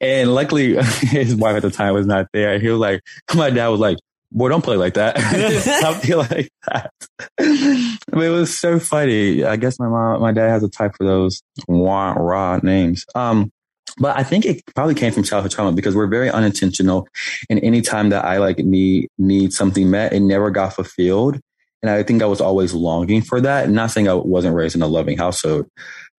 And 0.02 0.34
luckily, 0.34 0.76
his 1.02 1.36
wife 1.36 1.56
at 1.56 1.62
the 1.62 1.70
time 1.72 1.94
was 1.94 2.08
not 2.08 2.28
there. 2.34 2.60
He 2.60 2.68
was 2.68 2.80
like, 2.80 3.02
my 3.36 3.52
dad 3.52 3.68
was 3.68 3.80
like, 3.80 4.00
boy, 4.32 4.50
don't 4.50 4.64
play 4.64 4.76
like 4.76 4.96
that. 4.96 5.20
Something 5.82 6.18
like 6.18 6.52
that. 6.68 6.92
but 7.38 8.24
it 8.24 8.30
was 8.30 8.58
so 8.58 8.80
funny. 8.80 9.44
I 9.44 9.56
guess 9.58 9.80
my 9.80 9.88
mom, 9.88 10.22
my 10.22 10.32
dad 10.32 10.50
has 10.50 10.64
a 10.64 10.70
type 10.70 10.94
for 10.98 11.06
those 11.06 11.44
wah, 11.68 12.14
raw 12.14 12.60
names. 12.64 13.06
Um, 13.14 13.52
but 14.00 14.18
I 14.18 14.24
think 14.24 14.46
it 14.46 14.64
probably 14.74 14.96
came 14.96 15.12
from 15.12 15.24
childhood 15.24 15.52
trauma 15.52 15.74
because 15.74 15.96
we're 15.96 16.08
very 16.08 16.30
unintentional. 16.30 17.08
And 17.50 17.64
anytime 17.64 18.10
that 18.10 18.26
I 18.26 18.38
like 18.38 18.58
need, 18.58 19.10
need 19.18 19.54
something 19.54 19.92
met, 19.92 20.14
it 20.14 20.22
never 20.22 20.50
got 20.50 20.74
fulfilled. 20.74 21.40
And 21.84 21.92
I 21.92 22.02
think 22.04 22.22
I 22.22 22.28
was 22.28 22.42
always 22.42 22.74
longing 22.74 23.22
for 23.22 23.42
that. 23.42 23.70
not 23.70 23.92
saying 23.92 24.08
I 24.08 24.14
wasn't 24.14 24.56
raised 24.56 24.76
in 24.76 24.82
a 24.82 24.88
loving 24.88 25.18
household, 25.18 25.68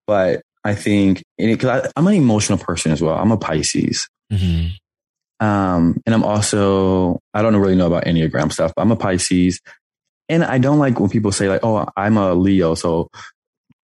but 0.07 0.43
I 0.65 0.75
think 0.75 1.25
because 1.39 1.91
I'm 1.97 2.07
an 2.07 2.15
emotional 2.15 2.59
person 2.59 2.93
as 2.93 3.03
well. 3.03 3.17
I'm 3.17 3.33
a 3.33 3.37
Pisces. 3.37 4.09
Mm-hmm. 4.33 5.45
Um, 5.45 6.01
and 6.07 6.15
I'm 6.15 6.23
also, 6.23 7.19
I 7.35 7.43
don't 7.43 7.57
really 7.57 7.75
know 7.75 7.89
about 7.89 8.05
Enneagram 8.05 8.53
stuff, 8.53 8.73
but 8.77 8.83
I'm 8.83 8.93
a 8.93 8.97
Pisces. 8.97 9.61
And 10.29 10.45
I 10.45 10.59
don't 10.59 10.79
like 10.79 11.01
when 11.01 11.11
people 11.11 11.33
say 11.33 11.49
like, 11.49 11.65
oh, 11.65 11.85
I'm 11.97 12.17
a 12.17 12.33
Leo. 12.35 12.77
So 12.77 13.09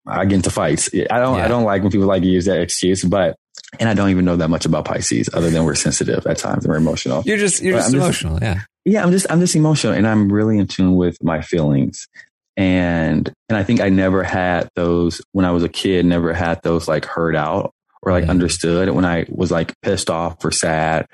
I 0.07 0.25
get 0.25 0.37
into 0.37 0.51
fights. 0.51 0.89
I 0.95 1.19
don't, 1.19 1.39
yeah. 1.39 1.45
I 1.45 1.49
don't 1.49 1.65
like 1.65 1.83
when 1.83 1.91
people 1.91 2.07
like 2.07 2.23
use 2.23 2.45
that 2.45 2.61
excuse, 2.61 3.03
but, 3.03 3.37
and 3.81 3.89
I 3.89 3.95
don't 3.95 4.11
even 4.11 4.25
know 4.25 4.37
that 4.37 4.49
much 4.49 4.65
about 4.65 4.85
Pisces 4.85 5.29
other 5.35 5.51
than 5.51 5.65
we're 5.65 5.75
sensitive 5.75 6.25
at 6.27 6.39
times 6.39 6.65
and 6.65 6.71
we're 6.71 6.79
emotional. 6.79 7.23
You're 7.27 7.39
just, 7.39 7.61
you're 7.61 7.77
just 7.77 7.93
emotional. 7.93 8.39
Just, 8.39 8.43
yeah. 8.43 8.63
Yeah. 8.85 9.03
I'm 9.03 9.11
just, 9.11 9.27
I'm 9.29 9.41
just 9.41 9.57
emotional 9.57 9.95
and 9.95 10.07
I'm 10.07 10.33
really 10.33 10.59
in 10.59 10.69
tune 10.69 10.95
with 10.95 11.21
my 11.25 11.43
feelings 11.43 12.07
and 12.59 13.33
and 13.49 13.57
I 13.57 13.63
think 13.63 13.81
I 13.81 13.89
never 13.89 14.25
had 14.25 14.69
those 14.75 15.23
when 15.31 15.47
I 15.47 15.53
was 15.53 15.63
a 15.63 15.69
kid. 15.69 16.05
Never 16.05 16.35
had 16.35 16.61
those 16.63 16.89
like 16.89 17.05
heard 17.05 17.37
out 17.37 17.73
or 18.03 18.11
like 18.11 18.25
mm-hmm. 18.25 18.33
understood. 18.33 18.91
When 18.91 19.05
I 19.05 19.27
was 19.29 19.53
like 19.53 19.73
pissed 19.83 20.11
off 20.11 20.45
or 20.45 20.51
sad, 20.51 21.07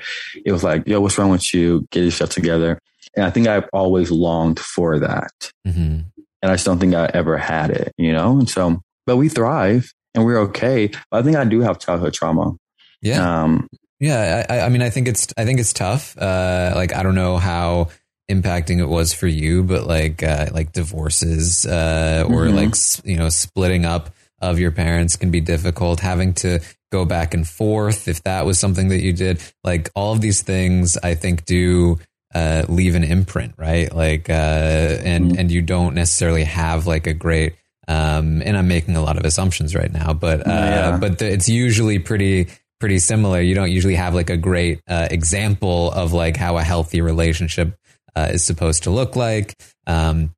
it 0.44 0.52
was 0.52 0.64
like, 0.64 0.88
"Yo, 0.88 1.02
what's 1.02 1.18
wrong 1.18 1.30
with 1.30 1.52
you? 1.52 1.87
Get 1.90 2.02
yourself 2.02 2.30
together." 2.30 2.78
And 3.14 3.26
I 3.26 3.30
think 3.30 3.46
I've 3.46 3.68
always 3.74 4.11
longed 4.11 4.59
for 4.59 4.98
that, 5.00 5.52
mm-hmm. 5.68 6.00
and 6.42 6.50
I 6.50 6.54
just 6.54 6.64
don't 6.64 6.78
think 6.78 6.94
I 6.94 7.11
ever 7.12 7.37
had 7.37 7.70
it. 7.70 7.92
You 7.98 8.12
know, 8.12 8.38
and 8.38 8.48
so 8.48 8.80
but 9.07 9.18
we 9.18 9.28
thrive 9.28 9.92
and 10.14 10.24
we're 10.24 10.38
okay. 10.38 10.88
But 11.11 11.18
I 11.18 11.22
think 11.22 11.37
I 11.37 11.44
do 11.44 11.61
have 11.61 11.78
childhood 11.78 12.14
trauma. 12.14 12.54
Yeah. 13.02 13.42
Um, 13.42 13.68
yeah. 14.00 14.46
I, 14.48 14.61
I 14.61 14.68
mean, 14.70 14.80
I 14.80 14.88
think 14.88 15.09
it's 15.09 15.28
I 15.37 15.44
think 15.44 15.61
it's 15.61 15.74
tough. 15.74 16.16
Uh, 16.16 16.72
like 16.74 16.94
I 16.94 17.02
don't 17.02 17.14
know 17.14 17.37
how 17.37 17.88
impacting 18.30 18.78
it 18.78 18.87
was 18.88 19.12
for 19.12 19.26
you, 19.26 19.62
but 19.62 19.87
like 19.87 20.22
uh, 20.22 20.46
like 20.52 20.72
divorces 20.72 21.66
uh, 21.66 22.24
or 22.26 22.44
mm-hmm. 22.44 22.56
like 22.56 22.74
you 23.04 23.16
know 23.16 23.28
splitting 23.28 23.84
up 23.84 24.10
of 24.40 24.58
your 24.58 24.70
parents 24.70 25.16
can 25.16 25.30
be 25.30 25.40
difficult. 25.40 26.00
Having 26.00 26.34
to 26.34 26.60
go 26.92 27.04
back 27.04 27.34
and 27.34 27.46
forth 27.48 28.06
if 28.08 28.22
that 28.22 28.46
was 28.46 28.58
something 28.58 28.88
that 28.88 29.00
you 29.00 29.12
did. 29.12 29.40
Like 29.64 29.90
all 29.94 30.12
of 30.12 30.20
these 30.20 30.42
things, 30.42 30.96
I 31.02 31.14
think 31.14 31.44
do 31.44 31.98
uh, 32.34 32.64
leave 32.68 32.94
an 32.94 33.04
imprint, 33.04 33.54
right? 33.56 33.92
Like, 33.94 34.28
uh, 34.30 34.32
and 34.32 35.30
Mm-hmm. 35.30 35.38
and 35.38 35.50
you 35.52 35.62
don't 35.62 35.94
necessarily 35.94 36.44
have 36.44 36.87
like 36.87 37.06
a 37.06 37.14
great. 37.14 37.54
Um, 37.87 38.40
and 38.42 38.56
I'm 38.56 38.66
making 38.66 38.96
a 38.96 39.02
lot 39.02 39.18
of 39.18 39.24
assumptions 39.24 39.74
right 39.74 39.92
now, 39.92 40.14
but 40.14 40.40
uh, 40.40 40.50
Yeah. 40.50 40.96
but 40.98 41.18
the, 41.18 41.30
it's 41.30 41.48
usually 41.48 41.98
pretty 41.98 42.48
pretty 42.80 42.98
similar. 42.98 43.40
You 43.40 43.54
don't 43.54 43.70
usually 43.70 43.94
have 43.94 44.14
like 44.14 44.30
a 44.30 44.37
great 44.37 44.80
uh, 44.88 45.08
example 45.10 45.90
of 45.92 46.12
like 46.12 46.37
how 46.37 46.56
a 46.58 46.62
healthy 46.62 47.00
relationship 47.02 47.76
uh, 48.16 48.29
is 48.33 48.44
supposed 48.44 48.83
to 48.85 48.90
look 48.90 49.16
like. 49.16 49.55
Um, 49.87 50.35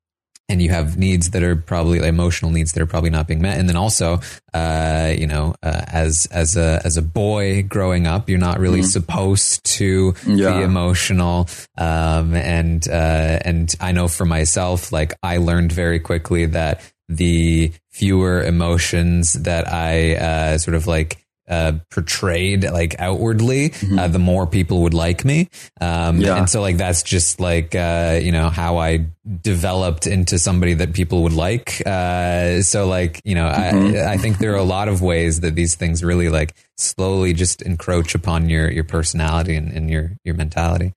and 0.49 0.61
you 0.61 0.69
have 0.69 0.97
needs 0.97 1.31
that 1.31 1.43
are 1.43 1.57
probably 1.57 1.99
emotional 1.99 2.51
needs 2.51 2.71
that 2.71 2.81
are 2.81 2.85
probably 2.87 3.09
not 3.09 3.27
being 3.27 3.41
met. 3.41 3.59
And 3.59 3.67
then 3.67 3.75
also, 3.75 4.21
uh, 4.53 5.13
you 5.13 5.27
know, 5.27 5.53
uh, 5.61 5.81
as 5.87 6.25
as 6.31 6.55
a 6.55 6.79
as 6.85 6.95
a 6.95 7.01
boy 7.01 7.63
growing 7.63 8.07
up, 8.07 8.29
you're 8.29 8.39
not 8.39 8.57
really 8.57 8.81
supposed 8.81 9.65
to 9.77 10.13
Yeah. 10.25 10.57
be 10.59 10.63
emotional. 10.63 11.49
Um, 11.77 12.33
and 12.33 12.87
uh, 12.87 13.39
and 13.43 13.75
I 13.81 13.91
know 13.91 14.07
for 14.07 14.25
myself, 14.25 14.93
like 14.93 15.13
I 15.21 15.35
learned 15.35 15.73
very 15.73 15.99
quickly 15.99 16.45
that 16.45 16.79
the 17.09 17.73
fewer 17.91 18.41
emotions 18.41 19.33
that 19.33 19.67
I 19.67 20.15
uh, 20.15 20.57
sort 20.59 20.75
of 20.75 20.87
like 20.87 21.17
uh, 21.47 21.73
portrayed 21.91 22.63
like 22.63 22.95
outwardly, 22.99 23.73
uh, 23.97 24.07
the 24.07 24.19
more 24.19 24.45
people 24.47 24.81
would 24.83 24.93
like 24.93 25.23
me. 25.25 25.49
Um, 25.79 26.19
Yeah. 26.19 26.37
and 26.37 26.49
so 26.49 26.61
like 26.61 26.77
that's 26.77 27.03
just 27.03 27.39
like 27.39 27.73
uh, 27.75 28.19
you 28.21 28.31
know 28.31 28.49
how 28.49 28.77
I 28.77 29.05
developed 29.41 30.07
into 30.07 30.39
somebody 30.39 30.73
that 30.75 30.93
people 30.93 31.23
would 31.23 31.33
like. 31.33 31.81
Uh, 31.85 32.61
so 32.61 32.87
like 32.87 33.21
you 33.23 33.35
know 33.35 33.47
I 33.47 34.13
I 34.13 34.17
think 34.17 34.39
there 34.39 34.53
are 34.53 34.57
a 34.57 34.63
lot 34.63 34.87
of 34.87 35.01
ways 35.01 35.39
that 35.41 35.55
these 35.55 35.75
things 35.75 36.03
really 36.03 36.29
like 36.29 36.53
slowly 36.77 37.33
just 37.33 37.61
encroach 37.61 38.13
upon 38.15 38.49
your 38.49 38.69
your 38.71 38.83
personality 38.83 39.55
and, 39.55 39.71
and 39.71 39.89
your 39.89 40.11
your 40.23 40.35
mentality. 40.35 40.93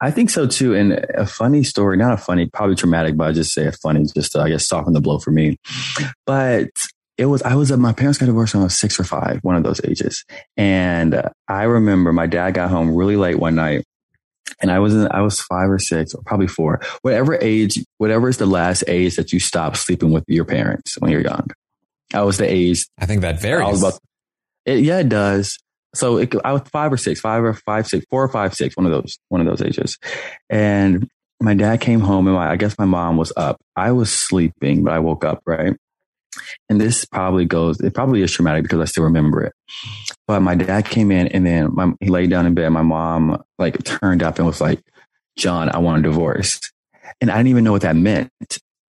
I 0.00 0.10
think 0.10 0.30
so 0.30 0.48
too. 0.48 0.74
And 0.74 0.94
a 1.14 1.24
funny 1.26 1.62
story, 1.62 1.96
not 1.96 2.12
a 2.12 2.16
funny, 2.16 2.46
probably 2.46 2.74
traumatic, 2.74 3.16
but 3.16 3.28
I 3.28 3.32
just 3.32 3.52
say 3.52 3.66
a 3.68 3.72
funny, 3.72 4.04
just 4.12 4.32
to, 4.32 4.40
I 4.40 4.48
guess, 4.48 4.66
soften 4.66 4.94
the 4.94 5.00
blow 5.00 5.20
for 5.20 5.30
me. 5.30 5.58
But 6.26 6.70
it 7.18 7.26
was, 7.26 7.42
I 7.42 7.54
was, 7.54 7.70
uh, 7.70 7.76
my 7.76 7.92
parents 7.92 8.18
got 8.18 8.26
divorced 8.26 8.54
when 8.54 8.62
I 8.62 8.64
was 8.64 8.78
six 8.78 8.98
or 8.98 9.04
five, 9.04 9.40
one 9.42 9.56
of 9.56 9.62
those 9.62 9.80
ages. 9.84 10.24
And 10.56 11.14
uh, 11.14 11.30
I 11.48 11.64
remember 11.64 12.12
my 12.12 12.26
dad 12.26 12.54
got 12.54 12.70
home 12.70 12.94
really 12.94 13.16
late 13.16 13.38
one 13.38 13.54
night 13.54 13.84
and 14.60 14.70
I 14.70 14.78
was, 14.78 14.94
in, 14.94 15.08
I 15.10 15.20
was 15.20 15.40
five 15.40 15.70
or 15.70 15.78
six 15.78 16.14
or 16.14 16.22
probably 16.24 16.46
four, 16.46 16.80
whatever 17.02 17.38
age, 17.40 17.78
whatever 17.98 18.28
is 18.28 18.38
the 18.38 18.46
last 18.46 18.84
age 18.86 19.16
that 19.16 19.32
you 19.32 19.40
stop 19.40 19.76
sleeping 19.76 20.10
with 20.10 20.24
your 20.26 20.44
parents 20.44 20.96
when 20.98 21.10
you're 21.10 21.20
young. 21.20 21.48
I 22.14 22.22
was 22.22 22.38
the 22.38 22.50
age 22.50 22.86
I 22.98 23.06
think 23.06 23.22
that 23.22 23.40
varies. 23.40 23.82
About, 23.82 23.98
it, 24.64 24.80
yeah, 24.80 24.98
it 24.98 25.08
does. 25.08 25.58
So 25.94 26.16
it, 26.18 26.34
I 26.44 26.52
was 26.52 26.62
five 26.72 26.92
or 26.92 26.96
six, 26.96 27.20
five 27.20 27.44
or 27.44 27.52
five, 27.52 27.86
six, 27.86 28.06
four 28.08 28.22
or 28.22 28.28
five, 28.28 28.54
six, 28.54 28.76
one 28.76 28.86
of 28.86 28.92
those, 28.92 29.18
one 29.28 29.40
of 29.40 29.46
those 29.46 29.60
ages. 29.60 29.98
And 30.48 31.08
my 31.40 31.54
dad 31.54 31.80
came 31.80 32.00
home 32.00 32.26
and 32.26 32.36
my, 32.36 32.50
I 32.50 32.56
guess 32.56 32.78
my 32.78 32.84
mom 32.84 33.16
was 33.16 33.32
up. 33.36 33.60
I 33.76 33.92
was 33.92 34.10
sleeping, 34.12 34.84
but 34.84 34.92
I 34.92 35.00
woke 35.00 35.24
up, 35.24 35.42
right? 35.44 35.76
And 36.68 36.80
this 36.80 37.04
probably 37.04 37.44
goes, 37.44 37.80
it 37.80 37.94
probably 37.94 38.22
is 38.22 38.32
traumatic 38.32 38.62
because 38.62 38.80
I 38.80 38.84
still 38.86 39.04
remember 39.04 39.42
it. 39.42 39.52
But 40.26 40.40
my 40.40 40.54
dad 40.54 40.86
came 40.86 41.10
in 41.10 41.28
and 41.28 41.46
then 41.46 41.74
my, 41.74 41.92
he 42.00 42.08
laid 42.08 42.30
down 42.30 42.46
in 42.46 42.54
bed. 42.54 42.70
My 42.70 42.82
mom 42.82 43.42
like 43.58 43.82
turned 43.84 44.22
up 44.22 44.38
and 44.38 44.46
was 44.46 44.60
like, 44.60 44.80
John, 45.36 45.68
I 45.68 45.78
want 45.78 46.00
a 46.00 46.08
divorce. 46.08 46.60
And 47.20 47.30
I 47.30 47.36
didn't 47.36 47.48
even 47.48 47.64
know 47.64 47.72
what 47.72 47.82
that 47.82 47.96
meant. 47.96 48.30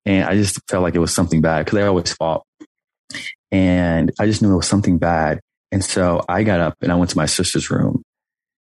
And 0.05 0.25
I 0.25 0.35
just 0.35 0.59
felt 0.69 0.83
like 0.83 0.95
it 0.95 0.99
was 0.99 1.13
something 1.13 1.41
bad 1.41 1.65
because 1.65 1.77
they 1.77 1.83
always 1.83 2.13
fought. 2.13 2.43
And 3.51 4.11
I 4.19 4.25
just 4.25 4.41
knew 4.41 4.53
it 4.53 4.57
was 4.57 4.67
something 4.67 4.97
bad. 4.97 5.39
And 5.71 5.83
so 5.83 6.23
I 6.27 6.43
got 6.43 6.59
up 6.59 6.75
and 6.81 6.91
I 6.91 6.95
went 6.95 7.11
to 7.11 7.17
my 7.17 7.25
sister's 7.25 7.69
room. 7.69 8.03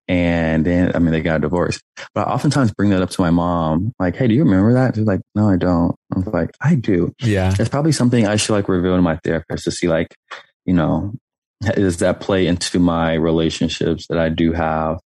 And 0.07 0.65
then, 0.65 0.91
I 0.95 0.99
mean, 0.99 1.11
they 1.11 1.21
got 1.21 1.37
a 1.37 1.39
divorce. 1.39 1.79
But 2.13 2.27
I 2.27 2.31
oftentimes 2.31 2.73
bring 2.73 2.89
that 2.89 3.01
up 3.01 3.11
to 3.11 3.21
my 3.21 3.29
mom, 3.29 3.93
like, 3.99 4.15
hey, 4.15 4.27
do 4.27 4.33
you 4.33 4.43
remember 4.43 4.73
that? 4.73 4.95
She's 4.95 5.05
like, 5.05 5.21
no, 5.35 5.49
I 5.49 5.55
don't. 5.55 5.95
I'm 6.13 6.23
like, 6.23 6.51
I 6.59 6.75
do. 6.75 7.13
yeah. 7.21 7.53
It's 7.57 7.69
probably 7.69 7.93
something 7.93 8.27
I 8.27 8.35
should 8.35 8.53
like 8.53 8.67
reveal 8.67 8.95
to 8.95 9.01
my 9.01 9.17
therapist 9.23 9.63
to 9.65 9.71
see, 9.71 9.87
like, 9.87 10.13
you 10.65 10.73
know, 10.73 11.13
does 11.61 11.97
that 11.97 12.19
play 12.19 12.47
into 12.47 12.79
my 12.79 13.13
relationships 13.13 14.07
that 14.07 14.17
I 14.17 14.29
do 14.29 14.51
have? 14.51 14.99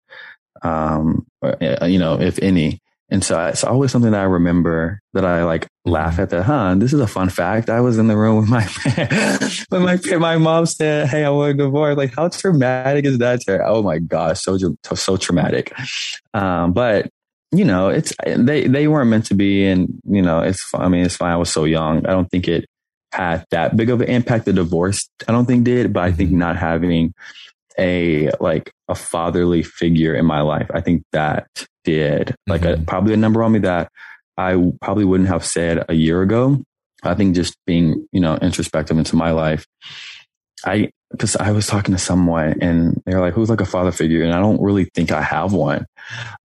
Um, 0.62 1.25
or, 1.41 1.62
uh, 1.62 1.86
you 1.86 1.99
know, 1.99 2.19
if 2.19 2.39
any. 2.41 2.79
And 3.13 3.23
so 3.23 3.45
it's 3.45 3.63
always 3.63 3.91
something 3.91 4.10
that 4.10 4.21
I 4.21 4.23
remember 4.23 4.99
that 5.13 5.23
I 5.23 5.43
like 5.43 5.67
laugh 5.86 6.17
at 6.17 6.32
that, 6.32 6.43
huh? 6.43 6.73
This 6.78 6.93
is 6.93 6.99
a 6.99 7.06
fun 7.06 7.30
fact. 7.30 7.69
I 7.69 7.80
was 7.80 7.99
in 7.99 8.08
the 8.08 8.17
room 8.17 8.38
with 8.38 8.49
my, 8.49 8.63
when 9.69 9.84
my, 9.84 10.17
my 10.17 10.38
mom 10.38 10.65
said, 10.65 11.10
Hey, 11.10 11.23
I 11.23 11.30
want 11.30 11.52
a 11.52 11.54
divorce. 11.54 11.95
Like, 11.95 12.15
how 12.15 12.30
traumatic 12.30 13.06
is 13.06 13.19
that? 13.19 13.41
To? 13.41 13.63
Oh 13.67 13.84
my 13.84 13.99
gosh. 13.99 14.41
So, 14.41 14.58
so 14.95 15.17
traumatic. 15.17 15.71
Um, 16.34 16.73
but 16.73 17.08
you 17.52 17.65
know, 17.65 17.89
it's, 17.89 18.13
they, 18.26 18.65
they 18.65 18.88
weren't 18.88 19.12
meant 19.12 19.28
to 19.28 19.36
be. 19.36 19.67
And, 19.67 19.93
you 20.06 20.23
know, 20.23 20.39
it's, 20.39 20.67
I 20.73 20.89
mean, 20.89 21.06
it's 21.06 21.15
fine. 21.15 21.34
I 21.34 21.38
was 21.38 21.52
so 21.52 21.65
young. 21.65 22.08
I 22.08 22.10
don't 22.10 22.28
think 22.32 22.47
it 22.47 22.65
had 23.12 23.45
that 23.52 23.78
big 23.78 23.91
of 23.91 24.02
an 24.02 24.10
impact. 24.10 24.45
The 24.45 24.54
divorce, 24.54 25.08
I 25.28 25.34
don't 25.34 25.45
think 25.45 25.65
did, 25.65 25.93
but 25.93 26.02
I 26.02 26.12
think 26.12 26.32
not 26.32 26.56
having 26.56 27.13
a, 27.80 28.32
like 28.40 28.72
a 28.88 28.96
fatherly 28.96 29.64
figure 29.64 30.16
in 30.16 30.26
my 30.26 30.42
life, 30.42 30.70
I 30.74 30.82
think 30.82 31.04
that 31.12 31.48
did 31.84 32.36
like 32.48 32.64
a, 32.64 32.76
Mhm. 32.76 32.88
probably 32.88 33.14
a 33.14 33.18
number 33.18 33.44
on 33.44 33.52
me 33.52 33.60
that 33.60 33.90
I 34.38 34.72
probably 34.82 35.06
wouldn't 35.06 35.30
have 35.30 35.46
said 35.46 35.86
a 35.90 35.94
year 35.94 36.22
ago. 36.22 36.62
I 37.04 37.14
think 37.16 37.36
just 37.36 37.56
being, 37.68 38.08
you 38.12 38.20
know, 38.22 38.38
introspective 38.38 38.98
into 38.98 39.16
my 39.16 39.32
life. 39.32 39.66
I, 40.66 40.90
cause 41.20 41.36
I 41.36 41.52
was 41.52 41.68
talking 41.68 41.94
to 41.94 42.00
someone 42.00 42.56
and 42.62 43.02
they're 43.06 43.20
like, 43.20 43.34
who's 43.34 43.50
like 43.50 43.60
a 43.62 43.66
father 43.66 43.92
figure? 43.92 44.24
And 44.24 44.34
I 44.34 44.40
don't 44.40 44.62
really 44.62 44.86
think 44.96 45.12
I 45.12 45.22
have 45.22 45.52
one. 45.54 45.86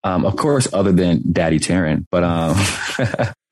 Um, 0.03 0.27
of 0.27 0.37
course, 0.37 0.67
other 0.75 0.91
than 0.93 1.23
daddy 1.33 1.59
Taran, 1.61 2.05
but, 2.11 2.25
um. 2.25 2.57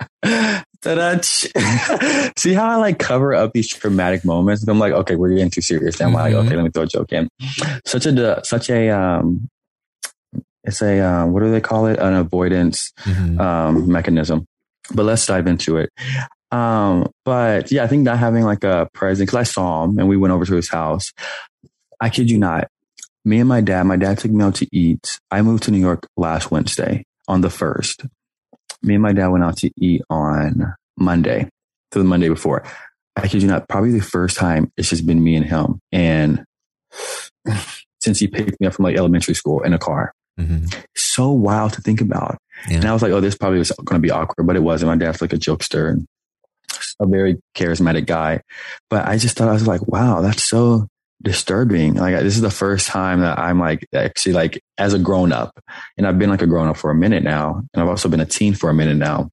see 2.37 2.53
how 2.55 2.67
I 2.69 2.77
like 2.77 2.99
cover 2.99 3.35
up 3.35 3.53
these 3.53 3.69
traumatic 3.69 4.25
moments. 4.25 4.67
I'm 4.67 4.79
like, 4.79 4.93
okay, 4.93 5.17
we're 5.17 5.31
getting 5.31 5.51
too 5.51 5.61
serious. 5.63 5.99
Then 5.99 6.09
I'm 6.09 6.15
like, 6.15 6.35
okay, 6.35 6.57
let 6.57 6.65
me 6.65 6.71
throw 6.71 6.85
a 6.85 6.87
joke 6.87 7.13
in. 7.13 7.29
Such 7.85 8.07
a, 8.07 8.41
such 8.45 8.71
a, 8.71 8.91
um, 8.91 9.49
it's 10.65 10.83
a, 10.83 11.01
um, 11.01 11.33
what 11.33 11.41
do 11.43 11.51
they 11.51 11.61
call 11.61 11.87
it? 11.87 11.99
An 11.99 12.15
avoidance 12.15 12.93
Mhm. 13.05 13.39
um, 13.41 13.91
mechanism. 13.91 14.47
But 14.95 15.05
let's 15.05 15.27
dive 15.27 15.47
into 15.47 15.77
it. 15.79 15.91
Um, 16.53 17.11
but 17.25 17.73
yeah, 17.73 17.83
I 17.85 17.87
think 17.89 18.03
not 18.05 18.19
having 18.19 18.45
like 18.45 18.63
a 18.65 18.89
present 18.95 19.27
because 19.29 19.39
I 19.41 19.43
saw 19.43 19.85
him 19.85 19.99
and 19.99 20.09
we 20.09 20.17
went 20.17 20.33
over 20.33 20.45
to 20.45 20.55
his 20.55 20.69
house. 20.69 21.13
I 22.01 22.09
kid 22.09 22.31
you 22.31 22.39
not. 22.39 22.69
Me 23.25 23.41
and 23.41 23.49
my 23.49 23.61
dad, 23.61 23.83
my 23.85 23.97
dad 23.97 24.19
took 24.19 24.31
me 24.31 24.45
out 24.45 24.55
to 24.57 24.69
eat. 24.73 25.19
I 25.33 25.43
moved 25.43 25.65
to 25.65 25.73
New 25.73 25.81
York 25.81 26.07
last 26.17 26.51
Wednesday 26.53 27.05
on 27.27 27.41
the 27.41 27.51
first. 27.51 28.05
Me 28.87 28.95
and 28.95 29.03
my 29.03 29.13
dad 29.13 29.29
went 29.29 29.45
out 29.45 29.57
to 29.59 29.71
eat 29.79 30.03
on 30.09 30.75
Monday, 30.97 31.49
to 31.91 31.99
the 31.99 32.05
Monday 32.05 32.29
before. 32.29 32.65
I 33.17 33.29
kid 33.29 33.43
you 33.43 33.49
not, 33.49 33.69
probably 33.69 33.91
the 33.93 34.01
first 34.01 34.37
time 34.37 34.71
it's 34.77 34.91
just 34.91 35.07
been 35.07 35.23
me 35.23 35.37
and 35.37 35.45
him. 35.47 35.81
And 35.93 36.45
since 38.01 38.19
he 38.19 38.29
picked 38.29 38.61
me 38.61 38.67
up 38.67 38.75
from 38.75 38.85
like 38.85 38.97
elementary 38.97 39.35
school 39.35 39.63
in 39.63 39.73
a 39.73 39.79
car, 39.79 40.13
Mhm. 40.39 40.73
so 40.95 41.31
wild 41.31 41.73
to 41.75 41.81
think 41.81 42.01
about. 42.03 42.37
Yeah. 42.69 42.77
And 42.77 42.85
I 42.85 42.93
was 42.93 43.01
like, 43.03 43.11
oh, 43.13 43.21
this 43.21 43.35
probably 43.37 43.59
was 43.59 43.73
going 43.85 44.01
to 44.01 44.07
be 44.07 44.11
awkward, 44.11 44.47
but 44.47 44.55
it 44.57 44.63
wasn't. 44.63 44.91
My 44.91 44.97
dad's 44.97 45.23
like 45.23 45.33
a 45.33 45.37
jokester 45.39 45.91
and 45.91 46.07
a 47.01 47.07
very 47.07 47.37
charismatic 47.57 48.07
guy. 48.07 48.43
But 48.91 49.07
I 49.07 49.17
just 49.17 49.37
thought, 49.37 49.49
I 49.49 49.53
was 49.55 49.67
like, 49.67 49.87
wow, 49.89 50.21
that's 50.21 50.45
so 50.45 50.89
disturbing. 51.23 51.95
Like, 51.95 52.17
this 52.21 52.37
is 52.37 52.43
the 52.43 52.51
first 52.51 52.89
time 52.89 53.21
that 53.21 53.39
I'm 53.39 53.59
like, 53.59 53.87
actually, 53.95 54.35
like, 54.35 54.63
as 54.79 54.95
a 54.95 54.99
grown 54.99 55.33
up, 55.33 55.59
and 55.97 56.07
I've 56.07 56.19
been 56.19 56.31
like 56.31 56.43
a 56.43 56.47
grown 56.47 56.69
up 56.69 56.77
for 56.77 56.91
a 56.91 56.95
minute 56.95 57.23
now, 57.23 57.63
and 57.73 57.83
I've 57.83 57.89
also 57.89 58.09
been 58.09 58.21
a 58.21 58.27
teen 58.27 58.55
for 58.55 58.71
a 58.71 58.75
minute 58.75 58.97
now. 58.97 59.31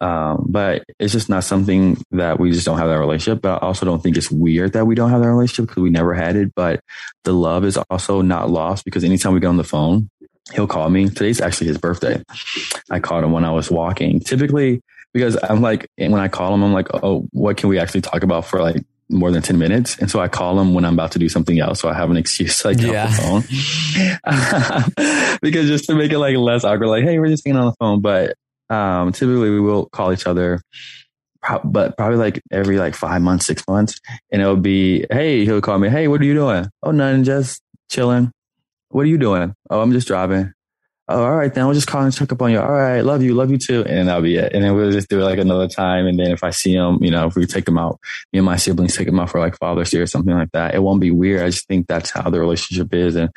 Um, 0.00 0.44
but 0.48 0.84
it's 0.98 1.12
just 1.12 1.28
not 1.28 1.44
something 1.44 1.96
that 2.10 2.38
we 2.38 2.52
just 2.52 2.66
don't 2.66 2.78
have 2.78 2.88
that 2.88 2.98
relationship. 2.98 3.42
But 3.42 3.62
I 3.62 3.66
also 3.66 3.86
don't 3.86 4.02
think 4.02 4.16
it's 4.16 4.30
weird 4.30 4.74
that 4.74 4.86
we 4.86 4.94
don't 4.94 5.10
have 5.10 5.22
that 5.22 5.28
relationship 5.28 5.68
because 5.68 5.82
we 5.82 5.90
never 5.90 6.14
had 6.14 6.36
it. 6.36 6.54
But 6.54 6.80
the 7.24 7.32
love 7.32 7.64
is 7.64 7.78
also 7.90 8.20
not 8.20 8.50
lost 8.50 8.84
because 8.84 9.04
anytime 9.04 9.32
we 9.32 9.40
get 9.40 9.46
on 9.46 9.56
the 9.56 9.64
phone, 9.64 10.10
he'll 10.52 10.66
call 10.66 10.90
me. 10.90 11.08
Today's 11.08 11.40
actually 11.40 11.68
his 11.68 11.78
birthday. 11.78 12.22
I 12.90 13.00
called 13.00 13.24
him 13.24 13.32
when 13.32 13.44
I 13.44 13.52
was 13.52 13.70
walking. 13.70 14.20
Typically, 14.20 14.82
because 15.12 15.38
I'm 15.42 15.62
like, 15.62 15.88
when 15.96 16.14
I 16.14 16.28
call 16.28 16.52
him, 16.54 16.62
I'm 16.62 16.72
like, 16.72 16.88
oh, 17.02 17.26
what 17.32 17.56
can 17.56 17.68
we 17.68 17.78
actually 17.78 18.02
talk 18.02 18.22
about 18.22 18.44
for 18.44 18.60
like 18.60 18.84
more 19.08 19.30
than 19.30 19.42
10 19.42 19.58
minutes? 19.58 19.96
And 19.98 20.10
so 20.10 20.20
I 20.20 20.28
call 20.28 20.58
him 20.60 20.74
when 20.74 20.84
I'm 20.84 20.94
about 20.94 21.12
to 21.12 21.18
do 21.18 21.28
something 21.28 21.58
else. 21.60 21.80
So 21.80 21.88
I 21.88 21.94
have 21.94 22.10
an 22.10 22.16
excuse 22.16 22.58
to 22.62 22.68
like 22.72 22.80
Yeah. 22.80 23.04
off 23.06 23.46
the 23.46 24.20
phone. 24.24 25.38
because 25.42 25.68
just 25.68 25.84
to 25.86 25.94
make 25.94 26.12
it 26.12 26.18
like 26.18 26.36
less 26.36 26.64
awkward, 26.64 26.88
like, 26.88 27.04
hey, 27.04 27.18
we're 27.18 27.28
just 27.28 27.44
hanging 27.46 27.60
on 27.60 27.66
the 27.66 27.74
phone. 27.78 28.00
But 28.00 28.34
um, 28.70 29.12
typically 29.12 29.50
we 29.50 29.60
will 29.60 29.86
call 29.86 30.12
each 30.12 30.26
other. 30.26 30.60
But 31.62 31.96
probably 31.96 32.16
like 32.16 32.42
every 32.50 32.76
like 32.78 32.96
five 32.96 33.22
months, 33.22 33.46
six 33.46 33.62
months, 33.68 34.00
and 34.32 34.42
it'll 34.42 34.56
be, 34.56 35.06
hey, 35.12 35.44
he'll 35.44 35.60
call 35.60 35.78
me, 35.78 35.88
hey, 35.88 36.08
what 36.08 36.20
are 36.20 36.24
you 36.24 36.34
doing? 36.34 36.66
Oh, 36.82 36.90
nothing, 36.90 37.22
just 37.22 37.62
chilling. 37.88 38.32
What 38.88 39.02
are 39.02 39.08
you 39.08 39.18
doing? 39.18 39.54
Oh, 39.70 39.80
I'm 39.80 39.92
just 39.92 40.08
driving. 40.08 40.52
Oh, 41.08 41.22
all 41.22 41.36
right, 41.36 41.52
then 41.52 41.64
I'll 41.64 41.72
just 41.72 41.86
call 41.86 42.02
and 42.02 42.12
check 42.12 42.32
up 42.32 42.42
on 42.42 42.50
you. 42.50 42.60
All 42.60 42.72
right, 42.72 43.00
love 43.00 43.22
you, 43.22 43.34
love 43.34 43.50
you 43.50 43.58
too. 43.58 43.84
And 43.84 44.08
that'll 44.08 44.22
be 44.22 44.36
it. 44.36 44.52
And 44.52 44.64
then 44.64 44.74
we'll 44.74 44.90
just 44.92 45.08
do 45.08 45.20
it 45.20 45.24
like 45.24 45.38
another 45.38 45.68
time. 45.68 46.06
And 46.06 46.18
then 46.18 46.30
if 46.30 46.42
I 46.42 46.50
see 46.50 46.74
him, 46.74 46.98
you 47.02 47.10
know, 47.10 47.26
if 47.26 47.36
we 47.36 47.46
take 47.46 47.64
them 47.64 47.78
out, 47.78 48.00
me 48.32 48.38
and 48.40 48.46
my 48.46 48.56
siblings 48.56 48.96
take 48.96 49.06
them 49.06 49.20
out 49.20 49.30
for 49.30 49.40
like 49.40 49.56
Father's 49.58 49.90
Day 49.90 49.98
or 49.98 50.06
something 50.06 50.34
like 50.34 50.50
that, 50.52 50.74
it 50.74 50.82
won't 50.82 51.00
be 51.00 51.10
weird. 51.10 51.42
I 51.42 51.50
just 51.50 51.68
think 51.68 51.86
that's 51.86 52.10
how 52.10 52.28
the 52.30 52.40
relationship 52.40 52.92
is. 52.92 53.14
And 53.16 53.30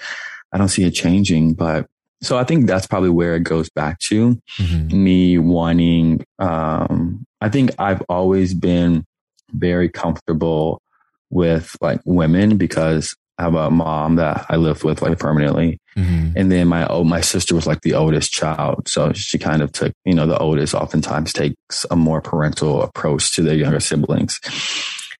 I 0.52 0.58
don't 0.58 0.70
see 0.70 0.84
it 0.84 0.92
changing. 0.92 1.54
But 1.54 1.86
so 2.22 2.38
I 2.38 2.44
think 2.44 2.66
that's 2.66 2.88
probably 2.88 3.12
where 3.12 3.36
it 3.36 3.44
goes 3.44 3.70
back 3.70 4.00
to 4.00 4.42
Mm-hmm. 4.58 5.04
me 5.04 5.38
wanting, 5.38 6.26
um, 6.40 7.26
I 7.40 7.50
think 7.50 7.72
I've 7.80 8.02
always 8.10 8.54
been 8.54 9.06
very 9.52 9.90
comfortable 9.90 10.82
with 11.30 11.76
like 11.82 12.02
women 12.06 12.58
because 12.58 13.16
have 13.40 13.56
a 13.56 13.72
mom 13.72 14.16
that 14.16 14.46
I 14.50 14.58
lived 14.58 14.84
with 14.84 15.02
like 15.02 15.18
permanently. 15.18 15.80
Mm-hmm. 15.98 16.38
And 16.38 16.52
then 16.52 16.68
my 16.68 16.86
oh, 16.88 17.04
my 17.04 17.22
sister 17.22 17.56
was 17.56 17.66
like 17.66 17.82
the 17.82 17.94
oldest 17.94 18.32
child, 18.32 18.88
so 18.88 19.12
she 19.14 19.38
kind 19.38 19.62
of 19.62 19.72
took 19.72 19.94
you 20.06 20.14
know 20.14 20.28
the 20.28 20.38
oldest 20.38 20.74
oftentimes 20.76 21.34
takes 21.34 21.86
a 21.90 21.96
more 21.96 22.22
parental 22.22 22.82
approach 22.82 23.36
to 23.36 23.42
their 23.42 23.56
younger 23.56 23.80
siblings, 23.80 24.40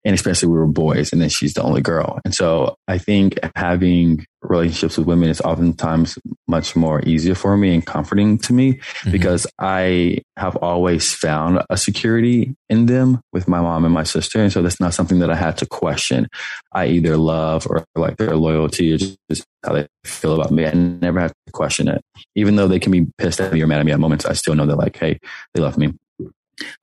and 0.06 0.14
especially 0.14 0.50
we 0.50 0.58
were 0.58 0.68
boys, 0.68 1.12
and 1.12 1.22
then 1.22 1.30
she's 1.30 1.54
the 1.54 1.64
only 1.64 1.82
girl, 1.82 2.20
and 2.24 2.34
so 2.34 2.76
I 2.88 2.98
think 2.98 3.40
having 3.56 4.26
relationships 4.42 4.98
with 4.98 5.06
women 5.08 5.30
is 5.30 5.42
oftentimes 5.42 6.18
much 6.48 6.76
more 6.76 7.02
easier 7.02 7.36
for 7.36 7.58
me 7.58 7.74
and 7.74 7.86
comforting 7.86 8.38
to 8.40 8.54
me 8.54 8.80
Mm-hmm. 9.00 9.12
because 9.12 9.48
I 9.60 10.20
have 10.38 10.56
always 10.58 11.14
found 11.14 11.62
a 11.70 11.78
security 11.78 12.56
in 12.70 12.86
them 12.86 13.22
with 13.32 13.48
my 13.48 13.62
mom 13.62 13.86
and 13.86 13.94
my 13.94 14.04
sister, 14.04 14.42
and 14.42 14.52
so 14.52 14.62
that's 14.62 14.80
not 14.80 14.94
something 14.94 15.20
that 15.20 15.30
I 15.30 15.36
had 15.36 15.58
to 15.58 15.66
question. 15.66 16.28
I 16.74 16.88
either 16.88 17.18
love 17.18 17.68
or 17.70 17.86
like 17.96 18.18
their 18.18 18.36
loyalty 18.36 18.94
or 18.94 18.98
just 18.98 19.46
how 19.66 19.74
they 19.74 19.88
feel 20.06 20.34
about 20.36 20.52
me. 20.52 20.66
I 20.66 20.72
never 20.74 21.20
have 21.20 21.32
to 21.46 21.52
question 21.52 21.88
it. 21.88 22.02
Even 22.36 22.56
though 22.56 22.68
they 22.68 22.80
can 22.80 22.92
be 22.92 23.08
pissed 23.18 23.40
at 23.40 23.54
me 23.54 23.62
or 23.62 23.68
mad 23.68 23.80
at 23.80 23.86
me 23.86 23.92
at 23.92 24.00
moments, 24.00 24.26
I 24.26 24.34
still 24.34 24.56
know 24.56 24.66
that 24.66 24.78
like, 24.78 24.98
hey, 24.98 25.20
they 25.54 25.62
love 25.62 25.78
me. 25.78 25.94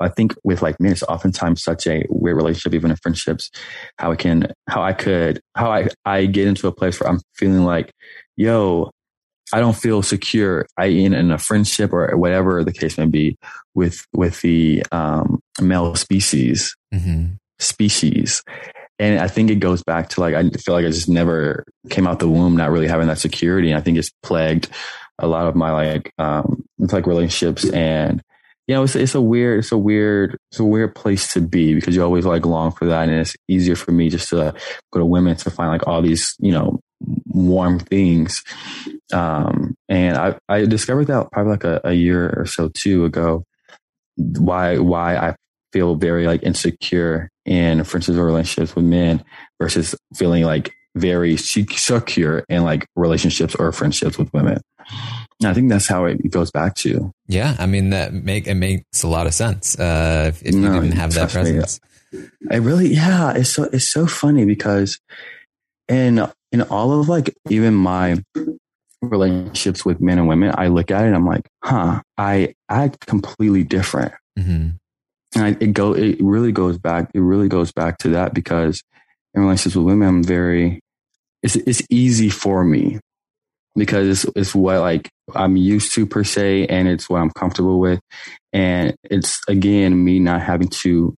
I 0.00 0.08
think 0.08 0.34
with 0.44 0.62
like 0.62 0.78
men, 0.80 0.92
it's 0.92 1.02
oftentimes 1.02 1.62
such 1.62 1.86
a 1.86 2.04
weird 2.08 2.36
relationship, 2.36 2.74
even 2.74 2.90
in 2.90 2.96
friendships, 2.96 3.50
how 3.98 4.12
I 4.12 4.16
can, 4.16 4.52
how 4.68 4.82
I 4.82 4.92
could, 4.92 5.40
how 5.54 5.70
I, 5.70 5.88
I 6.04 6.26
get 6.26 6.48
into 6.48 6.68
a 6.68 6.72
place 6.72 7.00
where 7.00 7.10
I'm 7.10 7.20
feeling 7.34 7.64
like, 7.64 7.92
yo, 8.36 8.90
I 9.52 9.60
don't 9.60 9.76
feel 9.76 10.02
secure. 10.02 10.66
I 10.76 10.86
in, 10.86 11.14
in 11.14 11.30
a 11.30 11.38
friendship 11.38 11.92
or 11.92 12.16
whatever 12.16 12.64
the 12.64 12.72
case 12.72 12.98
may 12.98 13.06
be 13.06 13.36
with, 13.74 14.04
with 14.12 14.40
the, 14.40 14.84
um, 14.92 15.40
male 15.60 15.94
species 15.94 16.74
Mm-hmm. 16.94 17.34
species. 17.58 18.42
And 18.98 19.20
I 19.20 19.28
think 19.28 19.50
it 19.50 19.56
goes 19.56 19.82
back 19.82 20.08
to 20.10 20.20
like, 20.20 20.34
I 20.34 20.48
feel 20.50 20.74
like 20.74 20.86
I 20.86 20.90
just 20.90 21.08
never 21.08 21.64
came 21.90 22.06
out 22.06 22.18
the 22.18 22.28
womb 22.28 22.56
not 22.56 22.70
really 22.70 22.88
having 22.88 23.08
that 23.08 23.18
security. 23.18 23.70
And 23.70 23.78
I 23.78 23.82
think 23.82 23.98
it's 23.98 24.10
plagued 24.22 24.68
a 25.18 25.26
lot 25.26 25.46
of 25.46 25.54
my 25.54 25.72
like, 25.72 26.12
um, 26.18 26.64
it's 26.78 26.92
like 26.92 27.06
relationships 27.06 27.68
and, 27.68 28.22
you 28.66 28.74
know, 28.74 28.82
it's, 28.82 28.96
it's 28.96 29.14
a 29.14 29.20
weird, 29.20 29.60
it's 29.60 29.72
a 29.72 29.78
weird, 29.78 30.36
it's 30.50 30.58
a 30.58 30.64
weird 30.64 30.94
place 30.94 31.32
to 31.34 31.40
be 31.40 31.74
because 31.74 31.94
you 31.94 32.02
always 32.02 32.26
like 32.26 32.44
long 32.44 32.72
for 32.72 32.86
that. 32.86 33.08
And 33.08 33.18
it's 33.18 33.36
easier 33.48 33.76
for 33.76 33.92
me 33.92 34.10
just 34.10 34.30
to 34.30 34.54
go 34.92 35.00
to 35.00 35.06
women 35.06 35.36
to 35.36 35.50
find 35.50 35.70
like 35.70 35.86
all 35.86 36.02
these, 36.02 36.34
you 36.38 36.52
know, 36.52 36.80
warm 37.26 37.78
things. 37.78 38.42
Um, 39.12 39.76
and 39.88 40.16
I, 40.16 40.38
I 40.48 40.64
discovered 40.64 41.06
that 41.06 41.30
probably 41.30 41.52
like 41.52 41.64
a, 41.64 41.80
a 41.84 41.92
year 41.92 42.34
or 42.36 42.46
so 42.46 42.68
two 42.68 43.04
ago, 43.04 43.44
why, 44.16 44.78
why 44.78 45.16
I 45.16 45.36
feel 45.72 45.94
very 45.94 46.26
like 46.26 46.42
insecure 46.42 47.30
in 47.44 47.84
friendships 47.84 48.18
or 48.18 48.24
relationships 48.24 48.74
with 48.74 48.84
men 48.84 49.22
versus 49.60 49.94
feeling 50.16 50.44
like 50.44 50.72
very 50.96 51.36
secure 51.36 52.44
in 52.48 52.64
like 52.64 52.86
relationships 52.96 53.54
or 53.54 53.70
friendships 53.70 54.18
with 54.18 54.32
women. 54.32 54.60
I 55.44 55.52
think 55.52 55.68
that's 55.68 55.86
how 55.86 56.06
it 56.06 56.30
goes 56.30 56.50
back 56.50 56.74
to. 56.76 57.12
Yeah, 57.28 57.56
I 57.58 57.66
mean 57.66 57.90
that 57.90 58.12
make 58.14 58.46
it 58.46 58.54
makes 58.54 59.02
a 59.02 59.08
lot 59.08 59.26
of 59.26 59.34
sense. 59.34 59.78
Uh, 59.78 60.26
if, 60.28 60.42
if 60.42 60.54
you 60.54 60.60
No, 60.60 60.72
didn't 60.80 60.92
have 60.92 61.12
that 61.14 61.30
presence, 61.30 61.80
I 62.50 62.56
really, 62.56 62.88
yeah, 62.88 63.32
it's 63.34 63.50
so 63.50 63.64
it's 63.64 63.90
so 63.90 64.06
funny 64.06 64.44
because 64.46 64.98
in 65.88 66.26
in 66.52 66.62
all 66.62 66.98
of 66.98 67.08
like 67.08 67.34
even 67.50 67.74
my 67.74 68.22
relationships 69.02 69.84
with 69.84 70.00
men 70.00 70.18
and 70.18 70.28
women, 70.28 70.54
I 70.56 70.68
look 70.68 70.90
at 70.90 71.04
it 71.04 71.08
and 71.08 71.16
I'm 71.16 71.26
like, 71.26 71.48
huh, 71.62 72.00
I 72.16 72.54
act 72.68 73.06
completely 73.06 73.62
different. 73.62 74.12
hmm 74.38 74.68
and 75.34 75.44
I, 75.44 75.48
it 75.60 75.72
go 75.72 75.92
it 75.94 76.18
really 76.20 76.52
goes 76.52 76.78
back 76.78 77.10
it 77.12 77.20
really 77.20 77.48
goes 77.48 77.72
back 77.72 77.98
to 77.98 78.10
that 78.10 78.32
because 78.32 78.82
in 79.34 79.42
relationships 79.42 79.76
with 79.76 79.84
women 79.84 80.08
i'm 80.08 80.24
very 80.24 80.80
it's 81.42 81.56
it's 81.56 81.82
easy 81.90 82.30
for 82.30 82.64
me 82.64 83.00
because 83.74 84.08
it's 84.24 84.32
it's 84.36 84.54
what 84.54 84.80
like 84.80 85.10
i'm 85.34 85.56
used 85.56 85.94
to 85.94 86.06
per 86.06 86.24
se 86.24 86.66
and 86.66 86.88
it's 86.88 87.08
what 87.08 87.20
i'm 87.20 87.30
comfortable 87.30 87.80
with. 87.80 88.00
And 88.52 88.94
it's 89.04 89.40
again 89.48 90.04
me 90.04 90.18
not 90.18 90.42
having 90.42 90.68
to 90.68 91.14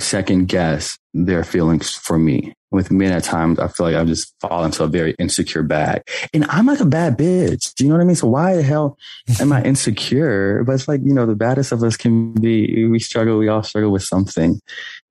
second 0.00 0.46
guess 0.48 0.98
their 1.14 1.42
feelings 1.44 1.90
for 1.90 2.18
me. 2.18 2.52
With 2.72 2.90
men 2.90 3.12
at 3.12 3.24
times 3.24 3.58
i 3.58 3.68
feel 3.68 3.86
like 3.86 3.94
I've 3.94 4.08
just 4.08 4.34
fall 4.40 4.64
into 4.64 4.84
a 4.84 4.88
very 4.88 5.14
insecure 5.18 5.62
bag. 5.62 6.02
And 6.34 6.44
i'm 6.50 6.66
like 6.66 6.80
a 6.80 6.84
bad 6.84 7.16
bitch. 7.16 7.74
Do 7.74 7.84
you 7.84 7.88
know 7.88 7.96
what 7.96 8.02
i 8.02 8.06
mean? 8.06 8.16
So 8.16 8.28
why 8.28 8.54
the 8.56 8.62
hell 8.62 8.98
am 9.40 9.52
I 9.52 9.62
insecure? 9.64 10.62
But 10.64 10.72
it's 10.74 10.88
like, 10.88 11.00
you 11.02 11.14
know, 11.14 11.26
the 11.26 11.36
baddest 11.36 11.72
of 11.72 11.82
us 11.82 11.96
can 11.96 12.34
be, 12.34 12.86
we 12.86 12.98
struggle, 12.98 13.38
we 13.38 13.48
all 13.48 13.62
struggle 13.62 13.90
with 13.90 14.02
something. 14.02 14.60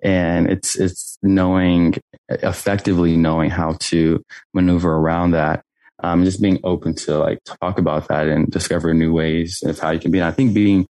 And 0.04 0.50
it's, 0.52 0.76
it's 0.76 1.18
knowing, 1.24 1.96
effectively 2.30 3.18
knowing 3.18 3.50
how 3.50 3.78
to 3.80 4.22
maneuver 4.54 4.94
around 4.94 5.32
that. 5.32 5.65
Um, 6.04 6.26
just 6.26 6.42
being 6.42 6.60
open 6.64 6.94
to 6.96 7.18
like 7.18 7.40
talk 7.62 7.80
about 7.80 8.10
that 8.10 8.28
and 8.28 8.52
discover 8.52 8.94
new 8.94 9.14
ways 9.14 9.64
of 9.66 9.80
how 9.80 9.92
you 9.92 10.00
can 10.00 10.12
be. 10.12 10.20
And 10.20 10.28
I 10.28 10.32
think 10.32 10.54
being, 10.54 10.88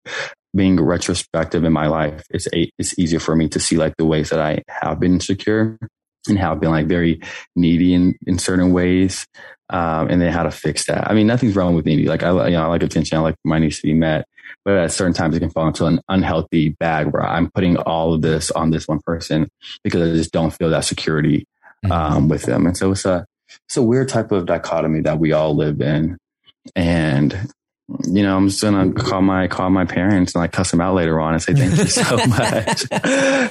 being 0.56 0.80
retrospective 0.80 1.62
in 1.64 1.72
my 1.72 1.88
life, 1.88 2.24
it's 2.30 2.46
a, 2.54 2.70
it's 2.78 2.98
easier 2.98 3.20
for 3.20 3.36
me 3.36 3.48
to 3.50 3.60
see 3.60 3.76
like 3.76 3.96
the 3.98 4.06
ways 4.06 4.30
that 4.30 4.40
I 4.40 4.62
have 4.68 5.00
been 5.00 5.14
insecure 5.14 5.78
and 6.26 6.38
have 6.38 6.58
been 6.58 6.70
like 6.70 6.86
very 6.86 7.20
needy 7.54 7.92
in, 7.92 8.14
in 8.26 8.38
certain 8.38 8.72
ways 8.72 9.26
um, 9.70 10.10
and 10.10 10.20
then 10.20 10.32
how 10.32 10.42
to 10.42 10.50
fix 10.50 10.86
that. 10.86 11.10
I 11.10 11.14
mean, 11.14 11.26
nothing's 11.26 11.56
wrong 11.56 11.74
with 11.74 11.86
needy. 11.86 12.06
Like 12.06 12.22
I, 12.22 12.48
you 12.48 12.52
know, 12.52 12.64
I 12.64 12.66
like 12.66 12.82
attention. 12.82 13.18
I 13.18 13.20
like 13.20 13.36
my 13.44 13.58
needs 13.58 13.80
to 13.80 13.86
be 13.86 13.94
met, 13.94 14.26
but 14.64 14.76
at 14.76 14.92
certain 14.92 15.14
times 15.14 15.36
it 15.36 15.40
can 15.40 15.50
fall 15.50 15.68
into 15.68 15.86
an 15.86 16.00
unhealthy 16.08 16.70
bag 16.70 17.12
where 17.12 17.24
I'm 17.24 17.50
putting 17.50 17.76
all 17.78 18.14
of 18.14 18.22
this 18.22 18.50
on 18.50 18.70
this 18.70 18.86
one 18.86 19.00
person 19.04 19.48
because 19.82 20.02
I 20.02 20.14
just 20.14 20.32
don't 20.32 20.52
feel 20.52 20.70
that 20.70 20.84
security 20.84 21.46
um, 21.90 22.28
with 22.28 22.42
them. 22.44 22.66
And 22.66 22.76
so 22.76 22.92
it's 22.92 23.04
a 23.04 23.26
it's 23.66 23.76
a 23.76 23.82
weird 23.82 24.08
type 24.08 24.32
of 24.32 24.46
dichotomy 24.46 25.00
that 25.02 25.18
we 25.18 25.32
all 25.32 25.54
live 25.54 25.80
in. 25.80 26.18
And 26.74 27.52
you 28.06 28.22
know, 28.22 28.34
I'm 28.36 28.48
just 28.48 28.62
gonna 28.62 28.92
call 28.92 29.20
my 29.20 29.46
call 29.46 29.68
my 29.68 29.84
parents 29.84 30.34
and 30.34 30.40
like 30.40 30.52
cuss 30.52 30.70
them 30.70 30.80
out 30.80 30.94
later 30.94 31.20
on 31.20 31.34
and 31.34 31.42
say 31.42 31.52
thank 31.52 31.76
you 31.76 31.84
so 31.84 32.16
much 32.28 32.84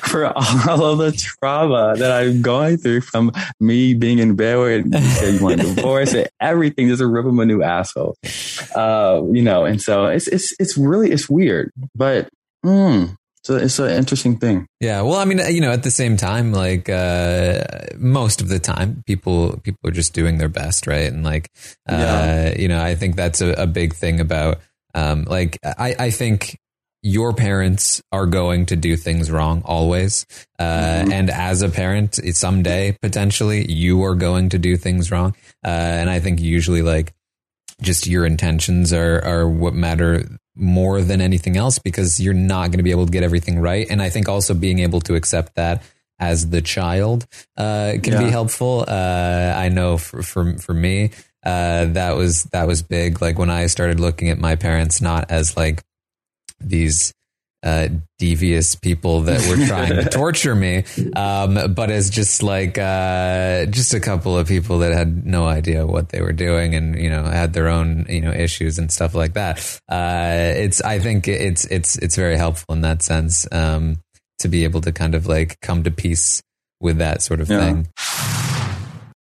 for 0.07 0.25
all 0.25 0.85
of 0.85 0.97
the 0.97 1.11
trauma 1.15 1.95
that 1.97 2.11
I'm 2.11 2.41
going 2.41 2.77
through 2.77 3.01
from 3.01 3.31
me 3.59 3.93
being 3.93 4.17
in 4.17 4.35
bed 4.35 4.57
with 4.57 4.85
you 4.85 5.43
want 5.43 5.61
a 5.61 5.63
divorce 5.75 6.13
and 6.13 6.27
everything. 6.39 6.87
Just 6.87 7.03
rip 7.03 7.25
him 7.25 7.39
a 7.39 7.45
new 7.45 7.61
asshole. 7.61 8.15
Uh, 8.75 9.21
you 9.31 9.43
know, 9.43 9.65
and 9.65 9.79
so 9.79 10.05
it's 10.05 10.27
it's 10.27 10.51
it's 10.59 10.77
really 10.77 11.11
it's 11.11 11.29
weird, 11.29 11.71
but 11.93 12.29
mm, 12.65 13.15
so 13.43 13.55
it's 13.57 13.77
an 13.79 13.91
interesting 13.91 14.37
thing. 14.37 14.65
Yeah, 14.79 15.01
well, 15.01 15.15
I 15.15 15.25
mean, 15.25 15.39
you 15.53 15.61
know, 15.61 15.71
at 15.71 15.83
the 15.83 15.91
same 15.91 16.17
time, 16.17 16.51
like 16.53 16.89
uh, 16.89 17.63
most 17.97 18.41
of 18.41 18.47
the 18.49 18.59
time, 18.59 19.03
people 19.05 19.59
people 19.63 19.89
are 19.89 19.93
just 19.93 20.13
doing 20.13 20.37
their 20.37 20.49
best, 20.49 20.87
right? 20.87 21.11
And 21.11 21.23
like, 21.23 21.49
uh, 21.89 21.95
Yeah. 21.95 22.57
you 22.57 22.67
know, 22.67 22.81
I 22.81 22.95
think 22.95 23.15
that's 23.15 23.41
a, 23.41 23.51
a 23.53 23.67
big 23.67 23.93
thing 23.93 24.19
about, 24.19 24.59
um, 24.95 25.25
like, 25.25 25.59
I 25.63 25.95
I 25.99 26.09
think 26.11 26.57
your 27.05 27.33
parents 27.33 28.01
are 28.13 28.25
going 28.25 28.65
to 28.67 28.77
do 28.77 28.95
things 28.95 29.29
wrong 29.29 29.61
always, 29.65 30.25
uh, 30.57 31.03
and 31.11 31.29
as 31.29 31.61
a 31.61 31.67
parent, 31.67 32.15
someday 32.33 32.97
potentially 33.01 33.69
you 33.69 34.03
are 34.05 34.15
going 34.15 34.47
to 34.49 34.57
do 34.57 34.77
things 34.77 35.11
wrong, 35.11 35.35
uh, 35.65 35.67
and 35.67 36.09
I 36.09 36.21
think 36.21 36.39
usually 36.39 36.81
like 36.81 37.13
just 37.81 38.07
your 38.07 38.25
intentions 38.25 38.93
are 38.93 39.19
are 39.25 39.49
what 39.49 39.73
matter 39.73 40.39
more 40.55 41.01
than 41.01 41.21
anything 41.21 41.57
else 41.57 41.79
because 41.79 42.19
you're 42.19 42.33
not 42.33 42.67
going 42.67 42.77
to 42.77 42.83
be 42.83 42.91
able 42.91 43.05
to 43.05 43.11
get 43.11 43.23
everything 43.23 43.59
right. 43.59 43.87
And 43.89 44.01
i 44.01 44.09
think 44.09 44.29
also 44.29 44.53
being 44.53 44.79
able 44.79 45.01
to 45.01 45.15
accept 45.15 45.55
that 45.55 45.83
as 46.19 46.49
the 46.49 46.61
child 46.61 47.25
uh, 47.57 47.93
can 48.01 48.23
be 48.23 48.29
helpful. 48.29 48.85
Uh, 48.87 49.53
i 49.57 49.69
know 49.69 49.97
for 49.97 50.21
for, 50.21 50.57
for 50.57 50.73
me 50.73 51.11
uh, 51.45 51.85
that 51.85 52.15
was 52.15 52.45
that 52.45 52.67
was 52.67 52.81
big. 52.83 53.21
Like 53.21 53.37
when 53.37 53.49
i 53.49 53.67
started 53.67 53.99
looking 53.99 54.29
at 54.29 54.37
my 54.37 54.55
parents 54.55 55.01
not 55.01 55.29
as 55.29 55.57
like 55.57 55.83
these 56.59 57.13
uh, 57.63 57.87
devious 58.19 58.75
people 58.75 59.21
that 59.21 59.39
were 59.47 59.65
trying 59.67 59.95
to 59.95 60.09
torture 60.09 60.53
me, 60.53 60.83
um, 61.15 61.73
but 61.73 61.89
as 61.89 62.09
just 62.09 62.43
like 62.43 62.77
uh, 62.77 63.65
just 63.67 63.93
a 63.93 63.99
couple 63.99 64.37
of 64.37 64.47
people 64.47 64.79
that 64.79 64.91
had 64.93 65.25
no 65.25 65.45
idea 65.45 65.87
what 65.87 66.09
they 66.09 66.21
were 66.21 66.33
doing 66.33 66.75
and 66.75 66.99
you 66.99 67.09
know 67.09 67.23
had 67.23 67.53
their 67.53 67.69
own 67.69 68.05
you 68.09 68.21
know 68.21 68.31
issues 68.31 68.77
and 68.77 68.91
stuff 68.91 69.15
like 69.15 69.33
that. 69.33 69.57
Uh, 69.89 70.53
it's 70.57 70.81
I 70.81 70.99
think 70.99 71.27
it's 71.27 71.65
it's 71.65 71.97
it's 71.97 72.15
very 72.15 72.35
helpful 72.37 72.75
in 72.75 72.81
that 72.81 73.01
sense 73.01 73.47
um, 73.51 73.97
to 74.39 74.47
be 74.49 74.65
able 74.65 74.81
to 74.81 74.91
kind 74.91 75.15
of 75.15 75.25
like 75.25 75.59
come 75.61 75.83
to 75.83 75.91
peace 75.91 76.41
with 76.81 76.97
that 76.97 77.21
sort 77.21 77.39
of 77.39 77.49
Yeah. 77.49 77.59
thing. 77.59 78.52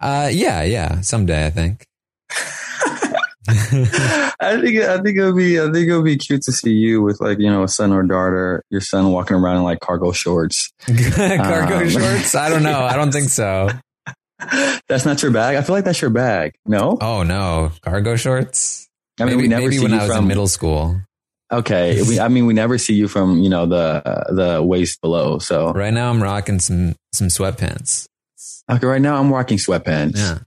Uh, 0.00 0.28
yeah, 0.32 0.62
yeah. 0.62 1.00
Someday, 1.00 1.46
I 1.46 1.50
think. 1.50 1.86
I 3.48 4.58
think 4.60 4.76
I 4.80 4.98
think 5.00 5.18
it'll 5.18 5.32
be 5.34 5.60
I 5.60 5.64
think 5.70 5.88
it'll 5.88 6.02
be 6.02 6.16
cute 6.16 6.42
to 6.42 6.52
see 6.52 6.72
you 6.72 7.00
with 7.00 7.20
like 7.20 7.38
you 7.38 7.48
know 7.48 7.62
a 7.62 7.68
son 7.68 7.92
or 7.92 8.02
daughter. 8.02 8.64
Your 8.70 8.80
son 8.80 9.12
walking 9.12 9.36
around 9.36 9.58
in 9.58 9.62
like 9.62 9.80
cargo 9.80 10.12
shorts. 10.12 10.72
Cargo 10.86 11.78
Um, 11.78 11.88
shorts? 11.88 12.34
I 12.34 12.48
don't 12.48 12.62
know. 12.64 12.80
I 12.80 12.96
don't 12.96 13.12
think 13.12 13.28
so. 13.28 13.68
That's 14.88 15.04
not 15.06 15.22
your 15.22 15.30
bag. 15.30 15.56
I 15.56 15.62
feel 15.62 15.74
like 15.76 15.84
that's 15.84 16.00
your 16.00 16.10
bag. 16.10 16.54
No. 16.66 16.98
Oh 17.00 17.22
no, 17.22 17.70
cargo 17.82 18.16
shorts. 18.16 18.88
I 19.20 19.24
mean, 19.24 19.36
maybe 19.36 19.42
we 19.42 19.48
never 19.48 19.62
maybe 19.62 19.76
see 19.76 19.82
when 19.82 19.92
you 19.92 19.98
I 19.98 20.02
was 20.02 20.10
from 20.10 20.24
in 20.24 20.28
middle 20.28 20.48
school. 20.48 21.00
Okay. 21.52 22.02
We, 22.02 22.18
I 22.18 22.26
mean, 22.28 22.46
we 22.46 22.54
never 22.54 22.76
see 22.76 22.94
you 22.94 23.06
from 23.06 23.38
you 23.42 23.48
know 23.48 23.66
the 23.66 24.02
the 24.30 24.62
waist 24.62 25.00
below. 25.00 25.38
So 25.38 25.72
Right 25.72 25.94
now, 25.94 26.10
I'm 26.10 26.20
rocking 26.22 26.58
some 26.58 26.96
some 27.12 27.28
sweatpants. 27.28 28.06
Okay, 28.70 28.86
right 28.86 29.00
now 29.00 29.16
I'm 29.16 29.32
rocking 29.32 29.58
sweatpants. 29.58 30.16
Yeah. 30.16 30.38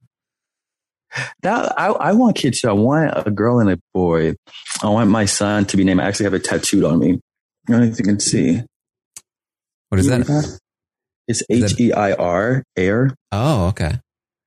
That 1.42 1.74
I, 1.80 1.88
I 1.88 2.14
want 2.14 2.36
kids 2.36 2.62
too. 2.62 2.70
I 2.70 2.74
want 2.74 3.12
a 3.16 3.32
girl 3.32 3.60
and 3.60 3.70
a 3.70 3.80
boy. 3.94 4.36
I 4.84 4.90
want 4.90 5.10
my 5.10 5.26
son 5.26 5.66
to 5.66 5.78
be 5.78 5.84
named. 5.84 6.00
I 6.00 6.08
actually 6.08 6.26
have 6.26 6.34
it 6.36 6.44
tattooed 6.44 6.84
on 6.84 7.00
me. 7.00 7.20
I 7.68 7.72
don't 7.72 7.82
know 7.82 7.88
if 7.88 7.98
you 7.98 8.06
can 8.06 8.20
see. 8.20 8.62
What 9.90 10.00
is 10.00 10.06
You 10.06 10.24
that? 10.24 10.60
It's 11.28 11.44
H 11.50 11.80
E 11.80 11.92
I 11.94 12.14
R 12.14 12.64
Air. 12.76 13.16
Oh, 13.32 13.68
okay. 13.70 14.00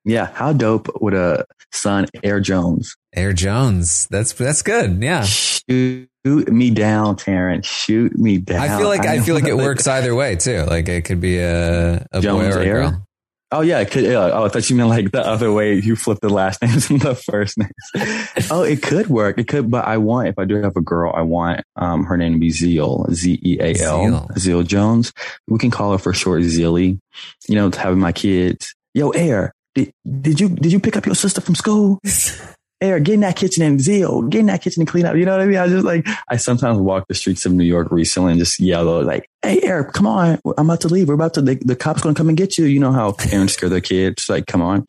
Yeah, 0.05 0.27
how 0.33 0.53
dope 0.53 0.89
would 1.01 1.15
a 1.15 1.47
son 1.73 2.07
Air 2.23 2.41
Jones? 2.41 2.97
Air 3.15 3.33
Jones. 3.33 4.07
That's 4.11 4.33
that's 4.33 4.63
good. 4.63 5.03
Yeah. 5.03 5.25
Shoot 5.25 6.09
me 6.25 6.71
down, 6.71 7.17
Terrence. 7.17 7.67
Shoot 7.67 8.17
me 8.17 8.39
down. 8.39 8.61
I 8.61 8.79
feel 8.79 8.89
like 8.89 9.07
I, 9.07 9.21
feel 9.25 9.35
like 9.35 9.45
it 9.45 9.57
works 9.57 9.87
either 9.89 10.15
way 10.15 10.37
too. 10.37 10.63
Like 10.65 10.89
it 10.89 11.05
could 11.05 11.21
be 11.21 11.39
a 11.39 12.07
a 12.13 12.21
Jones 12.21 12.55
boy 12.55 12.61
or 12.61 12.63
a 12.63 12.67
Air? 12.67 12.75
girl. 12.83 13.07
Oh 13.53 13.61
yeah, 13.61 13.81
it 13.81 13.91
could. 13.91 14.05
yeah. 14.05 14.31
Oh, 14.33 14.45
I 14.45 14.49
thought 14.49 14.69
you 14.69 14.77
meant 14.77 14.89
like 14.89 15.13
the 15.13 15.25
other 15.25 15.53
way. 15.53 15.75
You 15.75 15.95
flip 15.95 16.19
the 16.21 16.31
last 16.31 16.63
names 16.63 16.89
and 16.91 17.01
the 17.01 17.15
first 17.15 17.59
names. 17.59 18.49
oh, 18.51 18.63
it 18.63 18.83
could 18.83 19.09
work. 19.09 19.39
It 19.39 19.47
could, 19.47 19.71
but 19.71 19.85
I 19.87 19.99
want 19.99 20.29
if 20.29 20.39
I 20.39 20.45
do 20.47 20.57
have 20.63 20.75
a 20.77 20.81
girl, 20.81 21.13
I 21.15 21.21
want 21.23 21.61
um 21.77 22.05
her 22.05 22.17
name 22.17 22.33
to 22.33 22.39
be 22.39 22.51
Zeal, 22.51 23.07
Z 23.13 23.39
E 23.45 23.59
A 23.61 23.75
L, 23.83 24.29
Zeal. 24.39 24.63
Jones. 24.63 25.13
We 25.49 25.59
can 25.59 25.71
call 25.71 25.93
her 25.93 25.99
for 25.99 26.13
short 26.15 26.43
Zealy. 26.43 26.99
You 27.47 27.55
know, 27.55 27.71
to 27.71 27.79
having 27.79 28.01
my 28.01 28.13
kids. 28.13 28.75
Yo, 28.95 29.11
Air, 29.11 29.55
did, 29.75 29.93
did 30.21 30.41
you 30.41 30.49
did 30.49 30.73
you 30.73 30.81
pick 30.81 30.97
up 30.97 31.07
your 31.07 31.15
sister 31.15 31.41
from 31.41 31.55
school? 31.55 31.99
Air, 32.83 33.01
get 33.01 33.15
in 33.15 33.21
that 33.21 33.37
kitchen 33.37 33.63
and 33.63 33.81
Zeal, 33.81 34.23
get 34.23 34.41
in 34.41 34.47
that 34.47 34.63
kitchen 34.63 34.83
and 34.83 34.89
clean 34.89 35.07
up. 35.07 35.17
You 35.17 35.25
know 35.25 35.33
what 35.33 35.41
I 35.41 35.47
mean? 35.47 35.59
I 35.59 35.69
just 35.69 35.85
like, 35.85 36.07
I 36.29 36.37
sometimes 36.37 36.79
walk 36.79 37.07
the 37.09 37.15
streets 37.15 37.47
of 37.47 37.53
New 37.53 37.65
York 37.65 37.91
recently 37.91 38.33
and 38.33 38.39
just 38.39 38.59
yell 38.61 39.03
like, 39.03 39.29
Hey, 39.43 39.61
Air, 39.63 39.85
come 39.85 40.07
on. 40.07 40.39
I'm 40.59 40.69
about 40.69 40.81
to 40.83 40.89
leave. 40.89 41.09
We're 41.09 41.15
about 41.15 41.35
to, 41.35 41.43
the, 41.43 41.55
the 41.57 41.77
cop's 41.77 42.03
going 42.03 42.15
to 42.15 42.19
come 42.19 42.29
and 42.29 42.37
get 42.37 42.59
you. 42.59 42.65
You 42.65 42.81
know 42.81 42.93
how 42.93 43.13
parents 43.13 43.55
scare 43.55 43.69
their 43.69 43.81
kids. 43.81 44.29
Like, 44.29 44.47
come 44.47 44.63
on. 44.63 44.87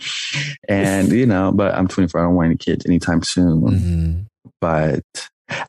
And, 0.68 1.12
you 1.12 1.26
know, 1.26 1.52
but 1.54 1.74
I'm 1.74 1.88
24. 1.88 2.20
I 2.20 2.24
don't 2.26 2.36
want 2.36 2.48
any 2.48 2.58
kids 2.58 2.86
anytime 2.86 3.24
soon. 3.24 3.62
Mhm. 3.62 4.26
But 4.60 5.04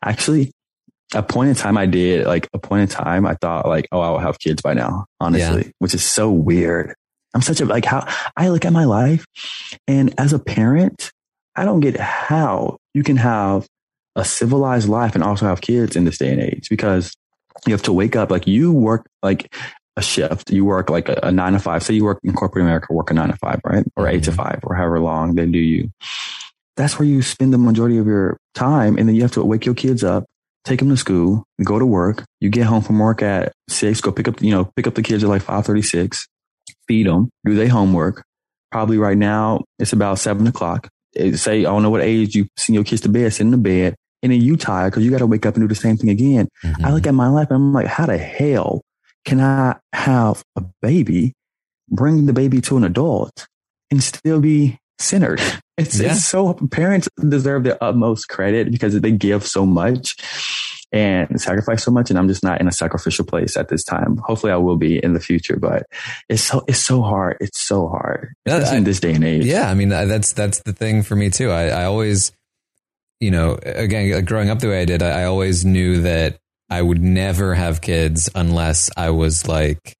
actually, 0.03 0.51
a 1.13 1.21
point 1.23 1.49
in 1.49 1.55
time 1.55 1.77
I 1.77 1.85
did, 1.85 2.25
like 2.25 2.49
a 2.53 2.59
point 2.59 2.81
in 2.81 2.87
time, 2.87 3.25
I 3.25 3.35
thought 3.35 3.67
like, 3.67 3.87
oh, 3.91 3.99
I'll 4.01 4.19
have 4.19 4.39
kids 4.39 4.61
by 4.61 4.73
now, 4.73 5.05
honestly, 5.19 5.71
which 5.79 5.93
is 5.93 6.03
so 6.03 6.31
weird. 6.31 6.95
I'm 7.33 7.41
such 7.41 7.59
a, 7.59 7.65
like 7.65 7.85
how 7.85 8.07
I 8.37 8.49
look 8.49 8.65
at 8.65 8.71
my 8.73 8.85
life 8.85 9.25
and 9.87 10.13
as 10.17 10.31
a 10.33 10.39
parent, 10.39 11.11
I 11.55 11.65
don't 11.65 11.79
get 11.79 11.99
how 11.99 12.77
you 12.93 13.03
can 13.03 13.17
have 13.17 13.67
a 14.15 14.25
civilized 14.25 14.87
life 14.89 15.15
and 15.15 15.23
also 15.23 15.45
have 15.45 15.61
kids 15.61 15.95
in 15.95 16.05
this 16.05 16.17
day 16.17 16.31
and 16.31 16.41
age 16.41 16.67
because 16.69 17.13
you 17.65 17.73
have 17.73 17.81
to 17.83 17.93
wake 17.93 18.15
up, 18.15 18.31
like 18.31 18.47
you 18.47 18.71
work 18.71 19.05
like 19.23 19.53
a 19.97 20.01
shift, 20.01 20.51
you 20.51 20.65
work 20.65 20.89
like 20.89 21.07
a, 21.09 21.19
a 21.23 21.31
nine 21.31 21.53
to 21.53 21.59
five. 21.59 21.83
Say 21.83 21.93
you 21.93 22.03
work 22.03 22.19
in 22.23 22.33
corporate 22.33 22.63
America, 22.63 22.93
work 22.93 23.11
a 23.11 23.13
nine 23.13 23.29
to 23.29 23.37
five, 23.37 23.59
right? 23.65 23.85
Or 23.95 24.07
eight 24.07 24.23
to 24.23 24.31
Mhm. 24.31 24.35
five 24.35 24.59
or 24.63 24.75
however 24.75 24.99
long 24.99 25.35
they 25.35 25.45
do 25.45 25.57
you. 25.59 25.89
That's 26.77 26.99
where 26.99 27.07
you 27.07 27.21
spend 27.21 27.53
the 27.53 27.57
majority 27.57 27.97
of 27.97 28.05
your 28.07 28.37
time. 28.53 28.97
And 28.97 29.07
then 29.07 29.15
you 29.15 29.21
have 29.21 29.31
to 29.33 29.43
wake 29.43 29.65
your 29.65 29.75
kids 29.75 30.03
up, 30.03 30.25
take 30.65 30.79
them 30.79 30.89
to 30.89 30.97
school, 30.97 31.45
go 31.63 31.79
to 31.79 31.85
work. 31.85 32.25
You 32.41 32.49
get 32.49 32.65
home 32.65 32.81
from 32.81 32.99
work 32.99 33.21
at 33.21 33.53
six, 33.69 34.01
go 34.01 34.11
pick 34.11 34.27
up, 34.27 34.41
you 34.41 34.51
know, 34.51 34.69
pick 34.75 34.85
up 34.87 34.95
the 34.95 35.01
kids 35.01 35.23
at 35.23 35.29
like 35.29 35.41
536, 35.41 36.27
feed 36.87 37.07
them, 37.07 37.29
do 37.45 37.55
their 37.55 37.69
homework. 37.69 38.23
Probably 38.71 38.97
right 38.97 39.17
now 39.17 39.63
it's 39.79 39.93
about 39.93 40.19
seven 40.19 40.45
o'clock. 40.47 40.89
Eh, 41.17 41.35
Say, 41.35 41.59
I 41.59 41.63
don't 41.63 41.83
know 41.83 41.89
what 41.89 42.01
age 42.01 42.35
you 42.35 42.47
send 42.57 42.75
your 42.75 42.83
kids 42.83 43.01
to 43.01 43.09
bed, 43.09 43.33
send 43.33 43.51
them 43.53 43.63
to 43.63 43.69
bed. 43.69 43.95
And 44.23 44.31
then 44.31 44.41
you 44.41 44.57
tired 44.57 44.91
because 44.91 45.03
you 45.05 45.11
got 45.11 45.19
to 45.19 45.27
wake 45.27 45.45
up 45.45 45.55
and 45.55 45.63
do 45.63 45.67
the 45.67 45.75
same 45.75 45.97
thing 45.97 46.09
again. 46.09 46.47
Mhm. 46.63 46.83
I 46.83 46.91
look 46.91 47.05
at 47.05 47.13
my 47.13 47.27
life 47.27 47.49
and 47.51 47.57
I'm 47.57 47.73
like, 47.73 47.85
how 47.87 48.05
the 48.07 48.17
hell 48.17 48.81
can 49.23 49.39
I 49.39 49.75
have 49.93 50.43
a 50.55 50.63
baby, 50.81 51.33
bring 51.89 52.25
the 52.25 52.33
baby 52.33 52.59
to 52.61 52.77
an 52.77 52.83
adult 52.83 53.47
and 53.91 54.01
still 54.03 54.39
be 54.41 54.77
centered? 54.99 55.41
It's, 55.77 55.99
Yeah. 55.99 56.13
it's 56.13 56.25
so 56.25 56.53
parents 56.71 57.09
deserve 57.27 57.65
their 57.65 57.77
utmost 57.83 58.29
credit 58.29 58.71
because 58.71 58.99
they 58.99 59.11
give 59.11 59.45
so 59.45 59.65
much 59.65 60.15
and 60.91 61.39
sacrifice 61.41 61.83
so 61.83 61.91
much. 61.91 62.09
And 62.09 62.17
I'm 62.19 62.27
just 62.27 62.43
not 62.43 62.61
in 62.61 62.67
a 62.67 62.71
sacrificial 62.71 63.25
place 63.25 63.57
at 63.57 63.67
this 63.69 63.83
time. 63.83 64.17
Hopefully 64.17 64.51
I 64.53 64.57
will 64.57 64.77
be 64.77 64.97
in 65.03 65.13
the 65.13 65.19
future, 65.19 65.57
but 65.57 65.83
it's 66.29 66.41
so, 66.43 66.63
it's 66.67 66.79
so 66.79 67.01
hard. 67.01 67.37
It's 67.41 67.59
so 67.59 67.87
hard, 67.87 68.33
especially 68.45 68.75
I- 68.75 68.77
in 68.77 68.83
this 68.83 68.99
day 68.99 69.13
and 69.13 69.23
age. 69.23 69.45
Yeah, 69.45 69.69
I 69.69 69.73
mean 69.73 69.89
that's 69.89 70.33
that's 70.33 70.59
the 70.61 70.73
thing 70.73 71.03
for 71.03 71.15
me 71.15 71.29
too. 71.29 71.49
I, 71.51 71.67
I 71.69 71.83
always, 71.85 72.31
you 73.19 73.31
know, 73.31 73.57
again, 73.63 74.23
growing 74.25 74.49
up 74.49 74.59
the 74.59 74.67
way 74.69 74.81
I 74.81 74.85
did, 74.85 75.01
I, 75.03 75.21
I 75.21 75.23
always 75.25 75.65
knew 75.65 76.01
that 76.01 76.37
I 76.69 76.81
would 76.81 77.01
never 77.01 77.53
have 77.55 77.81
kids 77.81 78.29
unless 78.33 78.89
I 78.97 79.09
was 79.11 79.47
like 79.47 79.95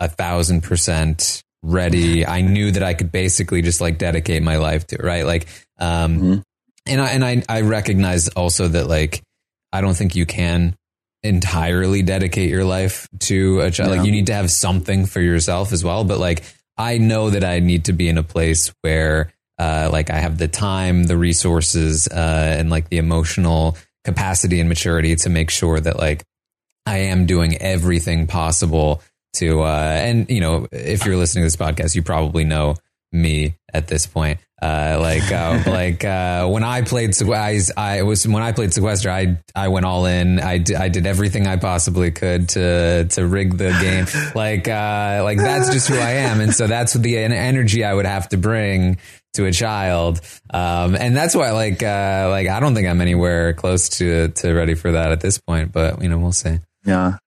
a 0.00 0.08
thousand 0.08 0.62
percent 0.62 1.42
ready. 1.62 2.24
I 2.26 2.40
knew 2.40 2.70
that 2.70 2.82
I 2.82 2.94
could 2.94 3.10
basically 3.12 3.62
just 3.62 3.80
like 3.80 3.98
dedicate 3.98 4.42
my 4.42 4.56
life 4.56 4.86
to 4.88 4.96
it, 4.96 5.02
right. 5.04 5.26
Like, 5.26 5.48
um, 5.78 6.20
Mhm. 6.20 6.42
and 6.86 7.00
I 7.00 7.08
and 7.10 7.24
I 7.24 7.42
I 7.48 7.60
recognize 7.62 8.28
also 8.28 8.68
that 8.68 8.86
like 8.86 9.22
I 9.72 9.80
don't 9.80 9.94
think 9.94 10.16
you 10.16 10.26
can 10.26 10.76
entirely 11.22 12.02
dedicate 12.02 12.50
your 12.50 12.64
life 12.64 13.08
to 13.20 13.60
a 13.60 13.70
child. 13.70 13.90
Yeah. 13.90 13.96
Like 13.98 14.06
you 14.06 14.12
need 14.12 14.26
to 14.26 14.34
have 14.34 14.50
something 14.50 15.06
for 15.06 15.20
yourself 15.20 15.72
as 15.72 15.84
well. 15.84 16.04
But 16.04 16.18
like 16.18 16.44
I 16.76 16.98
know 16.98 17.30
that 17.30 17.44
I 17.44 17.60
need 17.60 17.86
to 17.86 17.92
be 17.92 18.08
in 18.08 18.18
a 18.18 18.22
place 18.22 18.72
where 18.82 19.32
uh, 19.58 19.90
like 19.92 20.10
I 20.10 20.18
have 20.18 20.38
the 20.38 20.48
time, 20.48 21.04
the 21.04 21.16
resources, 21.16 22.06
uh, 22.06 22.56
and 22.58 22.70
like 22.70 22.88
the 22.88 22.98
emotional 22.98 23.76
capacity 24.04 24.60
and 24.60 24.68
maturity 24.68 25.16
to 25.16 25.28
make 25.28 25.50
sure 25.50 25.80
that 25.80 25.98
like 25.98 26.24
I 26.86 26.98
am 26.98 27.26
doing 27.26 27.56
everything 27.58 28.26
possible 28.28 29.02
to, 29.34 29.62
uh, 29.62 29.98
and 30.00 30.30
you 30.30 30.40
know, 30.40 30.68
if 30.70 31.04
you're 31.04 31.16
listening 31.16 31.42
to 31.42 31.46
this 31.46 31.56
podcast, 31.56 31.94
you 31.94 32.02
probably 32.02 32.44
know 32.44 32.76
me 33.12 33.56
at 33.74 33.88
this 33.88 34.06
point. 34.06 34.38
Uh, 34.60 34.98
like, 35.00 35.30
uh, 35.30 35.62
like, 35.70 36.04
uh, 36.04 36.48
when 36.48 36.64
I 36.64 36.82
played, 36.82 37.14
I, 37.22 37.60
I 37.76 38.02
was, 38.02 38.26
when 38.26 38.42
I 38.42 38.52
played 38.52 38.74
Sequester, 38.74 39.10
I, 39.10 39.38
I 39.54 39.68
went 39.68 39.86
all 39.86 40.06
in. 40.06 40.40
I 40.40 40.58
did, 40.58 40.76
I 40.76 40.88
did 40.88 41.06
everything 41.06 41.46
I 41.46 41.56
possibly 41.56 42.10
could 42.10 42.48
to, 42.50 43.04
to 43.04 43.26
rig 43.26 43.56
the 43.56 43.70
game. 43.80 44.06
Like, 44.34 44.68
uh, 44.68 45.22
like 45.24 45.38
that's 45.38 45.72
just 45.72 45.88
who 45.88 45.96
I 45.96 46.10
am. 46.10 46.40
And 46.40 46.54
so 46.54 46.66
that's 46.66 46.92
the 46.92 47.16
energy 47.16 47.82
I 47.82 47.92
would 47.94 48.04
have 48.04 48.28
to 48.30 48.36
bring 48.36 48.98
to 49.34 49.46
a 49.46 49.52
child. 49.52 50.20
Um, 50.50 50.94
and 50.94 51.16
that's 51.16 51.34
why, 51.34 51.50
like, 51.52 51.82
uh, 51.82 52.28
like, 52.30 52.48
I 52.48 52.60
don't 52.60 52.74
think 52.74 52.86
I'm 52.86 53.00
anywhere 53.00 53.54
close 53.54 53.88
to, 53.98 54.28
to 54.28 54.52
ready 54.52 54.74
for 54.74 54.92
that 54.92 55.12
at 55.12 55.20
this 55.20 55.38
point, 55.38 55.72
but 55.72 56.02
you 56.02 56.08
know, 56.08 56.18
we'll 56.18 56.32
see. 56.32 56.58
Yeah. 56.84 57.18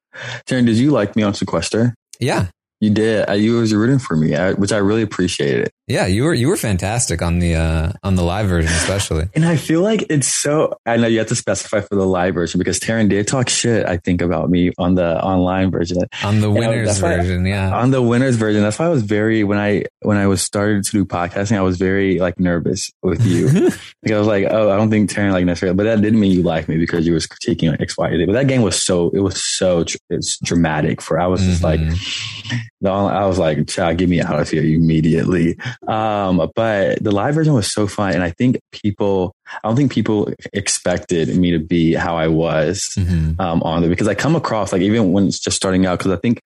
Taran, 0.45 0.65
did 0.65 0.77
you 0.77 0.91
like 0.91 1.15
me 1.15 1.23
on 1.23 1.33
Sequester? 1.33 1.95
Yeah. 2.19 2.47
You 2.81 2.89
did. 2.89 3.29
You 3.39 3.57
was 3.57 3.73
rooting 3.73 3.99
for 3.99 4.15
me, 4.15 4.35
which 4.55 4.71
I 4.71 4.77
really 4.77 5.03
appreciated. 5.03 5.71
Yeah, 5.91 6.07
you 6.07 6.23
were 6.23 6.33
you 6.33 6.47
were 6.47 6.57
fantastic 6.57 7.21
on 7.21 7.39
the 7.39 7.55
uh, 7.55 7.91
on 8.03 8.15
the 8.15 8.23
live 8.23 8.47
version, 8.47 8.71
especially. 8.71 9.27
and 9.35 9.45
I 9.45 9.57
feel 9.57 9.81
like 9.81 10.05
it's 10.09 10.27
so. 10.27 10.77
I 10.85 10.97
know 10.97 11.07
you 11.07 11.19
have 11.19 11.27
to 11.27 11.35
specify 11.35 11.81
for 11.81 11.95
the 11.95 12.05
live 12.05 12.33
version 12.33 12.57
because 12.59 12.79
Taran 12.79 13.09
did 13.09 13.27
talk 13.27 13.49
shit. 13.49 13.85
I 13.85 13.97
think 13.97 14.21
about 14.21 14.49
me 14.49 14.71
on 14.77 14.95
the 14.95 15.21
online 15.21 15.69
version. 15.69 15.97
On 16.23 16.39
the 16.39 16.49
winners 16.49 16.97
version, 16.97 17.45
yeah. 17.45 17.77
On 17.77 17.91
the 17.91 18.01
winners 18.01 18.37
version, 18.37 18.61
that's 18.61 18.79
why 18.79 18.85
I 18.85 18.89
was 18.89 19.03
very 19.03 19.43
when 19.43 19.57
I 19.57 19.85
when 20.01 20.17
I 20.17 20.27
was 20.27 20.41
started 20.41 20.83
to 20.85 20.91
do 20.91 21.05
podcasting, 21.05 21.57
I 21.57 21.61
was 21.61 21.77
very 21.77 22.19
like 22.19 22.39
nervous 22.39 22.91
with 23.03 23.25
you. 23.25 23.47
like 24.03 24.11
I 24.11 24.17
was 24.17 24.27
like, 24.27 24.47
oh, 24.49 24.71
I 24.71 24.77
don't 24.77 24.89
think 24.89 25.09
Taran 25.09 25.33
like 25.33 25.45
necessarily, 25.45 25.75
but 25.75 25.83
that 25.83 26.01
didn't 26.01 26.19
mean 26.19 26.31
you 26.31 26.43
liked 26.43 26.69
me 26.69 26.77
because 26.77 27.05
you 27.05 27.13
was 27.13 27.27
critiquing 27.27 27.71
like 27.71 27.81
X, 27.81 27.97
Y, 27.97 28.11
Z. 28.11 28.25
But 28.25 28.33
that 28.33 28.47
game 28.47 28.61
was 28.61 28.81
so 28.81 29.09
it 29.09 29.19
was 29.19 29.43
so 29.43 29.83
it's 30.09 30.39
dramatic. 30.39 31.01
For 31.01 31.19
I 31.19 31.27
was 31.27 31.41
just 31.41 31.61
mm-hmm. 31.61 32.85
like, 32.85 32.91
I 32.91 33.25
was 33.25 33.37
like, 33.37 33.67
child, 33.67 33.97
get 33.97 34.09
me 34.09 34.21
out 34.21 34.39
of 34.39 34.49
here 34.49 34.63
immediately. 34.63 35.57
Um, 35.87 36.49
but 36.55 37.03
the 37.03 37.11
live 37.11 37.35
version 37.35 37.53
was 37.53 37.71
so 37.71 37.87
fun. 37.87 38.13
And 38.13 38.23
I 38.23 38.29
think 38.31 38.59
people, 38.71 39.33
I 39.47 39.67
don't 39.67 39.75
think 39.75 39.91
people 39.91 40.31
expected 40.53 41.35
me 41.35 41.51
to 41.51 41.59
be 41.59 41.93
how 41.93 42.15
I 42.15 42.27
was, 42.27 42.89
mm-hmm. 42.97 43.39
um, 43.41 43.63
on 43.63 43.81
there 43.81 43.89
because 43.89 44.07
I 44.07 44.13
come 44.13 44.35
across 44.35 44.71
like, 44.71 44.81
even 44.81 45.11
when 45.11 45.27
it's 45.27 45.39
just 45.39 45.57
starting 45.57 45.85
out, 45.85 45.99
cause 45.99 46.11
I 46.11 46.17
think 46.17 46.41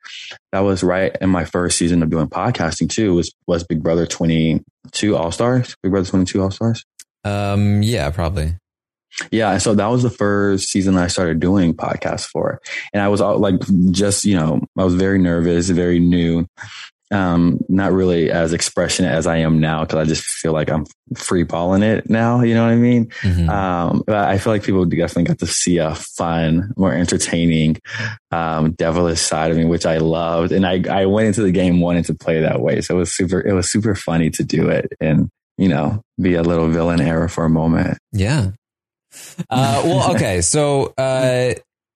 that 0.51 0.61
was 0.61 0.83
right 0.83 1.15
in 1.19 1.29
my 1.29 1.43
first 1.43 1.77
season 1.77 2.01
of 2.01 2.09
doing 2.09 2.27
podcasting 2.27 2.89
too, 2.89 3.13
was, 3.15 3.33
was 3.45 3.63
Big 3.63 3.83
Brother 3.83 4.05
22 4.05 5.17
All 5.17 5.31
Stars, 5.31 5.75
Big 5.83 5.91
Brother 5.91 6.07
22 6.09 6.41
All 6.41 6.51
Stars. 6.51 6.85
Um, 7.25 7.83
yeah, 7.83 8.09
probably. 8.11 8.55
Yeah. 9.31 9.57
So 9.57 9.73
that 9.75 9.87
was 9.87 10.03
the 10.03 10.09
first 10.09 10.69
season 10.69 10.97
I 10.97 11.07
started 11.07 11.39
doing 11.39 11.73
podcasts 11.73 12.25
for. 12.25 12.59
And 12.93 13.01
I 13.01 13.07
was 13.07 13.21
all, 13.21 13.39
like, 13.39 13.55
just, 13.91 14.25
you 14.25 14.35
know, 14.35 14.61
I 14.77 14.83
was 14.83 14.95
very 14.95 15.19
nervous, 15.19 15.69
very 15.69 15.99
new 15.99 16.45
um, 17.11 17.59
not 17.69 17.91
really 17.91 18.31
as 18.31 18.53
expressionate 18.53 19.11
as 19.11 19.27
I 19.27 19.37
am 19.37 19.59
now 19.59 19.81
because 19.81 19.99
I 19.99 20.05
just 20.05 20.23
feel 20.23 20.53
like 20.53 20.69
I'm 20.69 20.85
free 21.15 21.43
balling 21.43 21.83
it 21.83 22.09
now. 22.09 22.41
You 22.41 22.55
know 22.55 22.63
what 22.63 22.71
I 22.71 22.77
mean? 22.77 23.07
Mm-hmm. 23.21 23.49
Um, 23.49 24.03
but 24.07 24.15
I 24.15 24.37
feel 24.37 24.53
like 24.53 24.63
people 24.63 24.85
definitely 24.85 25.25
got 25.25 25.39
to 25.39 25.47
see 25.47 25.77
a 25.77 25.93
fun, 25.95 26.73
more 26.75 26.93
entertaining, 26.93 27.77
um, 28.31 28.71
devilish 28.71 29.21
side 29.21 29.51
of 29.51 29.57
me, 29.57 29.65
which 29.65 29.85
I 29.85 29.97
loved. 29.97 30.51
And 30.51 30.65
I, 30.65 30.83
I 30.89 31.05
went 31.05 31.27
into 31.27 31.43
the 31.43 31.51
game 31.51 31.79
wanting 31.79 32.03
to 32.05 32.15
play 32.15 32.41
that 32.41 32.59
way. 32.59 32.81
So 32.81 32.95
it 32.95 32.99
was 32.99 33.15
super, 33.15 33.39
it 33.39 33.53
was 33.53 33.71
super 33.71 33.93
funny 33.93 34.31
to 34.31 34.43
do 34.43 34.69
it 34.69 34.91
and, 34.99 35.29
you 35.57 35.69
know, 35.69 36.01
be 36.19 36.33
a 36.33 36.43
little 36.43 36.69
villain 36.69 37.01
era 37.01 37.29
for 37.29 37.45
a 37.45 37.49
moment. 37.49 37.99
Yeah. 38.11 38.51
Uh, 39.49 39.81
well, 39.85 40.15
okay. 40.15 40.41
So, 40.41 40.93
uh, 40.97 41.53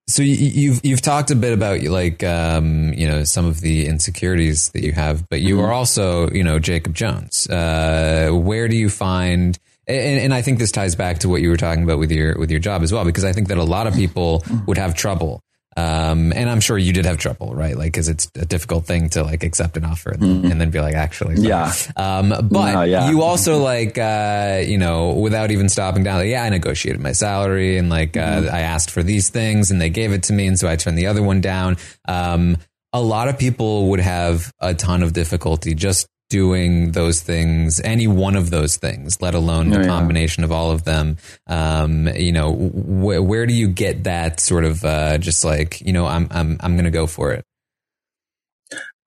so 0.09 0.23
you've 0.23 0.81
you've 0.83 1.01
talked 1.01 1.29
a 1.29 1.35
bit 1.35 1.53
about 1.53 1.81
like 1.83 2.23
um, 2.23 2.93
you 2.93 3.07
know 3.07 3.23
some 3.23 3.45
of 3.45 3.61
the 3.61 3.85
insecurities 3.85 4.69
that 4.71 4.83
you 4.83 4.91
have, 4.91 5.27
but 5.29 5.41
you 5.41 5.57
mm-hmm. 5.57 5.65
are 5.65 5.71
also 5.71 6.29
you 6.31 6.43
know 6.43 6.59
Jacob 6.59 6.95
Jones. 6.95 7.47
Uh, 7.47 8.31
where 8.33 8.67
do 8.67 8.75
you 8.75 8.89
find? 8.89 9.57
And, 9.87 10.19
and, 10.19 10.33
I 10.35 10.43
think 10.43 10.59
this 10.59 10.71
ties 10.71 10.95
back 10.95 11.19
to 11.19 11.29
what 11.29 11.41
you 11.41 11.49
were 11.49 11.57
talking 11.57 11.83
about 11.83 11.97
with 11.97 12.11
your 12.11 12.37
with 12.37 12.51
your 12.51 12.59
job 12.59 12.83
as 12.83 12.93
well, 12.93 13.05
because 13.05 13.25
I 13.25 13.33
think 13.33 13.47
that 13.47 13.57
a 13.57 13.63
lot 13.63 13.87
of 13.87 13.95
people 13.95 14.41
mm-hmm. 14.41 14.65
would 14.65 14.77
have 14.77 14.93
trouble 14.93 15.41
um, 15.79 16.33
and 16.33 16.49
I'm 16.49 16.59
sure 16.59 16.77
you 16.77 16.91
did 16.91 17.05
have 17.05 17.17
trouble, 17.17 17.53
right? 17.55 17.77
Like, 17.77 17.93
cause 17.93 18.09
it's 18.09 18.29
a 18.35 18.45
difficult 18.45 18.85
thing 18.85 19.09
to 19.11 19.23
like 19.23 19.43
accept 19.43 19.77
an 19.77 19.85
offer 19.85 20.11
and, 20.11 20.21
mm-hmm. 20.21 20.51
and 20.51 20.59
then 20.59 20.71
be 20.71 20.81
like, 20.81 20.95
actually, 20.95 21.35
yeah. 21.37 21.71
Um, 21.95 22.29
but 22.29 22.73
no, 22.73 22.81
yeah. 22.83 23.09
you 23.09 23.21
also 23.21 23.59
like, 23.59 23.97
uh, 23.97 24.61
you 24.65 24.77
know, 24.77 25.13
without 25.13 25.51
even 25.51 25.69
stopping 25.69 26.03
down, 26.03 26.17
like, 26.17 26.29
yeah, 26.29 26.43
I 26.43 26.49
negotiated 26.49 27.01
my 27.01 27.13
salary 27.13 27.77
and 27.77 27.89
like, 27.89 28.17
uh, 28.17 28.41
mm-hmm. 28.41 28.55
I 28.55 28.61
asked 28.61 28.91
for 28.91 29.03
these 29.03 29.29
things 29.29 29.71
and 29.71 29.79
they 29.79 29.89
gave 29.89 30.11
it 30.11 30.23
to 30.23 30.33
me. 30.33 30.47
And 30.47 30.59
so 30.59 30.67
I 30.67 30.75
turned 30.75 30.97
the 30.97 31.07
other 31.07 31.23
one 31.23 31.39
down. 31.39 31.77
Um, 32.07 32.57
a 32.91 33.01
lot 33.01 33.27
of 33.27 33.37
people 33.37 33.89
would 33.89 33.99
have 33.99 34.51
a 34.59 34.73
ton 34.73 35.03
of 35.03 35.13
difficulty 35.13 35.75
just 35.75 36.07
doing 36.29 36.91
those 36.91 37.21
things, 37.21 37.81
any 37.83 38.07
one 38.07 38.35
of 38.35 38.49
those 38.49 38.77
things, 38.77 39.21
let 39.21 39.33
alone 39.33 39.69
the 39.69 39.81
oh, 39.81 39.85
combination 39.85 40.43
of 40.43 40.51
all 40.51 40.71
of 40.71 40.83
them. 40.83 41.17
Um, 41.47 42.07
you 42.07 42.31
know, 42.31 42.53
wh- 42.53 43.25
where 43.25 43.45
do 43.45 43.53
you 43.53 43.67
get 43.67 44.03
that 44.03 44.39
sort 44.39 44.63
of, 44.63 44.85
uh, 44.85 45.17
just 45.17 45.43
like, 45.43 45.81
you 45.81 45.91
know, 45.91 46.05
I'm, 46.05 46.27
I'm, 46.31 46.57
I'm 46.59 46.75
going 46.75 46.85
to 46.85 46.91
go 46.91 47.07
for 47.07 47.33
it. 47.33 47.45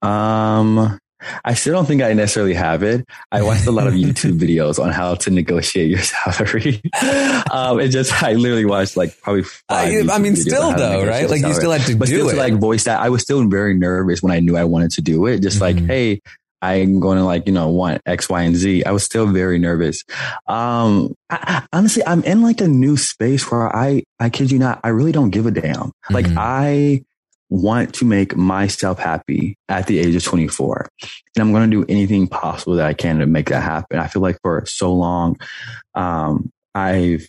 Um, 0.03 0.99
I 1.45 1.55
still 1.55 1.75
don't 1.75 1.87
think 1.87 2.03
I 2.03 2.13
necessarily 2.13 2.55
have 2.55 2.83
it. 2.83 3.07
I 3.31 3.43
watched 3.43 3.67
a 3.67 3.71
lot 3.71 3.87
of 3.87 3.95
YouTube 3.95 4.39
videos 4.39 4.83
on 4.83 4.91
how 4.91 5.15
to 5.15 5.31
negotiate 5.31 5.91
your 5.91 6.01
salary. 6.03 6.83
um, 7.51 7.81
it 7.81 7.89
just, 7.89 8.23
I 8.23 8.33
literally 8.33 8.65
watched 8.65 8.97
like 8.97 9.19
probably 9.21 9.45
I, 9.69 10.05
I, 10.11 10.19
mean, 10.19 10.37
still 10.37 10.75
though, 10.75 11.07
right? 11.07 11.29
Like 11.29 11.43
you 11.43 11.55
still 11.55 11.71
had 11.71 11.83
to 11.83 11.97
but 11.97 12.09
do 12.09 12.15
still 12.15 12.29
it. 12.31 12.33
To, 12.33 12.39
like 12.39 12.55
voice 12.55 12.85
that. 12.85 13.01
I 13.01 13.09
was 13.09 13.23
still 13.23 13.47
very 13.49 13.75
nervous 13.75 14.23
when 14.23 14.33
I 14.33 14.41
knew 14.41 14.57
I 14.57 14.65
wanted 14.65 14.91
to 14.93 15.03
do 15.03 15.27
it. 15.27 15.41
Just 15.41 15.61
mm-hmm. 15.61 15.79
like, 15.79 15.87
hey, 15.87 16.21
I'm 16.63 17.01
going 17.01 17.19
to 17.19 17.25
like, 17.25 17.47
you 17.47 17.53
know, 17.53 17.69
want 17.69 18.01
X, 18.07 18.29
Y, 18.29 18.43
and 18.43 18.57
Z. 18.57 18.85
I 18.85 18.93
was 18.93 19.03
still 19.03 19.27
very 19.27 19.59
nervous. 19.59 20.05
Um, 20.47 21.15
I, 21.29 21.67
honestly, 21.73 22.03
I'm 22.07 22.23
in 22.23 22.43
like 22.43 22.61
a 22.61 22.69
new 22.69 22.97
space 22.97 23.51
where 23.51 23.75
I, 23.75 24.05
I 24.21 24.31
kid 24.31 24.51
you 24.53 24.59
not, 24.59 24.81
I 24.85 24.89
really 24.89 25.13
don't 25.13 25.31
give 25.31 25.47
a 25.47 25.51
damn. 25.51 25.75
Mm-hmm. 25.75 26.15
Like 26.15 26.27
I 26.37 27.05
want 27.51 27.95
to 27.97 28.07
make 28.07 28.37
myself 28.37 28.99
happy 28.99 29.59
at 29.69 29.87
the 29.87 29.99
age 29.99 30.15
of 30.15 30.25
24 30.25 30.89
and 31.03 31.43
I'm 31.43 31.53
going 31.53 31.71
to 31.71 31.77
do 31.77 31.85
anything 31.87 32.27
possible 32.27 32.77
that 32.77 32.87
I 32.87 32.95
can 32.95 33.19
to 33.19 33.27
make 33.27 33.51
that 33.51 33.63
happen. 33.63 33.99
I 33.99 34.07
feel 34.07 34.23
like 34.23 34.39
for 34.41 34.65
so 34.65 34.95
long, 34.95 35.37
um, 35.95 36.51
I've 36.75 37.29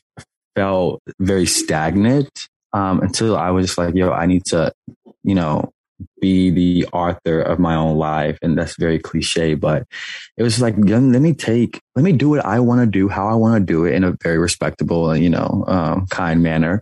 felt 0.55 1.01
very 1.19 1.45
stagnant, 1.45 2.29
um, 2.71 3.01
until 3.01 3.35
I 3.35 3.49
was 3.49 3.65
just 3.65 3.77
like, 3.77 3.95
yo, 3.95 4.11
I 4.11 4.25
need 4.25 4.45
to, 4.45 4.71
you 5.23 5.35
know, 5.35 5.72
be 6.21 6.49
the 6.49 6.87
author 6.93 7.41
of 7.41 7.59
my 7.59 7.75
own 7.75 7.97
life. 7.97 8.37
And 8.41 8.57
that's 8.57 8.77
very 8.77 8.99
cliche, 8.99 9.55
but 9.55 9.85
it 10.37 10.43
was 10.43 10.61
like, 10.61 10.75
let 10.77 11.01
me 11.01 11.33
take, 11.33 11.81
let 11.95 12.03
me 12.03 12.11
do 12.11 12.29
what 12.29 12.45
I 12.45 12.59
want 12.59 12.81
to 12.81 12.85
do, 12.85 13.09
how 13.09 13.27
I 13.27 13.35
want 13.35 13.59
to 13.59 13.65
do 13.65 13.85
it 13.85 13.93
in 13.93 14.03
a 14.03 14.15
very 14.21 14.37
respectable, 14.37 15.15
you 15.15 15.29
know, 15.29 15.63
um, 15.67 16.07
kind 16.07 16.41
manner. 16.41 16.81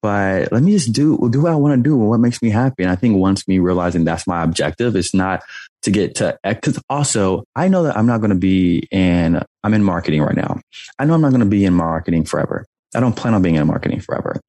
But 0.00 0.52
let 0.52 0.62
me 0.62 0.72
just 0.72 0.92
do, 0.92 1.28
do 1.30 1.42
what 1.42 1.52
I 1.52 1.56
want 1.56 1.76
to 1.76 1.82
do 1.82 1.98
and 1.98 2.08
what 2.08 2.20
makes 2.20 2.40
me 2.40 2.50
happy. 2.50 2.84
And 2.84 2.92
I 2.92 2.96
think 2.96 3.16
once 3.16 3.48
me 3.48 3.58
realizing 3.58 4.04
that's 4.04 4.26
my 4.26 4.42
objective, 4.42 4.94
it's 4.94 5.14
not 5.14 5.42
to 5.82 5.90
get 5.90 6.16
to, 6.16 6.38
cause 6.62 6.80
also 6.88 7.44
I 7.56 7.68
know 7.68 7.84
that 7.84 7.96
I'm 7.96 8.06
not 8.06 8.20
going 8.20 8.30
to 8.30 8.36
be 8.36 8.86
in, 8.90 9.42
I'm 9.64 9.74
in 9.74 9.82
marketing 9.82 10.22
right 10.22 10.36
now. 10.36 10.60
I 10.98 11.04
know 11.04 11.14
I'm 11.14 11.20
not 11.20 11.30
going 11.30 11.40
to 11.40 11.46
be 11.46 11.64
in 11.64 11.74
marketing 11.74 12.24
forever. 12.24 12.64
I 12.94 13.00
don't 13.00 13.16
plan 13.16 13.34
on 13.34 13.42
being 13.42 13.56
in 13.56 13.66
marketing 13.66 14.00
forever. 14.00 14.40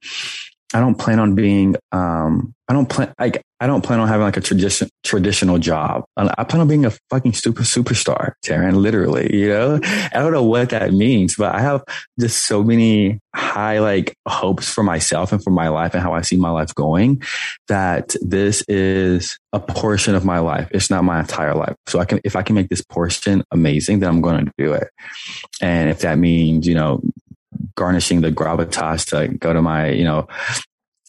I 0.74 0.80
don't 0.80 0.96
plan 0.96 1.20
on 1.20 1.34
being, 1.34 1.76
um, 1.92 2.54
I 2.68 2.74
don't 2.74 2.88
plan, 2.88 3.12
like, 3.20 3.42
I 3.60 3.66
don't 3.66 3.84
plan 3.84 4.00
on 4.00 4.08
having 4.08 4.22
like 4.22 4.38
a 4.38 4.42
tradition, 4.42 4.88
traditional 5.04 5.58
job. 5.58 6.06
I 6.16 6.44
plan 6.44 6.62
on 6.62 6.68
being 6.68 6.86
a 6.86 6.92
fucking 7.10 7.34
super 7.34 7.64
superstar, 7.64 8.34
Taran, 8.46 8.76
literally, 8.76 9.36
you 9.36 9.50
know? 9.50 9.80
I 9.84 10.10
don't 10.14 10.32
know 10.32 10.44
what 10.44 10.70
that 10.70 10.94
means, 10.94 11.36
but 11.36 11.56
I 11.56 11.62
have 11.62 11.84
just 12.20 12.46
so 12.46 12.64
many 12.64 13.20
high 13.36 13.80
like 13.80 14.16
hopes 14.28 14.72
for 14.72 14.84
myself 14.84 15.32
and 15.32 15.44
for 15.44 15.50
my 15.50 15.70
life 15.70 15.96
and 15.96 16.04
how 16.04 16.14
I 16.14 16.22
see 16.22 16.38
my 16.38 16.52
life 16.52 16.74
going 16.76 17.24
that 17.68 18.16
this 18.22 18.64
is 18.68 19.40
a 19.52 19.60
portion 19.60 20.14
of 20.14 20.24
my 20.24 20.38
life. 20.38 20.68
It's 20.72 20.92
not 20.92 21.04
my 21.04 21.20
entire 21.20 21.56
life. 21.56 21.76
So 21.88 22.00
I 22.00 22.06
can, 22.06 22.20
if 22.24 22.36
I 22.36 22.44
can 22.44 22.56
make 22.56 22.70
this 22.70 22.84
portion 22.84 23.44
amazing, 23.52 24.00
then 24.00 24.10
I'm 24.10 24.22
going 24.22 24.46
to 24.46 24.52
do 24.60 24.74
it. 24.74 24.90
And 25.62 25.90
if 25.90 26.02
that 26.02 26.20
means, 26.20 26.68
you 26.68 26.76
know, 26.76 27.02
garnishing 27.76 28.22
the 28.22 28.32
gravitas 28.32 29.10
to 29.10 29.36
go 29.38 29.54
to 29.54 29.62
my, 29.62 29.90
you 29.90 30.04
know, 30.04 30.28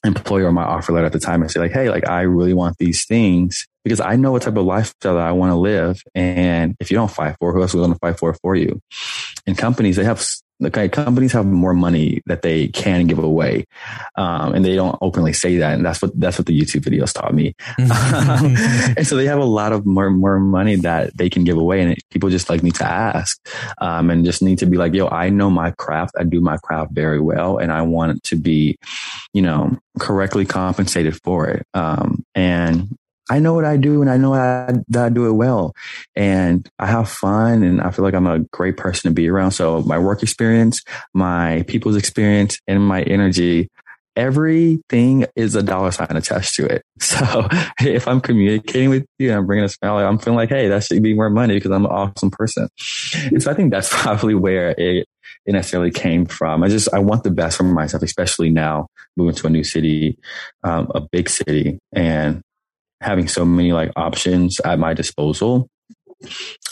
employer 0.05 0.47
or 0.47 0.53
my 0.53 0.65
offer 0.65 0.93
letter 0.93 1.07
at 1.07 1.13
the 1.13 1.19
time 1.19 1.43
and 1.43 1.51
say 1.51 1.61
like, 1.61 1.73
Hey, 1.73 1.91
like 1.91 2.09
I 2.09 2.23
really 2.23 2.55
want 2.55 2.77
these 2.79 3.05
things 3.05 3.67
because 3.85 4.01
I 4.01 4.17
know 4.17 4.33
what 4.33 4.43
type 4.43 4.57
of 4.57 4.65
lifestyle 4.65 5.15
that 5.15 5.27
I 5.27 5.33
want 5.33 5.51
to 5.51 5.57
live. 5.57 6.03
And 6.15 6.77
if 6.81 6.91
you 6.91 6.97
don't 6.97 7.11
fight 7.11 7.37
for, 7.39 7.53
who 7.53 7.61
else 7.61 7.75
is 7.75 7.81
going 7.81 7.93
to 7.93 7.99
fight 7.99 8.19
for 8.19 8.35
for 8.35 8.55
you? 8.55 8.81
And 9.47 9.57
companies, 9.57 9.97
they 9.97 10.05
have 10.05 10.25
okay, 10.63 10.89
companies 10.89 11.33
have 11.33 11.47
more 11.47 11.75
money 11.75 12.23
that 12.27 12.43
they 12.43 12.69
can 12.69 13.07
give 13.07 13.19
away, 13.19 13.67
um, 14.17 14.55
and 14.55 14.65
they 14.65 14.75
don't 14.75 14.99
openly 15.01 15.33
say 15.33 15.57
that. 15.59 15.75
And 15.75 15.85
that's 15.85 16.03
what 16.03 16.19
that's 16.19 16.39
what 16.39 16.47
the 16.47 16.59
YouTube 16.59 16.83
videos 16.83 17.13
taught 17.13 17.35
me. 17.35 17.55
and 17.79 19.07
so 19.07 19.17
they 19.17 19.27
have 19.27 19.39
a 19.39 19.45
lot 19.45 19.73
of 19.73 19.87
more 19.87 20.11
more 20.11 20.39
money 20.39 20.77
that 20.77 21.17
they 21.17 21.31
can 21.31 21.45
give 21.45 21.57
away, 21.57 21.81
and 21.83 21.97
people 22.11 22.31
just 22.31 22.51
like 22.51 22.63
need 22.63 22.75
to 22.77 22.87
ask, 22.87 23.39
um, 23.81 24.11
and 24.11 24.25
just 24.25 24.43
need 24.43 24.59
to 24.59 24.67
be 24.67 24.77
like, 24.77 24.95
"Yo, 24.95 25.09
I 25.09 25.31
know 25.31 25.51
my 25.51 25.71
craft. 25.73 26.15
I 26.19 26.25
do 26.25 26.41
my 26.41 26.57
craft 26.59 26.93
very 26.93 27.21
well, 27.21 27.59
and 27.59 27.73
I 27.73 27.83
want 27.83 28.17
it 28.17 28.23
to 28.25 28.37
be, 28.37 28.79
you 29.33 29.43
know, 29.43 29.79
correctly 29.99 30.45
compensated 30.45 31.21
for 31.23 31.49
it." 31.49 31.67
Um, 31.75 32.25
and 32.35 32.97
I 33.31 33.39
know 33.39 33.55
what 33.55 33.65
I 33.65 33.77
do 33.77 34.03
and 34.03 34.11
I 34.11 34.17
know 34.17 34.35
I, 34.35 34.75
that 34.89 35.05
I 35.05 35.09
do 35.09 35.27
it 35.29 35.33
well. 35.33 35.73
And 36.17 36.69
I 36.81 36.87
have 36.87 37.09
fun 37.09 37.63
and 37.63 37.81
I 37.81 37.93
feel 37.93 38.05
like 38.05 38.15
I'm 38.15 38.27
a 38.27 38.41
great 38.41 38.77
person 38.77 39.09
to 39.09 39.15
be 39.15 39.29
around. 39.29 39.53
So 39.53 39.83
my 39.83 39.99
work 39.99 40.25
experience, 40.25 40.83
my 41.15 41.65
people's 41.69 41.97
experience 41.97 42.59
and 42.67 42.85
my 42.85 43.03
energy, 43.03 43.69
everything 44.17 45.27
is 45.37 45.55
a 45.55 45.63
dollar 45.63 45.93
sign 45.93 46.09
attached 46.11 46.57
to 46.57 46.67
it. 46.67 46.83
So 47.01 47.49
if 47.81 48.09
I'm 48.09 48.21
communicating 48.21 48.91
with 48.91 49.07
you 49.19 49.31
and 49.31 49.39
I'm 49.39 49.47
bringing 49.47 49.65
a 49.65 49.69
smile, 49.69 49.99
I'm 49.99 50.19
feeling 50.19 50.37
like, 50.37 50.49
Hey, 50.49 50.69
that 50.69 50.83
should 50.83 51.03
be 51.03 51.15
more 51.15 51.31
money 51.31 51.55
because 51.55 51.71
I'm 51.71 51.85
an 51.85 51.93
awesome 51.93 52.33
person. 52.33 52.69
And 53.27 53.41
so 53.41 53.53
I 53.53 53.55
think 53.55 53.71
that's 53.71 53.89
probably 53.93 54.35
where 54.35 54.71
it, 54.71 55.07
it 55.47 55.53
necessarily 55.53 55.93
came 55.93 56.27
from. 56.27 56.65
I 56.65 56.69
just, 56.69 56.93
I 56.93 56.99
want 56.99 57.23
the 57.23 57.31
best 57.31 57.57
for 57.57 57.63
myself, 57.63 58.03
especially 58.03 58.51
now 58.51 58.89
moving 59.17 59.37
to 59.37 59.47
a 59.47 59.51
new 59.51 59.65
city, 59.65 60.19
um, 60.65 60.91
a 60.95 61.01
big 61.01 61.31
city 61.31 61.79
and 61.93 62.43
having 63.01 63.29
so 63.29 63.45
many 63.45 63.73
like 63.73 63.91
options 63.97 64.61
at 64.61 64.79
my 64.79 64.95
disposal. 64.95 65.69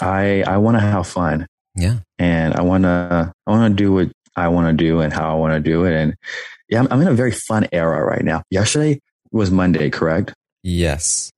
I, 0.01 0.43
I 0.47 0.59
want 0.59 0.77
to 0.77 0.81
have 0.81 1.07
fun. 1.07 1.47
Yeah. 1.75 1.99
And 2.19 2.55
I 2.55 2.63
want 2.63 2.85
to, 2.85 3.33
I 3.47 3.51
want 3.51 3.73
to 3.73 3.83
do 3.83 3.93
what 3.93 4.11
I 4.37 4.49
want 4.49 4.67
to 4.67 4.85
do 4.85 5.01
and 5.01 5.13
how 5.13 5.31
I 5.31 5.35
want 5.35 5.55
to 5.55 5.61
do 5.61 5.85
it. 5.85 5.95
And 5.95 6.15
yeah, 6.69 6.81
I'm, 6.81 6.89
I'm 6.91 7.01
in 7.01 7.09
a 7.09 7.15
very 7.15 7.33
fun 7.33 7.67
era 7.73 8.05
right 8.05 8.25
now. 8.25 8.43
Yesterday 8.51 9.01
was 9.33 9.51
Monday, 9.51 9.91
correct? 9.91 10.35
Yes. 10.63 11.31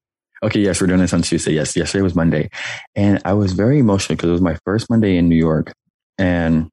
Okay, 0.43 0.61
yes, 0.61 0.81
we're 0.81 0.87
doing 0.87 1.01
this 1.01 1.13
on 1.13 1.23
Tuesday. 1.23 1.53
Yes, 1.53 1.77
yesterday 1.77 2.03
was 2.03 2.15
Monday. 2.15 2.49
And 2.97 3.21
I 3.25 3.35
was 3.35 3.53
very 3.53 3.79
emotional 3.79 4.17
because 4.17 4.31
it 4.31 4.33
was 4.33 4.41
my 4.41 4.57
first 4.65 4.89
Monday 4.89 5.17
in 5.17 5.29
New 5.29 5.37
York. 5.37 5.73
And 6.19 6.71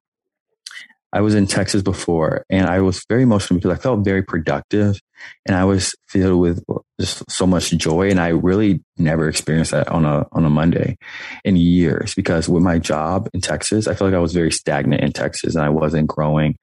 I 1.13 1.21
was 1.21 1.35
in 1.35 1.47
Texas 1.47 1.81
before 1.81 2.43
and 2.49 2.67
I 2.67 2.81
was 2.81 3.03
very 3.07 3.23
emotional 3.23 3.59
because 3.59 3.77
I 3.77 3.81
felt 3.81 4.03
very 4.03 4.21
productive 4.23 4.99
and 5.45 5.55
I 5.55 5.63
was 5.63 5.95
filled 6.07 6.39
with 6.39 6.63
just 6.99 7.29
so 7.31 7.47
much 7.47 7.71
joy. 7.71 8.09
And 8.09 8.19
I 8.19 8.29
really 8.29 8.83
never 8.97 9.29
experienced 9.29 9.71
that 9.71 9.87
on 9.87 10.05
a, 10.05 10.27
on 10.31 10.45
a 10.45 10.49
Monday 10.49 10.97
in 11.45 11.55
years 11.55 12.13
because 12.13 12.49
with 12.49 12.63
my 12.63 12.77
job 12.77 13.29
in 13.33 13.41
Texas, 13.41 13.87
I 13.87 13.95
felt 13.95 14.11
like 14.11 14.17
I 14.17 14.21
was 14.21 14.33
very 14.33 14.51
stagnant 14.51 15.01
in 15.01 15.13
Texas 15.13 15.55
and 15.55 15.63
I 15.63 15.69
wasn't 15.69 16.07
growing. 16.07 16.55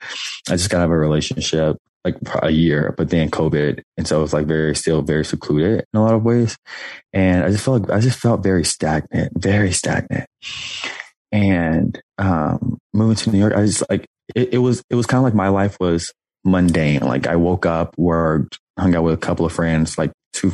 I 0.48 0.56
just 0.56 0.70
got 0.70 0.80
out 0.80 0.84
of 0.84 0.90
a 0.90 0.98
relationship 0.98 1.76
like 2.04 2.16
a 2.42 2.50
year, 2.50 2.94
but 2.98 3.08
then 3.08 3.30
COVID. 3.30 3.82
And 3.96 4.06
so 4.06 4.18
it 4.18 4.22
was 4.22 4.34
like 4.34 4.46
very, 4.46 4.76
still 4.76 5.00
very 5.00 5.24
secluded 5.24 5.84
in 5.92 5.98
a 5.98 6.04
lot 6.04 6.14
of 6.14 6.22
ways. 6.22 6.56
And 7.12 7.44
I 7.44 7.50
just 7.50 7.64
felt 7.64 7.82
like, 7.82 7.90
I 7.90 8.00
just 8.00 8.18
felt 8.18 8.42
very 8.42 8.64
stagnant, 8.64 9.32
very 9.36 9.72
stagnant. 9.72 10.26
And, 11.32 12.00
um, 12.18 12.78
moving 12.92 13.16
to 13.16 13.30
New 13.30 13.38
York, 13.38 13.54
I 13.54 13.64
just 13.64 13.82
like, 13.88 14.06
it, 14.34 14.54
it 14.54 14.58
was 14.58 14.82
it 14.90 14.94
was 14.94 15.06
kind 15.06 15.18
of 15.18 15.24
like 15.24 15.34
my 15.34 15.48
life 15.48 15.78
was 15.80 16.12
mundane. 16.44 17.00
Like 17.00 17.26
I 17.26 17.36
woke 17.36 17.66
up, 17.66 17.96
worked, 17.98 18.58
hung 18.78 18.94
out 18.94 19.04
with 19.04 19.14
a 19.14 19.18
couple 19.18 19.46
of 19.46 19.52
friends, 19.52 19.98
like 19.98 20.12
two 20.32 20.52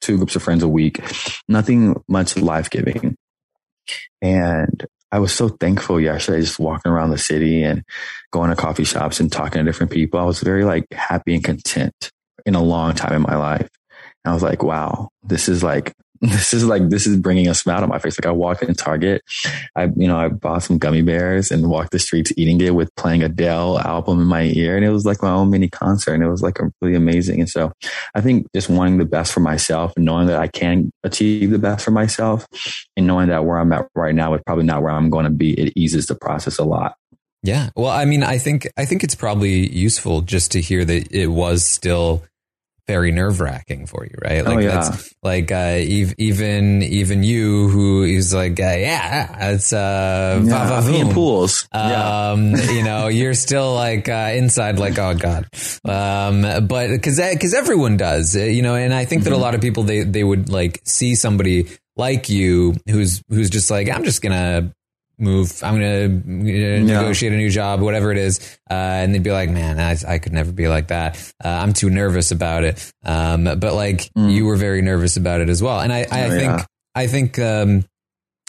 two 0.00 0.16
groups 0.16 0.36
of 0.36 0.42
friends 0.42 0.62
a 0.62 0.68
week. 0.68 1.00
Nothing 1.48 2.02
much 2.08 2.36
life 2.36 2.70
giving. 2.70 3.16
And 4.22 4.86
I 5.12 5.18
was 5.18 5.32
so 5.32 5.48
thankful 5.48 6.00
yesterday, 6.00 6.40
just 6.40 6.58
walking 6.58 6.92
around 6.92 7.10
the 7.10 7.18
city 7.18 7.62
and 7.62 7.82
going 8.30 8.50
to 8.50 8.56
coffee 8.56 8.84
shops 8.84 9.18
and 9.18 9.30
talking 9.30 9.58
to 9.58 9.64
different 9.64 9.92
people. 9.92 10.20
I 10.20 10.24
was 10.24 10.40
very 10.40 10.64
like 10.64 10.86
happy 10.92 11.34
and 11.34 11.42
content 11.42 12.10
in 12.46 12.54
a 12.54 12.62
long 12.62 12.94
time 12.94 13.14
in 13.14 13.22
my 13.22 13.36
life. 13.36 13.68
And 14.24 14.30
I 14.30 14.34
was 14.34 14.42
like, 14.42 14.62
wow, 14.62 15.08
this 15.22 15.48
is 15.48 15.64
like 15.64 15.94
this 16.20 16.52
is 16.52 16.66
like 16.66 16.88
this 16.90 17.06
is 17.06 17.16
bringing 17.16 17.48
a 17.48 17.54
smile 17.54 17.80
to 17.80 17.86
my 17.86 17.98
face. 17.98 18.18
Like 18.18 18.26
I 18.26 18.32
walk 18.32 18.62
in 18.62 18.74
Target, 18.74 19.22
I 19.74 19.84
you 19.84 20.06
know 20.06 20.18
I 20.18 20.28
bought 20.28 20.62
some 20.62 20.78
gummy 20.78 21.02
bears 21.02 21.50
and 21.50 21.68
walked 21.70 21.92
the 21.92 21.98
streets 21.98 22.32
eating 22.36 22.60
it 22.60 22.74
with 22.74 22.94
playing 22.96 23.22
Adele 23.22 23.78
album 23.78 24.20
in 24.20 24.26
my 24.26 24.42
ear, 24.42 24.76
and 24.76 24.84
it 24.84 24.90
was 24.90 25.06
like 25.06 25.22
my 25.22 25.30
own 25.30 25.50
mini 25.50 25.68
concert, 25.68 26.14
and 26.14 26.22
it 26.22 26.28
was 26.28 26.42
like 26.42 26.58
really 26.80 26.94
amazing. 26.94 27.40
And 27.40 27.48
so 27.48 27.72
I 28.14 28.20
think 28.20 28.46
just 28.54 28.68
wanting 28.68 28.98
the 28.98 29.04
best 29.04 29.32
for 29.32 29.40
myself 29.40 29.94
and 29.96 30.04
knowing 30.04 30.26
that 30.26 30.40
I 30.40 30.48
can 30.48 30.92
achieve 31.04 31.50
the 31.50 31.58
best 31.58 31.84
for 31.84 31.90
myself, 31.90 32.46
and 32.96 33.06
knowing 33.06 33.28
that 33.28 33.44
where 33.44 33.58
I'm 33.58 33.72
at 33.72 33.88
right 33.94 34.14
now 34.14 34.34
is 34.34 34.42
probably 34.44 34.64
not 34.64 34.82
where 34.82 34.92
I'm 34.92 35.10
going 35.10 35.24
to 35.24 35.30
be, 35.30 35.52
it 35.54 35.72
eases 35.74 36.06
the 36.06 36.14
process 36.14 36.58
a 36.58 36.64
lot. 36.64 36.96
Yeah. 37.42 37.70
Well, 37.74 37.90
I 37.90 38.04
mean, 38.04 38.22
I 38.22 38.36
think 38.38 38.68
I 38.76 38.84
think 38.84 39.02
it's 39.02 39.14
probably 39.14 39.66
useful 39.70 40.20
just 40.20 40.52
to 40.52 40.60
hear 40.60 40.84
that 40.84 41.10
it 41.10 41.28
was 41.28 41.64
still 41.64 42.22
very 42.90 43.12
nerve 43.12 43.38
wracking 43.38 43.86
for 43.86 44.02
you, 44.04 44.16
right? 44.24 44.42
Oh, 44.44 44.50
Like 44.54 44.64
yeah. 44.64 44.80
that's 44.80 45.14
like 45.22 45.52
uh, 45.52 45.78
ev- 45.78 46.14
even 46.18 46.82
even 46.82 47.22
you 47.22 47.68
who 47.68 48.02
is 48.02 48.34
like 48.34 48.58
uh, 48.58 48.64
yeah, 48.90 49.52
it's 49.54 49.72
uh, 49.72 50.42
Yeah, 50.42 50.66
va- 50.66 50.82
va- 50.82 50.90
me 50.90 51.00
in 51.00 51.10
pools. 51.14 51.68
Yeah. 51.72 52.30
Um, 52.34 52.54
you 52.74 52.82
know, 52.82 53.06
you're 53.06 53.34
still 53.34 53.74
like 53.74 54.08
uh, 54.08 54.32
inside, 54.34 54.78
like 54.80 54.98
oh 54.98 55.14
god. 55.14 55.46
Um, 55.84 56.42
but 56.66 56.88
because 56.88 57.20
because 57.20 57.54
everyone 57.54 57.96
does, 57.96 58.34
uh, 58.36 58.40
you 58.40 58.62
know, 58.62 58.74
and 58.74 58.92
I 58.92 59.04
think 59.04 59.22
that 59.24 59.30
a 59.30 59.34
Mm-hmm. 59.34 59.42
lot 59.42 59.54
of 59.54 59.60
people 59.60 59.84
they 59.84 60.02
they 60.02 60.24
would 60.24 60.48
like 60.50 60.80
see 60.84 61.14
somebody 61.14 61.68
like 61.96 62.28
you 62.28 62.74
who's 62.88 63.22
who's 63.28 63.50
just 63.50 63.70
like 63.70 63.88
I'm 63.88 64.04
just 64.04 64.22
gonna 64.22 64.72
move. 65.20 65.62
I'm 65.62 65.74
gonna 65.74 66.04
uh, 66.06 66.82
negotiate 66.84 67.32
a 67.32 67.36
new 67.36 67.50
job, 67.50 67.80
whatever 67.80 68.10
it 68.10 68.18
is, 68.18 68.58
uh, 68.70 68.74
and 68.74 69.14
they'd 69.14 69.22
be 69.22 69.30
like, 69.32 69.50
"Man, 69.50 69.78
I, 69.78 69.96
I 70.14 70.18
could 70.18 70.32
never 70.32 70.50
be 70.52 70.68
like 70.68 70.88
that. 70.88 71.16
Uh, 71.44 71.48
I'm 71.48 71.72
too 71.72 71.90
nervous 71.90 72.30
about 72.32 72.64
it." 72.64 72.92
Um, 73.04 73.44
but 73.44 73.74
like 73.74 74.10
you 74.16 74.46
were 74.46 74.56
very 74.56 74.82
nervous 74.82 75.16
about 75.16 75.40
it 75.40 75.48
as 75.48 75.62
well, 75.62 75.80
and 75.80 75.92
I, 75.92 76.00
I 76.00 76.04
Mm. 76.04 76.26
Oh, 76.26 76.30
think 76.30 76.42
yeah. 76.58 76.64
I 76.94 77.06
think 77.06 77.38
um, 77.38 77.84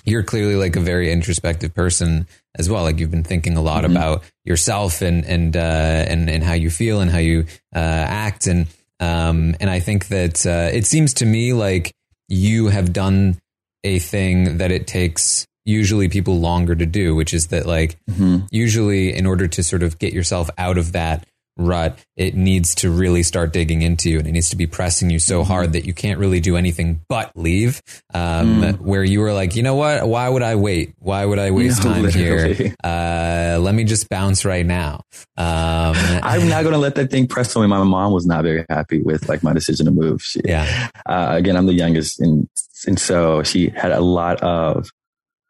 you're 0.06 0.24
clearly 0.24 0.56
like 0.56 0.76
a 0.76 0.80
very 0.82 1.12
introspective 1.12 1.74
person 1.76 2.28
as 2.58 2.70
well. 2.70 2.84
Like 2.84 3.00
you've 3.00 3.12
been 3.12 3.24
thinking 3.24 3.56
a 3.58 3.62
lot 3.62 3.84
Mhm. 3.84 3.92
about 3.92 4.24
yourself 4.46 5.02
and 5.02 5.24
and 5.26 5.56
uh, 5.56 5.60
and 6.08 6.30
and 6.30 6.44
how 6.44 6.54
you 6.54 6.70
feel 6.70 7.02
and 7.02 7.12
how 7.12 7.20
you 7.20 7.46
uh, 7.76 7.80
act, 7.80 8.48
and 8.48 8.68
um, 9.00 9.56
and 9.60 9.70
I 9.70 9.80
think 9.80 10.08
that 10.08 10.46
uh, 10.46 10.70
it 10.74 10.86
seems 10.86 11.14
to 11.16 11.26
me 11.26 11.54
like 11.54 11.92
you 12.28 12.68
have 12.68 12.94
done 12.94 13.38
a 13.84 14.00
thing 14.00 14.58
that 14.60 14.72
it 14.72 14.86
takes 14.88 15.46
usually 15.66 16.10
people 16.10 16.40
longer 16.40 16.76
to 16.76 16.86
do, 16.86 17.16
which 17.16 17.34
is 17.34 17.48
that 17.48 17.66
like 17.66 17.98
Mhm. 18.10 18.48
usually 18.52 19.14
in 19.16 19.26
order 19.26 19.48
to 19.48 19.64
sort 19.64 19.84
of 19.84 20.00
get 20.00 20.14
yourself 20.14 20.50
out 20.58 20.78
of 20.78 20.92
that 20.94 21.26
rut, 21.58 22.00
it 22.16 22.34
needs 22.34 22.74
to 22.74 22.90
really 22.90 23.22
start 23.22 23.52
digging 23.54 23.82
into 23.82 24.10
you 24.10 24.18
and 24.18 24.28
it 24.28 24.32
needs 24.32 24.50
to 24.50 24.56
be 24.56 24.66
pressing 24.66 25.10
you 25.10 25.20
so 25.20 25.44
hard 25.44 25.74
that 25.74 25.86
you 25.86 25.94
can't 25.94 26.18
really 26.18 26.40
do 26.40 26.56
anything 26.56 27.02
but 27.10 27.30
leave. 27.36 27.82
Um, 28.14 28.62
Mm. 28.62 28.80
Where 28.80 29.04
you 29.04 29.20
were 29.20 29.34
like, 29.34 29.56
you 29.56 29.62
know 29.62 29.76
what? 29.76 30.08
Why 30.08 30.30
would 30.30 30.42
I 30.44 30.56
wait? 30.56 30.94
Why 31.00 31.24
would 31.26 31.38
I 31.40 31.52
waste 31.60 31.84
No, 31.84 31.92
time 31.94 32.10
here? 32.10 32.74
Uh, 32.84 33.60
let 33.62 33.76
me 33.76 33.84
just 33.84 34.08
bounce 34.10 34.46
right 34.46 34.66
now. 34.66 35.02
Um, 35.38 35.94
I'm 36.24 36.48
not 36.48 36.62
going 36.64 36.74
to 36.74 36.80
let 36.80 36.96
that 36.96 37.12
thing 37.12 37.28
press 37.28 37.56
on 37.56 37.62
me. 37.64 37.68
My 37.68 37.84
mom 37.84 38.14
was 38.14 38.26
not 38.26 38.44
very 38.44 38.66
happy 38.70 39.02
with 39.02 39.28
like 39.30 39.44
my 39.44 39.54
decision 39.54 39.86
to 39.86 39.92
move. 39.92 40.24
She, 40.24 40.40
yeah. 40.46 40.90
uh, 41.06 41.28
again, 41.32 41.58
I'm 41.58 41.66
the 41.68 41.74
youngest, 41.74 42.20
and 42.22 42.48
and 42.88 42.98
so 42.98 43.44
she 43.44 43.70
had 43.76 43.92
a 43.92 44.00
lot 44.00 44.42
of, 44.42 44.90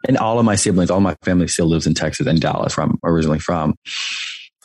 and 0.07 0.17
all 0.17 0.39
of 0.39 0.45
my 0.45 0.55
siblings, 0.55 0.89
all 0.89 0.99
my 0.99 1.15
family 1.23 1.47
still 1.47 1.67
lives 1.67 1.87
in 1.87 1.93
Texas 1.93 2.27
and 2.27 2.39
Dallas, 2.39 2.77
where 2.77 2.85
I'm 2.85 2.99
originally 3.03 3.39
from. 3.39 3.75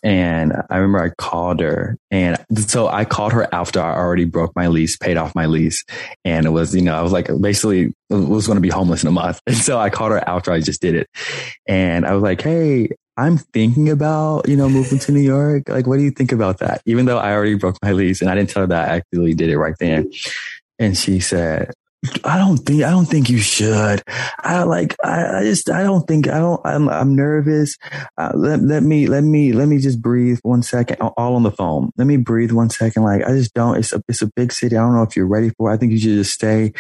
And 0.03 0.53
I 0.71 0.77
remember 0.77 1.03
I 1.03 1.11
called 1.19 1.61
her, 1.61 1.97
and 2.11 2.37
so 2.55 2.87
I 2.87 3.05
called 3.05 3.33
her 3.33 3.53
after 3.53 3.81
I 3.81 3.97
already 3.97 4.25
broke 4.25 4.55
my 4.55 4.69
lease, 4.69 4.97
paid 4.97 5.17
off 5.17 5.35
my 5.35 5.47
lease, 5.47 5.85
and 6.25 6.47
it 6.47 6.51
was, 6.51 6.75
you 6.77 6.83
know, 6.83 6.95
I 6.95 7.03
was 7.03 7.13
like 7.13 7.29
basically 7.41 7.93
was 8.11 8.47
going 8.47 8.57
to 8.57 8.61
be 8.61 8.69
homeless 8.69 9.03
in 9.03 9.09
a 9.09 9.13
month, 9.13 9.41
and 9.47 9.57
so 9.57 9.79
I 9.79 9.91
called 9.91 10.13
her 10.13 10.29
after 10.29 10.53
I 10.53 10.61
just 10.61 10.81
did 10.81 10.95
it, 10.95 11.09
and 11.67 12.07
I 12.07 12.13
was 12.15 12.23
like, 12.23 12.41
hey. 12.41 12.89
I'm 13.19 13.39
thinking 13.39 13.89
about, 13.89 14.47
you 14.47 14.59
know, 14.59 14.69
moving 14.69 14.99
to 14.99 15.11
New 15.11 15.23
York. 15.23 15.71
Like, 15.71 15.87
what 15.87 15.97
do 15.97 16.03
you 16.03 16.11
think 16.11 16.33
about 16.33 16.59
that? 16.59 16.83
Even 16.85 17.07
though 17.07 17.17
I 17.17 17.33
already 17.33 17.55
broke 17.55 17.79
my 17.83 17.93
lease 17.93 18.21
and 18.21 18.29
I 18.29 18.35
didn't 18.35 18.51
tell 18.51 18.65
her 18.65 18.67
that 18.67 18.91
I 18.91 18.97
actually 18.97 19.33
did 19.33 19.49
it 19.49 19.57
right 19.57 19.75
then. 19.81 20.13
And 20.79 20.95
she 20.95 21.21
said, 21.21 21.73
I 22.25 22.39
don't 22.39 22.59
think, 22.59 22.83
I 22.83 22.91
don't 22.91 23.07
think 23.07 23.29
you 23.31 23.39
should. 23.39 24.03
I 24.39 24.63
like, 24.65 24.97
I, 25.03 25.39
I 25.39 25.43
just, 25.45 25.71
I 25.71 25.83
don't 25.83 26.07
think, 26.07 26.29
I 26.29 26.39
don't, 26.39 26.61
I'm, 26.65 26.89
I'm 26.89 27.15
nervous. 27.15 27.77
Uh, 28.19 28.33
let, 28.35 28.63
let 28.63 28.83
me, 28.83 29.07
let 29.07 29.25
me, 29.25 29.53
let 29.53 29.69
me 29.69 29.79
just 29.79 30.01
breathe 30.01 30.39
one 30.43 30.63
second, 30.63 30.97
all 31.01 31.35
on 31.37 31.43
the 31.43 31.51
phone. 31.51 31.91
Let 31.97 32.07
me 32.07 32.17
breathe 32.17 32.53
one 32.53 32.71
second. 32.71 33.03
Like, 33.03 33.25
I 33.25 33.31
just 33.31 33.55
don't, 33.55 33.77
it's 33.77 33.93
a, 33.93 34.03
it's 34.09 34.23
a 34.23 34.31
big 34.35 34.53
city. 34.53 34.77
I 34.77 34.81
don't 34.81 34.95
know 34.95 35.03
if 35.03 35.17
you're 35.17 35.27
ready 35.27 35.51
for 35.51 35.71
it. 35.71 35.75
I 35.75 35.77
think 35.77 35.93
you 35.93 35.99
should 35.99 36.17
just 36.17 36.33
stay 36.33 36.73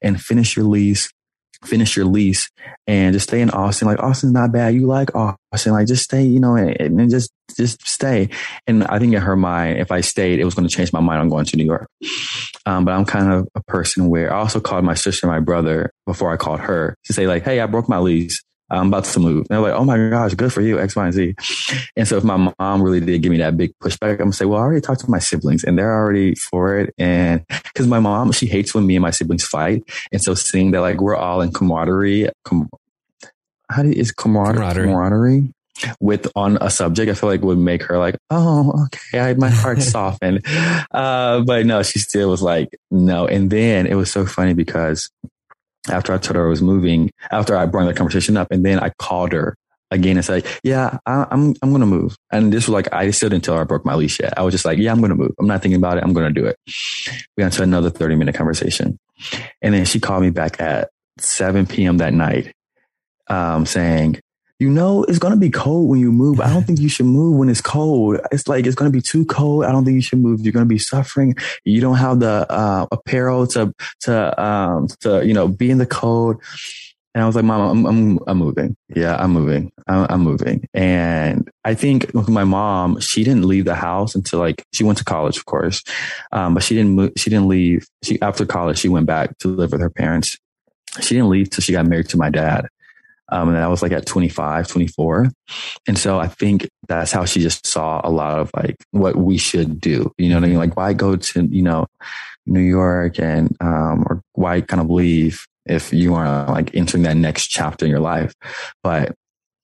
and 0.00 0.20
finish 0.20 0.56
your 0.56 0.66
lease 0.66 1.10
finish 1.64 1.96
your 1.96 2.06
lease 2.06 2.50
and 2.86 3.12
just 3.12 3.28
stay 3.28 3.40
in 3.40 3.50
Austin. 3.50 3.86
Like 3.88 4.00
Austin's 4.00 4.32
not 4.32 4.52
bad. 4.52 4.74
You 4.74 4.86
like 4.86 5.14
Austin. 5.14 5.72
Like 5.72 5.86
just 5.86 6.04
stay, 6.04 6.24
you 6.24 6.40
know, 6.40 6.56
and, 6.56 7.00
and 7.00 7.10
just, 7.10 7.30
just 7.56 7.86
stay. 7.86 8.28
And 8.66 8.84
I 8.84 8.98
think 8.98 9.14
in 9.14 9.20
her 9.20 9.36
mind, 9.36 9.78
if 9.78 9.92
I 9.92 10.00
stayed, 10.00 10.40
it 10.40 10.44
was 10.44 10.54
going 10.54 10.68
to 10.68 10.74
change 10.74 10.92
my 10.92 11.00
mind 11.00 11.20
on 11.20 11.28
going 11.28 11.44
to 11.46 11.56
New 11.56 11.64
York. 11.64 11.88
Um, 12.66 12.84
but 12.84 12.92
I'm 12.92 13.04
kind 13.04 13.32
of 13.32 13.48
a 13.54 13.62
person 13.64 14.08
where 14.08 14.32
I 14.32 14.38
also 14.38 14.60
called 14.60 14.84
my 14.84 14.94
sister 14.94 15.26
and 15.26 15.34
my 15.34 15.40
brother 15.40 15.90
before 16.06 16.32
I 16.32 16.36
called 16.36 16.60
her 16.60 16.96
to 17.04 17.12
say 17.12 17.26
like, 17.26 17.44
Hey, 17.44 17.60
I 17.60 17.66
broke 17.66 17.88
my 17.88 17.98
lease. 17.98 18.42
I'm 18.78 18.88
about 18.88 19.04
to 19.04 19.20
move. 19.20 19.38
And 19.38 19.46
they're 19.50 19.60
like, 19.60 19.74
Oh 19.74 19.84
my 19.84 19.96
gosh, 20.10 20.34
good 20.34 20.52
for 20.52 20.60
you, 20.60 20.78
X, 20.80 20.96
Y, 20.96 21.04
and 21.04 21.14
Z. 21.14 21.34
And 21.96 22.08
so 22.08 22.16
if 22.16 22.24
my 22.24 22.52
mom 22.58 22.82
really 22.82 23.00
did 23.00 23.22
give 23.22 23.30
me 23.30 23.38
that 23.38 23.56
big 23.56 23.72
pushback, 23.82 24.12
I'm 24.12 24.18
gonna 24.18 24.32
say, 24.32 24.44
well, 24.44 24.58
I 24.58 24.62
already 24.62 24.80
talked 24.80 25.00
to 25.00 25.10
my 25.10 25.18
siblings 25.18 25.64
and 25.64 25.78
they're 25.78 25.94
already 25.94 26.34
for 26.34 26.78
it. 26.78 26.94
And 26.98 27.44
cause 27.74 27.86
my 27.86 28.00
mom, 28.00 28.32
she 28.32 28.46
hates 28.46 28.74
when 28.74 28.86
me 28.86 28.96
and 28.96 29.02
my 29.02 29.10
siblings 29.10 29.44
fight. 29.44 29.82
And 30.12 30.22
so 30.22 30.34
seeing 30.34 30.70
that 30.72 30.80
like 30.80 31.00
we're 31.00 31.16
all 31.16 31.40
in 31.40 31.52
camaraderie, 31.52 32.30
com- 32.44 32.70
how 33.70 33.82
do 33.82 33.88
you, 33.88 33.94
is 33.94 34.12
camaraderie, 34.12 34.58
Camaraderie. 34.58 34.86
camaraderie? 34.86 35.54
with 36.00 36.30
on 36.36 36.58
a 36.60 36.70
subject, 36.70 37.10
I 37.10 37.14
feel 37.14 37.28
like 37.28 37.42
would 37.42 37.58
make 37.58 37.82
her 37.84 37.98
like, 37.98 38.16
oh, 38.30 38.84
okay, 38.86 39.20
I, 39.20 39.34
my 39.34 39.50
heart 39.50 39.82
softened. 39.82 40.46
Uh, 40.90 41.40
but 41.40 41.66
no, 41.66 41.82
she 41.82 41.98
still 41.98 42.30
was 42.30 42.42
like, 42.42 42.68
no. 42.90 43.26
And 43.26 43.50
then 43.50 43.86
it 43.86 43.94
was 43.94 44.10
so 44.10 44.26
funny 44.26 44.54
because 44.54 45.10
after 45.88 46.12
I 46.12 46.18
told 46.18 46.36
her 46.36 46.46
I 46.46 46.50
was 46.50 46.62
moving, 46.62 47.10
after 47.30 47.56
I 47.56 47.66
brought 47.66 47.86
the 47.86 47.94
conversation 47.94 48.36
up, 48.36 48.50
and 48.50 48.64
then 48.64 48.78
I 48.78 48.90
called 48.98 49.32
her 49.32 49.56
again 49.92 50.16
and 50.16 50.24
said, 50.24 50.46
yeah, 50.62 50.98
I, 51.06 51.26
I'm, 51.30 51.54
I'm 51.62 51.70
to 51.80 51.86
move. 51.86 52.16
And 52.32 52.52
this 52.52 52.66
was 52.66 52.72
like, 52.72 52.92
I 52.92 53.10
still 53.10 53.28
didn't 53.28 53.44
tell 53.44 53.56
her 53.56 53.60
I 53.60 53.64
broke 53.64 53.84
my 53.84 53.94
leash 53.94 54.18
yet. 54.20 54.36
I 54.38 54.42
was 54.42 54.52
just 54.52 54.64
like, 54.64 54.78
yeah, 54.78 54.90
I'm 54.90 55.00
to 55.10 55.14
move. 55.14 55.32
I'm 55.38 55.46
not 55.46 55.62
thinking 55.62 55.76
about 55.76 55.98
it. 55.98 56.04
I'm 56.04 56.14
to 56.32 56.40
do 56.40 56.46
it. 56.46 56.56
We 57.36 57.42
got 57.42 57.52
into 57.52 57.62
another 57.62 57.90
30 57.90 58.16
minute 58.16 58.34
conversation. 58.34 58.98
And 59.60 59.74
then 59.74 59.84
she 59.84 60.00
called 60.00 60.22
me 60.22 60.30
back 60.30 60.60
at 60.60 60.88
7 61.18 61.66
p.m. 61.66 61.98
that 61.98 62.14
night, 62.14 62.54
um, 63.28 63.66
saying, 63.66 64.20
you 64.62 64.70
know, 64.70 65.02
it's 65.02 65.18
going 65.18 65.34
to 65.34 65.40
be 65.40 65.50
cold 65.50 65.88
when 65.88 65.98
you 65.98 66.12
move. 66.12 66.40
I 66.40 66.48
don't 66.48 66.62
think 66.62 66.78
you 66.78 66.88
should 66.88 67.06
move 67.06 67.36
when 67.36 67.48
it's 67.48 67.60
cold. 67.60 68.20
It's 68.30 68.46
like, 68.46 68.64
it's 68.64 68.76
going 68.76 68.92
to 68.92 68.96
be 68.96 69.02
too 69.02 69.24
cold. 69.24 69.64
I 69.64 69.72
don't 69.72 69.84
think 69.84 69.96
you 69.96 70.00
should 70.00 70.20
move. 70.20 70.40
You're 70.42 70.52
going 70.52 70.64
to 70.64 70.68
be 70.68 70.78
suffering. 70.78 71.34
You 71.64 71.80
don't 71.80 71.96
have 71.96 72.20
the, 72.20 72.46
uh, 72.48 72.86
apparel 72.92 73.48
to, 73.48 73.74
to, 74.02 74.40
um, 74.40 74.86
to, 75.00 75.26
you 75.26 75.34
know, 75.34 75.48
be 75.48 75.68
in 75.72 75.78
the 75.78 75.86
cold. 75.86 76.40
And 77.12 77.24
I 77.24 77.26
was 77.26 77.34
like, 77.34 77.44
Mom, 77.44 77.60
I'm, 77.60 77.86
I'm, 77.86 78.18
I'm 78.28 78.38
moving. 78.38 78.76
Yeah, 78.94 79.16
I'm 79.16 79.32
moving. 79.32 79.72
I'm, 79.88 80.06
I'm, 80.08 80.20
moving. 80.20 80.68
And 80.72 81.50
I 81.64 81.74
think 81.74 82.14
my 82.14 82.44
mom, 82.44 83.00
she 83.00 83.24
didn't 83.24 83.48
leave 83.48 83.64
the 83.64 83.74
house 83.74 84.14
until 84.14 84.38
like, 84.38 84.64
she 84.72 84.84
went 84.84 84.98
to 84.98 85.04
college, 85.04 85.38
of 85.38 85.44
course. 85.44 85.82
Um, 86.30 86.54
but 86.54 86.62
she 86.62 86.76
didn't 86.76 86.92
move, 86.92 87.14
she 87.16 87.30
didn't 87.30 87.48
leave. 87.48 87.88
She, 88.04 88.22
after 88.22 88.46
college, 88.46 88.78
she 88.78 88.88
went 88.88 89.06
back 89.06 89.36
to 89.38 89.48
live 89.48 89.72
with 89.72 89.80
her 89.80 89.90
parents. 89.90 90.38
She 91.00 91.16
didn't 91.16 91.30
leave 91.30 91.50
till 91.50 91.62
she 91.62 91.72
got 91.72 91.86
married 91.86 92.10
to 92.10 92.16
my 92.16 92.30
dad. 92.30 92.68
Um, 93.32 93.48
and 93.48 93.58
I 93.58 93.68
was 93.68 93.82
like 93.82 93.92
at 93.92 94.06
25, 94.06 94.68
24. 94.68 95.30
And 95.88 95.98
so 95.98 96.20
I 96.20 96.28
think 96.28 96.68
that's 96.86 97.10
how 97.10 97.24
she 97.24 97.40
just 97.40 97.66
saw 97.66 98.00
a 98.04 98.10
lot 98.10 98.38
of 98.38 98.50
like 98.54 98.76
what 98.90 99.16
we 99.16 99.38
should 99.38 99.80
do. 99.80 100.12
You 100.18 100.28
know 100.28 100.36
what 100.36 100.44
I 100.44 100.48
mean? 100.48 100.58
Like, 100.58 100.76
why 100.76 100.92
go 100.92 101.16
to, 101.16 101.48
you 101.50 101.62
know, 101.62 101.86
New 102.46 102.60
York 102.60 103.18
and, 103.18 103.56
um, 103.60 104.04
or 104.08 104.20
why 104.34 104.60
kind 104.60 104.82
of 104.82 104.90
leave 104.90 105.46
if 105.66 105.92
you 105.92 106.14
aren't 106.14 106.50
like 106.50 106.74
entering 106.74 107.04
that 107.04 107.16
next 107.16 107.48
chapter 107.48 107.84
in 107.84 107.90
your 107.90 108.00
life. 108.00 108.34
But 108.82 109.14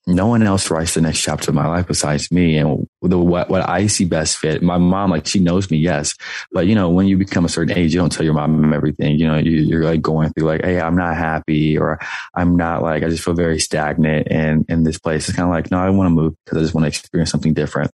no 0.08 0.26
one 0.26 0.42
else 0.42 0.70
writes 0.70 0.94
the 0.94 1.02
next 1.02 1.20
chapter 1.20 1.50
of 1.50 1.54
my 1.54 1.66
life 1.66 1.86
besides 1.86 2.32
me 2.32 2.56
and 2.56 2.88
the 3.02 3.18
what 3.18 3.50
what 3.50 3.68
I 3.68 3.86
see 3.88 4.06
best 4.06 4.38
fit. 4.38 4.62
My 4.62 4.78
mom, 4.78 5.10
like 5.10 5.26
she 5.26 5.38
knows 5.38 5.70
me, 5.70 5.76
yes, 5.76 6.14
but 6.50 6.66
you 6.66 6.74
know 6.74 6.88
when 6.88 7.06
you 7.06 7.18
become 7.18 7.44
a 7.44 7.48
certain 7.48 7.76
age, 7.76 7.92
you 7.92 8.00
don't 8.00 8.10
tell 8.10 8.24
your 8.24 8.32
mom 8.32 8.72
everything. 8.72 9.18
You 9.18 9.26
know 9.26 9.36
you, 9.36 9.78
are 9.78 9.84
like 9.84 10.00
going 10.00 10.32
through 10.32 10.46
like, 10.46 10.64
hey, 10.64 10.80
I'm 10.80 10.96
not 10.96 11.14
happy, 11.14 11.76
or 11.76 11.98
I'm 12.34 12.56
not 12.56 12.82
like 12.82 13.02
I 13.02 13.10
just 13.10 13.22
feel 13.22 13.34
very 13.34 13.60
stagnant 13.60 14.28
and 14.30 14.64
in 14.70 14.82
this 14.82 14.98
place. 14.98 15.28
It's 15.28 15.36
kind 15.36 15.48
of 15.48 15.54
like 15.54 15.70
no, 15.70 15.78
I 15.78 15.90
want 15.90 16.06
to 16.06 16.10
move 16.10 16.34
because 16.44 16.58
I 16.58 16.62
just 16.62 16.74
want 16.74 16.84
to 16.84 16.88
experience 16.88 17.30
something 17.30 17.52
different. 17.52 17.90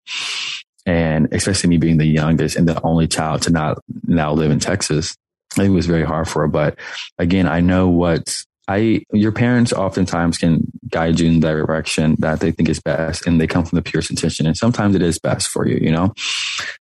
And 0.87 1.29
especially 1.33 1.71
me 1.71 1.79
being 1.79 1.97
the 1.97 2.07
youngest 2.07 2.57
and 2.57 2.69
the 2.69 2.81
only 2.83 3.09
child 3.09 3.43
to 3.43 3.51
not 3.51 3.79
now 4.05 4.33
live 4.33 4.53
in 4.53 4.61
Texas, 4.61 5.17
it 5.59 5.69
was 5.69 5.87
very 5.87 6.05
hard 6.05 6.29
for 6.29 6.43
her. 6.43 6.49
But 6.49 6.79
again, 7.19 7.49
I 7.49 7.61
know 7.61 7.89
what 7.89 8.45
I, 8.67 9.05
your 9.13 9.33
parents 9.33 9.73
oftentimes 9.73 10.39
can 10.39 10.71
guide 10.89 11.21
you 11.21 11.29
in 11.29 11.41
the 11.41 11.49
direction 11.49 12.17
that 12.21 12.41
they 12.41 12.51
think 12.51 12.69
is 12.69 12.81
best 12.81 13.27
and 13.27 13.41
they 13.41 13.47
come 13.47 13.65
from 13.65 13.77
the 13.77 13.83
purest 13.83 14.11
intention. 14.11 14.47
And 14.47 14.57
sometimes 14.57 14.95
it 14.95 15.03
is 15.03 15.19
best 15.19 15.49
for 15.49 15.67
you, 15.67 15.79
you 15.81 15.91
know, 15.91 16.15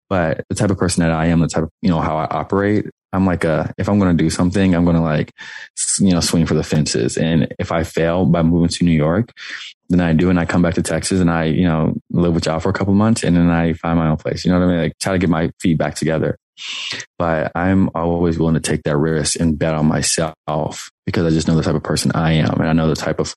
but 0.10 0.46
the 0.50 0.56
type 0.56 0.70
of 0.70 0.78
person 0.78 1.02
that 1.04 1.12
I 1.12 1.28
am, 1.28 1.40
the 1.40 1.48
type 1.48 1.64
of, 1.64 1.70
you 1.82 1.90
know, 1.90 2.00
how 2.00 2.18
I 2.18 2.26
operate, 2.26 2.86
I'm 3.12 3.26
like 3.26 3.44
a, 3.44 3.74
if 3.78 3.90
I'm 3.90 4.00
going 4.00 4.16
to 4.16 4.24
do 4.24 4.30
something, 4.30 4.74
I'm 4.74 4.86
going 4.86 4.96
to 4.96 5.02
like, 5.02 5.32
you 6.00 6.12
know, 6.12 6.20
swing 6.20 6.46
for 6.46 6.56
the 6.56 6.64
fences. 6.64 7.18
And 7.18 7.54
if 7.60 7.72
I 7.72 7.84
fail 7.84 8.26
by 8.26 8.42
moving 8.42 8.70
to 8.70 8.86
New 8.86 8.92
York, 8.92 9.32
then 9.90 10.02
I 10.02 10.14
do 10.14 10.30
and 10.30 10.40
I 10.40 10.46
come 10.46 10.62
back 10.62 10.74
to 10.76 10.82
Texas 10.82 11.20
and 11.20 11.30
I, 11.30 11.46
you 11.46 11.66
know, 11.66 11.94
live 12.10 12.34
with 12.34 12.46
y'all 12.46 12.60
for 12.60 12.70
a 12.70 12.74
couple 12.74 12.94
months 12.94 13.24
and 13.24 13.36
then 13.36 13.50
I 13.50 13.74
find 13.74 14.00
my 14.00 14.08
own 14.08 14.18
place. 14.18 14.44
You 14.44 14.52
know 14.52 14.60
what 14.60 14.66
I 14.66 14.72
mean? 14.72 14.82
Like 14.82 15.00
try 15.00 15.14
to 15.14 15.20
get 15.20 15.30
my 15.30 15.52
feet 15.60 15.78
back 15.78 15.96
together. 15.96 16.38
But 17.18 17.51
I'm 17.56 17.89
always 17.95 18.38
willing 18.38 18.56
to 18.56 18.60
take 18.60 18.84
that 18.84 18.97
risk 18.97 19.39
and 19.39 19.58
bet 19.58 19.74
on 19.74 19.88
myself 19.88 20.91
because 21.06 21.26
I 21.26 21.30
just 21.30 21.47
know 21.47 21.56
the 21.56 21.64
type 21.64 21.76
of 21.76 21.84
person 21.84 22.12
I 22.14 22.34
am. 22.34 22.60
And 22.60 22.70
I 22.70 22.74
know 22.74 22.88
the 22.88 22.95
type 22.95 23.20
of 23.20 23.36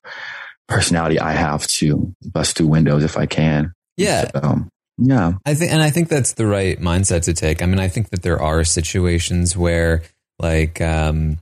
personality 0.67 1.19
I 1.19 1.33
have 1.33 1.65
to 1.67 2.13
bust 2.23 2.57
through 2.57 2.67
windows 2.67 3.03
if 3.03 3.17
I 3.17 3.25
can. 3.25 3.73
Yeah. 3.95 4.29
So, 4.33 4.65
yeah. 4.99 5.33
I 5.45 5.53
think, 5.53 5.71
and 5.71 5.81
I 5.81 5.89
think 5.89 6.09
that's 6.09 6.33
the 6.33 6.47
right 6.47 6.79
mindset 6.79 7.23
to 7.23 7.33
take. 7.33 7.61
I 7.61 7.65
mean, 7.65 7.79
I 7.79 7.87
think 7.87 8.09
that 8.09 8.21
there 8.21 8.41
are 8.41 8.63
situations 8.63 9.57
where 9.57 10.03
like, 10.39 10.81
um, 10.81 11.39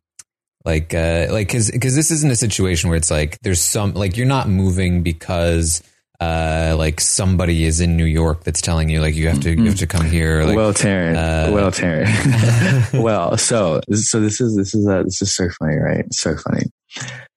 like, 0.63 0.93
uh, 0.93 1.27
like, 1.29 1.49
cause, 1.49 1.69
cause 1.69 1.95
this 1.95 2.09
isn't 2.09 2.31
a 2.31 2.35
situation 2.35 2.89
where 2.89 2.97
it's 2.97 3.11
like, 3.11 3.37
there's 3.41 3.61
some, 3.61 3.93
like, 3.93 4.17
you're 4.17 4.25
not 4.25 4.49
moving 4.49 5.03
because, 5.03 5.83
uh, 6.19 6.75
like 6.77 7.01
somebody 7.01 7.65
is 7.65 7.79
in 7.81 7.97
New 7.97 8.05
York 8.05 8.43
that's 8.43 8.61
telling 8.61 8.89
you 8.89 9.01
like 9.01 9.15
you 9.15 9.27
have 9.27 9.39
to 9.41 9.51
you 9.51 9.65
have 9.65 9.79
to 9.79 9.87
come 9.87 10.05
here. 10.05 10.43
Like, 10.43 10.55
well, 10.55 10.73
Taran, 10.73 11.15
uh, 11.15 11.51
well, 11.51 11.71
Taran, 11.71 12.93
well, 13.01 13.37
so 13.37 13.81
so 13.91 14.19
this 14.19 14.39
is 14.39 14.55
this 14.55 14.73
is 14.73 14.87
uh, 14.87 15.03
this 15.03 15.21
is 15.21 15.33
so 15.33 15.49
funny, 15.59 15.75
right? 15.75 16.05
So 16.13 16.35
funny. 16.37 16.63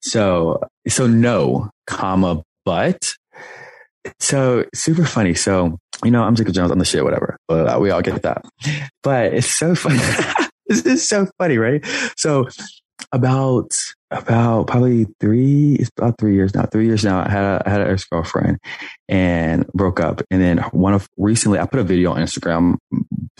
So 0.00 0.60
so 0.88 1.06
no, 1.06 1.70
comma, 1.86 2.42
but 2.64 3.12
so 4.20 4.64
super 4.74 5.04
funny. 5.04 5.34
So 5.34 5.78
you 6.04 6.10
know, 6.10 6.22
I'm 6.22 6.34
Jacob 6.36 6.54
Jones 6.54 6.70
on 6.70 6.78
the 6.78 6.84
shit, 6.84 7.04
whatever. 7.04 7.36
But 7.48 7.80
we 7.80 7.90
all 7.90 8.02
get 8.02 8.22
that. 8.22 8.44
But 9.02 9.34
it's 9.34 9.50
so 9.50 9.74
funny. 9.74 9.98
this 10.66 10.86
is 10.86 11.08
so 11.08 11.26
funny, 11.38 11.58
right? 11.58 11.84
So 12.16 12.48
about 13.12 13.72
about 14.10 14.66
probably 14.66 15.06
three 15.20 15.74
it's 15.74 15.90
about 15.96 16.16
three 16.18 16.34
years 16.34 16.54
now 16.54 16.64
three 16.64 16.86
years 16.86 17.04
now 17.04 17.20
i 17.20 17.28
had 17.28 17.44
a, 17.44 17.62
I 17.66 17.70
had 17.70 17.80
an 17.82 17.90
ex-girlfriend 17.90 18.58
and 19.08 19.66
broke 19.68 20.00
up. 20.00 20.22
And 20.30 20.40
then 20.40 20.58
one 20.72 20.94
of 20.94 21.08
recently 21.16 21.58
i 21.58 21.66
put 21.66 21.80
a 21.80 21.84
video 21.84 22.12
on 22.12 22.22
instagram 22.22 22.76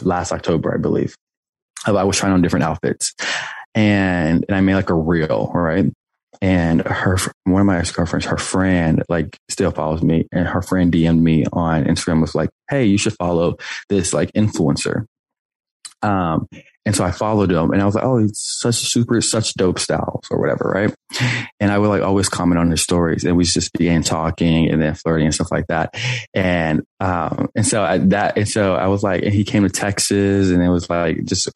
last 0.01 0.31
october 0.31 0.73
i 0.73 0.77
believe 0.77 1.15
i 1.85 2.03
was 2.03 2.17
trying 2.17 2.33
on 2.33 2.41
different 2.41 2.63
outfits. 2.63 3.13
And 3.75 4.45
and 4.47 4.55
i 4.55 4.61
made 4.61 4.75
like 4.75 4.89
a 4.89 4.95
reel 4.95 5.51
right? 5.53 5.85
And 6.41 6.81
her 6.81 7.17
one 7.45 7.61
of 7.61 7.65
my 7.65 7.79
ex-girlfriends 7.79 8.27
her 8.27 8.37
friend 8.37 9.03
like 9.09 9.37
still 9.49 9.71
follows 9.71 10.03
me. 10.03 10.27
And 10.31 10.47
her 10.47 10.61
friend 10.61 10.91
dm'd 10.91 11.21
me 11.21 11.45
on 11.51 11.85
instagram 11.85 12.21
was 12.21 12.35
like 12.35 12.49
hey 12.69 12.85
you 12.85 12.97
should 12.97 13.13
follow 13.13 13.57
this 13.89 14.13
like 14.13 14.31
influencer 14.33 15.05
um 16.01 16.47
and 16.89 16.95
so 16.95 17.03
I 17.03 17.11
followed 17.11 17.51
him 17.51 17.69
and 17.69 17.83
I 17.83 17.85
was 17.85 17.93
like, 17.93 18.03
oh, 18.03 18.17
it's 18.17 18.59
such 18.61 18.73
super, 18.73 19.21
such 19.21 19.53
dope 19.53 19.77
styles 19.77 20.25
or 20.31 20.39
whatever, 20.39 20.71
right? 20.73 20.91
And 21.59 21.71
I 21.71 21.77
would 21.77 21.89
like 21.89 22.01
always 22.01 22.29
comment 22.29 22.57
on 22.57 22.71
his 22.71 22.81
stories 22.81 23.25
and 23.25 23.37
we 23.37 23.43
just 23.43 23.71
began 23.73 24.01
talking 24.01 24.67
and 24.71 24.81
then 24.81 24.95
flirting 24.95 25.27
and 25.27 25.35
stuff 25.35 25.51
like 25.51 25.67
that. 25.67 25.93
And, 26.33 26.81
um, 26.99 27.49
and 27.55 27.67
so 27.67 27.83
I, 27.83 27.99
that, 27.99 28.39
and 28.39 28.49
so 28.49 28.73
I 28.73 28.87
was 28.87 29.03
like, 29.03 29.21
and 29.21 29.31
he 29.31 29.43
came 29.43 29.61
to 29.61 29.69
Texas 29.69 30.49
and 30.49 30.63
it 30.63 30.69
was 30.69 30.89
like, 30.89 31.23
just, 31.25 31.47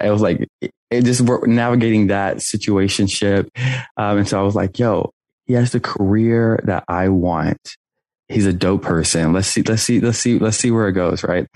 it 0.00 0.10
was 0.10 0.20
like, 0.20 0.48
it 0.90 1.02
just 1.04 1.22
navigating 1.46 2.08
that 2.08 2.38
situationship. 2.38 3.50
Um, 3.96 4.18
and 4.18 4.28
so 4.28 4.40
I 4.40 4.42
was 4.42 4.56
like, 4.56 4.80
yo, 4.80 5.12
he 5.46 5.52
has 5.52 5.70
the 5.70 5.78
career 5.78 6.58
that 6.64 6.82
I 6.88 7.08
want 7.08 7.76
he's 8.28 8.46
a 8.46 8.52
dope 8.52 8.82
person. 8.82 9.32
Let's 9.32 9.48
see, 9.48 9.62
let's 9.62 9.82
see, 9.82 10.00
let's 10.00 10.18
see, 10.18 10.38
let's 10.38 10.56
see 10.56 10.70
where 10.70 10.88
it 10.88 10.92
goes, 10.92 11.22
right? 11.24 11.46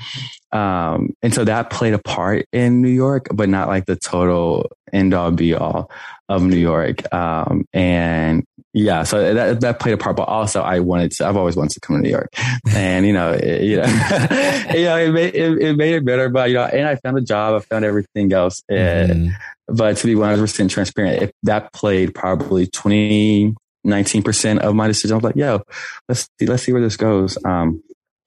Um, 0.53 1.15
and 1.23 1.35
so 1.35 1.45
that 1.45 1.71
played 1.71 1.95
a 1.95 1.99
part 1.99 2.47
in 2.53 2.83
New 2.83 2.91
York, 2.91 3.29
but 3.33 3.49
not 3.49 3.69
like 3.69 3.87
the 3.87 3.97
total 3.97 4.71
end 4.93 5.15
all 5.15 5.31
be 5.31 5.55
all 5.55 5.91
of 6.29 6.43
New 6.43 6.57
York. 6.57 7.13
Um, 7.13 7.65
and 7.73 8.45
yeah, 8.73 9.05
so 9.05 9.33
that 9.35 9.61
that 9.63 9.81
played 9.81 9.95
a 9.95 9.97
part. 9.97 10.17
But 10.17 10.29
also, 10.29 10.61
I 10.61 10.81
wanted 10.81 11.13
to. 11.13 11.27
I've 11.27 11.37
always 11.37 11.57
wanted 11.57 11.73
to 11.73 11.81
come 11.81 11.97
to 11.97 12.03
New 12.03 12.11
York, 12.11 12.29
and 12.75 13.07
you 13.07 13.13
know, 13.15 13.33
it, 13.33 13.63
you 13.63 13.77
know, 13.79 13.85
you 14.75 14.85
know, 14.85 14.97
it 14.99 15.13
made 15.13 15.35
it, 15.35 15.63
it, 15.63 15.77
made 15.77 15.95
it 15.95 16.05
better. 16.05 16.29
But 16.29 16.51
you 16.51 16.57
know, 16.57 16.65
and 16.65 16.87
I 16.87 16.97
found 16.97 17.17
a 17.17 17.23
job. 17.23 17.55
I 17.55 17.65
found 17.65 17.87
everything 17.87 18.33
else. 18.35 18.63
And, 18.69 19.11
mm-hmm. 19.11 19.29
But 19.69 19.97
to 19.97 20.07
be 20.07 20.15
100% 20.15 20.71
transparent, 20.71 21.23
if 21.23 21.33
that 21.43 21.73
played 21.73 22.15
probably 22.15 22.69
20, 22.69 23.55
19% 23.87 24.59
of 24.59 24.75
my 24.75 24.89
decision. 24.89 25.15
I 25.15 25.17
was 25.17 25.25
like, 25.25 25.37
yo, 25.37 25.63
let's 26.09 26.29
see, 26.39 26.47
let's 26.47 26.63
see 26.63 26.73
where 26.73 26.83
this 26.83 26.97
goes. 26.97 27.39
Um, 27.45 27.83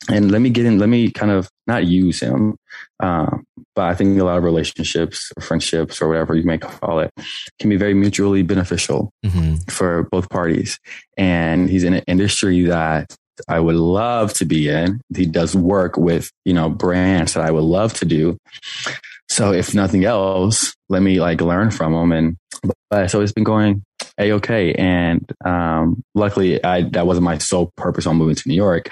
and 0.09 0.31
let 0.31 0.41
me 0.41 0.49
get 0.49 0.65
in, 0.65 0.79
let 0.79 0.89
me 0.89 1.11
kind 1.11 1.31
of 1.31 1.49
not 1.67 1.85
use 1.85 2.19
him. 2.19 2.55
Um, 2.99 3.43
but 3.75 3.83
I 3.85 3.95
think 3.95 4.19
a 4.19 4.23
lot 4.23 4.37
of 4.37 4.43
relationships 4.43 5.31
or 5.37 5.41
friendships 5.41 6.01
or 6.01 6.07
whatever 6.07 6.35
you 6.35 6.43
may 6.43 6.57
call 6.57 6.99
it 6.99 7.11
can 7.59 7.69
be 7.69 7.75
very 7.75 7.93
mutually 7.93 8.41
beneficial 8.41 9.11
mm-hmm. 9.25 9.55
for 9.69 10.07
both 10.11 10.29
parties. 10.29 10.79
And 11.17 11.69
he's 11.69 11.83
in 11.83 11.93
an 11.93 12.03
industry 12.07 12.63
that 12.63 13.15
I 13.47 13.59
would 13.59 13.75
love 13.75 14.33
to 14.33 14.45
be 14.45 14.69
in. 14.69 15.01
He 15.15 15.25
does 15.25 15.55
work 15.55 15.97
with, 15.97 16.31
you 16.45 16.53
know, 16.53 16.69
brands 16.69 17.33
that 17.33 17.45
I 17.45 17.51
would 17.51 17.63
love 17.63 17.93
to 17.95 18.05
do. 18.05 18.37
So 19.29 19.53
if 19.53 19.75
nothing 19.75 20.05
else, 20.05 20.73
let 20.89 21.01
me 21.01 21.19
like 21.19 21.41
learn 21.41 21.71
from 21.71 21.93
him. 21.93 22.11
And 22.11 22.37
but, 22.89 23.11
so 23.11 23.21
it's 23.21 23.31
been 23.31 23.43
going 23.43 23.83
a 24.19 24.33
okay. 24.33 24.73
And 24.73 25.25
um, 25.45 26.03
luckily, 26.13 26.63
I 26.63 26.83
that 26.89 27.07
wasn't 27.07 27.23
my 27.25 27.37
sole 27.37 27.71
purpose 27.77 28.05
on 28.05 28.17
moving 28.17 28.35
to 28.35 28.49
New 28.49 28.55
York. 28.55 28.89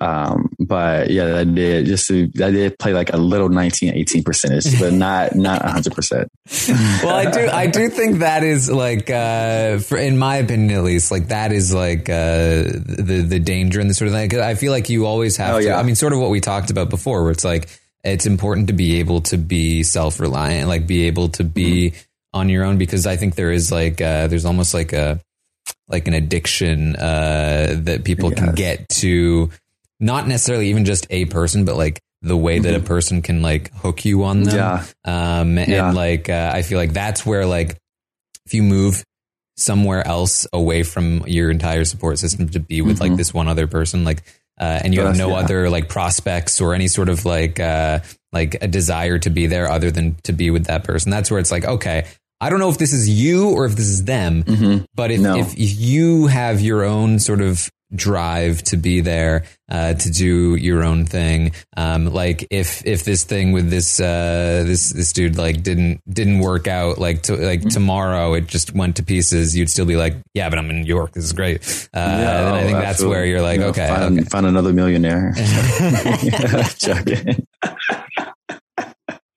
Um, 0.00 0.52
but 0.58 1.10
yeah, 1.10 1.26
that 1.26 1.54
did 1.54 1.86
just 1.86 2.08
to, 2.08 2.26
that 2.34 2.50
did 2.50 2.76
play 2.78 2.92
like 2.92 3.12
a 3.12 3.16
little 3.16 3.48
19, 3.48 3.94
18 3.94 4.24
percentage, 4.24 4.80
but 4.80 4.92
not 4.92 5.34
not 5.36 5.62
hundred 5.62 5.94
percent. 5.94 6.28
well, 7.04 7.14
I 7.14 7.30
do. 7.30 7.48
I 7.48 7.66
do 7.66 7.88
think 7.88 8.18
that 8.18 8.42
is 8.42 8.70
like, 8.70 9.10
uh, 9.10 9.78
for, 9.78 9.96
in 9.98 10.18
my 10.18 10.36
opinion, 10.36 10.76
at 10.76 10.82
least, 10.84 11.10
like 11.12 11.28
that 11.28 11.52
is 11.52 11.72
like 11.72 12.08
uh, 12.08 12.62
the 12.64 13.24
the 13.28 13.38
danger 13.38 13.80
and 13.80 13.88
the 13.88 13.94
sort 13.94 14.08
of 14.08 14.14
thing. 14.14 14.40
I 14.40 14.54
feel 14.54 14.72
like 14.72 14.88
you 14.88 15.06
always 15.06 15.36
have 15.36 15.54
Oh, 15.54 15.60
to. 15.60 15.64
yeah. 15.66 15.78
I 15.78 15.82
mean, 15.84 15.94
sort 15.94 16.12
of 16.12 16.18
what 16.18 16.30
we 16.30 16.40
talked 16.40 16.70
about 16.70 16.88
before, 16.90 17.22
where 17.22 17.30
it's 17.30 17.44
like 17.44 17.68
it's 18.02 18.26
important 18.26 18.66
to 18.66 18.72
be 18.72 18.98
able 18.98 19.20
to 19.20 19.36
be 19.36 19.82
self 19.84 20.18
reliant, 20.18 20.68
like 20.68 20.86
be 20.86 21.06
able 21.06 21.28
to 21.30 21.44
be 21.44 21.90
Mm-hmm. 21.90 21.98
On 22.34 22.48
your 22.48 22.64
own. 22.64 22.78
Because 22.78 23.06
I 23.06 23.16
think 23.16 23.34
there 23.34 23.52
is 23.52 23.70
like, 23.72 24.00
uh, 24.00 24.26
there's 24.28 24.44
almost 24.44 24.74
like 24.74 24.92
a 24.92 25.20
like 25.88 26.08
an 26.08 26.14
addiction 26.14 26.96
uh, 26.96 27.76
that 27.82 28.04
people 28.04 28.30
can 28.30 28.54
get 28.54 28.88
to, 28.88 29.50
not 30.00 30.26
necessarily 30.26 30.70
even 30.70 30.84
just 30.84 31.06
a 31.10 31.26
person, 31.26 31.64
but 31.64 31.76
like 31.76 32.00
the 32.22 32.36
way 32.36 32.58
that 32.60 32.74
a 32.74 32.80
person 32.80 33.20
can 33.20 33.42
like 33.42 33.72
hook 33.74 34.04
you 34.04 34.24
on 34.24 34.44
them. 34.44 34.54
Mm-hmm. 34.54 34.90
Yeah. 35.06 35.40
Um, 35.40 35.58
and 35.58 35.68
Yeah. 35.68 35.92
like, 35.92 36.28
uh, 36.30 36.50
I 36.54 36.62
feel 36.62 36.78
like 36.78 36.92
that's 36.92 37.26
where 37.26 37.46
like, 37.46 37.76
if 38.46 38.54
you 38.54 38.62
move 38.62 39.04
somewhere 39.56 40.06
else 40.06 40.46
away 40.52 40.82
from 40.82 41.24
your 41.26 41.50
entire 41.50 41.84
support 41.84 42.18
system 42.18 42.48
to 42.48 42.60
be 42.60 42.80
with 42.80 43.00
like 43.00 43.14
this 43.16 43.34
one 43.34 43.48
other 43.48 43.66
person, 43.66 44.04
like, 44.04 44.22
uh, 44.58 44.80
and 44.82 44.94
you 44.94 45.00
have 45.02 45.16
no 45.16 45.26
Mm-hmm. 45.28 45.34
yeah. 45.36 45.44
other 45.44 45.70
like 45.70 45.88
prospects 45.88 46.60
or 46.60 46.74
any 46.74 46.88
sort 46.88 47.08
of 47.08 47.24
like, 47.24 47.60
uh, 47.60 48.00
like 48.32 48.56
a 48.62 48.68
desire 48.68 49.18
to 49.18 49.30
be 49.30 49.46
there 49.46 49.68
other 49.70 49.90
than 49.90 50.16
to 50.22 50.32
be 50.32 50.50
with 50.50 50.66
that 50.66 50.84
person. 50.84 51.10
That's 51.10 51.30
where 51.30 51.38
it's 51.40 51.50
like, 51.52 51.64
okay, 51.64 52.06
I 52.42 52.50
don't 52.50 52.58
know 52.58 52.68
if 52.70 52.76
this 52.78 52.92
is 52.92 53.08
you 53.08 53.50
or 53.50 53.64
if 53.66 53.76
this 53.76 53.86
is 53.86 54.04
them, 54.04 54.42
but 54.94 55.10
if, 55.10 55.20
Mm-hmm. 55.20 55.22
No. 55.22 55.36
if, 55.38 55.54
if 55.54 55.78
you 55.78 56.26
have 56.26 56.60
your 56.60 56.82
own 56.84 57.18
sort 57.20 57.40
of 57.40 57.70
drive 57.94 58.62
to 58.64 58.76
be 58.78 59.00
there, 59.02 59.44
uh, 59.70 59.92
to 59.94 60.10
do 60.10 60.56
your 60.56 60.82
own 60.82 61.04
thing, 61.04 61.52
um, 61.76 62.06
like 62.06 62.46
if, 62.50 62.84
if 62.86 63.04
this 63.04 63.22
thing 63.24 63.52
with 63.52 63.68
this, 63.70 64.00
uh, 64.00 64.64
this, 64.66 64.90
this 64.90 65.12
dude 65.12 65.36
like 65.36 65.62
didn't, 65.62 66.00
didn't 66.08 66.40
work 66.40 66.66
out, 66.66 66.98
like, 66.98 67.22
to, 67.24 67.36
like 67.36 67.60
tomorrow 67.68 68.32
it 68.34 68.46
just 68.48 68.74
went 68.74 68.96
to 68.96 69.02
pieces, 69.04 69.56
you'd 69.56 69.70
still 69.70 69.84
be 69.86 69.96
like, 69.96 70.16
yeah, 70.34 70.48
but 70.48 70.58
I'm 70.58 70.68
in 70.70 70.80
New 70.80 70.86
York. 70.88 71.12
This 71.12 71.24
is 71.24 71.32
great. 71.34 71.60
Uh, 71.94 71.98
and 72.00 72.56
I 72.56 72.62
think 72.64 72.78
that's 72.78 73.04
where 73.04 73.24
you're 73.26 73.42
like, 73.42 73.58
You 73.58 73.66
know, 73.66 73.68
okay, 73.68 73.86
find, 73.86 74.18
okay. 74.18 74.28
find 74.28 74.46
another 74.46 74.72
millionaire. 74.72 75.34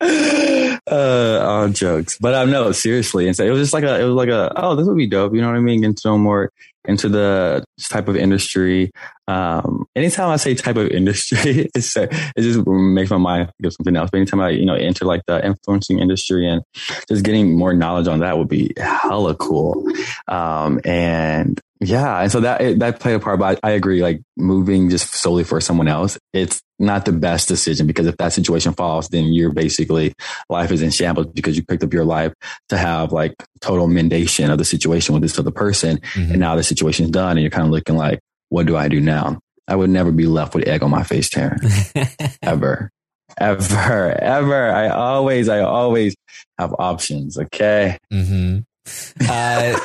Uh, 0.89 1.39
all 1.43 1.67
jokes, 1.69 2.17
but 2.19 2.35
um, 2.35 2.51
no, 2.51 2.71
seriously. 2.71 3.25
And 3.25 3.35
so 3.35 3.43
it 3.43 3.49
was 3.49 3.59
just 3.59 3.73
like 3.73 3.83
a, 3.83 3.99
it 3.99 4.03
was 4.03 4.13
like 4.13 4.29
a, 4.29 4.53
oh, 4.55 4.75
this 4.75 4.85
would 4.85 4.97
be 4.97 5.07
dope. 5.07 5.33
You 5.33 5.41
know 5.41 5.47
what 5.47 5.57
I 5.57 5.59
mean? 5.59 5.81
Get 5.81 5.97
to 5.97 6.09
know 6.09 6.17
more 6.19 6.51
into 6.87 7.09
the 7.09 7.63
type 7.89 8.07
of 8.07 8.15
industry. 8.15 8.91
Um, 9.27 9.85
anytime 9.95 10.29
I 10.29 10.35
say 10.37 10.53
type 10.55 10.77
of 10.77 10.89
industry, 10.89 11.69
it's, 11.75 11.95
it 11.97 12.11
just 12.37 12.65
makes 12.67 13.09
my 13.09 13.17
mind 13.17 13.47
think 13.57 13.67
of 13.67 13.73
something 13.73 13.95
else. 13.95 14.09
But 14.11 14.17
anytime 14.19 14.41
I, 14.41 14.49
you 14.49 14.65
know, 14.65 14.75
enter 14.75 15.05
like 15.05 15.21
the 15.27 15.43
influencing 15.45 15.99
industry 15.99 16.47
and 16.47 16.61
just 17.09 17.23
getting 17.23 17.57
more 17.57 17.73
knowledge 17.73 18.07
on 18.07 18.19
that 18.19 18.37
would 18.37 18.49
be 18.49 18.73
hella 18.77 19.35
cool. 19.35 19.87
Um, 20.27 20.79
and 20.85 21.59
yeah, 21.81 22.21
and 22.21 22.31
so 22.31 22.39
that 22.39 22.61
it, 22.61 22.79
that 22.79 22.99
played 22.99 23.15
a 23.15 23.19
part. 23.19 23.39
But 23.39 23.59
I, 23.63 23.69
I 23.69 23.71
agree, 23.73 24.01
like 24.01 24.21
moving 24.37 24.89
just 24.89 25.13
solely 25.13 25.43
for 25.43 25.59
someone 25.59 25.87
else, 25.89 26.17
it's 26.33 26.61
not 26.79 27.05
the 27.05 27.11
best 27.11 27.47
decision 27.47 27.85
because 27.87 28.05
if 28.05 28.17
that 28.17 28.33
situation 28.33 28.73
falls, 28.73 29.07
then 29.09 29.25
you're 29.33 29.51
basically 29.51 30.13
life 30.49 30.71
is 30.71 30.81
in 30.81 30.89
shambles 30.89 31.27
because 31.27 31.55
you 31.57 31.63
picked 31.63 31.83
up 31.83 31.93
your 31.93 32.03
life 32.05 32.33
to 32.69 32.77
have 32.77 33.11
like 33.11 33.33
total 33.61 33.87
mendation 33.87 34.49
of 34.51 34.57
the 34.57 34.65
situation 34.65 35.13
with 35.13 35.21
this 35.21 35.37
other 35.37 35.51
person, 35.51 35.97
Mhm. 36.15 36.31
and 36.31 36.39
now 36.39 36.55
the 36.55 36.63
situation's 36.75 37.09
done, 37.11 37.31
and 37.37 37.41
you're 37.41 37.49
kind 37.51 37.65
of 37.65 37.71
looking 37.71 37.95
like, 37.97 38.19
what 38.49 38.65
do 38.65 38.75
I 38.77 38.87
do 38.87 38.99
now? 39.01 39.39
I 39.67 39.75
would 39.75 39.89
never 39.89 40.11
be 40.11 40.27
left 40.27 40.53
with 40.53 40.67
egg 40.67 40.83
on 40.83 40.91
my 40.91 41.03
face, 41.03 41.29
Taran, 41.29 41.59
ever. 42.41 42.91
Ever, 43.37 44.11
ever. 44.21 44.71
I 44.71 44.89
always, 44.89 45.49
I 45.49 45.59
always 45.61 46.15
have 46.59 46.73
options. 46.77 47.37
Okay. 47.37 47.97
hmm 48.11 48.59
Uh, 49.27 49.77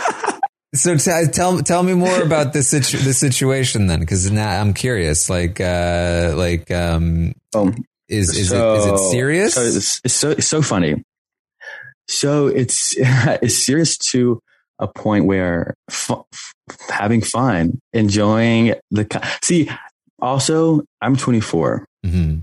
so 0.74 0.96
t- 0.96 1.10
tell 1.32 1.58
tell 1.62 1.82
me 1.82 1.94
more 1.94 2.22
about 2.22 2.52
this 2.52 2.68
situ- 2.68 2.98
the 2.98 3.14
situation 3.14 3.86
then, 3.86 4.00
because 4.00 4.30
now 4.30 4.60
I'm 4.60 4.74
curious. 4.74 5.28
Like, 5.30 5.60
uh, 5.60 6.34
like, 6.36 6.70
um, 6.70 7.32
Um, 7.54 7.84
is 8.08 8.36
is 8.36 8.52
it 8.52 8.62
is 8.62 8.86
it 8.86 8.98
serious? 9.10 9.54
So 9.54 9.62
it's, 9.62 10.00
it's 10.04 10.14
so 10.14 10.30
it's 10.30 10.46
so 10.46 10.62
funny. 10.62 11.02
So 12.08 12.46
it's 12.48 12.94
it's 12.98 13.64
serious 13.66 13.96
to 14.12 14.40
a 14.80 14.88
point 14.88 15.26
where 15.26 15.74
fu- 15.88 16.24
having 16.88 17.20
fun, 17.20 17.78
enjoying 17.92 18.74
the 18.90 19.04
co- 19.04 19.20
see. 19.42 19.70
Also, 20.20 20.82
I'm 21.00 21.16
24. 21.16 21.86
hmm 22.04 22.38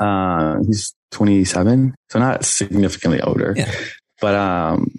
Uh, 0.00 0.58
he's 0.66 0.94
27, 1.12 1.94
so 2.10 2.18
not 2.18 2.44
significantly 2.44 3.20
older. 3.20 3.54
Yeah. 3.56 3.70
But 4.20 4.34
um, 4.34 4.96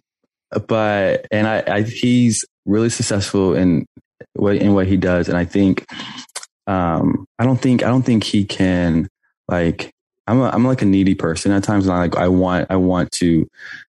but 0.68 1.26
and 1.32 1.48
I, 1.48 1.64
I 1.68 1.82
he's 1.82 2.46
really 2.66 2.90
successful 2.90 3.54
in 3.56 3.86
what 4.34 4.56
in 4.58 4.74
what 4.74 4.88
he 4.88 4.98
does, 4.98 5.28
and 5.28 5.38
I 5.38 5.46
think 5.46 5.86
um, 6.68 7.26
I 7.38 7.46
don't 7.46 7.62
think 7.62 7.84
I 7.84 7.88
don't 7.88 8.04
think 8.04 8.24
he 8.24 8.46
can 8.46 9.10
like 9.48 9.92
I'm 10.28 10.40
a, 10.40 10.50
I'm 10.50 10.64
like 10.66 10.82
a 10.82 10.86
needy 10.86 11.16
person 11.16 11.52
at 11.52 11.64
times, 11.64 11.86
and 11.88 11.94
I 11.94 12.00
like 12.00 12.16
I 12.16 12.28
want 12.28 12.68
I 12.70 12.76
want 12.78 13.12
to 13.14 13.48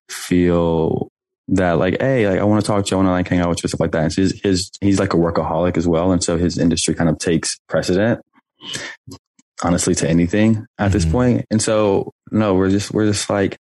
feel 0.08 1.09
that 1.50 1.72
like 1.78 2.00
hey 2.00 2.28
like 2.28 2.38
I 2.40 2.44
want 2.44 2.62
to 2.62 2.66
talk 2.66 2.84
to 2.86 2.90
you, 2.90 2.96
I 2.96 2.98
want 2.98 3.08
to 3.08 3.12
like 3.12 3.28
hang 3.28 3.40
out 3.40 3.48
with 3.48 3.62
you 3.62 3.68
stuff 3.68 3.80
like 3.80 3.92
that. 3.92 4.04
And 4.04 4.12
so 4.12 4.22
his, 4.22 4.40
his 4.42 4.70
he's 4.80 4.98
like 4.98 5.14
a 5.14 5.16
workaholic 5.16 5.76
as 5.76 5.86
well, 5.86 6.12
and 6.12 6.22
so 6.22 6.36
his 6.38 6.58
industry 6.58 6.94
kind 6.94 7.10
of 7.10 7.18
takes 7.18 7.58
precedent 7.68 8.20
honestly 9.62 9.94
to 9.96 10.08
anything 10.08 10.66
at 10.78 10.92
this 10.92 11.04
Mhm. 11.04 11.12
point. 11.12 11.46
And 11.50 11.60
so 11.60 12.12
no, 12.30 12.54
we're 12.54 12.70
just 12.70 12.92
we're 12.92 13.06
just 13.06 13.28
like 13.28 13.56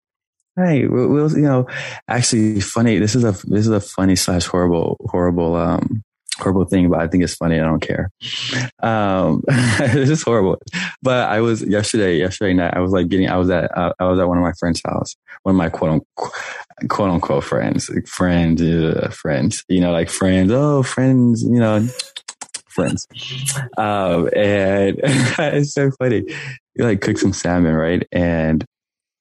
hey 0.57 0.86
we'll, 0.89 1.09
we'll 1.09 1.30
you 1.32 1.43
know 1.43 1.66
actually 2.09 2.61
funny 2.61 2.99
this 2.99 3.14
is 3.14 3.24
a 3.24 3.32
this 3.47 3.61
is 3.66 3.68
a 3.68 3.80
funny 3.80 4.16
slash 4.16 4.45
horrible 4.47 4.97
horrible 5.09 5.55
um 5.55 6.03
horrible 6.39 6.64
thing 6.64 6.89
but 6.89 7.01
i 7.01 7.07
think 7.07 7.24
it's 7.24 7.34
funny. 7.34 7.59
I 7.59 7.64
don't 7.64 7.80
care. 7.80 8.11
Um 8.80 9.43
this 9.49 10.11
is 10.11 10.22
horrible. 10.22 10.61
But 11.03 11.28
i 11.28 11.41
was 11.41 11.62
yesterday 11.62 12.18
yesterday 12.18 12.55
night 12.55 12.74
i 12.74 12.80
was 12.80 12.93
like 12.93 13.09
getting 13.09 13.28
i 13.28 13.36
was 13.36 13.51
at 13.51 13.76
uh, 13.76 13.93
i 13.99 14.05
was 14.05 14.18
at 14.18 14.28
one 14.28 14.39
of 14.39 14.43
my 14.43 14.53
friend's 14.59 14.82
house. 14.84 15.16
One 15.43 15.55
of 15.55 15.59
my 15.59 15.68
quote 15.68 15.91
unquote 15.91 16.32
quote 16.89 17.11
unquote 17.11 17.45
friends 17.45 17.91
like 17.91 18.07
friends 18.07 18.62
uh, 18.62 19.11
friends 19.12 19.64
you 19.68 19.80
know 19.80 19.93
like 19.93 20.11
friends 20.11 20.53
oh 20.53 20.82
friends 20.82 21.43
you 21.43 21.59
know 21.59 21.86
friends. 22.68 23.07
Um 23.76 24.28
and 24.34 24.97
it's 25.03 25.74
so 25.74 25.91
funny. 25.99 26.24
You 26.74 26.84
like 26.84 27.01
cook 27.01 27.18
some 27.18 27.32
salmon 27.32 27.74
right? 27.74 28.07
And 28.12 28.64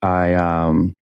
i 0.01 0.34
um 0.36 0.93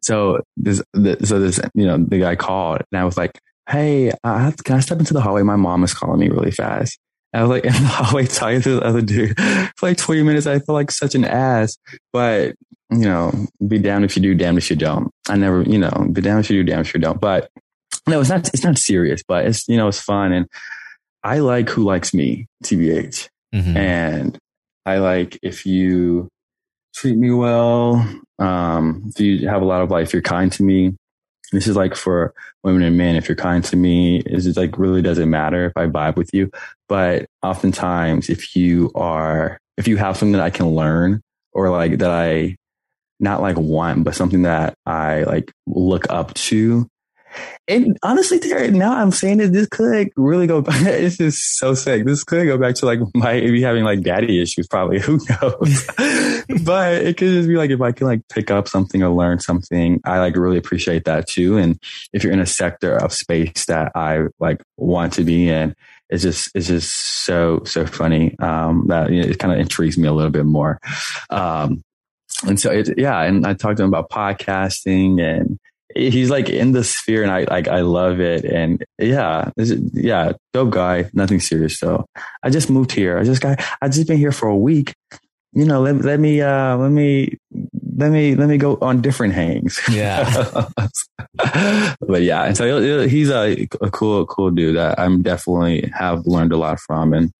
so 0.00 0.40
this, 0.56 0.82
so 1.24 1.38
this, 1.38 1.60
you 1.74 1.84
know, 1.84 1.98
the 1.98 2.20
guy 2.20 2.34
called 2.34 2.82
and 2.90 2.98
I 2.98 3.04
was 3.04 3.18
like, 3.18 3.38
Hey, 3.68 4.12
I 4.24 4.40
have 4.40 4.56
can 4.64 4.76
I 4.76 4.80
step 4.80 4.98
into 4.98 5.14
the 5.14 5.20
hallway? 5.20 5.42
My 5.42 5.56
mom 5.56 5.84
is 5.84 5.94
calling 5.94 6.20
me 6.20 6.28
really 6.28 6.50
fast. 6.50 6.98
And 7.32 7.40
I 7.40 7.44
was 7.44 7.50
like 7.50 7.64
in 7.66 7.72
the 7.72 7.88
hallway 7.88 8.26
talking 8.26 8.62
to 8.62 8.76
the 8.76 8.82
other 8.82 9.02
dude 9.02 9.38
for 9.76 9.88
like 9.88 9.98
20 9.98 10.22
minutes. 10.22 10.46
I 10.46 10.58
felt 10.58 10.74
like 10.76 10.90
such 10.90 11.14
an 11.14 11.24
ass, 11.24 11.76
but 12.12 12.54
you 12.90 13.00
know, 13.00 13.32
be 13.66 13.78
damned 13.78 14.06
if 14.06 14.16
you 14.16 14.22
do, 14.22 14.34
damned 14.34 14.58
if 14.58 14.70
you 14.70 14.76
don't. 14.76 15.10
I 15.28 15.36
never, 15.36 15.62
you 15.62 15.78
know, 15.78 16.08
be 16.10 16.22
damned 16.22 16.40
if 16.40 16.50
you 16.50 16.62
do, 16.62 16.70
damned 16.70 16.86
if 16.86 16.94
you 16.94 17.00
don't. 17.00 17.20
But 17.20 17.50
no, 18.06 18.20
it's 18.20 18.30
not, 18.30 18.48
it's 18.48 18.64
not 18.64 18.78
serious, 18.78 19.20
but 19.28 19.44
it's, 19.44 19.68
you 19.68 19.76
know, 19.76 19.88
it's 19.88 20.00
fun. 20.00 20.32
And 20.32 20.46
I 21.22 21.40
like 21.40 21.68
who 21.68 21.84
likes 21.84 22.14
me, 22.14 22.46
TBH. 22.64 23.28
Mhm. 23.54 23.76
And 23.76 24.38
I 24.86 24.98
like 24.98 25.38
if 25.42 25.66
you 25.66 26.28
treat 26.94 27.18
me 27.18 27.30
well, 27.30 27.94
um, 28.38 29.02
if 29.14 29.20
you 29.20 29.48
have 29.48 29.60
a 29.60 29.66
lot 29.66 29.82
of 29.82 29.90
like, 29.90 30.04
if 30.04 30.14
you're 30.14 30.22
kind 30.22 30.50
to 30.52 30.62
me, 30.62 30.94
this 31.52 31.66
is 31.66 31.76
like 31.76 31.94
for 31.94 32.34
women 32.62 32.82
and 32.82 32.96
men. 32.96 33.16
If 33.16 33.28
you're 33.28 33.36
kind 33.36 33.64
to 33.64 33.76
me, 33.76 34.20
is 34.26 34.46
it 34.46 34.56
like 34.56 34.78
really 34.78 35.02
doesn't 35.02 35.30
matter 35.30 35.66
if 35.66 35.72
I 35.76 35.86
vibe 35.86 36.16
with 36.16 36.30
you. 36.32 36.50
But 36.88 37.26
oftentimes, 37.42 38.28
if 38.28 38.54
you 38.54 38.90
are, 38.94 39.58
if 39.76 39.88
you 39.88 39.96
have 39.96 40.16
something 40.16 40.32
that 40.32 40.42
I 40.42 40.50
can 40.50 40.68
learn 40.74 41.22
or 41.52 41.70
like 41.70 41.98
that 41.98 42.10
I 42.10 42.56
not 43.20 43.40
like 43.40 43.56
want, 43.56 44.04
but 44.04 44.14
something 44.14 44.42
that 44.42 44.74
I 44.86 45.24
like 45.24 45.50
look 45.66 46.10
up 46.10 46.34
to. 46.34 46.88
And 47.68 47.98
honestly, 48.02 48.38
Terry, 48.38 48.70
now 48.70 48.96
I'm 48.96 49.10
saying 49.10 49.38
that 49.38 49.52
this 49.52 49.68
could 49.68 50.10
really 50.16 50.46
go 50.46 50.62
back. 50.62 50.80
It's 50.86 51.18
just 51.18 51.58
so 51.58 51.74
sick. 51.74 52.06
This 52.06 52.24
could 52.24 52.46
go 52.46 52.56
back 52.56 52.74
to 52.76 52.86
like 52.86 53.00
my 53.14 53.34
maybe 53.34 53.62
having 53.62 53.84
like 53.84 54.02
daddy 54.02 54.42
issues, 54.42 54.66
probably. 54.66 55.00
Who 55.02 55.18
knows? 55.28 55.86
but 56.64 56.94
it 56.94 57.16
could 57.18 57.28
just 57.28 57.48
be 57.48 57.56
like 57.56 57.70
if 57.70 57.80
I 57.80 57.92
can 57.92 58.06
like 58.06 58.26
pick 58.28 58.50
up 58.50 58.68
something 58.68 59.02
or 59.02 59.10
learn 59.10 59.40
something, 59.40 60.00
I 60.04 60.18
like 60.18 60.36
really 60.36 60.56
appreciate 60.56 61.04
that 61.04 61.28
too. 61.28 61.58
And 61.58 61.78
if 62.12 62.24
you're 62.24 62.32
in 62.32 62.40
a 62.40 62.46
sector 62.46 62.96
of 62.96 63.12
space 63.12 63.66
that 63.66 63.92
I 63.94 64.26
like 64.40 64.62
want 64.76 65.12
to 65.14 65.24
be 65.24 65.48
in, 65.48 65.74
it's 66.08 66.22
just 66.22 66.50
it's 66.54 66.68
just 66.68 66.94
so 67.24 67.62
so 67.64 67.86
funny 67.86 68.38
um, 68.38 68.86
that 68.88 69.10
you 69.10 69.22
know, 69.22 69.28
it 69.28 69.38
kind 69.38 69.52
of 69.52 69.60
intrigues 69.60 69.98
me 69.98 70.08
a 70.08 70.12
little 70.12 70.30
bit 70.30 70.46
more. 70.46 70.80
Um, 71.28 71.82
and 72.46 72.58
so 72.58 72.70
it, 72.70 72.98
yeah, 72.98 73.20
and 73.22 73.46
I 73.46 73.54
talked 73.54 73.78
to 73.78 73.82
him 73.82 73.88
about 73.88 74.10
podcasting 74.10 75.20
and 75.20 75.58
he's 75.94 76.30
like 76.30 76.48
in 76.48 76.72
the 76.72 76.84
sphere 76.84 77.22
and 77.22 77.32
I 77.32 77.44
like 77.44 77.68
I 77.68 77.80
love 77.80 78.20
it 78.20 78.44
and 78.44 78.84
yeah 78.98 79.50
yeah 79.56 80.32
dope 80.52 80.70
guy 80.70 81.10
nothing 81.12 81.40
serious 81.40 81.80
though 81.80 82.04
I 82.42 82.50
just 82.50 82.70
moved 82.70 82.92
here 82.92 83.18
I 83.18 83.24
just 83.24 83.40
got 83.40 83.62
I 83.80 83.88
just 83.88 84.06
been 84.06 84.18
here 84.18 84.32
for 84.32 84.48
a 84.48 84.56
week 84.56 84.94
you 85.52 85.64
know 85.64 85.80
let, 85.80 85.96
let 86.02 86.20
me 86.20 86.40
uh 86.42 86.76
let 86.76 86.90
me 86.90 87.38
let 87.98 88.12
me 88.12 88.34
let 88.36 88.48
me 88.48 88.56
go 88.56 88.78
on 88.80 89.02
different 89.02 89.34
hangs. 89.34 89.78
Yeah. 89.90 90.68
but 92.00 92.22
yeah, 92.22 92.44
and 92.44 92.56
so 92.56 93.08
he's 93.08 93.30
a, 93.30 93.66
a 93.80 93.90
cool 93.90 94.24
cool 94.26 94.50
dude 94.50 94.76
that 94.76 94.98
I'm 94.98 95.22
definitely 95.22 95.90
have 95.92 96.26
learned 96.26 96.52
a 96.52 96.56
lot 96.56 96.78
from, 96.80 97.12
and 97.12 97.32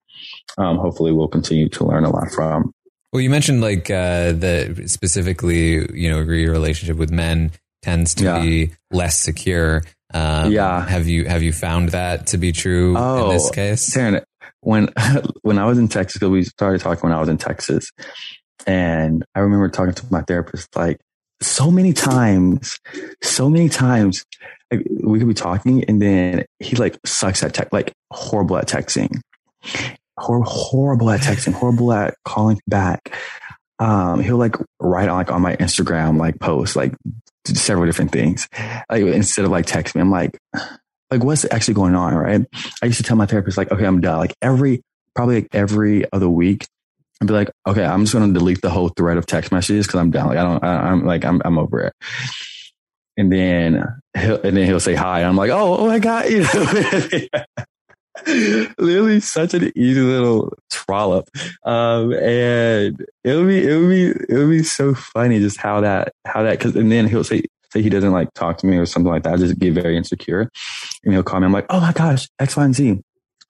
um, 0.56 0.78
hopefully 0.78 1.12
we'll 1.12 1.28
continue 1.28 1.68
to 1.70 1.84
learn 1.84 2.04
a 2.04 2.10
lot 2.10 2.30
from. 2.32 2.72
Well, 3.12 3.20
you 3.20 3.30
mentioned 3.30 3.60
like 3.60 3.90
uh, 3.90 4.32
the 4.32 4.84
specifically, 4.86 5.88
you 5.98 6.10
know, 6.10 6.20
your 6.20 6.52
relationship 6.52 6.96
with 6.96 7.10
men 7.10 7.52
tends 7.82 8.14
to 8.16 8.24
Yeah. 8.24 8.40
be 8.40 8.70
less 8.90 9.18
secure. 9.18 9.82
Um, 10.12 10.52
Yeah. 10.52 10.86
Have 10.86 11.06
you 11.06 11.26
have 11.26 11.42
you 11.42 11.52
found 11.52 11.90
that 11.90 12.28
to 12.28 12.38
be 12.38 12.52
true 12.52 12.96
in 12.96 13.28
this 13.30 13.50
case? 13.50 13.90
Taran, 13.94 14.22
when 14.60 14.88
when 15.42 15.58
I 15.58 15.64
was 15.66 15.78
in 15.78 15.88
Texas, 15.88 16.20
we 16.22 16.44
started 16.44 16.80
talking 16.80 17.02
when 17.08 17.12
I 17.16 17.20
was 17.20 17.28
in 17.28 17.38
Texas, 17.38 17.90
and 18.66 19.24
I 19.34 19.40
remember 19.40 19.68
talking 19.68 19.94
to 19.94 20.06
my 20.10 20.22
therapist 20.22 20.74
like 20.76 20.98
so 21.40 21.70
many 21.70 21.92
times, 21.92 22.78
so 23.22 23.48
many 23.48 23.68
times, 23.68 24.24
like, 24.72 24.84
we 25.04 25.18
could 25.20 25.28
be 25.28 25.34
talking, 25.34 25.84
and 25.84 26.02
then 26.02 26.44
he 26.58 26.74
like 26.76 26.98
sucks 27.06 27.42
at 27.42 27.54
tech, 27.54 27.72
like 27.72 27.92
horrible 28.10 28.56
at 28.56 28.66
texting, 28.66 29.20
Hor- 30.18 30.42
horrible 30.42 31.10
at 31.10 31.20
texting, 31.20 31.52
horrible 31.52 31.92
at 31.92 32.14
calling 32.24 32.60
back. 32.66 33.14
Um, 33.78 34.20
he'll 34.20 34.36
like 34.38 34.56
write 34.80 35.08
on 35.08 35.16
like 35.18 35.30
on 35.30 35.42
my 35.42 35.54
Instagram 35.56 36.18
like 36.18 36.40
post 36.40 36.74
like 36.74 36.92
several 37.56 37.86
different 37.86 38.12
things, 38.12 38.48
like 38.90 39.02
instead 39.02 39.44
of 39.44 39.50
like 39.50 39.66
text 39.66 39.94
me. 39.94 40.00
I'm 40.00 40.10
like, 40.10 40.38
like 41.10 41.22
what's 41.22 41.46
actually 41.50 41.74
going 41.74 41.94
on, 41.94 42.14
right? 42.14 42.44
I 42.82 42.86
used 42.86 42.98
to 42.98 43.04
tell 43.04 43.16
my 43.16 43.26
therapist 43.26 43.56
like, 43.56 43.70
okay, 43.72 43.84
I'm 43.84 44.00
done. 44.00 44.18
Like 44.18 44.34
every 44.42 44.82
probably 45.14 45.36
like 45.36 45.48
every 45.52 46.10
other 46.12 46.28
week, 46.28 46.66
I'd 47.20 47.28
be 47.28 47.34
like, 47.34 47.50
okay, 47.66 47.84
I'm 47.84 48.02
just 48.02 48.14
going 48.14 48.32
to 48.32 48.38
delete 48.38 48.60
the 48.60 48.70
whole 48.70 48.90
thread 48.90 49.16
of 49.16 49.26
text 49.26 49.50
messages 49.50 49.86
because 49.86 50.00
I'm 50.00 50.10
done. 50.10 50.28
Like 50.28 50.38
I 50.38 50.42
don't, 50.42 50.64
I, 50.64 50.90
I'm 50.90 51.06
like 51.06 51.24
I'm 51.24 51.40
I'm 51.44 51.58
over 51.58 51.80
it. 51.80 51.92
And 53.16 53.32
then 53.32 53.84
he'll 54.16 54.40
and 54.42 54.56
then 54.56 54.66
he'll 54.66 54.80
say 54.80 54.94
hi. 54.94 55.24
I'm 55.24 55.36
like, 55.36 55.50
oh, 55.50 55.78
oh 55.78 55.86
my 55.86 55.98
god, 55.98 56.30
you 56.30 56.42
know. 56.42 57.44
Literally 58.78 59.20
such 59.20 59.54
an 59.54 59.72
easy 59.76 60.00
little 60.00 60.52
trollop. 60.70 61.28
Um, 61.64 62.12
and 62.12 63.04
it 63.24 63.34
would 63.34 63.46
be, 63.46 63.66
it 63.66 63.76
would 63.76 63.88
be, 63.88 64.06
it 64.06 64.38
would 64.38 64.50
be 64.50 64.62
so 64.62 64.94
funny 64.94 65.38
just 65.40 65.58
how 65.58 65.80
that, 65.80 66.12
how 66.26 66.42
that, 66.42 66.58
cause, 66.60 66.76
and 66.76 66.90
then 66.90 67.08
he'll 67.08 67.24
say, 67.24 67.42
say 67.72 67.82
he 67.82 67.90
doesn't 67.90 68.12
like 68.12 68.32
talk 68.34 68.58
to 68.58 68.66
me 68.66 68.76
or 68.76 68.86
something 68.86 69.12
like 69.12 69.22
that. 69.24 69.34
I 69.34 69.36
just 69.36 69.58
get 69.58 69.74
very 69.74 69.96
insecure 69.96 70.50
and 71.04 71.12
he'll 71.12 71.22
call 71.22 71.40
me. 71.40 71.46
I'm 71.46 71.52
like, 71.52 71.66
oh 71.70 71.80
my 71.80 71.92
gosh, 71.92 72.28
X, 72.38 72.56
Y, 72.56 72.64
and 72.64 72.74
Z. 72.74 73.00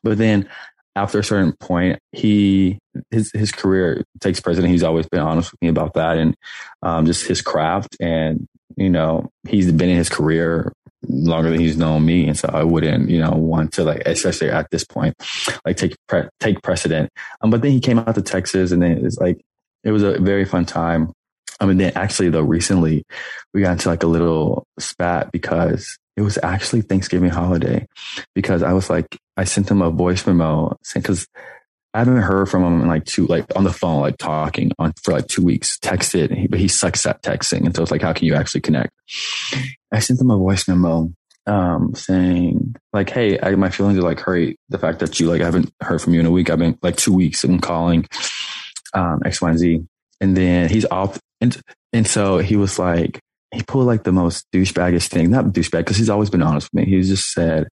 But 0.03 0.19
then 0.19 0.49
after 0.97 1.21
a 1.21 1.25
certain 1.25 1.53
point, 1.53 2.01
he, 2.13 2.79
his, 3.11 3.31
his 3.33 3.53
career 3.53 4.05
takes 4.21 4.41
precedent. 4.41 4.73
He's 4.73 4.83
always 4.83 5.07
been 5.07 5.21
honest 5.21 5.53
with 5.53 5.63
me 5.63 5.69
about 5.69 5.95
that 5.95 6.19
and, 6.19 6.35
um, 6.83 7.07
just 7.07 7.27
his 7.27 7.43
craft. 7.43 7.97
And, 8.01 8.47
you 8.77 8.91
know, 8.91 9.31
he's 9.49 9.71
been 9.73 9.89
in 9.89 9.97
his 9.97 10.09
career 10.09 10.73
longer 11.03 11.51
than 11.51 11.61
he's 11.61 11.77
known 11.77 12.05
me. 12.05 12.27
And 12.27 12.37
so 12.37 12.51
I 12.53 12.65
wouldn't, 12.65 13.09
you 13.09 13.21
know, 13.21 13.31
want 13.31 13.73
to 13.75 13.85
like, 13.85 14.03
especially 14.07 14.51
at 14.51 14.71
this 14.71 14.85
point, 14.85 15.15
like 15.65 15.77
take, 15.77 15.97
pre- 16.09 16.29
take 16.41 16.63
precedent. 16.63 17.11
Um, 17.41 17.51
but 17.51 17.63
then 17.63 17.73
he 17.73 17.81
came 17.81 17.99
out 17.99 18.15
to 18.15 18.23
Texas 18.23 18.73
and 18.73 18.83
then 18.83 19.05
it's 19.05 19.19
like, 19.19 19.41
it 19.85 19.93
was 19.93 20.03
a 20.03 20.19
very 20.19 20.45
fun 20.45 20.67
time. 20.67 21.13
I 21.61 21.67
mean, 21.67 21.77
then 21.77 21.93
actually 21.95 22.31
though, 22.31 22.43
recently 22.43 23.05
we 23.53 23.63
got 23.63 23.73
into 23.73 23.89
like 23.89 24.03
a 24.03 24.09
little 24.09 24.67
spat 24.79 25.33
because 25.33 25.99
it 26.17 26.23
was 26.23 26.39
actually 26.43 26.83
Thanksgiving 26.83 27.31
holiday 27.31 27.87
because 28.35 28.63
I 28.63 28.73
was 28.73 28.91
like, 28.91 29.17
I 29.37 29.45
sent 29.45 29.71
him 29.71 29.83
a 29.83 29.91
voice 29.91 30.27
memo 30.27 30.77
saying, 30.83 31.05
cause 31.05 31.27
I 31.99 32.03
haven't 32.03 32.23
heard 32.23 32.49
from 32.49 32.63
him 32.63 32.81
in 32.81 32.87
like 32.87 33.07
two, 33.07 33.27
like 33.27 33.45
on 33.57 33.65
the 33.65 33.73
phone, 33.73 34.03
like 34.03 34.19
talking 34.19 34.71
on 34.79 34.93
for 35.03 35.13
like 35.13 35.27
two 35.27 35.43
weeks, 35.43 35.77
texted, 35.79 36.49
but 36.49 36.61
he 36.61 36.69
sucks 36.69 37.05
at 37.05 37.25
texting. 37.25 37.67
And 37.67 37.75
so 37.75 37.83
it's 37.83 37.91
like, 37.91 38.03
how 38.03 38.13
can 38.13 38.25
you 38.25 38.37
actually 38.37 38.61
connect? 38.61 38.93
I 39.93 39.99
sent 39.99 40.21
him 40.21 40.31
a 40.31 40.37
voice 40.37 40.69
memo, 40.69 41.13
um, 41.49 41.97
saying 41.97 42.77
like, 42.93 43.11
Hey, 43.11 43.41
I, 43.41 43.57
my 43.57 43.71
feelings 43.71 43.99
are 43.99 44.03
like 44.03 44.21
hurt. 44.21 44.55
The 44.69 44.79
fact 44.79 45.01
that 45.01 45.19
you 45.19 45.29
like, 45.29 45.41
I 45.41 45.47
haven't 45.47 45.73
heard 45.81 46.01
from 46.01 46.15
you 46.15 46.21
in 46.21 46.27
a 46.27 46.31
week. 46.31 46.51
I've 46.51 46.61
been 46.61 46.79
like 46.83 46.95
two 46.95 47.13
weeks 47.13 47.43
and 47.43 47.61
calling, 47.61 48.07
um, 48.95 49.21
X, 49.25 49.43
Y, 49.43 49.51
and 49.51 49.59
Z. 49.59 49.85
And 50.21 50.37
then 50.37 50.69
he's 50.69 50.87
off. 50.93 51.19
And, 51.41 51.61
and 51.93 52.07
so 52.07 52.39
he 52.39 52.55
was 52.55 52.79
like, 52.79 53.19
he 53.53 53.65
pulled 53.65 53.89
like 53.89 54.05
the 54.05 54.13
most 54.13 54.47
douchebaggish 54.55 55.09
thing, 55.09 55.33
not 55.33 55.47
douchebag, 55.47 55.79
because 55.79 55.97
he's 55.97 56.11
always 56.11 56.31
been 56.31 56.45
honest 56.45 56.69
with 56.73 56.87
me. 56.87 56.93
He 56.93 57.03
just 57.03 57.33
said, 57.33 57.67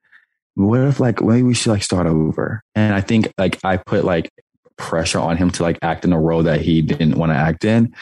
what 0.56 0.82
if 0.82 1.00
like 1.00 1.22
maybe 1.22 1.44
we 1.44 1.54
should 1.54 1.72
like 1.72 1.84
start 1.84 2.08
over? 2.08 2.62
And 2.76 2.94
I 2.94 3.02
think 3.02 3.32
like 3.38 3.60
I 3.64 3.78
put 3.78 4.06
like 4.06 4.30
pressure 4.78 5.20
on 5.20 5.38
him 5.38 5.50
to 5.52 5.64
like 5.64 5.80
act 5.82 6.06
in 6.06 6.14
a 6.14 6.20
role 6.20 6.44
that 6.44 6.62
he 6.62 6.82
didn't 6.82 7.18
want 7.18 7.32
to 7.32 7.36
act 7.38 7.66
in. 7.66 7.94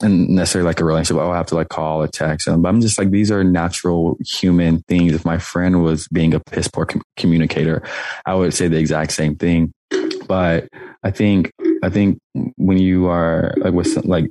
And 0.00 0.28
necessarily 0.28 0.66
like 0.66 0.78
a 0.78 0.84
relationship, 0.84 1.20
oh, 1.20 1.30
I 1.30 1.36
have 1.36 1.46
to 1.46 1.56
like 1.56 1.70
call 1.70 2.02
or 2.02 2.06
text 2.06 2.46
him. 2.46 2.62
But 2.62 2.68
I'm 2.68 2.80
just 2.80 2.98
like, 2.98 3.10
these 3.10 3.32
are 3.32 3.42
natural 3.42 4.16
human 4.24 4.80
things. 4.82 5.12
If 5.12 5.24
my 5.24 5.38
friend 5.38 5.82
was 5.82 6.06
being 6.08 6.34
a 6.34 6.40
piss 6.40 6.68
poor 6.68 6.86
com- 6.86 7.02
communicator, 7.16 7.82
I 8.24 8.34
would 8.34 8.54
say 8.54 8.68
the 8.68 8.78
exact 8.78 9.10
same 9.10 9.34
thing. 9.34 9.72
But 10.28 10.68
I 11.02 11.10
think, 11.10 11.50
I 11.82 11.88
think 11.88 12.20
when 12.56 12.78
you 12.78 13.08
are 13.08 13.52
like 13.56 13.72
with 13.72 13.88
some- 13.88 14.04
like 14.04 14.30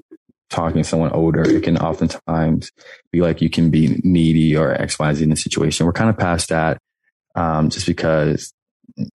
talking 0.49 0.84
to 0.84 0.88
someone 0.88 1.12
older, 1.12 1.41
it 1.41 1.64
can 1.64 1.78
oftentimes 1.78 2.72
be 3.12 3.20
like 3.20 3.41
you 3.41 3.49
can 3.49 3.70
be 3.70 3.99
needy 4.05 4.55
or 4.55 4.72
X, 4.72 4.97
Y, 4.97 5.14
Z 5.16 5.24
in 5.24 5.32
the 5.32 5.36
situation. 5.36 5.86
We're 5.86 5.91
kind 5.91 6.10
of 6.10 6.18
past 6.18 6.47
that 6.47 6.78
um, 7.38 7.70
just 7.70 7.86
because, 7.86 8.52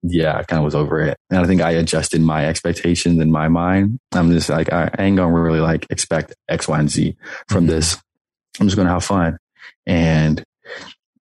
yeah, 0.03 0.39
I 0.39 0.45
kind 0.45 0.59
of 0.59 0.64
was 0.64 0.77
over 0.77 1.01
it. 1.01 1.18
And 1.29 1.41
I 1.41 1.47
think 1.47 1.61
I 1.61 1.73
adjusted 1.73 2.23
my 2.23 2.47
expectations 2.47 3.20
in 3.20 3.31
my 3.31 3.49
mind. 3.49 3.99
I'm 4.12 4.31
just 4.31 4.49
like, 4.49 4.73
I, 4.73 4.91
ain't 4.99 5.16
to 5.35 5.41
really 5.41 5.61
like 5.61 5.87
expect 5.91 6.35
X, 6.49 6.68
Y, 6.68 6.79
and 6.79 6.91
Z 6.91 7.16
from 7.49 7.66
this. 7.66 7.97
I'm 8.61 8.68
just 8.68 8.77
to 8.87 8.95
have 8.95 9.05
fun. 9.05 9.39
And 9.87 10.45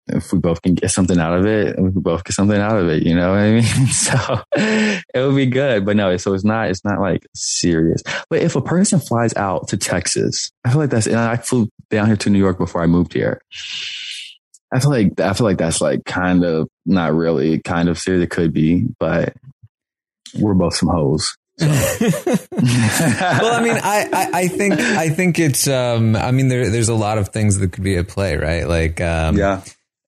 if 0.09 0.33
we 0.33 0.39
both 0.39 0.63
can 0.63 0.75
get 0.75 0.91
something 0.91 1.19
out 1.21 1.39
of 1.39 1.47
it, 1.47 1.79
we 1.79 1.93
can 1.93 2.01
both 2.01 2.25
get 2.25 2.33
something 2.33 2.59
out 2.59 2.79
of 2.79 2.89
it. 2.89 3.05
You 3.05 3.15
know 3.15 3.31
what 3.31 3.41
I 3.41 3.51
mean? 3.53 3.87
So 3.89 4.43
it 4.57 5.05
would 5.21 5.37
be 5.37 5.47
good. 5.47 5.85
But 5.85 5.97
no, 5.97 6.17
so 6.17 6.35
it's 6.35 6.45
not, 6.45 6.69
it's 6.69 6.85
not 6.85 7.01
like 7.01 7.27
serious. 7.35 8.03
But 8.29 8.41
if 8.41 8.57
a 8.57 8.63
person 8.63 8.99
flies 8.99 9.35
out 9.37 9.69
to 9.69 9.77
Texas, 9.77 10.51
I 10.65 10.71
feel 10.71 10.81
like 10.81 10.91
that's, 10.91 11.07
and 11.07 11.19
I 11.19 11.37
flew 11.37 11.69
down 11.91 12.07
here 12.07 12.17
to 12.17 12.31
New 12.31 12.39
York 12.39 12.59
before 12.59 12.83
I 12.83 12.87
moved 12.87 13.13
here. 13.13 13.41
I 14.73 14.81
feel 14.81 14.91
like 14.91 15.19
I 15.21 15.33
feel 15.33 15.47
like 15.47 15.59
that's 15.59 15.81
like 15.81 16.05
kind 16.05 16.45
of 16.45 16.69
not 16.85 17.15
really 17.15 17.61
kind 17.61 17.89
of 17.89 17.99
serious. 17.99 18.25
It 18.25 18.31
could 18.31 18.53
be, 18.53 18.87
but 18.99 19.35
we're 20.39 20.55
both 20.55 20.75
some 20.77 20.89
hoes. 20.91 21.37
well, 21.61 21.71
I 21.71 23.61
mean, 23.63 23.77
I, 23.83 24.09
I, 24.13 24.31
I 24.43 24.49
think 24.49 24.75
I 24.79 25.09
think 25.09 25.39
it's 25.39 25.67
um 25.67 26.15
I 26.17 26.31
mean 26.31 26.49
there 26.49 26.71
there's 26.71 26.89
a 26.89 26.95
lot 26.95 27.19
of 27.19 27.31
things 27.31 27.59
that 27.59 27.73
could 27.73 27.83
be 27.85 27.97
at 27.97 28.09
play, 28.09 28.37
right? 28.37 28.67
Like 28.69 29.01
um 29.01 29.37
Yeah. 29.37 29.63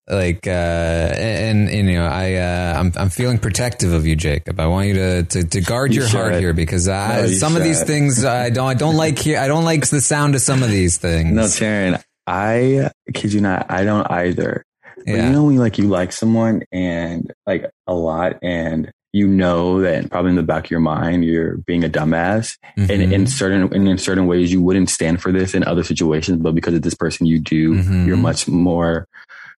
like 0.09 0.47
uh 0.47 0.51
and, 0.51 1.69
and 1.69 1.89
you 1.89 1.97
know 1.97 2.07
I 2.07 2.35
uh 2.35 2.79
I'm 2.79 2.93
I'm 2.97 3.09
feeling 3.09 3.39
protective 3.39 3.93
of 3.93 4.07
you, 4.07 4.15
Jacob. 4.15 4.61
I 4.61 4.67
want 4.67 4.89
you 4.89 4.95
to 4.95 5.23
to, 5.25 5.45
to 5.45 5.61
guard 5.61 5.93
You 5.93 6.03
your 6.03 6.09
heart 6.09 6.35
here 6.35 6.53
because 6.53 6.87
I, 6.87 7.23
No, 7.23 7.27
some 7.29 7.57
of 7.57 7.65
these 7.65 7.83
things 7.83 8.25
I 8.25 8.51
don't 8.51 8.69
I 8.69 8.75
don't 8.75 8.97
like 8.97 9.19
here 9.19 9.41
I 9.41 9.49
don't 9.49 9.65
like 9.65 9.89
the 9.89 10.01
sound 10.01 10.35
of 10.37 10.43
some 10.43 10.63
of 10.63 10.71
these 10.71 10.99
things. 10.99 11.33
No, 11.33 11.43
Taran, 11.45 12.01
I 12.27 12.91
kid 13.15 13.33
you 13.33 13.41
not, 13.41 13.71
I 13.71 13.85
don't 13.85 14.09
either. 14.11 14.65
But 14.97 15.15
you 15.17 15.31
know 15.33 15.45
when 15.45 15.57
like 15.57 15.79
you 15.79 15.89
like 15.89 16.13
someone 16.13 16.63
and 16.73 17.33
like 17.47 17.71
a 17.87 17.95
lot 17.95 18.39
and 18.43 18.91
you 19.13 19.27
know 19.27 19.81
that 19.81 20.11
probably 20.11 20.31
in 20.31 20.37
the 20.37 20.43
back 20.43 20.67
of 20.67 20.71
your 20.71 20.79
mind 20.81 21.25
you're 21.25 21.57
being 21.57 21.83
a 21.85 21.89
dumbass 21.89 22.57
and 22.77 22.89
Mhm. 22.89 23.13
in 23.13 23.27
certain 23.27 23.75
and 23.75 23.89
in 23.89 23.99
certain 23.99 24.27
ways 24.27 24.53
you 24.53 24.61
wouldn't 24.63 24.91
stand 24.91 25.21
for 25.23 25.33
this 25.33 25.55
in 25.55 25.65
other 25.65 25.83
situations 25.83 26.39
but 26.43 26.55
because 26.55 26.75
of 26.75 26.83
this 26.83 26.95
person 26.95 27.27
you 27.27 27.41
do 27.41 27.75
Mhm. 27.77 28.07
you're 28.07 28.17
much 28.19 28.47
more 28.47 29.09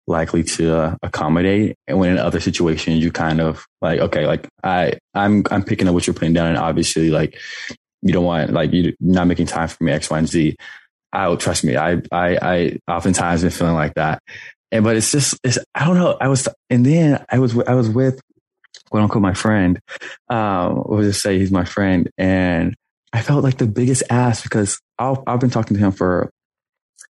likely 0.08 0.44
to 0.44 0.76
uh, 0.76 0.96
accommodate 1.04 1.76
and 1.88 1.98
when 2.00 2.12
in 2.12 2.18
other 2.18 2.40
situations 2.40 3.04
you 3.04 3.12
kind 3.12 3.42
of 3.42 3.66
like 3.82 4.00
okay 4.00 4.26
like 4.28 4.48
i 4.64 4.94
i'm 5.16 5.44
i'm 5.52 5.64
picking 5.64 5.88
up 5.88 5.94
what 5.94 6.06
you're 6.08 6.14
putting 6.14 6.34
down 6.34 6.48
and 6.48 6.58
obviously 6.58 7.10
like 7.10 7.36
you 8.02 8.14
don't 8.14 8.26
want 8.26 8.52
like 8.54 8.72
you're 8.74 8.94
not 9.00 9.28
making 9.28 9.46
time 9.48 9.68
for 9.68 9.84
me 9.84 9.92
x 9.92 10.10
y 10.10 10.18
and 10.20 10.30
z 10.30 10.56
i 11.14 11.28
will 11.28 11.38
trust 11.38 11.64
me 11.64 11.76
i 11.76 12.02
i 12.12 12.38
i 12.42 12.80
oftentimes 12.88 13.42
been 13.42 13.52
feeling 13.52 13.76
like 13.76 13.94
that. 13.96 14.22
And 14.72 14.84
but 14.84 14.96
it's 14.96 15.12
just 15.12 15.38
it's 15.44 15.60
i 15.76 15.86
don't 15.86 15.98
know 15.98 16.18
i 16.22 16.28
was 16.28 16.48
and 16.70 16.86
then 16.86 17.24
i 17.30 17.40
was 17.40 17.58
i 17.68 17.74
was 17.74 17.90
with 17.90 18.22
quote 18.90 19.04
unquote 19.04 19.22
my 19.22 19.34
friend 19.34 19.80
um 20.30 20.84
we'll 20.86 21.02
just 21.02 21.22
say 21.22 21.38
he's 21.38 21.52
my 21.52 21.66
friend 21.66 22.10
and 22.18 22.76
i 23.12 23.22
felt 23.22 23.44
like 23.44 23.58
the 23.58 23.68
biggest 23.68 24.04
ass 24.10 24.42
because 24.42 24.80
I'll, 24.98 25.24
i've 25.28 25.40
been 25.40 25.50
talking 25.50 25.76
to 25.76 25.84
him 25.84 25.92
for 25.92 26.32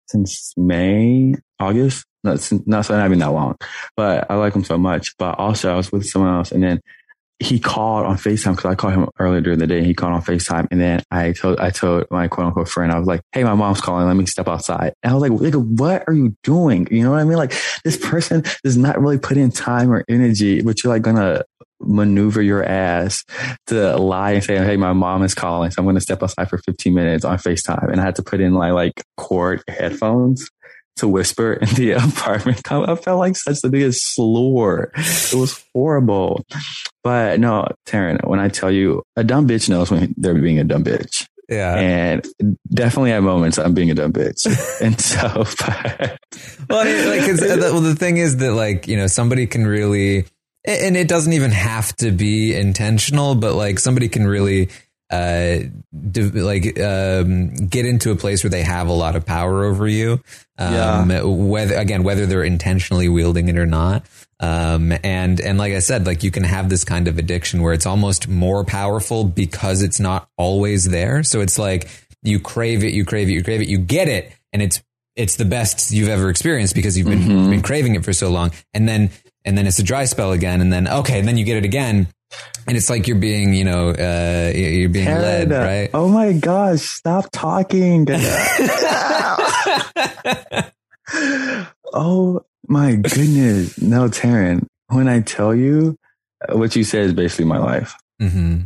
since 0.06 0.52
may 0.56 1.34
august 1.58 2.04
not, 2.24 2.34
not, 2.66 2.84
so 2.84 2.96
not 2.96 3.06
even 3.06 3.18
that 3.18 3.32
long 3.32 3.56
but 3.96 4.30
i 4.30 4.34
like 4.34 4.54
him 4.54 4.64
so 4.64 4.78
much 4.78 5.16
but 5.18 5.38
also 5.38 5.72
i 5.72 5.76
was 5.76 5.90
with 5.90 6.06
someone 6.06 6.34
else 6.34 6.52
and 6.52 6.62
then 6.62 6.80
he 7.40 7.60
called 7.60 8.06
on 8.06 8.16
FaceTime 8.16 8.56
because 8.56 8.70
I 8.70 8.74
called 8.74 8.94
him 8.94 9.08
earlier 9.18 9.40
during 9.40 9.58
the 9.58 9.66
day. 9.66 9.84
He 9.84 9.94
called 9.94 10.12
on 10.12 10.22
FaceTime, 10.22 10.66
and 10.70 10.80
then 10.80 11.02
I 11.10 11.32
told 11.32 11.60
I 11.60 11.70
told 11.70 12.06
my 12.10 12.26
quote 12.26 12.48
unquote 12.48 12.68
friend, 12.68 12.90
I 12.90 12.98
was 12.98 13.06
like, 13.06 13.20
"Hey, 13.32 13.44
my 13.44 13.54
mom's 13.54 13.80
calling. 13.80 14.06
Let 14.06 14.16
me 14.16 14.26
step 14.26 14.48
outside." 14.48 14.94
And 15.02 15.12
I 15.12 15.14
was 15.14 15.22
like, 15.22 15.32
"Nigga, 15.32 15.64
what 15.64 16.04
are 16.08 16.12
you 16.12 16.34
doing?" 16.42 16.88
You 16.90 17.04
know 17.04 17.12
what 17.12 17.20
I 17.20 17.24
mean? 17.24 17.38
Like 17.38 17.54
this 17.84 17.96
person 17.96 18.42
does 18.64 18.76
not 18.76 19.00
really 19.00 19.18
put 19.18 19.36
in 19.36 19.50
time 19.50 19.92
or 19.92 20.04
energy, 20.08 20.62
but 20.62 20.82
you're 20.82 20.92
like 20.92 21.02
gonna 21.02 21.44
maneuver 21.80 22.42
your 22.42 22.64
ass 22.64 23.24
to 23.68 23.96
lie 23.96 24.32
and 24.32 24.44
say, 24.44 24.56
Hey, 24.56 24.76
my 24.76 24.92
mom 24.92 25.22
is 25.22 25.32
calling. 25.32 25.70
So 25.70 25.80
I'm 25.80 25.86
going 25.86 25.94
to 25.94 26.00
step 26.00 26.24
outside 26.24 26.48
for 26.50 26.58
15 26.58 26.92
minutes 26.92 27.24
on 27.24 27.38
FaceTime. 27.38 27.90
And 27.90 28.00
I 28.00 28.04
had 28.04 28.16
to 28.16 28.22
put 28.24 28.40
in 28.40 28.54
like, 28.54 28.72
like 28.72 29.04
cord 29.16 29.62
headphones 29.68 30.50
to 30.98 31.08
whisper 31.08 31.52
in 31.62 31.68
the 31.74 31.92
apartment. 32.08 32.70
I 32.70 32.94
felt 32.96 33.18
like 33.18 33.36
such 33.36 33.60
the 33.60 33.70
biggest 33.70 34.14
slur. 34.14 34.90
It 34.94 35.34
was 35.34 35.64
horrible. 35.74 36.44
But 37.02 37.40
no, 37.40 37.68
Taran, 37.86 38.26
when 38.26 38.40
I 38.40 38.48
tell 38.48 38.70
you 38.70 39.02
a 39.16 39.24
dumb 39.24 39.48
bitch 39.48 39.68
knows 39.68 39.90
when 39.90 40.14
they're 40.16 40.34
being 40.34 40.58
a 40.58 40.64
dumb 40.64 40.84
bitch. 40.84 41.26
Yeah. 41.48 41.74
And 41.76 42.56
definitely 42.68 43.12
at 43.12 43.22
moments 43.22 43.58
I'm 43.58 43.72
being 43.72 43.90
a 43.90 43.94
dumb 43.94 44.12
bitch. 44.12 44.46
and 44.82 45.00
so, 45.00 45.44
but, 45.66 46.18
well, 46.68 46.80
I 46.80 46.84
mean, 46.84 47.32
uh, 47.32 47.56
the, 47.56 47.70
well, 47.72 47.80
the 47.80 47.94
thing 47.94 48.18
is 48.18 48.36
that 48.38 48.52
like, 48.52 48.86
you 48.86 48.96
know, 48.98 49.06
somebody 49.06 49.46
can 49.46 49.66
really, 49.66 50.26
and 50.66 50.96
it 50.96 51.08
doesn't 51.08 51.32
even 51.32 51.50
have 51.50 51.96
to 51.96 52.10
be 52.10 52.54
intentional, 52.54 53.34
but 53.34 53.54
like 53.54 53.78
somebody 53.78 54.10
can 54.10 54.26
really, 54.26 54.68
uh, 55.10 55.58
like, 55.92 56.78
um, 56.80 57.54
get 57.54 57.86
into 57.86 58.10
a 58.10 58.16
place 58.16 58.42
where 58.44 58.50
they 58.50 58.62
have 58.62 58.88
a 58.88 58.92
lot 58.92 59.16
of 59.16 59.24
power 59.24 59.64
over 59.64 59.86
you. 59.88 60.20
Um, 60.58 61.48
whether, 61.48 61.74
again, 61.76 62.02
whether 62.02 62.26
they're 62.26 62.42
intentionally 62.44 63.08
wielding 63.08 63.48
it 63.48 63.56
or 63.56 63.66
not. 63.66 64.04
Um, 64.40 64.92
and, 65.04 65.40
and 65.40 65.58
like 65.58 65.72
I 65.72 65.78
said, 65.80 66.06
like 66.06 66.22
you 66.22 66.30
can 66.30 66.44
have 66.44 66.68
this 66.68 66.84
kind 66.84 67.08
of 67.08 67.18
addiction 67.18 67.62
where 67.62 67.72
it's 67.72 67.86
almost 67.86 68.28
more 68.28 68.64
powerful 68.64 69.24
because 69.24 69.82
it's 69.82 69.98
not 70.00 70.28
always 70.36 70.84
there. 70.84 71.22
So 71.22 71.40
it's 71.40 71.58
like 71.58 71.88
you 72.22 72.38
crave 72.40 72.84
it, 72.84 72.92
you 72.92 73.04
crave 73.04 73.28
it, 73.28 73.32
you 73.32 73.42
crave 73.44 73.60
it, 73.60 73.68
you 73.68 73.78
get 73.78 74.08
it, 74.08 74.32
and 74.52 74.60
it's, 74.62 74.82
it's 75.16 75.36
the 75.36 75.44
best 75.44 75.90
you've 75.92 76.08
ever 76.08 76.28
experienced 76.30 76.74
because 76.74 76.96
you've 76.96 77.08
been, 77.08 77.20
Mhm. 77.20 77.50
been 77.50 77.62
craving 77.62 77.94
it 77.96 78.04
for 78.04 78.12
so 78.12 78.30
long. 78.30 78.52
And 78.74 78.88
then, 78.88 79.10
and 79.44 79.56
then 79.58 79.66
it's 79.66 79.78
a 79.78 79.82
dry 79.84 80.04
spell 80.04 80.32
again. 80.32 80.60
And 80.60 80.72
then, 80.72 80.86
okay, 80.86 81.18
and 81.18 81.26
then 81.26 81.36
you 81.36 81.44
get 81.44 81.56
it 81.56 81.64
again. 81.64 82.06
And 82.66 82.76
it's 82.76 82.90
like 82.90 83.08
you're 83.08 83.16
being, 83.16 83.54
you 83.54 83.64
know, 83.64 83.90
uh, 83.90 84.52
you're 84.54 84.90
being 84.90 85.06
led, 85.06 85.50
right? 85.50 85.90
Oh 85.94 86.08
my 86.08 86.32
gosh, 86.32 86.82
stop 86.82 87.30
talking. 87.32 88.06
oh 91.92 92.44
my 92.66 92.96
goodness. 92.96 93.80
No, 93.80 94.08
Taran, 94.08 94.66
when 94.88 95.08
I 95.08 95.20
tell 95.20 95.54
you 95.54 95.96
uh, 96.46 96.58
what 96.58 96.76
you 96.76 96.84
said 96.84 97.06
is 97.06 97.14
basically 97.14 97.46
my 97.46 97.58
life. 97.58 97.94
Mm-hmm. 98.20 98.64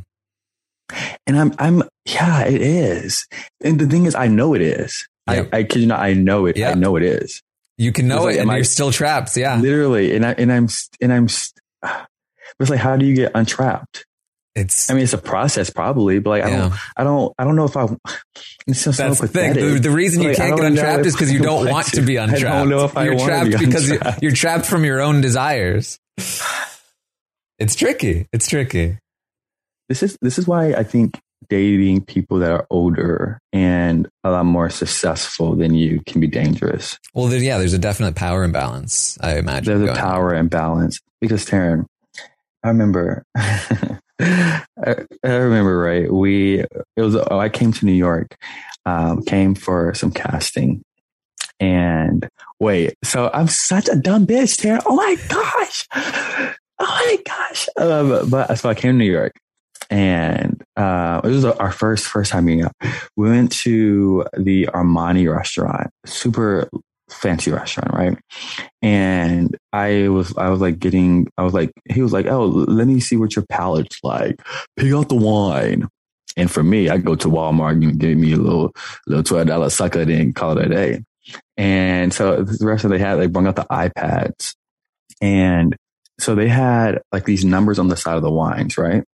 And 1.26 1.39
I'm, 1.39 1.55
I'm, 1.59 1.82
yeah, 2.05 2.44
it 2.44 2.60
is. 2.60 3.26
And 3.62 3.78
the 3.78 3.86
thing 3.86 4.06
is, 4.06 4.14
I 4.14 4.26
know 4.26 4.55
it 4.55 4.62
is. 4.62 5.06
I, 5.26 5.48
I 5.52 5.62
kid 5.62 5.80
you 5.82 5.86
not, 5.86 6.01
I 6.01 6.14
know 6.14 6.47
it. 6.47 6.60
I 6.60 6.74
know 6.74 6.97
it 6.97 7.05
is. 7.05 7.40
You 7.78 7.93
can 7.93 8.09
know 8.09 8.16
It's 8.16 8.24
like, 8.24 8.36
it 8.36 8.40
and 8.40 8.51
I- 8.51 8.56
you're 8.56 8.64
still 8.64 8.90
trapped. 8.90 9.36
Yeah. 9.36 9.56
Literally. 9.59 10.14
And 10.16 10.26
I, 10.26 10.32
and 10.32 10.52
I'm, 10.52 10.68
and 11.01 11.12
I'm, 11.12 11.28
it's 12.62 12.70
like, 12.70 12.80
how 12.80 12.97
do 12.97 13.05
you 13.06 13.14
get 13.14 13.32
untrapped? 13.34 14.05
It's, 14.55 14.90
I 14.90 14.94
mean, 14.94 15.05
it's 15.05 15.14
a 15.14 15.18
process 15.18 15.70
probably, 15.70 16.18
but 16.18 16.28
like, 16.30 16.44
I 16.44 16.51
don't, 16.51 16.74
I 16.97 17.05
don't, 17.05 17.32
I 17.39 17.44
don't 17.44 17.56
know 17.56 17.64
if 17.64 17.74
I, 17.76 17.86
it's 18.66 18.80
so, 18.82 18.93
so 18.93 19.02
That's 19.09 19.20
the 19.20 19.26
thing. 19.28 19.55
The, 19.55 19.78
the 19.80 19.90
reason 19.90 20.20
you 20.22 20.28
Like, 20.28 20.36
can't 20.36 20.56
get 20.56 20.66
untrapped 20.66 21.06
is 21.06 21.14
because 21.14 21.32
you 21.32 21.39
don't 21.40 21.70
want 21.70 21.86
to 21.94 22.02
be 22.02 22.16
untrapped. 22.16 22.44
I 22.44 22.59
don't 22.59 22.68
know 22.68 22.84
if 22.84 22.94
I 22.97 23.05
you're 23.05 23.14
want 23.16 23.28
trapped 23.28 23.51
to 23.52 23.59
be 23.59 23.64
because 23.66 23.89
you- 23.89 23.94
untrapped. 23.94 24.22
you're 24.22 24.32
trapped 24.32 24.66
from 24.66 24.84
your 24.84 25.01
own 25.01 25.22
desires. 25.22 25.98
It's 27.59 27.74
tricky. 27.76 28.26
It's 28.32 28.48
tricky. 28.48 28.98
this 29.89 30.02
is 30.02 30.16
this 30.20 30.39
is 30.39 30.47
why 30.47 30.72
I 30.74 30.82
think 30.82 31.18
dating 31.48 32.05
people 32.05 32.39
that 32.40 32.51
are 32.51 32.66
older 32.70 33.39
and 33.52 34.09
a 34.24 34.30
lot 34.30 34.44
more 34.47 34.68
successful 34.70 35.55
than 35.55 35.74
you 35.74 36.01
can 36.06 36.20
be 36.20 36.26
dangerous. 36.26 36.98
Well, 37.14 37.26
there, 37.26 37.40
yeah, 37.40 37.59
there's 37.59 37.72
a 37.74 37.78
definite 37.78 38.16
power 38.16 38.43
imbalance. 38.44 39.18
I 39.20 39.39
imagine. 39.39 39.78
There's 39.78 39.89
a 39.89 39.93
on. 39.93 39.98
power 39.98 40.34
imbalance 40.34 40.98
because 41.20 41.44
Taran, 41.47 41.84
I 42.62 42.68
remember, 42.68 43.24
I, 43.36 43.98
I 44.78 45.28
remember 45.28 45.78
right. 45.78 46.12
We 46.12 46.60
it 46.60 47.02
was 47.02 47.16
oh, 47.16 47.39
I 47.39 47.48
came 47.48 47.72
to 47.72 47.86
New 47.86 47.93
York, 47.93 48.36
um, 48.86 49.22
came 49.22 49.55
for 49.55 49.94
some 49.94 50.12
casting, 50.12 50.82
and 51.59 52.28
wait, 52.60 52.94
so 53.02 53.30
I'm 53.34 53.48
such 53.48 53.89
a 53.89 53.97
dumb 53.97 54.26
bitch, 54.26 54.60
Taran. 54.60 54.82
Oh 54.86 54.94
my 54.94 55.16
gosh, 55.28 55.86
oh 55.94 56.55
my 56.80 57.18
gosh. 57.26 57.68
Um, 57.76 58.30
but 58.30 58.55
so 58.56 58.68
I 58.68 58.74
came 58.74 58.93
to 58.93 58.98
New 58.98 59.10
York, 59.10 59.32
and 59.90 60.62
uh, 60.76 61.20
it 61.24 61.28
was 61.28 61.44
our 61.44 61.72
first 61.72 62.06
first 62.06 62.30
time 62.30 62.44
meeting 62.44 62.64
up. 62.64 62.76
We 63.16 63.28
went 63.28 63.52
to 63.62 64.24
the 64.36 64.66
Armani 64.72 65.32
restaurant, 65.32 65.90
super 66.06 66.68
fancy 67.12 67.51
restaurant, 67.51 67.93
right? 67.93 68.18
And 68.80 69.56
I 69.72 70.09
was 70.09 70.36
I 70.36 70.48
was 70.51 70.60
like 70.60 70.78
getting 70.78 71.28
I 71.39 71.43
was 71.43 71.55
like 71.55 71.70
he 71.90 72.02
was 72.02 72.12
like, 72.12 72.26
oh, 72.26 72.47
let 72.47 72.86
me 72.86 73.01
see 73.01 73.16
what 73.16 73.36
your 73.36 73.44
palate's 73.48 73.98
like. 74.02 74.40
Pick 74.76 74.93
out 74.93 75.09
the 75.09 75.14
wine. 75.14 75.89
And 76.36 76.51
for 76.51 76.62
me, 76.62 76.89
I 76.89 76.97
go 76.97 77.14
to 77.14 77.28
Walmart 77.28 77.72
and 77.72 77.98
give 77.98 78.16
me 78.16 78.32
a 78.32 78.36
little 78.36 78.72
little 79.06 79.22
twelve 79.22 79.47
dollar 79.47 79.70
sucker, 79.70 80.05
then 80.05 80.32
call 80.32 80.56
it 80.59 80.66
a 80.66 80.68
day. 80.68 81.02
And 81.56 82.12
so 82.12 82.43
the 82.43 82.66
restaurant 82.66 82.93
they 82.93 82.98
had, 82.98 83.16
they 83.16 83.26
brought 83.26 83.47
out 83.47 83.56
the 83.56 83.66
iPads, 83.70 84.55
and 85.20 85.76
so 86.18 86.34
they 86.34 86.48
had 86.48 87.01
like 87.12 87.24
these 87.24 87.44
numbers 87.44 87.78
on 87.78 87.89
the 87.89 87.97
side 87.97 88.16
of 88.16 88.22
the 88.22 88.30
wines, 88.30 88.78
right? 88.78 89.05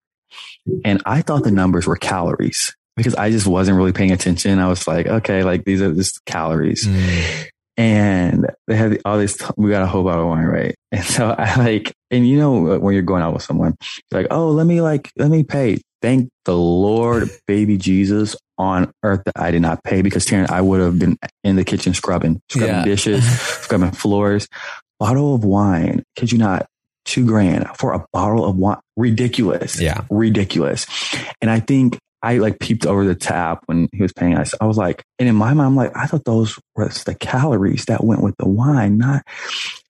And 0.85 1.03
I 1.07 1.23
thought 1.23 1.45
the 1.45 1.51
numbers 1.51 1.87
were 1.87 1.97
calories 1.97 2.75
because 2.97 3.15
I 3.15 3.31
just 3.31 3.47
wasn't 3.47 3.77
really 3.77 3.93
paying 3.93 4.12
attention. 4.12 4.59
I 4.59 4.69
was 4.69 4.87
like, 4.87 5.07
okay, 5.07 5.43
like 5.43 5.65
these 5.65 5.81
are 5.81 5.95
just 5.95 6.25
calories. 6.27 6.87
Mm. 6.87 7.47
And 7.79 8.47
they 8.67 8.75
had 8.77 9.01
all 9.05 9.19
this, 9.19 9.39
we 9.57 9.71
got 9.71 9.83
a 9.83 9.87
whole 9.87 10.03
bottle 10.03 10.25
of 10.25 10.29
wine, 10.31 10.45
right? 10.45 10.75
And 10.91 11.05
so 11.05 11.35
I 11.39 11.55
like, 11.57 11.93
and 12.11 12.27
you 12.27 12.39
know, 12.39 12.73
uh, 12.73 12.79
when 12.79 12.95
you're 12.95 13.03
going 13.03 13.23
out 13.23 13.35
with 13.35 13.43
someone, 13.43 13.77
like, 14.11 14.27
oh, 14.31 14.51
let 14.51 14.67
me 14.67 14.81
like, 14.81 15.11
let 15.17 15.31
me 15.31 15.45
pay. 15.45 15.79
Thank 16.01 16.31
the 16.45 16.57
Lord, 16.57 17.29
baby 17.47 17.77
Jesus 17.77 18.35
on 18.57 18.91
earth 19.03 19.23
that 19.27 19.35
I 19.39 19.51
did 19.51 19.63
not 19.63 19.85
pay 19.85 20.03
because 20.03 20.25
Taran, 20.27 20.51
I 20.51 20.61
would 20.61 20.81
have 20.81 20.99
been 20.99 21.19
in 21.45 21.57
the 21.57 21.65
kitchen 21.65 21.93
scrubbing, 21.95 22.41
scrubbing 22.49 22.75
Yeah. 22.75 22.85
dishes, 22.85 23.25
scrubbing 23.63 23.93
floors. 23.93 24.49
Bottle 24.99 25.35
of 25.35 25.45
wine, 25.45 26.03
Could 26.17 26.33
you 26.33 26.39
not, 26.39 26.67
two 27.05 27.25
grand 27.27 27.69
for 27.77 27.93
a 27.95 28.05
bottle 28.13 28.45
of 28.45 28.57
wine. 28.57 28.79
Ridiculous. 28.97 29.81
Yeah. 29.81 30.05
Ridiculous. 30.11 30.87
And 31.41 31.51
I 31.51 31.61
think 31.61 31.99
I 32.23 32.39
like 32.39 32.59
peeped 32.59 32.86
over 32.86 33.05
the 33.05 33.15
tap 33.15 33.62
when 33.66 33.89
he 33.93 34.03
was 34.03 34.12
paying 34.12 34.35
us. 34.35 34.55
I 34.61 34.66
was 34.66 34.77
like, 34.77 35.05
and 35.19 35.28
in 35.28 35.36
my 35.36 35.55
mind, 35.55 35.66
I'm 35.66 35.77
like, 35.77 35.97
I 35.97 36.07
thought 36.07 36.24
those 36.24 36.59
were 36.74 36.89
the 36.89 37.15
calories 37.15 37.85
that 37.86 38.03
went 38.03 38.23
with 38.23 38.36
the 38.39 38.49
wine. 38.49 38.99
Not, 38.99 39.23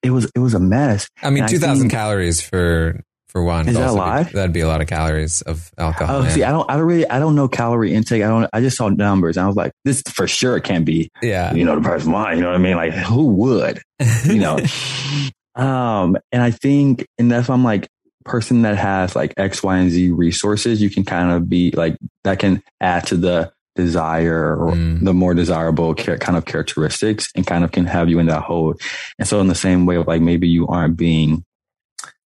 it 0.03 0.11
was, 0.11 0.31
it 0.35 0.39
was 0.39 0.55
a 0.55 0.61
mess. 0.61 1.09
I 1.23 1.31
mean, 1.31 1.45
And 1.45 1.51
two 1.51 1.59
thousand 1.59 1.89
calories 1.89 2.41
for 2.41 3.03
for 3.29 3.43
one. 3.43 3.69
Is 3.69 3.77
that 3.77 3.91
a 3.91 3.93
lot? 3.93 4.33
that'd 4.33 4.53
be 4.53 4.61
a 4.61 4.67
lot 4.67 4.81
of 4.81 4.89
calories 4.89 5.43
of 5.43 5.71
alcohol. 5.79 6.23
Oh, 6.23 6.29
see, 6.29 6.43
I 6.43 6.51
don't, 6.51 6.69
I 6.71 6.77
don't 6.77 6.87
really, 6.87 7.09
I 7.09 7.19
don't 7.19 7.35
know 7.35 7.49
calorie 7.49 7.95
intake. 7.95 8.23
I 8.23 8.29
don't, 8.29 8.49
I 8.53 8.61
just 8.61 8.77
saw 8.77 8.89
numbers 8.89 9.37
and 9.37 9.45
I 9.45 9.47
was 9.47 9.57
like, 9.57 9.73
this 9.85 10.03
for 10.09 10.27
sure 10.27 10.59
can't 10.61 10.85
be, 10.85 11.11
yeah. 11.23 11.53
you 11.53 11.65
know, 11.65 11.77
the 11.77 11.83
person 11.83 12.13
wine. 12.13 12.39
You 12.39 12.43
know 12.43 12.49
what 12.49 12.57
I 12.57 12.59
mean? 12.59 12.77
Like, 12.77 12.93
who 12.95 13.27
would, 13.35 13.83
you 14.25 14.39
know? 14.39 14.59
um, 15.55 16.17
and 16.33 16.43
I 16.43 16.51
think, 16.51 17.07
and 17.19 17.31
that's 17.31 17.49
why 17.49 17.55
I'm 17.55 17.65
like, 17.65 17.87
person 18.25 18.63
that 18.63 18.77
has 18.77 19.15
like 19.17 19.35
X, 19.37 19.63
Y, 19.63 19.79
and 19.79 19.91
Z 19.91 20.11
resources, 20.11 20.83
you 20.83 20.91
can 20.91 21.05
kind 21.05 21.31
of 21.33 21.49
be 21.49 21.71
like, 21.73 21.97
that 22.25 22.39
can 22.39 22.63
add 22.81 23.07
to 23.07 23.17
the 23.17 23.53
desire 23.77 24.57
or 24.57 24.73
Mm. 24.73 25.05
the 25.05 25.15
more 25.15 25.35
desirable 25.35 25.95
kind 25.95 26.37
of 26.37 26.45
characteristics 26.45 27.29
and 27.37 27.47
kind 27.47 27.63
of 27.65 27.71
can 27.71 27.87
have 27.87 28.09
you 28.09 28.19
in 28.19 28.27
that 28.27 28.43
hold. 28.43 28.81
And 29.19 29.29
so 29.29 29.41
in 29.41 29.47
the 29.47 29.55
same 29.55 29.87
way, 29.87 29.97
of 29.97 30.07
like 30.07 30.21
maybe 30.21 30.49
you 30.49 30.67
aren't 30.67 30.97
being, 30.97 31.45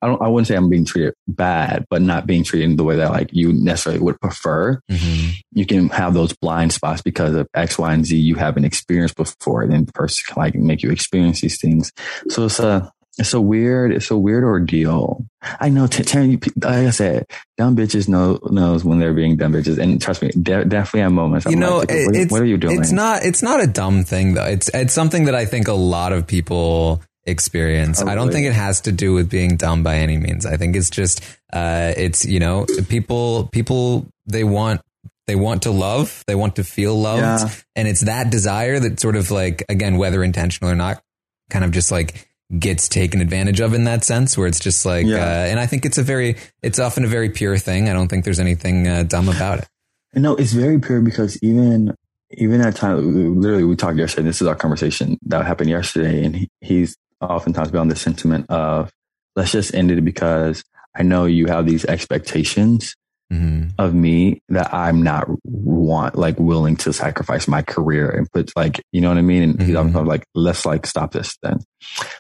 I 0.01 0.07
don't, 0.07 0.21
I 0.23 0.29
wouldn't 0.29 0.49
say 0.49 0.57
I'm 0.57 0.71
being 0.71 0.85
treated 0.87 1.15
bad, 1.29 1.85
but 1.91 2.03
not 2.03 2.27
being 2.27 2.43
treated 2.43 2.71
in 2.71 2.77
the 2.77 2.85
way 2.85 2.97
that 2.97 3.11
like 3.13 3.29
you 3.33 3.53
necessarily 3.53 4.01
would 4.01 4.21
prefer. 4.21 4.81
Mhm. 4.91 5.35
You 5.53 5.67
can 5.67 5.91
have 5.91 6.15
those 6.15 6.33
blind 6.33 6.73
spots 6.73 7.03
because 7.03 7.35
of 7.35 7.47
X, 7.55 7.79
Y, 7.79 7.93
and 7.93 8.05
Z 8.07 8.17
you 8.17 8.35
haven't 8.37 8.65
experienced 8.65 9.17
before. 9.17 9.67
Then 9.67 9.85
the 9.85 9.93
person 9.93 10.25
can 10.27 10.43
like 10.43 10.55
make 10.55 10.83
you 10.83 10.91
experience 10.91 11.43
these 11.43 11.61
things. 11.61 11.93
So 12.31 12.47
it's 12.47 12.59
a, 12.61 12.92
it's 13.19 13.35
a 13.35 13.41
weird, 13.41 13.93
it's 13.93 14.11
a 14.11 14.17
weird 14.17 14.43
ordeal. 14.45 15.27
I 15.61 15.69
know, 15.69 15.87
T- 15.87 16.03
Taran, 16.03 16.31
you, 16.31 16.39
like 16.63 16.87
I 16.87 16.91
said, 16.91 17.27
dumb 17.59 17.77
bitches 17.77 18.09
know 18.09 18.39
knows 18.51 18.85
when 18.85 18.99
they're 19.01 19.13
being 19.15 19.37
dumb 19.37 19.53
bitches, 19.53 19.79
and 19.79 20.01
trust 20.01 20.23
me, 20.23 20.31
de- 20.31 20.65
definitely 20.65 21.01
have 21.01 21.13
moments. 21.13 21.47
you 21.47 21.53
I'm 21.53 21.59
know, 21.59 21.79
like, 21.79 21.89
what, 21.91 22.17
it's 22.17 22.33
what 22.33 22.41
are 22.41 22.47
you 22.47 22.57
doing? 22.57 22.81
It's 22.81 22.93
not. 22.93 23.25
It's 23.25 23.43
not 23.43 23.63
a 23.63 23.67
dumb 23.67 24.05
thing 24.05 24.35
though. 24.35 24.45
It's 24.47 24.71
it's 24.73 24.95
something 24.95 25.25
that 25.27 25.35
I 25.35 25.45
think 25.45 25.69
a 25.69 25.73
lot 25.75 26.13
of 26.13 26.27
people 26.27 27.03
experience. 27.25 28.03
Oh, 28.03 28.07
I 28.07 28.15
don't 28.15 28.29
really? 28.29 28.41
think 28.43 28.47
it 28.49 28.55
has 28.55 28.81
to 28.83 28.93
do 28.93 29.13
with 29.15 29.31
being 29.31 29.57
dumb 29.57 29.83
by 29.83 29.97
any 29.97 30.17
means. 30.17 30.47
I 30.47 30.57
think 30.57 30.75
it's 30.77 30.91
just 30.91 31.23
uh, 31.53 31.93
it's 31.97 32.25
you 32.25 32.41
know 32.41 32.67
people 32.89 33.49
people 33.53 34.07
they 34.27 34.45
want 34.45 34.81
they 35.27 35.37
want 35.37 35.63
to 35.63 35.71
love 35.71 36.25
they 36.27 36.35
want 36.35 36.57
to 36.57 36.65
feel 36.65 36.99
loved 37.01 37.23
Yeah. 37.23 37.49
and 37.77 37.87
it's 37.89 38.03
that 38.03 38.31
desire 38.31 38.81
that 38.81 38.99
sort 39.01 39.17
of 39.17 39.31
like 39.31 39.65
again 39.69 39.97
whether 39.97 40.23
intentional 40.25 40.71
or 40.71 40.75
not 40.75 41.01
kind 41.49 41.65
of 41.65 41.71
just 41.71 41.93
like 41.93 42.29
gets 42.59 42.89
taken 42.89 43.21
advantage 43.21 43.61
of 43.61 43.73
in 43.75 43.85
that 43.85 44.05
sense 44.05 44.37
where 44.37 44.47
it's 44.47 44.61
just 44.61 44.85
like 44.85 45.07
Yeah. 45.07 45.17
uh, 45.17 45.47
and 45.51 45.59
I 45.59 45.67
think 45.67 45.87
it's 45.87 45.99
a 45.99 46.03
very 46.03 46.37
it's 46.63 46.79
often 46.79 47.05
a 47.05 47.09
very 47.09 47.31
pure 47.31 47.57
thing. 47.57 47.89
I 47.89 47.93
don't 47.93 48.09
think 48.09 48.25
there's 48.25 48.41
anything 48.41 48.87
uh, 48.87 49.05
dumb 49.05 49.29
about 49.29 49.61
it. 49.61 49.69
No, 50.15 50.37
it's 50.37 50.53
very 50.53 50.79
pure 50.79 51.01
because 51.01 51.43
even 51.43 51.95
even 52.33 52.61
at 52.63 52.77
time, 52.77 53.41
literally, 53.41 53.65
we 53.65 53.77
talked 53.77 53.99
yesterday. 53.99 54.27
This 54.27 54.41
is 54.41 54.49
our 54.49 54.55
conversation 54.55 55.19
that 55.27 55.45
happened 55.45 55.69
yesterday, 55.69 56.25
and 56.25 56.35
he, 56.37 56.49
he's 56.61 56.97
oftentimes 57.21 57.71
been 57.71 57.81
on 57.81 57.89
the 57.89 57.97
sentiment 57.97 58.47
of 58.51 58.91
let's 59.37 59.53
just 59.53 59.75
end 59.75 59.91
it 59.91 60.03
because 60.05 60.63
I 60.97 61.03
know 61.03 61.25
you 61.27 61.47
have 61.47 61.67
these 61.67 61.85
expectations 61.87 62.95
Mm-hmm. 63.33 63.69
of 63.79 63.95
me 63.95 64.43
that 64.51 64.75
I'm 64.75 65.03
not 65.03 65.27
want 65.45 66.17
like 66.17 66.39
willing 66.39 66.77
to 66.79 66.93
sacrifice 66.93 67.49
my 67.49 67.63
career 67.63 68.11
and 68.11 68.31
put 68.31 68.53
like 68.55 68.83
you 68.93 69.01
know 69.01 69.09
what 69.09 69.17
I 69.17 69.23
mean. 69.23 69.43
And 69.43 69.63
he's 69.63 69.75
I'm, 69.75 69.97
I'm 69.97 70.05
like, 70.05 70.27
let's 70.35 70.67
like 70.67 70.85
stop 70.85 71.13
this 71.13 71.39
then. 71.43 71.61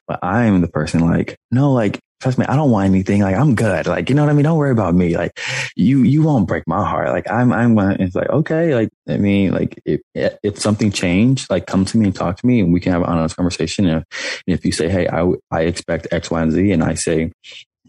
But 0.09 0.21
I'm 0.23 0.63
the 0.63 0.69
person 0.69 1.01
like, 1.01 1.37
no, 1.51 1.73
like 1.73 2.01
trust 2.23 2.39
me, 2.39 2.47
I 2.47 2.57
don't 2.57 2.71
want 2.71 2.89
anything. 2.89 3.21
Like 3.21 3.37
I'm 3.37 3.55
good. 3.55 3.87
Like 3.87 4.09
you 4.09 4.15
know 4.15 4.23
what 4.23 4.31
I 4.31 4.33
mean. 4.33 4.45
Don't 4.45 4.57
worry 4.57 4.71
about 4.71 4.95
me. 4.95 5.17
Like 5.17 5.39
you 5.77 6.03
you 6.03 6.23
won't 6.23 6.49
break 6.49 6.67
my 6.67 6.89
heart. 6.89 7.11
Like 7.11 7.31
I'm 7.31 7.53
I'm. 7.53 7.79
It's 8.01 8.15
like 8.15 8.31
okay. 8.31 8.75
Like 8.75 8.89
I 9.09 9.17
mean, 9.19 9.53
like 9.53 9.79
if 9.85 10.01
if 10.15 10.59
something 10.59 10.91
changed, 10.91 11.51
like 11.51 11.67
come 11.67 11.85
to 11.85 11.99
me 11.99 12.07
and 12.07 12.15
talk 12.15 12.39
to 12.39 12.47
me, 12.47 12.61
and 12.61 12.73
we 12.73 12.81
can 12.81 12.93
have 12.93 13.03
an 13.03 13.09
honest 13.09 13.37
conversation. 13.37 13.87
And 13.87 13.99
if, 14.01 14.43
and 14.47 14.55
if 14.55 14.65
you 14.65 14.73
say, 14.73 14.89
hey, 14.89 15.09
I 15.09 15.31
I 15.51 15.63
expect 15.63 16.07
X, 16.11 16.31
Y, 16.31 16.41
and 16.41 16.53
Z, 16.53 16.71
and 16.71 16.83
I 16.83 16.95
say. 16.95 17.33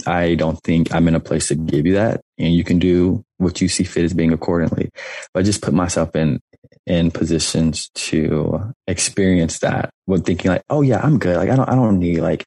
I 0.07 0.35
don't 0.35 0.61
think 0.63 0.93
I'm 0.93 1.07
in 1.07 1.15
a 1.15 1.19
place 1.19 1.47
to 1.49 1.55
give 1.55 1.85
you 1.85 1.93
that. 1.93 2.21
And 2.37 2.53
you 2.53 2.63
can 2.63 2.79
do 2.79 3.23
what 3.37 3.61
you 3.61 3.67
see 3.67 3.83
fit 3.83 4.05
as 4.05 4.13
being 4.13 4.33
accordingly. 4.33 4.89
But 5.33 5.41
I 5.41 5.43
just 5.43 5.61
put 5.61 5.73
myself 5.73 6.15
in, 6.15 6.39
in 6.85 7.11
positions 7.11 7.89
to 7.95 8.73
experience 8.87 9.59
that 9.59 9.91
with 10.07 10.25
thinking 10.25 10.51
like, 10.51 10.63
oh 10.69 10.81
yeah, 10.81 10.99
I'm 11.01 11.19
good. 11.19 11.37
Like 11.37 11.49
I 11.49 11.55
don't, 11.55 11.69
I 11.69 11.75
don't 11.75 11.99
need 11.99 12.19
like 12.19 12.45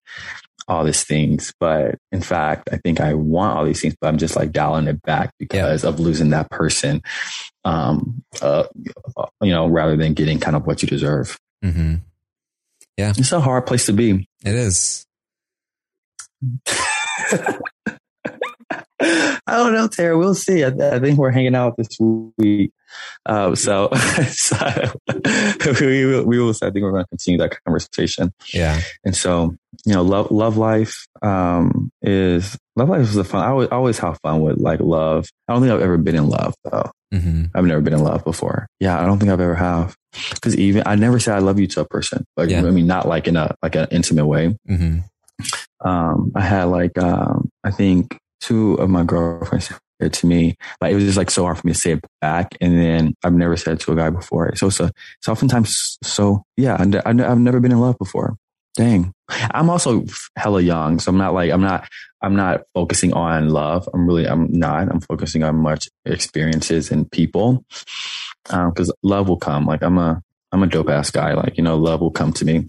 all 0.69 0.85
these 0.85 1.05
things. 1.05 1.53
But 1.61 1.97
in 2.12 2.20
fact, 2.20 2.69
I 2.73 2.78
think 2.78 3.01
I 3.01 3.15
want 3.15 3.57
all 3.57 3.65
these 3.65 3.81
things, 3.81 3.95
but 4.01 4.09
I'm 4.09 4.19
just 4.19 4.37
like 4.37 4.53
dialing 4.53 4.89
it 4.89 5.01
back 5.03 5.33
because 5.39 5.85
of 5.85 6.01
losing 6.01 6.31
that 6.31 6.51
person. 6.51 7.03
Um, 7.65 8.23
uh, 8.43 8.65
you 9.43 9.53
know, 9.53 9.66
rather 9.66 9.97
than 9.97 10.15
getting 10.15 10.39
kind 10.39 10.57
of 10.57 10.66
what 10.66 10.83
you 10.83 10.89
deserve. 10.89 11.39
Mm-hmm. 11.65 11.97
Yeah. 12.97 13.12
It's 13.16 13.33
a 13.33 13.41
hard 13.41 13.66
place 13.66 13.87
to 13.87 13.93
be. 13.93 14.28
It 14.45 14.55
is. 14.55 15.07
I 18.98 19.38
don't 19.48 19.74
know, 19.74 19.88
Tara. 19.88 20.18
We'll 20.18 20.34
see. 20.34 20.64
I, 20.64 20.68
I 20.68 20.98
think 20.98 21.18
we're 21.18 21.30
hanging 21.30 21.55
out 21.55 21.76
this 21.76 21.88
week. 22.38 22.72
Um, 23.26 23.55
so, 23.56 23.90
so 24.28 24.56
we, 25.80 26.06
will, 26.06 26.24
we 26.24 26.38
will, 26.38 26.51
I 26.51 26.70
think 26.70 26.82
we're 26.82 26.93
going 26.93 27.05
to 27.05 27.09
continue 27.09 27.38
that 27.38 27.62
conversation. 27.64 28.32
Yeah. 28.52 28.80
And 29.05 29.14
so, 29.14 29.55
you 29.84 29.93
know, 29.93 30.02
love, 30.02 30.30
love 30.30 30.56
life, 30.56 31.06
um, 31.22 31.90
is, 32.02 32.56
love 32.74 32.88
life 32.88 33.02
is 33.02 33.16
a 33.16 33.24
fun. 33.24 33.44
I 33.44 33.48
always, 33.48 33.68
always 33.68 33.98
have 33.98 34.18
fun 34.22 34.40
with 34.40 34.59
like 34.59 34.80
love. 34.80 35.28
I 35.47 35.52
don't 35.52 35.62
think 35.62 35.72
I've 35.72 35.82
ever 35.82 35.98
been 35.98 36.16
in 36.16 36.28
love 36.28 36.55
though. 36.64 36.90
Mm-hmm. 37.12 37.44
I've 37.55 37.64
never 37.64 37.80
been 37.80 37.94
in 37.94 38.02
love 38.02 38.24
before. 38.24 38.66
Yeah. 38.80 39.01
I 39.01 39.06
don't 39.06 39.18
think 39.18 39.30
I've 39.30 39.40
ever 39.40 39.55
have. 39.55 39.94
Cause 40.40 40.56
even, 40.56 40.82
I 40.86 40.94
never 40.94 41.20
say 41.20 41.32
I 41.32 41.38
love 41.40 41.60
you 41.60 41.66
to 41.68 41.80
a 41.82 41.84
person. 41.84 42.24
Like, 42.36 42.51
Yeah. 42.51 42.64
I 42.64 42.70
mean, 42.70 42.86
not 42.86 43.06
like 43.06 43.28
in 43.28 43.36
a, 43.36 43.55
like 43.62 43.74
an 43.76 43.88
intimate 43.90 44.26
way 44.26 44.56
Mm-hmm. 44.68 45.01
Um, 45.85 46.32
I 46.35 46.40
had 46.40 46.65
like, 46.65 46.98
um, 46.98 47.51
I 47.65 47.70
think 47.70 48.19
two 48.40 48.74
of 48.74 48.90
my 48.90 49.05
girlfriends 49.05 49.73
said 50.01 50.12
to 50.15 50.27
me, 50.27 50.57
but 50.81 50.90
it 50.90 50.94
was 50.94 51.05
just 51.05 51.16
like 51.16 51.31
so 51.31 51.44
hard 51.44 51.59
for 51.59 51.66
me 51.66 51.73
to 51.73 51.78
say 51.78 51.93
it 51.93 52.05
back. 52.20 52.57
And 52.61 52.78
then 52.78 53.15
I've 53.24 53.32
never 53.32 53.57
said 53.57 53.81
to 53.81 53.93
a 53.93 53.97
guy 53.97 54.11
before. 54.11 54.55
So 54.57 54.66
a, 54.66 54.90
it's 55.19 55.28
oftentimes 55.28 55.98
so, 56.03 56.43
yeah, 56.57 56.77
I, 56.78 57.11
I've 57.11 57.39
never 57.39 57.61
been 57.61 57.73
in 57.73 57.81
love 57.81 57.98
before. 57.98 58.36
Dang. 58.74 59.12
I'm 59.53 59.70
also 59.70 60.05
hella 60.36 60.61
young. 60.61 60.98
So 60.98 61.11
I'm 61.11 61.16
not 61.16 61.32
like, 61.32 61.51
I'm 61.51 61.62
not, 61.62 61.89
I'm 62.23 62.36
not 62.36 62.62
focusing 62.74 63.15
on 63.15 63.48
love. 63.48 63.89
I'm 63.93 64.07
really, 64.07 64.27
I'm 64.27 64.53
not, 64.53 64.89
I'm 64.90 65.01
focusing 65.01 65.43
on 65.43 65.57
much 65.57 65.89
experiences 66.05 66.90
and 66.90 67.11
people. 67.11 67.65
Um, 68.51 68.73
cause 68.73 68.93
love 69.03 69.28
will 69.28 69.39
come. 69.39 69.65
Like 69.65 69.82
I'm 69.82 69.98
a, 69.98 70.23
I'm 70.53 70.62
a 70.62 70.66
dope 70.66 70.90
ass 70.90 71.11
guy. 71.11 71.32
Like, 71.32 71.57
you 71.57 71.65
know, 71.65 71.77
love 71.77 72.01
will 72.01 72.11
come 72.11 72.32
to 72.35 72.44
me 72.44 72.66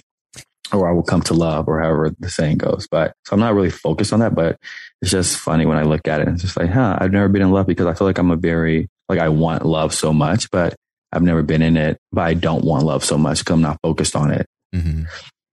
or 0.74 0.88
I 0.88 0.92
will 0.92 1.04
come 1.04 1.22
to 1.24 1.34
love 1.34 1.68
or 1.68 1.80
however 1.80 2.12
the 2.20 2.30
saying 2.30 2.58
goes. 2.58 2.88
But 2.90 3.14
so 3.26 3.34
I'm 3.34 3.40
not 3.40 3.54
really 3.54 3.70
focused 3.70 4.14
on 4.14 4.20
that, 4.20 4.36
but 4.36 4.58
it's 5.02 5.12
just 5.12 5.38
funny 5.38 5.66
when 5.66 5.78
I 5.78 5.84
look 5.84 6.08
at 6.08 6.22
it. 6.22 6.28
It's 6.28 6.42
just 6.42 6.58
like, 6.58 6.70
huh, 6.70 6.98
I've 7.00 7.12
never 7.12 7.28
been 7.28 7.42
in 7.42 7.52
love 7.52 7.68
because 7.68 7.86
I 7.86 7.94
feel 7.94 8.08
like 8.08 8.18
I'm 8.18 8.32
a 8.32 8.36
very, 8.36 8.90
like 9.10 9.20
I 9.20 9.30
want 9.30 9.66
love 9.66 9.94
so 9.94 10.14
much, 10.14 10.50
but 10.52 10.76
I've 11.12 11.24
never 11.24 11.42
been 11.42 11.62
in 11.62 11.78
it, 11.78 11.98
but 12.12 12.22
I 12.22 12.34
don't 12.34 12.66
want 12.66 12.84
love 12.84 13.04
so 13.04 13.18
much 13.18 13.40
because 13.40 13.54
I'm 13.54 13.62
not 13.62 13.80
focused 13.82 14.16
on 14.16 14.32
it. 14.32 14.46
Mm-hmm. 14.76 15.04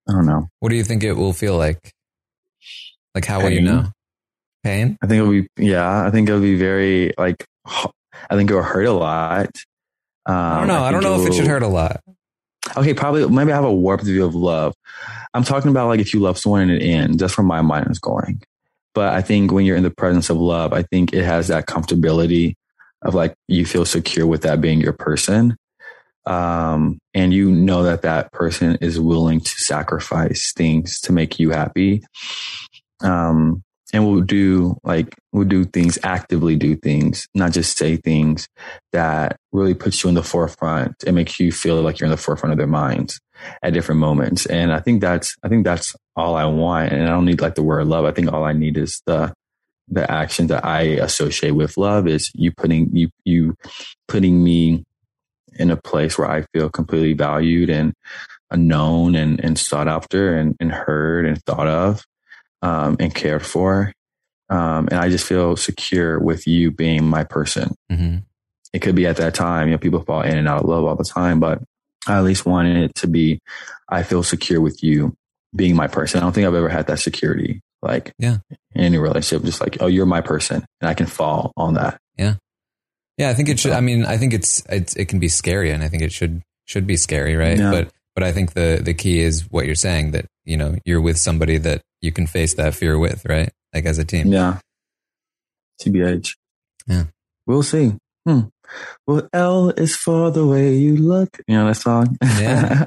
I 0.09 0.11
don't 0.11 0.25
know. 0.25 0.47
What 0.59 0.69
do 0.69 0.75
you 0.75 0.83
think 0.83 1.03
it 1.03 1.13
will 1.13 1.33
feel 1.33 1.57
like? 1.57 1.91
Like, 3.13 3.25
how 3.25 3.41
will 3.41 3.51
you 3.51 3.61
know? 3.61 3.87
Pain? 4.63 4.97
I 5.01 5.07
think 5.07 5.21
it'll 5.21 5.31
be, 5.31 5.47
yeah, 5.57 6.05
I 6.05 6.11
think 6.11 6.27
it'll 6.27 6.41
be 6.41 6.57
very 6.57 7.13
like, 7.17 7.45
I 7.65 8.35
think 8.35 8.49
it'll 8.49 8.63
hurt 8.63 8.85
a 8.85 8.91
lot. 8.91 9.49
Um, 10.25 10.35
I 10.35 10.57
don't 10.59 10.67
know. 10.67 10.83
I, 10.83 10.91
don't 10.91 11.03
know 11.03 11.21
if 11.21 11.27
it 11.27 11.33
should 11.35 11.47
hurt 11.47 11.61
a 11.61 11.67
lot. 11.67 12.01
Okay, 12.77 12.93
probably 12.93 13.27
maybe 13.29 13.51
I 13.51 13.55
have 13.55 13.65
a 13.65 13.73
warped 13.73 14.03
view 14.03 14.25
of 14.25 14.35
love. 14.35 14.73
I'm 15.33 15.43
talking 15.43 15.69
about 15.69 15.87
like 15.87 15.99
if 15.99 16.13
you 16.13 16.19
love 16.19 16.37
someone 16.37 16.61
and 16.61 16.71
it 16.71 16.83
ends. 16.83 17.17
That's 17.17 17.37
where 17.37 17.45
my 17.45 17.61
mind 17.61 17.91
is 17.91 17.99
going. 17.99 18.41
But 18.93 19.13
I 19.13 19.21
think 19.21 19.51
when 19.51 19.65
you're 19.65 19.75
in 19.75 19.83
the 19.83 19.91
presence 19.91 20.29
of 20.29 20.37
love, 20.37 20.73
I 20.73 20.83
think 20.83 21.13
it 21.13 21.25
has 21.25 21.49
that 21.49 21.67
comfortability 21.67 22.55
of 23.01 23.13
like 23.13 23.35
you 23.47 23.65
feel 23.65 23.85
secure 23.85 24.25
with 24.25 24.43
that 24.43 24.61
being 24.61 24.79
your 24.79 24.93
person. 24.93 25.57
Um, 26.25 26.97
and 27.13 27.33
you 27.33 27.51
know 27.51 27.83
that 27.83 28.01
that 28.01 28.31
person 28.31 28.77
is 28.81 28.99
willing 28.99 29.41
to 29.41 29.49
sacrifice 29.49 30.53
things 30.53 30.99
to 31.01 31.11
make 31.11 31.39
you 31.39 31.51
happy. 31.51 32.03
Um, 33.01 33.63
and 33.95 34.05
we'll 34.05 34.19
do 34.19 34.77
like, 34.83 35.15
we'll 35.31 35.47
do 35.47 35.63
things, 35.63 35.97
actively 36.03 36.57
do 36.57 36.75
things, 36.75 37.29
not 37.33 37.53
just 37.53 37.77
say 37.77 37.95
things 37.95 38.49
that 38.91 39.37
really 39.53 39.73
puts 39.73 40.03
you 40.03 40.09
in 40.09 40.15
the 40.15 40.21
forefront 40.21 41.01
and 41.07 41.15
makes 41.15 41.39
you 41.39 41.49
feel 41.49 41.81
like 41.81 41.97
you're 41.97 42.07
in 42.07 42.11
the 42.11 42.17
forefront 42.17 42.51
of 42.51 42.57
their 42.57 42.67
minds 42.67 43.21
at 43.63 43.71
different 43.71 44.01
moments. 44.01 44.45
And 44.47 44.73
I 44.73 44.81
think 44.81 44.99
that's, 44.99 45.37
I 45.43 45.47
think 45.47 45.63
that's 45.63 45.95
all 46.13 46.35
I 46.35 46.43
want. 46.43 46.91
And 46.91 47.03
I 47.03 47.07
don't 47.07 47.23
need 47.23 47.39
like 47.39 47.55
the 47.55 47.63
word 47.63 47.87
love. 47.87 48.03
I 48.03 48.11
think 48.11 48.33
all 48.33 48.43
I 48.43 48.51
need 48.51 48.77
is 48.77 49.01
the, 49.05 49.33
the 49.87 50.11
action 50.11 50.47
that 50.47 50.65
I 50.65 50.81
associate 50.81 51.51
with 51.51 51.77
love 51.77 52.05
is 52.05 52.29
you 52.35 52.51
putting, 52.51 52.93
you, 52.93 53.07
you 53.23 53.55
putting 54.09 54.43
me 54.43 54.83
in 55.53 55.71
a 55.71 55.77
place 55.77 56.17
where 56.17 56.29
I 56.29 56.43
feel 56.53 56.69
completely 56.69 57.13
valued 57.13 57.69
and 57.69 57.93
known 58.53 59.15
and, 59.15 59.39
and 59.41 59.57
sought 59.57 59.87
after 59.87 60.35
and, 60.37 60.53
and 60.59 60.73
heard 60.73 61.25
and 61.25 61.41
thought 61.43 61.67
of, 61.67 62.03
um, 62.65 62.95
and 62.99 63.13
cared 63.13 63.45
for. 63.45 63.91
Um, 64.49 64.87
and 64.91 64.99
I 64.99 65.09
just 65.09 65.25
feel 65.25 65.55
secure 65.55 66.19
with 66.19 66.45
you 66.47 66.71
being 66.71 67.05
my 67.05 67.23
person 67.23 67.73
Mm-hmm. 67.91 68.17
it 68.73 68.79
could 68.81 68.95
be 68.95 69.07
at 69.07 69.17
that 69.17 69.33
time, 69.33 69.67
you 69.67 69.73
know, 69.73 69.77
people 69.79 70.01
fall 70.03 70.21
in 70.21 70.37
and 70.37 70.47
out 70.47 70.63
of 70.63 70.69
love 70.69 70.83
all 70.83 70.95
the 70.95 71.03
time, 71.03 71.39
but 71.39 71.61
I 72.07 72.17
at 72.17 72.23
least 72.23 72.45
wanted 72.45 72.77
it 72.83 72.95
to 72.95 73.07
be, 73.07 73.39
I 73.89 74.03
feel 74.03 74.21
secure 74.21 74.61
with 74.61 74.83
you 74.83 75.15
being 75.55 75.75
my 75.75 75.87
person. 75.87 76.19
I 76.19 76.23
don't 76.23 76.33
think 76.33 76.45
I've 76.45 76.53
ever 76.53 76.69
had 76.69 76.85
that 76.87 76.99
security, 76.99 77.61
like 77.81 78.13
Yeah. 78.19 78.37
in 78.75 78.83
any 78.83 78.97
relationship, 78.99 79.45
just 79.45 79.61
like, 79.61 79.77
oh, 79.79 79.87
you're 79.87 80.05
my 80.05 80.21
person 80.21 80.63
and 80.81 80.89
I 80.89 80.93
can 80.93 81.05
fall 81.07 81.51
on 81.57 81.73
that. 81.75 81.97
Yeah, 82.17 82.35
Yeah. 83.17 83.29
I 83.29 83.33
think 83.33 83.49
it 83.49 83.59
should. 83.59 83.71
I 83.71 83.81
mean, 83.81 84.05
I 84.05 84.17
think 84.17 84.33
it's, 84.33 84.61
it's 84.69 84.95
it 84.95 85.05
can 85.05 85.19
be 85.19 85.29
scary, 85.29 85.71
and 85.71 85.81
I 85.83 85.89
think 85.89 86.03
it 86.03 86.11
should 86.11 86.41
should 86.65 86.85
be 86.85 86.97
scary, 86.97 87.35
right? 87.35 87.57
Yeah. 87.57 87.71
But 87.71 87.89
but 88.13 88.23
I 88.23 88.31
think 88.31 88.53
the 88.53 88.79
the 88.83 88.93
key 88.93 89.19
is 89.19 89.49
what 89.51 89.65
you're 89.65 89.75
saying 89.87 90.11
that 90.11 90.25
you 90.45 90.57
know 90.57 90.75
you're 90.85 91.01
with 91.01 91.17
somebody 91.17 91.57
that 91.57 91.81
you 92.01 92.11
can 92.11 92.27
face 92.27 92.53
that 92.55 92.75
fear 92.75 92.97
with, 92.97 93.25
right? 93.25 93.51
Like 93.73 93.85
as 93.85 93.97
a 93.97 94.05
team. 94.05 94.27
Yeah. 94.27 94.59
TBH. 95.81 96.35
Yeah. 96.87 97.05
We'll 97.45 97.63
see. 97.63 97.93
Hmm. 98.25 98.41
Well, 99.05 99.27
L 99.33 99.69
is 99.69 99.95
for 99.95 100.31
the 100.31 100.45
way 100.45 100.75
you 100.75 100.97
look. 100.97 101.39
You 101.47 101.57
know 101.57 101.67
that 101.67 101.75
song? 101.75 102.17
Yeah. 102.21 102.85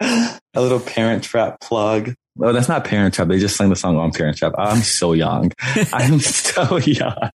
a 0.54 0.60
little 0.60 0.80
Parent 0.80 1.24
Trap 1.24 1.60
plug. 1.60 2.14
Oh, 2.40 2.52
that's 2.52 2.68
not 2.68 2.84
Parent 2.84 3.14
Trap. 3.14 3.28
They 3.28 3.38
just 3.38 3.56
sang 3.56 3.70
the 3.70 3.76
song 3.76 3.96
on 3.96 4.12
Parent 4.12 4.36
Trap. 4.36 4.54
I'm 4.58 4.82
so 4.82 5.12
young. 5.12 5.52
I'm 5.92 6.20
so 6.20 6.78
young. 6.78 7.30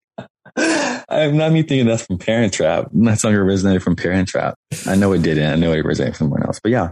I'm 0.58 1.38
not 1.38 1.52
me 1.52 1.64
thinking 1.64 1.86
that's 1.86 2.06
from 2.06 2.18
Parent 2.18 2.54
Trap. 2.54 2.90
That 2.94 3.20
song 3.20 3.34
originated 3.34 3.84
from 3.84 3.96
Parent 3.96 4.30
Trap. 4.30 4.56
I 4.86 4.96
know 4.96 5.12
it 5.14 5.22
didn't. 5.22 5.52
I 5.52 5.56
know 5.56 5.74
it 5.74 5.86
originated 5.86 6.16
from 6.16 6.28
somewhere 6.28 6.46
else. 6.46 6.60
But 6.62 6.72
yeah, 6.72 6.92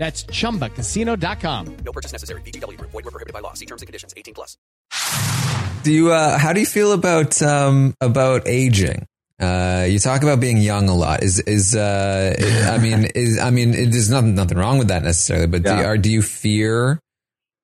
That's 0.00 0.24
chumbacasino.com. 0.24 1.76
No 1.84 1.92
purchase 1.92 2.12
necessary. 2.12 2.40
VGW 2.40 2.78
Group. 2.78 2.90
Void 2.90 3.04
were 3.04 3.10
prohibited 3.10 3.34
by 3.34 3.40
law. 3.40 3.52
See 3.52 3.66
terms 3.66 3.82
and 3.82 3.86
conditions. 3.86 4.14
18 4.16 4.32
plus. 4.32 4.56
Do 5.82 5.92
you? 5.92 6.10
Uh, 6.10 6.38
how 6.38 6.54
do 6.54 6.60
you 6.60 6.66
feel 6.66 6.92
about 6.92 7.40
um, 7.42 7.92
about 8.00 8.48
aging? 8.48 9.06
Uh, 9.38 9.86
you 9.88 9.98
talk 9.98 10.22
about 10.22 10.40
being 10.40 10.56
young 10.56 10.88
a 10.88 10.94
lot. 10.94 11.22
Is 11.22 11.38
is 11.40 11.74
uh, 11.74 12.34
I 12.72 12.78
mean 12.78 13.04
is 13.14 13.38
I 13.38 13.50
mean 13.50 13.74
it, 13.74 13.90
there's 13.90 14.10
nothing 14.10 14.34
nothing 14.34 14.56
wrong 14.56 14.78
with 14.78 14.88
that 14.88 15.02
necessarily. 15.02 15.46
But 15.46 15.64
do, 15.64 15.70
you, 15.74 15.82
are, 15.82 15.98
do 15.98 16.10
you 16.10 16.22
fear 16.22 16.98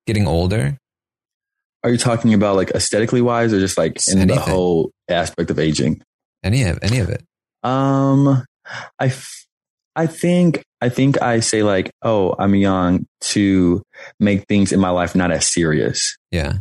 getting 0.06 0.26
older? 0.26 0.76
Are 1.84 1.90
you 1.90 1.98
talking 1.98 2.34
about 2.34 2.56
like 2.56 2.70
aesthetically 2.72 3.22
wise 3.22 3.52
or 3.54 3.60
just 3.60 3.78
like 3.78 3.96
in 4.08 4.28
the 4.28 4.36
whole 4.36 4.90
aspect 5.08 5.50
of 5.50 5.58
aging? 5.58 6.02
Any 6.42 6.64
of 6.64 6.78
any 6.82 6.98
of 6.98 7.08
it? 7.08 7.22
Um, 7.62 8.44
I, 8.98 9.06
f- 9.06 9.46
I 9.94 10.06
think, 10.06 10.62
I 10.80 10.88
think 10.88 11.22
I 11.22 11.40
say 11.40 11.62
like, 11.62 11.90
oh, 12.02 12.34
I'm 12.38 12.54
young 12.54 13.06
to 13.20 13.82
make 14.20 14.46
things 14.46 14.72
in 14.72 14.80
my 14.80 14.90
life 14.90 15.14
not 15.14 15.30
as 15.30 15.46
serious. 15.46 16.16
Yeah. 16.30 16.58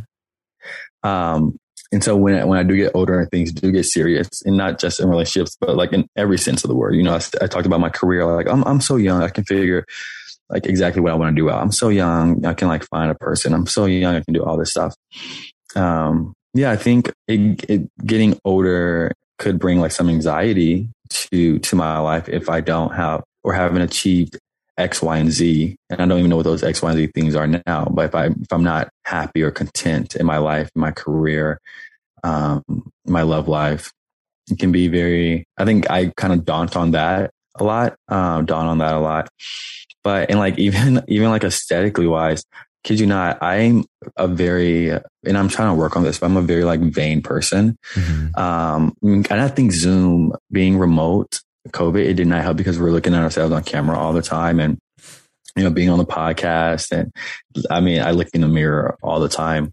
Um, 1.02 1.56
and 1.92 2.02
so 2.02 2.16
when 2.16 2.34
I, 2.34 2.44
when 2.44 2.58
I 2.58 2.62
do 2.62 2.76
get 2.76 2.92
older 2.94 3.20
and 3.20 3.30
things 3.30 3.52
do 3.52 3.70
get 3.70 3.84
serious, 3.84 4.42
and 4.44 4.56
not 4.56 4.78
just 4.78 5.00
in 5.00 5.08
relationships, 5.08 5.56
but 5.60 5.76
like 5.76 5.92
in 5.92 6.06
every 6.16 6.38
sense 6.38 6.64
of 6.64 6.68
the 6.68 6.74
word, 6.74 6.94
you 6.94 7.02
know, 7.02 7.14
I, 7.14 7.20
I 7.40 7.46
talked 7.46 7.66
about 7.66 7.80
my 7.80 7.90
career. 7.90 8.24
Like 8.24 8.48
I'm 8.48 8.64
I'm 8.64 8.80
so 8.80 8.96
young, 8.96 9.22
I 9.22 9.28
can 9.28 9.44
figure 9.44 9.84
like 10.48 10.66
exactly 10.66 11.00
what 11.00 11.12
I 11.12 11.16
want 11.16 11.36
to 11.36 11.40
do. 11.40 11.50
out. 11.50 11.62
I'm 11.62 11.72
so 11.72 11.88
young, 11.88 12.44
I 12.44 12.54
can 12.54 12.68
like 12.68 12.84
find 12.84 13.10
a 13.10 13.14
person. 13.14 13.52
I'm 13.52 13.66
so 13.66 13.84
young, 13.84 14.16
I 14.16 14.20
can 14.20 14.34
do 14.34 14.44
all 14.44 14.56
this 14.56 14.70
stuff. 14.70 14.94
Um, 15.74 16.34
yeah, 16.54 16.70
I 16.70 16.76
think 16.76 17.12
it, 17.28 17.64
it, 17.68 17.90
getting 18.04 18.38
older 18.44 19.12
could 19.38 19.58
bring 19.58 19.80
like 19.80 19.92
some 19.92 20.08
anxiety 20.08 20.88
to 21.08 21.58
to 21.60 21.76
my 21.76 21.98
life 21.98 22.28
if 22.28 22.48
I 22.48 22.60
don't 22.60 22.94
have 22.94 23.22
or 23.46 23.54
haven't 23.54 23.80
achieved 23.80 24.38
X, 24.76 25.00
Y, 25.00 25.16
and 25.16 25.30
Z. 25.30 25.76
And 25.88 26.02
I 26.02 26.06
don't 26.06 26.18
even 26.18 26.28
know 26.28 26.36
what 26.36 26.42
those 26.42 26.64
X, 26.64 26.82
Y, 26.82 26.90
and 26.90 26.98
Z 26.98 27.06
things 27.14 27.36
are 27.36 27.46
now. 27.46 27.86
But 27.90 28.06
if 28.06 28.14
I 28.14 28.26
if 28.26 28.52
I'm 28.52 28.64
not 28.64 28.88
happy 29.04 29.42
or 29.42 29.52
content 29.52 30.16
in 30.16 30.26
my 30.26 30.38
life, 30.38 30.68
my 30.74 30.90
career, 30.90 31.60
um, 32.24 32.62
my 33.06 33.22
love 33.22 33.46
life, 33.46 33.92
it 34.50 34.58
can 34.58 34.72
be 34.72 34.88
very. 34.88 35.46
I 35.56 35.64
think 35.64 35.88
I 35.88 36.12
kind 36.16 36.32
of 36.32 36.44
daunt 36.44 36.76
on 36.76 36.90
that 36.90 37.30
a 37.54 37.64
lot. 37.64 37.94
Um, 38.08 38.44
dawn 38.44 38.66
on 38.66 38.78
that 38.78 38.94
a 38.94 38.98
lot. 38.98 39.28
But 40.02 40.28
and 40.28 40.40
like 40.40 40.58
even 40.58 41.02
even 41.06 41.30
like 41.30 41.44
aesthetically 41.44 42.08
wise, 42.08 42.44
kid 42.82 42.98
you 42.98 43.06
not, 43.06 43.40
I'm 43.42 43.84
a 44.16 44.26
very 44.26 44.90
and 44.90 45.38
I'm 45.38 45.48
trying 45.48 45.68
to 45.68 45.80
work 45.80 45.96
on 45.96 46.02
this, 46.02 46.18
but 46.18 46.26
I'm 46.26 46.36
a 46.36 46.42
very 46.42 46.64
like 46.64 46.80
vain 46.80 47.22
person. 47.22 47.76
Um, 48.36 48.96
and 49.02 49.26
I 49.30 49.48
think 49.48 49.70
Zoom 49.70 50.34
being 50.50 50.78
remote, 50.78 51.40
COVID, 51.72 52.04
it 52.04 52.14
did 52.14 52.26
not 52.26 52.42
help 52.42 52.56
because 52.56 52.78
we're 52.78 52.90
looking 52.90 53.14
at 53.14 53.22
ourselves 53.22 53.52
on 53.52 53.62
camera 53.62 53.98
all 53.98 54.12
the 54.12 54.22
time 54.22 54.60
and, 54.60 54.78
you 55.56 55.64
know, 55.64 55.70
being 55.70 55.90
on 55.90 55.98
the 55.98 56.06
podcast. 56.06 56.92
And 56.92 57.12
I 57.70 57.80
mean, 57.80 58.02
I 58.02 58.10
look 58.10 58.28
in 58.34 58.40
the 58.42 58.48
mirror 58.48 58.96
all 59.02 59.20
the 59.20 59.28
time. 59.28 59.72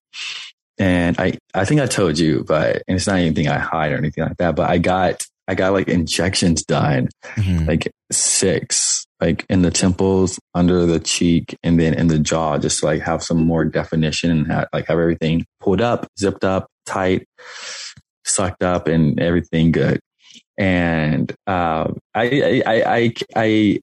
And 0.79 1.19
I, 1.19 1.37
I 1.53 1.65
think 1.65 1.81
I 1.81 1.85
told 1.85 2.17
you, 2.17 2.43
but 2.43 2.81
and 2.87 2.95
it's 2.95 3.07
not 3.07 3.17
anything 3.17 3.47
I 3.47 3.59
hide 3.59 3.91
or 3.91 3.97
anything 3.97 4.23
like 4.23 4.37
that, 4.37 4.55
but 4.55 4.69
I 4.69 4.79
got, 4.79 5.23
I 5.47 5.55
got 5.55 5.73
like 5.73 5.87
injections 5.89 6.63
done, 6.63 7.09
mm-hmm. 7.35 7.67
like 7.67 7.91
six, 8.11 9.05
like 9.19 9.45
in 9.49 9.61
the 9.61 9.71
temples, 9.71 10.39
under 10.55 10.85
the 10.85 10.99
cheek, 10.99 11.55
and 11.63 11.79
then 11.79 11.93
in 11.93 12.07
the 12.07 12.17
jaw, 12.17 12.57
just 12.57 12.79
to 12.79 12.85
like 12.85 13.01
have 13.01 13.21
some 13.21 13.45
more 13.45 13.65
definition 13.65 14.31
and 14.31 14.51
have, 14.51 14.67
like 14.73 14.87
have 14.87 14.97
everything 14.97 15.45
pulled 15.59 15.81
up, 15.81 16.07
zipped 16.17 16.43
up, 16.43 16.67
tight, 16.85 17.27
sucked 18.25 18.63
up, 18.63 18.87
and 18.87 19.19
everything 19.19 19.71
good. 19.71 19.99
And 20.57 21.33
uh, 21.47 21.91
I, 22.13 22.61
I, 22.65 22.83
I, 22.85 23.13
I, 23.35 23.79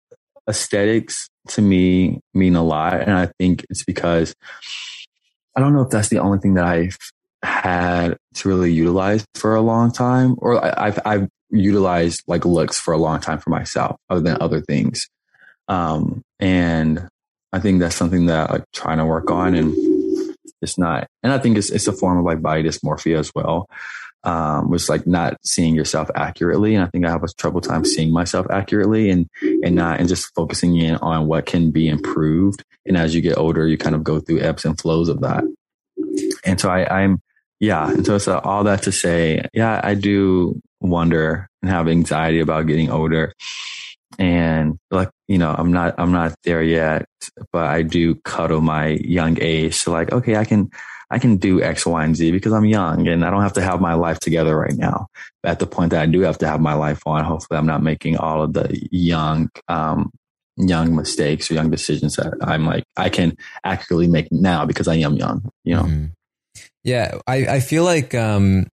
aesthetics 0.48 1.28
to 1.48 1.62
me 1.62 2.20
mean 2.34 2.56
a 2.56 2.62
lot, 2.62 3.00
and 3.00 3.12
I 3.12 3.30
think 3.38 3.64
it's 3.70 3.84
because 3.84 4.34
I 5.56 5.60
don't 5.60 5.74
know 5.74 5.82
if 5.82 5.90
that's 5.90 6.08
the 6.08 6.18
only 6.18 6.38
thing 6.38 6.54
that 6.54 6.64
I've 6.64 6.96
had 7.42 8.16
to 8.34 8.48
really 8.48 8.72
utilize 8.72 9.24
for 9.34 9.54
a 9.54 9.60
long 9.60 9.92
time, 9.92 10.34
or 10.38 10.62
I- 10.64 10.86
I've 10.86 10.98
I've 11.04 11.28
utilized 11.50 12.22
like 12.26 12.44
looks 12.44 12.78
for 12.78 12.92
a 12.92 12.98
long 12.98 13.20
time 13.20 13.38
for 13.38 13.50
myself, 13.50 13.96
other 14.08 14.20
than 14.20 14.38
other 14.40 14.60
things. 14.60 15.08
Um, 15.68 16.22
and 16.40 17.08
I 17.52 17.60
think 17.60 17.80
that's 17.80 17.96
something 17.96 18.26
that 18.26 18.50
I'm 18.50 18.64
trying 18.72 18.98
to 18.98 19.06
work 19.06 19.30
on, 19.30 19.54
and 19.54 19.74
it's 20.62 20.78
not. 20.78 21.06
And 21.22 21.32
I 21.32 21.38
think 21.38 21.58
it's 21.58 21.70
it's 21.70 21.86
a 21.88 21.92
form 21.92 22.18
of 22.18 22.24
like 22.24 22.42
body 22.42 22.62
dysmorphia 22.62 23.18
as 23.18 23.30
well, 23.34 23.68
um, 24.24 24.70
was 24.70 24.88
like 24.88 25.06
not 25.06 25.36
seeing 25.44 25.74
yourself 25.74 26.10
accurately. 26.14 26.74
And 26.74 26.84
I 26.84 26.88
think 26.88 27.06
I 27.06 27.10
have 27.10 27.24
a 27.24 27.28
trouble 27.28 27.60
time 27.60 27.84
seeing 27.84 28.12
myself 28.12 28.46
accurately, 28.50 29.10
and 29.10 29.28
and 29.42 29.74
not 29.74 30.00
and 30.00 30.08
just 30.08 30.34
focusing 30.34 30.76
in 30.76 30.96
on 30.96 31.26
what 31.26 31.46
can 31.46 31.70
be 31.70 31.88
improved. 31.88 32.64
And 32.86 32.96
as 32.96 33.14
you 33.14 33.20
get 33.20 33.38
older, 33.38 33.66
you 33.66 33.78
kind 33.78 33.94
of 33.94 34.04
go 34.04 34.20
through 34.20 34.40
ebbs 34.40 34.64
and 34.64 34.78
flows 34.80 35.08
of 35.08 35.20
that. 35.20 35.44
And 36.44 36.60
so 36.60 36.70
I, 36.70 37.02
I'm 37.02 37.20
yeah. 37.60 37.90
And 37.90 38.06
so 38.06 38.16
it's 38.16 38.26
all 38.26 38.64
that 38.64 38.82
to 38.84 38.92
say, 38.92 39.46
yeah, 39.52 39.80
I 39.84 39.94
do 39.94 40.60
wonder 40.80 41.48
and 41.62 41.70
have 41.70 41.88
anxiety 41.88 42.40
about 42.40 42.66
getting 42.66 42.90
older. 42.90 43.34
And 44.18 44.78
like, 44.90 45.10
you 45.28 45.38
know, 45.38 45.54
I'm 45.56 45.70
not, 45.72 45.94
I'm 45.98 46.10
not 46.10 46.34
there 46.42 46.62
yet, 46.62 47.06
but 47.52 47.66
I 47.66 47.82
do 47.82 48.14
cuddle 48.16 48.60
my 48.60 48.88
young 48.88 49.38
age. 49.40 49.74
So 49.74 49.92
like, 49.92 50.10
okay, 50.10 50.36
I 50.36 50.44
can, 50.44 50.70
I 51.10 51.18
can 51.18 51.36
do 51.36 51.62
X, 51.62 51.84
Y, 51.86 52.04
and 52.04 52.16
Z 52.16 52.30
because 52.30 52.52
I'm 52.52 52.64
young 52.64 53.08
and 53.08 53.24
I 53.24 53.30
don't 53.30 53.42
have 53.42 53.54
to 53.54 53.62
have 53.62 53.80
my 53.80 53.94
life 53.94 54.20
together 54.20 54.56
right 54.56 54.76
now. 54.76 55.08
At 55.44 55.58
the 55.58 55.66
point 55.66 55.90
that 55.90 56.02
I 56.02 56.06
do 56.06 56.20
have 56.20 56.38
to 56.38 56.46
have 56.46 56.60
my 56.60 56.74
life 56.74 57.02
on, 57.06 57.24
hopefully 57.24 57.58
I'm 57.58 57.66
not 57.66 57.82
making 57.82 58.16
all 58.16 58.42
of 58.42 58.52
the 58.52 58.88
young, 58.92 59.50
um, 59.68 60.10
young 60.56 60.94
mistakes 60.94 61.50
or 61.50 61.54
young 61.54 61.70
decisions 61.70 62.16
that 62.16 62.34
I'm 62.42 62.66
like, 62.66 62.84
I 62.96 63.08
can 63.08 63.36
accurately 63.64 64.06
make 64.06 64.30
now 64.30 64.66
because 64.66 64.86
I 64.86 64.96
am 64.96 65.16
young, 65.16 65.50
you 65.64 65.74
know? 65.74 66.10
Yeah, 66.84 67.18
I, 67.26 67.46
I 67.46 67.60
feel 67.60 67.84
like 67.84 68.14
um, 68.14 68.66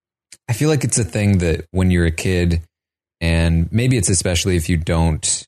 I 0.47 0.53
feel 0.53 0.69
like 0.69 0.83
it's 0.83 0.97
a 0.97 1.03
thing 1.03 1.39
that 1.39 1.65
when 1.71 1.91
you're 1.91 2.05
a 2.05 2.11
kid, 2.11 2.61
and 3.19 3.71
maybe 3.71 3.97
it's 3.97 4.09
especially 4.09 4.55
if 4.55 4.69
you 4.69 4.77
don't, 4.77 5.45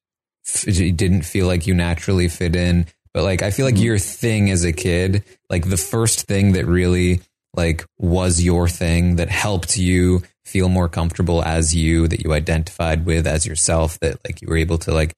you 0.66 0.92
didn't 0.92 1.22
feel 1.22 1.48
like 1.48 1.68
you 1.68 1.74
naturally 1.74 2.28
fit 2.28 2.56
in. 2.56 2.88
But 3.14 3.24
like, 3.24 3.42
I 3.42 3.52
feel 3.52 3.66
like 3.66 3.80
your 3.80 3.98
thing 3.98 4.52
as 4.52 4.64
a 4.64 4.72
kid, 4.74 5.24
like 5.50 5.68
the 5.70 5.78
first 5.78 6.28
thing 6.28 6.54
that 6.54 6.66
really 6.66 7.22
like 7.56 7.86
was 7.98 8.42
your 8.42 8.68
thing 8.68 9.16
that 9.16 9.30
helped 9.30 9.78
you 9.78 10.22
feel 10.46 10.70
more 10.70 10.88
comfortable 10.90 11.44
as 11.44 11.76
you, 11.76 12.08
that 12.08 12.22
you 12.24 12.34
identified 12.34 13.06
with 13.06 13.26
as 13.26 13.46
yourself, 13.46 14.00
that 14.00 14.18
like 14.26 14.42
you 14.42 14.48
were 14.48 14.58
able 14.58 14.78
to 14.80 14.92
like 14.94 15.14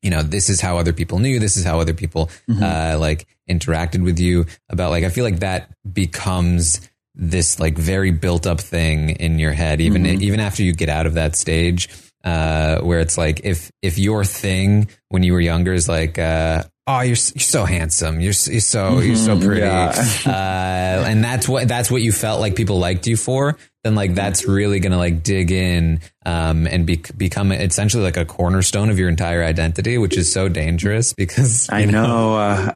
you 0.00 0.10
know, 0.10 0.22
this 0.22 0.48
is 0.48 0.60
how 0.60 0.78
other 0.78 0.92
people 0.92 1.18
knew. 1.18 1.40
This 1.40 1.56
is 1.56 1.64
how 1.64 1.80
other 1.80 1.92
people 1.92 2.30
uh, 2.62 2.96
like 3.00 3.26
interacted 3.50 4.04
with 4.04 4.20
you. 4.20 4.46
About 4.68 4.90
like, 4.90 5.02
I 5.02 5.08
feel 5.10 5.24
like 5.24 5.40
that 5.40 5.70
becomes 5.92 6.80
this 7.16 7.58
like 7.58 7.76
very 7.76 8.12
built 8.12 8.46
up 8.46 8.60
thing 8.60 9.10
in 9.10 9.40
your 9.40 9.52
head, 9.52 9.80
even 9.80 10.04
Mhm. 10.04 10.20
even 10.22 10.38
after 10.38 10.62
you 10.62 10.72
get 10.72 10.88
out 10.88 11.06
of 11.06 11.14
that 11.14 11.34
stage, 11.34 11.88
uh, 12.22 12.78
where 12.80 13.00
it's 13.00 13.18
like 13.18 13.40
if 13.42 13.72
if 13.82 13.98
your 13.98 14.24
thing 14.24 14.88
when 15.08 15.24
you 15.24 15.32
were 15.32 15.40
younger 15.40 15.72
is 15.72 15.88
like. 15.88 16.16
Uh, 16.16 16.62
Oh, 16.90 17.00
you're 17.00 17.08
you're 17.08 17.16
so 17.16 17.66
handsome. 17.66 18.14
You're 18.14 18.32
you're 18.46 18.60
so 18.62 19.00
you're 19.00 19.14
so 19.14 19.38
pretty, 19.38 19.60
yeah. 19.60 19.92
uh, 20.26 21.04
and 21.06 21.22
that's 21.22 21.46
what 21.46 21.68
that's 21.68 21.90
what 21.90 22.00
you 22.00 22.12
felt 22.12 22.40
like 22.40 22.56
people 22.56 22.78
liked 22.78 23.06
you 23.06 23.18
for. 23.18 23.58
Then 23.84 23.94
like 23.94 24.14
that's 24.14 24.46
really 24.46 24.80
gonna 24.80 24.96
like 24.96 25.22
dig 25.22 25.52
in 25.52 26.00
um, 26.24 26.66
and 26.66 26.86
be, 26.86 27.02
become 27.14 27.52
essentially 27.52 28.02
like 28.02 28.16
a 28.16 28.24
cornerstone 28.24 28.88
of 28.88 28.98
your 28.98 29.10
entire 29.10 29.44
identity, 29.44 29.98
which 29.98 30.16
is 30.16 30.32
so 30.32 30.48
dangerous 30.48 31.12
because 31.12 31.68
I 31.72 31.80
you 31.80 31.92
know. 31.92 32.38
Uh, 32.38 32.72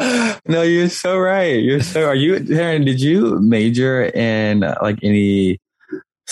no, 0.48 0.62
you're 0.62 0.88
so 0.88 1.16
right. 1.16 1.62
You're 1.62 1.82
so. 1.82 2.06
Are 2.06 2.16
you, 2.16 2.34
Darren? 2.40 2.84
Did 2.84 3.00
you 3.00 3.38
major 3.38 4.06
in 4.06 4.64
uh, 4.64 4.76
like 4.82 4.98
any 5.04 5.60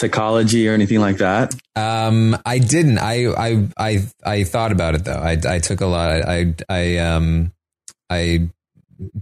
psychology 0.00 0.68
or 0.68 0.72
anything 0.72 1.00
like 1.00 1.18
that? 1.18 1.54
Um, 1.76 2.36
I 2.44 2.58
didn't. 2.58 2.98
I 2.98 3.26
I 3.26 3.68
I 3.78 3.98
I 4.24 4.44
thought 4.44 4.72
about 4.72 4.94
it 4.94 5.04
though. 5.04 5.20
I 5.20 5.36
I 5.46 5.58
took 5.58 5.80
a 5.80 5.86
lot. 5.86 6.22
I 6.26 6.54
I 6.68 6.96
um 6.98 7.52
I 8.08 8.48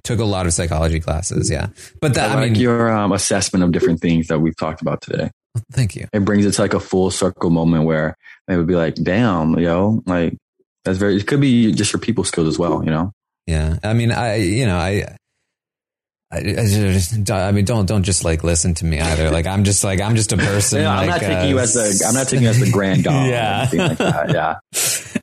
took 0.02 0.20
a 0.20 0.24
lot 0.24 0.46
of 0.46 0.52
psychology 0.52 1.00
classes. 1.00 1.50
Yeah, 1.50 1.68
but 2.00 2.14
that 2.14 2.30
I 2.30 2.34
I, 2.34 2.36
like 2.36 2.52
mean, 2.52 2.60
your 2.60 2.90
um, 2.90 3.12
assessment 3.12 3.64
of 3.64 3.72
different 3.72 4.00
things 4.00 4.28
that 4.28 4.38
we've 4.38 4.56
talked 4.56 4.80
about 4.80 5.00
today. 5.02 5.30
thank 5.72 5.96
you. 5.96 6.06
It 6.12 6.24
brings 6.24 6.46
it 6.46 6.52
to 6.52 6.62
like 6.62 6.74
a 6.74 6.80
full 6.80 7.10
circle 7.10 7.50
moment 7.50 7.84
where 7.84 8.16
they 8.46 8.56
would 8.56 8.66
be 8.66 8.76
like, 8.76 8.94
"Damn, 8.94 9.58
yo, 9.58 10.02
like 10.06 10.36
that's 10.84 10.98
very." 10.98 11.16
It 11.16 11.26
could 11.26 11.40
be 11.40 11.72
just 11.72 11.92
your 11.92 12.00
people 12.00 12.24
skills 12.24 12.48
as 12.48 12.58
well, 12.58 12.84
you 12.84 12.90
know. 12.90 13.12
Yeah. 13.48 13.78
I 13.82 13.94
mean, 13.94 14.12
I, 14.12 14.36
you 14.36 14.66
know, 14.66 14.76
I, 14.76 15.16
I, 16.30 16.36
I, 16.38 16.42
just, 16.42 17.30
I 17.30 17.52
mean, 17.52 17.64
don't 17.64 17.86
don't 17.86 18.02
just 18.02 18.22
like 18.24 18.44
listen 18.44 18.74
to 18.74 18.84
me 18.84 19.00
either. 19.00 19.30
Like 19.30 19.46
I'm 19.46 19.64
just 19.64 19.82
like 19.82 20.00
I'm 20.00 20.14
just 20.14 20.32
a 20.32 20.36
person. 20.36 20.82
Yeah, 20.82 20.90
I'm 20.90 21.08
like, 21.08 21.08
not 21.08 21.20
taking 21.20 21.36
uh, 21.36 21.44
you 21.44 21.58
as 21.58 21.72
the 21.72 22.04
I'm 22.06 22.14
not 22.14 22.28
taking 22.28 22.42
you 22.42 22.50
as 22.50 22.60
the 22.60 22.70
grand 22.70 23.04
dog. 23.04 23.14
or 23.26 23.30
Yeah. 23.30 23.60
anything 23.60 23.78
like 23.80 23.98
that. 23.98 24.30
Yeah. 24.30 24.56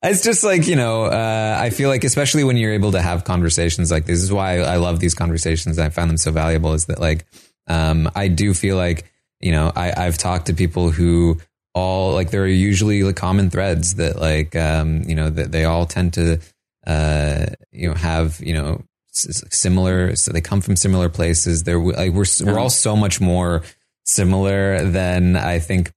it's 0.04 0.24
just 0.24 0.44
like 0.44 0.68
you 0.68 0.76
know 0.76 1.06
uh, 1.06 1.58
i 1.60 1.70
feel 1.70 1.90
like 1.90 2.04
especially 2.04 2.44
when 2.44 2.58
you're 2.58 2.74
able 2.74 2.92
to 2.92 3.02
have 3.02 3.24
conversations 3.24 3.90
like 3.92 4.06
this 4.06 4.22
is 4.22 4.32
why 4.32 4.60
i 4.60 4.76
love 4.76 5.00
these 5.00 5.14
conversations 5.16 5.80
i 5.80 5.90
find 5.90 6.10
them 6.10 6.18
so 6.18 6.32
valuable 6.32 6.74
is 6.74 6.86
that 6.86 7.00
like 7.00 7.26
um, 7.68 8.10
i 8.16 8.28
do 8.28 8.54
feel 8.54 8.76
like 8.76 9.12
you 9.40 9.52
know 9.52 9.72
I, 9.76 10.06
i've 10.06 10.18
talked 10.18 10.48
to 10.48 10.54
people 10.54 10.92
who 10.92 11.38
all 11.74 12.14
like 12.14 12.30
there 12.30 12.44
are 12.44 12.48
usually 12.48 13.04
like 13.04 13.16
common 13.16 13.50
threads 13.50 13.96
that 13.96 14.20
like 14.20 14.56
um, 14.56 15.04
you 15.08 15.16
know 15.16 15.30
that 15.30 15.52
they 15.52 15.66
all 15.66 15.86
tend 15.86 16.14
to 16.16 16.40
uh, 16.86 17.46
you 17.72 17.88
know 17.90 17.96
have 17.96 18.40
you 18.42 18.54
know 18.54 18.84
similar 19.16 20.16
so 20.16 20.32
they 20.32 20.42
come 20.42 20.62
from 20.62 20.76
similar 20.76 21.10
places 21.10 21.64
they're 21.64 21.80
like 21.80 22.12
we're 22.12 22.26
we're 22.44 22.60
all 22.60 22.70
so 22.70 22.96
much 22.96 23.22
more 23.22 23.64
similar 24.06 24.84
than 24.86 25.36
i 25.36 25.60
think 25.60 25.92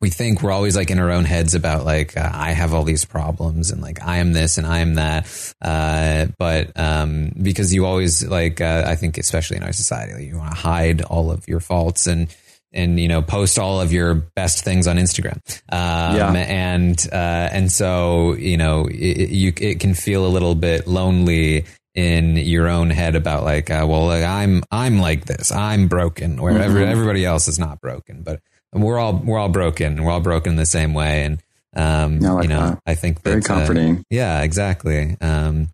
we 0.00 0.10
think 0.10 0.42
we're 0.42 0.52
always 0.52 0.76
like 0.76 0.90
in 0.90 0.98
our 0.98 1.10
own 1.10 1.24
heads 1.24 1.54
about 1.54 1.86
like 1.86 2.18
uh, 2.18 2.30
I 2.30 2.50
have 2.52 2.74
all 2.74 2.82
these 2.84 3.06
problems 3.06 3.70
and 3.70 3.80
like 3.80 4.02
I 4.04 4.18
am 4.18 4.34
this 4.34 4.58
and 4.58 4.66
I 4.66 4.80
am 4.80 4.96
that. 4.96 5.54
Uh, 5.62 6.26
but 6.38 6.78
um, 6.78 7.32
because 7.40 7.72
you 7.72 7.86
always 7.86 8.22
like 8.22 8.60
uh, 8.60 8.84
I 8.86 8.94
think 8.96 9.16
especially 9.16 9.56
in 9.56 9.62
our 9.62 9.72
society, 9.72 10.12
like, 10.12 10.24
you 10.24 10.36
want 10.36 10.50
to 10.50 10.56
hide 10.60 11.00
all 11.00 11.30
of 11.30 11.48
your 11.48 11.60
faults 11.60 12.06
and 12.06 12.28
and 12.74 13.00
you 13.00 13.08
know 13.08 13.22
post 13.22 13.58
all 13.58 13.80
of 13.80 13.90
your 13.90 14.12
best 14.14 14.62
things 14.64 14.86
on 14.86 14.98
Instagram. 14.98 15.38
Um, 15.72 16.16
Yeah. 16.16 16.30
and 16.46 17.08
uh, 17.10 17.48
and 17.56 17.72
so 17.72 18.34
you 18.34 18.58
know 18.58 18.86
it- 18.90 19.30
you 19.30 19.54
it 19.58 19.80
can 19.80 19.94
feel 19.94 20.26
a 20.26 20.28
little 20.28 20.54
bit 20.54 20.86
lonely 20.86 21.64
in 21.96 22.36
your 22.36 22.68
own 22.68 22.90
head 22.90 23.16
about 23.16 23.42
like 23.42 23.70
uh, 23.70 23.84
well 23.88 24.06
like, 24.06 24.22
I'm 24.22 24.62
I'm 24.70 24.98
like 25.00 25.24
this 25.24 25.50
I'm 25.50 25.88
broken 25.88 26.40
where 26.40 26.60
every, 26.60 26.82
Mhm. 26.82 26.90
everybody 26.92 27.24
else 27.24 27.48
is 27.48 27.58
not 27.58 27.80
broken 27.80 28.22
but 28.22 28.40
we're 28.72 28.98
all 28.98 29.14
we're 29.14 29.38
all 29.38 29.48
broken 29.48 30.04
we're 30.04 30.12
all 30.12 30.20
broken 30.20 30.52
in 30.52 30.56
the 30.56 30.66
same 30.66 30.92
way 30.92 31.24
and 31.24 31.42
um 31.74 32.22
I 32.24 32.28
like 32.32 32.42
you 32.44 32.48
know 32.50 32.60
that. 32.70 32.78
I 32.86 32.94
think 32.94 33.22
Very 33.22 33.40
uh, 33.40 33.44
comforting. 33.44 34.04
yeah 34.10 34.42
exactly 34.42 35.16
um 35.22 35.70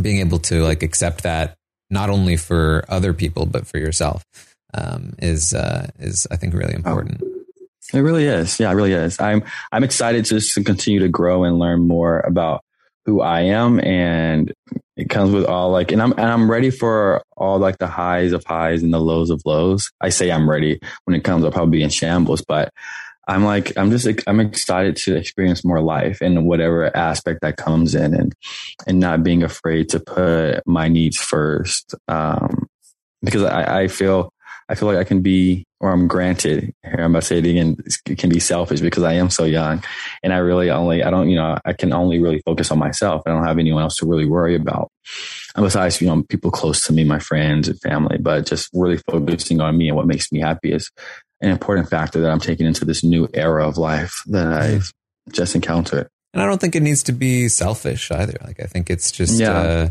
being 0.00 0.18
able 0.18 0.40
to 0.40 0.62
like 0.64 0.82
accept 0.82 1.22
that 1.22 1.56
not 1.88 2.10
only 2.10 2.36
for 2.36 2.84
other 2.88 3.12
people 3.14 3.46
but 3.46 3.66
for 3.66 3.78
yourself 3.78 4.24
um 4.74 5.14
is 5.20 5.54
uh 5.54 5.86
is 6.00 6.26
I 6.32 6.36
think 6.36 6.52
really 6.54 6.74
important 6.74 7.22
It 7.92 8.00
really 8.00 8.26
is. 8.26 8.60
Yeah, 8.60 8.70
it 8.70 8.74
really 8.74 8.92
is. 8.92 9.18
I'm 9.20 9.42
I'm 9.72 9.82
excited 9.84 10.24
to 10.26 10.34
just 10.34 10.54
to 10.54 10.62
continue 10.64 11.00
to 11.00 11.08
grow 11.08 11.42
and 11.44 11.58
learn 11.58 11.86
more 11.88 12.20
about 12.20 12.62
who 13.10 13.20
I 13.20 13.40
am 13.42 13.80
and 13.80 14.52
it 14.96 15.10
comes 15.10 15.32
with 15.32 15.44
all 15.44 15.70
like 15.70 15.90
and 15.90 16.00
I'm 16.00 16.12
and 16.12 16.30
I'm 16.30 16.50
ready 16.50 16.70
for 16.70 17.22
all 17.36 17.58
like 17.58 17.78
the 17.78 17.88
highs 17.88 18.32
of 18.32 18.44
highs 18.44 18.82
and 18.82 18.94
the 18.94 19.00
lows 19.00 19.30
of 19.30 19.42
lows. 19.44 19.90
I 20.00 20.10
say 20.10 20.30
I'm 20.30 20.48
ready 20.48 20.78
when 21.04 21.16
it 21.16 21.24
comes 21.24 21.44
I'll 21.44 21.50
probably 21.50 21.78
be 21.78 21.82
in 21.82 21.90
shambles, 21.90 22.44
but 22.46 22.72
I'm 23.26 23.44
like 23.44 23.76
I'm 23.76 23.90
just 23.90 24.06
I'm 24.26 24.40
excited 24.40 24.96
to 24.98 25.16
experience 25.16 25.64
more 25.64 25.80
life 25.80 26.22
in 26.22 26.44
whatever 26.44 26.96
aspect 26.96 27.40
that 27.42 27.56
comes 27.56 27.94
in 27.94 28.14
and 28.14 28.32
and 28.86 29.00
not 29.00 29.24
being 29.24 29.42
afraid 29.42 29.88
to 29.90 30.00
put 30.00 30.62
my 30.66 30.88
needs 30.88 31.16
first. 31.16 31.94
Um 32.06 32.68
because 33.22 33.42
I, 33.42 33.82
I 33.82 33.88
feel 33.88 34.32
I 34.70 34.76
feel 34.76 34.86
like 34.86 34.98
I 34.98 35.04
can 35.04 35.20
be, 35.20 35.66
or 35.80 35.90
I'm 35.90 36.06
granted, 36.08 36.74
here 36.84 36.96
I'm 36.98 37.12
about 37.12 37.20
to 37.22 37.26
say 37.26 37.38
it 37.38 37.46
again, 37.46 37.76
it 38.06 38.18
can 38.18 38.28
be 38.28 38.38
selfish 38.38 38.80
because 38.80 39.02
I 39.02 39.14
am 39.14 39.30
so 39.30 39.44
young. 39.44 39.82
And 40.22 40.32
I 40.32 40.36
really 40.38 40.70
only, 40.70 41.02
I 41.02 41.10
don't, 41.10 41.28
you 41.30 41.36
know, 41.36 41.56
I 41.64 41.72
can 41.72 41.92
only 41.92 42.18
really 42.18 42.42
focus 42.44 42.70
on 42.70 42.78
myself. 42.78 43.22
I 43.26 43.30
don't 43.30 43.44
have 43.46 43.58
anyone 43.58 43.82
else 43.82 43.96
to 43.96 44.06
really 44.06 44.26
worry 44.26 44.54
about. 44.54 44.90
And 45.56 45.64
besides, 45.64 46.00
you 46.00 46.06
know, 46.08 46.22
people 46.28 46.50
close 46.50 46.82
to 46.82 46.92
me, 46.92 47.04
my 47.04 47.18
friends 47.18 47.66
and 47.68 47.80
family, 47.80 48.18
but 48.18 48.46
just 48.46 48.68
really 48.74 48.98
focusing 49.10 49.60
on 49.60 49.76
me 49.78 49.88
and 49.88 49.96
what 49.96 50.06
makes 50.06 50.30
me 50.30 50.40
happy 50.40 50.70
is 50.72 50.90
an 51.40 51.50
important 51.50 51.88
factor 51.88 52.20
that 52.20 52.30
I'm 52.30 52.40
taking 52.40 52.66
into 52.66 52.84
this 52.84 53.02
new 53.02 53.26
era 53.32 53.66
of 53.66 53.78
life 53.78 54.22
that 54.26 54.46
I've 54.52 54.92
just 55.32 55.54
encountered. 55.54 56.08
and 56.34 56.42
I 56.42 56.46
don't 56.46 56.60
think 56.60 56.76
it 56.76 56.82
needs 56.82 57.02
to 57.04 57.12
be 57.12 57.48
selfish 57.48 58.10
either 58.12 58.34
like 58.44 58.60
I 58.60 58.66
think 58.66 58.90
it's 58.90 59.10
just 59.10 59.40
Yeah. 59.40 59.52
uh 59.58 59.88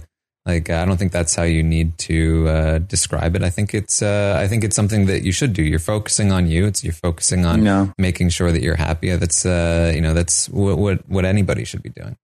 like 0.51 0.69
I 0.69 0.85
don't 0.85 0.97
think 0.97 1.11
that's 1.11 1.35
how 1.35 1.43
you 1.43 1.61
need 1.63 1.97
to 2.09 2.17
uh, 2.47 2.77
describe 2.79 3.35
it. 3.37 3.43
I 3.43 3.49
think 3.49 3.73
it's 3.73 4.01
uh, 4.01 4.35
I 4.43 4.47
think 4.49 4.63
it's 4.63 4.75
something 4.75 5.05
that 5.07 5.21
you 5.23 5.31
should 5.31 5.53
do. 5.53 5.63
You're 5.63 5.79
focusing 5.95 6.31
on 6.31 6.47
you. 6.47 6.65
It's 6.69 6.83
you're 6.83 7.01
focusing 7.07 7.45
on 7.45 7.63
Yeah. 7.65 7.87
making 7.97 8.29
sure 8.29 8.51
that 8.51 8.61
you're 8.61 8.75
happy. 8.87 9.15
That's 9.15 9.45
uh, 9.45 9.91
you 9.95 10.01
know 10.01 10.13
that's 10.13 10.49
what, 10.49 10.77
what 10.77 10.97
what 11.09 11.25
anybody 11.25 11.63
should 11.65 11.83
be 11.83 11.89
doing. 11.89 12.15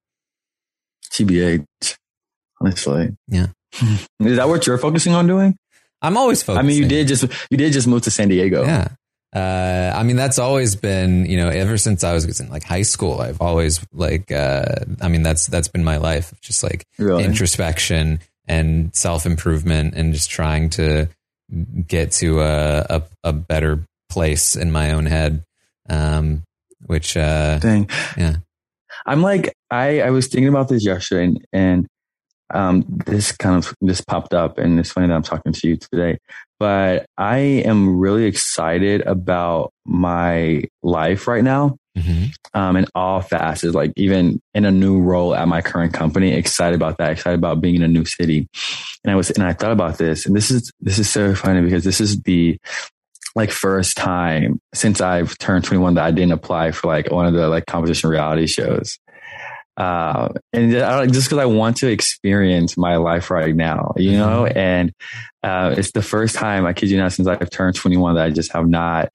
TBH, 1.11 1.65
honestly. 2.61 3.15
Yeah. 3.27 3.47
Is 4.19 4.37
that 4.37 4.47
what 4.47 4.65
you're 4.67 4.77
focusing 4.77 5.13
on 5.13 5.27
doing? 5.27 5.57
I'm 6.01 6.17
always 6.17 6.47
I 6.47 6.61
mean, 6.61 6.77
you 6.77 6.87
did 6.87 7.07
just, 7.07 7.23
you 7.49 7.57
did 7.57 7.73
just 7.73 7.87
move 7.87 8.01
to 8.03 8.11
San 8.11 8.27
Diego. 8.29 8.63
Yeah. 8.63 8.89
Uh, 9.35 9.91
I 9.93 10.03
mean, 10.03 10.15
that's 10.15 10.39
always 10.39 10.77
been, 10.77 11.25
you 11.25 11.35
know, 11.35 11.49
ever 11.49 11.77
since 11.77 12.05
I 12.05 12.13
was 12.13 12.39
in 12.39 12.49
like 12.49 12.63
high 12.63 12.83
school, 12.83 13.19
I've 13.19 13.41
always 13.41 13.85
like, 13.91 14.31
uh, 14.31 14.75
I 15.01 15.09
mean, 15.09 15.23
that's, 15.23 15.47
that's 15.47 15.67
been 15.67 15.83
my 15.83 15.97
life. 15.97 16.33
Just 16.39 16.63
like 16.63 16.85
Really? 16.97 17.25
introspection 17.25 18.21
and 18.47 18.95
self 18.95 19.25
improvement 19.25 19.93
and 19.95 20.13
just 20.13 20.29
trying 20.29 20.69
to 20.71 21.09
get 21.85 22.11
to 22.13 22.39
a, 22.39 22.85
a, 22.89 23.03
a 23.25 23.33
better 23.33 23.83
place 24.09 24.55
in 24.55 24.71
my 24.71 24.91
own 24.91 25.05
head. 25.05 25.43
Um, 25.89 26.43
which, 26.85 27.17
uh, 27.17 27.59
Dang. 27.59 27.89
yeah. 28.17 28.37
I'm 29.05 29.21
like, 29.21 29.53
I, 29.69 29.99
I 30.01 30.11
was 30.11 30.27
thinking 30.27 30.47
about 30.47 30.69
this 30.69 30.85
yesterday 30.85 31.25
and, 31.25 31.45
and 31.51 31.87
um, 32.53 32.85
this 33.05 33.31
kind 33.33 33.57
of 33.57 33.73
just 33.83 34.07
popped 34.07 34.33
up 34.33 34.57
and 34.57 34.79
it's 34.79 34.91
funny 34.91 35.07
that 35.07 35.13
I'm 35.13 35.23
talking 35.23 35.51
to 35.51 35.67
you 35.67 35.75
today, 35.77 36.19
but 36.59 37.05
I 37.17 37.37
am 37.37 37.99
really 37.99 38.25
excited 38.25 39.01
about 39.01 39.73
my 39.85 40.63
life 40.83 41.27
right 41.27 41.43
now. 41.43 41.77
Mm-hmm. 41.97 42.25
Um, 42.53 42.75
in 42.75 42.85
all 42.93 43.21
facets, 43.21 43.73
like 43.73 43.93
even 43.95 44.41
in 44.53 44.65
a 44.65 44.71
new 44.71 44.99
role 44.99 45.33
at 45.33 45.47
my 45.47 45.61
current 45.61 45.93
company, 45.93 46.33
excited 46.33 46.75
about 46.75 46.97
that, 46.97 47.11
excited 47.11 47.39
about 47.39 47.61
being 47.61 47.75
in 47.75 47.83
a 47.83 47.87
new 47.87 48.03
city. 48.03 48.49
And 49.03 49.11
I 49.11 49.15
was, 49.15 49.29
and 49.31 49.43
I 49.43 49.53
thought 49.53 49.71
about 49.71 49.97
this 49.97 50.25
and 50.25 50.35
this 50.35 50.51
is, 50.51 50.71
this 50.81 50.99
is 50.99 51.09
so 51.09 51.33
funny 51.35 51.61
because 51.61 51.85
this 51.85 52.01
is 52.01 52.21
the, 52.23 52.57
like 53.35 53.51
first 53.51 53.97
time 53.97 54.59
since 54.73 55.01
I've 55.01 55.37
turned 55.37 55.65
21 55.65 55.95
that 55.95 56.05
I 56.05 56.11
didn't 56.11 56.31
apply 56.31 56.71
for 56.71 56.87
like 56.87 57.11
one 57.11 57.25
of 57.25 57.33
the 57.33 57.49
like 57.49 57.65
competition 57.65 58.09
reality 58.09 58.47
shows. 58.47 58.97
Uh, 59.77 60.29
and 60.53 60.75
I 60.77 61.05
just 61.07 61.27
because 61.27 61.39
I 61.39 61.45
want 61.45 61.77
to 61.77 61.87
experience 61.87 62.77
my 62.77 62.95
life 62.95 63.29
right 63.29 63.55
now, 63.55 63.93
you 63.97 64.13
know, 64.13 64.45
and 64.45 64.93
uh, 65.43 65.75
it's 65.77 65.91
the 65.91 66.01
first 66.01 66.35
time 66.35 66.65
I 66.65 66.73
kid 66.73 66.89
you 66.89 66.97
not 66.97 67.11
since 67.11 67.27
I've 67.27 67.49
turned 67.49 67.75
21 67.75 68.15
that 68.15 68.25
I 68.25 68.29
just 68.29 68.53
have 68.53 68.67
not 68.67 69.09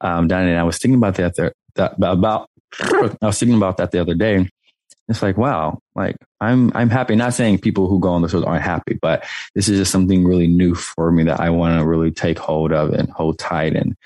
um, 0.00 0.28
done 0.28 0.46
it. 0.46 0.50
And 0.50 0.58
I 0.58 0.62
was 0.62 0.78
thinking 0.78 0.98
about 0.98 1.16
that, 1.16 1.34
there, 1.36 1.52
that 1.74 1.94
about 1.98 2.48
I 2.80 3.16
was 3.26 3.38
thinking 3.38 3.56
about 3.56 3.78
that 3.78 3.90
the 3.90 4.00
other 4.00 4.14
day. 4.14 4.48
It's 5.08 5.20
like 5.20 5.36
wow, 5.36 5.80
like 5.94 6.16
I'm 6.40 6.72
I'm 6.74 6.88
happy. 6.88 7.14
Not 7.14 7.34
saying 7.34 7.58
people 7.58 7.88
who 7.88 8.00
go 8.00 8.10
on 8.10 8.22
the 8.22 8.28
shows 8.28 8.42
aren't 8.42 8.62
happy, 8.62 8.98
but 9.00 9.24
this 9.54 9.68
is 9.68 9.78
just 9.78 9.92
something 9.92 10.24
really 10.24 10.46
new 10.46 10.74
for 10.74 11.10
me 11.10 11.24
that 11.24 11.40
I 11.40 11.50
want 11.50 11.78
to 11.78 11.84
really 11.84 12.10
take 12.10 12.38
hold 12.38 12.72
of 12.72 12.92
and 12.92 13.10
hold 13.10 13.38
tight 13.38 13.76
and 13.76 13.96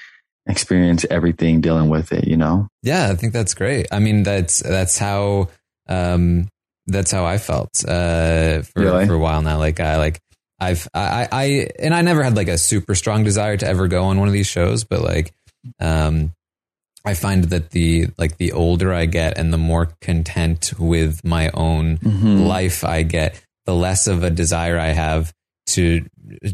experience 0.46 1.04
everything 1.08 1.60
dealing 1.60 1.88
with 1.88 2.10
it. 2.10 2.26
You 2.26 2.36
know? 2.36 2.66
Yeah, 2.82 3.10
I 3.10 3.14
think 3.14 3.32
that's 3.32 3.54
great. 3.54 3.86
I 3.92 4.00
mean, 4.00 4.24
that's 4.24 4.58
that's 4.58 4.98
how 4.98 5.50
um, 5.88 6.48
that's 6.86 7.10
how 7.10 7.24
I 7.26 7.38
felt 7.38 7.84
uh, 7.86 8.62
for 8.62 8.80
Really? 8.80 9.06
for 9.06 9.14
a 9.14 9.18
while 9.18 9.42
now. 9.42 9.58
Like 9.58 9.80
I 9.80 9.96
like 9.98 10.20
I've 10.60 10.88
I, 10.94 11.28
I 11.30 11.68
and 11.78 11.94
I 11.94 12.02
never 12.02 12.22
had 12.22 12.34
like 12.36 12.48
a 12.48 12.58
super 12.58 12.94
strong 12.94 13.24
desire 13.24 13.56
to 13.56 13.66
ever 13.66 13.88
go 13.88 14.04
on 14.04 14.18
one 14.18 14.28
of 14.28 14.34
these 14.34 14.46
shows, 14.46 14.84
but 14.84 15.00
like 15.02 15.32
um, 15.80 16.32
I 17.04 17.14
find 17.14 17.44
that 17.44 17.70
the 17.70 18.08
like 18.18 18.36
the 18.38 18.52
older 18.52 18.92
I 18.92 19.06
get 19.06 19.38
and 19.38 19.52
the 19.52 19.58
more 19.58 19.90
content 20.00 20.72
with 20.78 21.24
my 21.24 21.50
own 21.54 21.98
Mhm. 21.98 22.46
life 22.46 22.84
I 22.84 23.02
get, 23.02 23.40
the 23.66 23.74
less 23.74 24.06
of 24.06 24.22
a 24.24 24.30
desire 24.30 24.78
I 24.78 24.88
have 24.88 25.32
to 25.68 26.04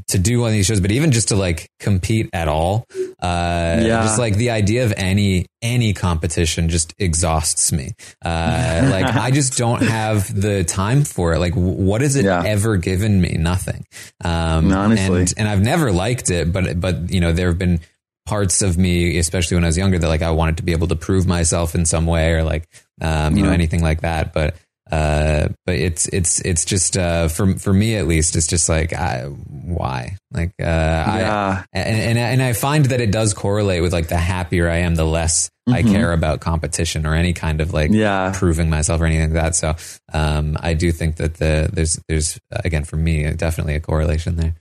to 0.09 0.19
do 0.19 0.39
one 0.41 0.49
of 0.49 0.53
these 0.53 0.67
shows, 0.67 0.81
but 0.81 0.93
even 0.93 1.11
just 1.11 1.29
to 1.29 1.37
like 1.37 1.69
compete 1.81 2.31
at 2.33 2.47
all. 2.49 2.87
Uh, 3.21 3.79
Yeah. 3.83 4.03
just 4.05 4.19
like 4.19 4.37
the 4.37 4.51
idea 4.51 4.85
of 4.85 4.93
any 4.97 5.47
any 5.63 5.93
competition 5.95 6.69
just 6.69 6.95
exhausts 6.99 7.73
me. 7.73 7.93
Uh, 8.25 8.89
like 8.93 9.07
I 9.07 9.31
just 9.33 9.57
don't 9.59 9.83
have 9.83 10.33
the 10.41 10.63
time 10.65 11.03
for 11.05 11.33
it. 11.35 11.39
Like, 11.41 11.55
what 11.55 12.01
has 12.03 12.15
it 12.17 12.25
ever 12.27 12.77
given 12.77 13.21
me? 13.21 13.37
Nothing. 13.39 13.85
Um, 14.25 14.73
Honestly. 14.73 15.21
and, 15.21 15.35
and 15.39 15.49
I've 15.49 15.63
never 15.63 15.91
liked 15.93 16.31
it, 16.31 16.53
but 16.53 16.79
but 16.81 17.11
you 17.11 17.21
know 17.21 17.33
there 17.33 17.49
have 17.49 17.59
been 17.59 17.81
parts 18.27 18.63
of 18.63 18.79
me, 18.79 19.19
especially 19.19 19.55
when 19.57 19.65
I 19.65 19.69
was 19.69 19.77
younger, 19.77 19.99
that 19.99 20.09
like 20.09 20.23
I 20.23 20.31
wanted 20.31 20.57
to 20.59 20.63
be 20.63 20.73
able 20.73 20.87
to 20.89 20.97
prove 20.97 21.27
myself 21.27 21.75
in 21.75 21.85
some 21.85 22.07
way 22.07 22.33
or 22.33 22.43
like 22.45 22.69
um, 23.01 23.37
you 23.37 23.43
know 23.43 23.51
Mhm. 23.51 23.55
anything 23.55 23.83
like 23.83 24.01
that. 24.03 24.33
But 24.33 24.55
uh, 24.91 25.49
but 25.65 25.75
it's 25.77 26.07
it's 26.09 26.41
it's 26.41 26.65
just 26.65 26.97
uh, 26.97 27.29
for 27.29 27.55
for 27.59 27.73
me 27.73 27.97
at 27.97 28.07
least, 28.07 28.37
it's 28.37 28.47
just 28.47 28.69
like 28.69 28.93
I, 28.93 29.23
why 29.23 30.17
like 30.33 30.51
uh, 30.61 30.65
Yeah. 30.65 31.63
I 31.75 31.79
and, 31.79 32.19
and 32.19 32.19
and 32.19 32.43
I 32.43 32.53
find 32.53 32.85
that 32.87 33.01
it 33.01 33.11
does 33.11 33.33
correlate 33.35 33.83
with 33.83 33.93
like 33.93 34.09
the 34.09 34.17
happier 34.19 34.69
I 34.69 34.79
am, 34.79 34.95
the 34.95 35.07
less 35.07 35.51
I 35.67 35.83
Mhm. 35.83 35.91
care 35.91 36.13
about 36.13 36.41
competition 36.41 37.07
or 37.07 37.15
any 37.15 37.33
kind 37.33 37.63
of 37.63 37.73
like 37.73 37.91
Yeah. 37.91 38.33
proving 38.35 38.69
myself 38.69 39.01
or 39.01 39.07
anything 39.07 39.33
like 39.33 39.43
that. 39.43 39.57
So 39.57 39.75
um, 40.13 40.59
I 40.61 40.75
do 40.75 40.93
think 40.93 41.17
that 41.17 41.35
the 41.35 41.71
there's 41.73 41.99
there's 42.09 42.39
again 42.51 42.85
for 42.85 42.97
me 42.97 43.33
definitely 43.33 43.75
a 43.77 43.81
correlation 43.81 44.37
there. 44.37 44.55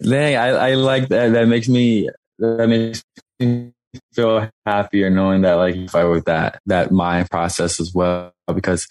Dang, 0.00 0.36
I, 0.36 0.48
I 0.70 0.74
like 0.74 1.08
that. 1.08 1.32
That 1.32 1.48
makes 1.48 1.68
me 1.68 2.08
that 2.38 2.68
makes 2.68 3.02
me 3.40 3.72
feel 4.14 4.48
happier 4.64 5.10
knowing 5.10 5.42
that 5.42 5.54
like 5.54 5.74
if 5.74 5.94
I 5.94 6.04
with 6.04 6.24
that 6.26 6.60
that 6.66 6.90
mind 6.92 7.28
process 7.30 7.80
as 7.80 7.92
well 7.92 8.32
because 8.54 8.86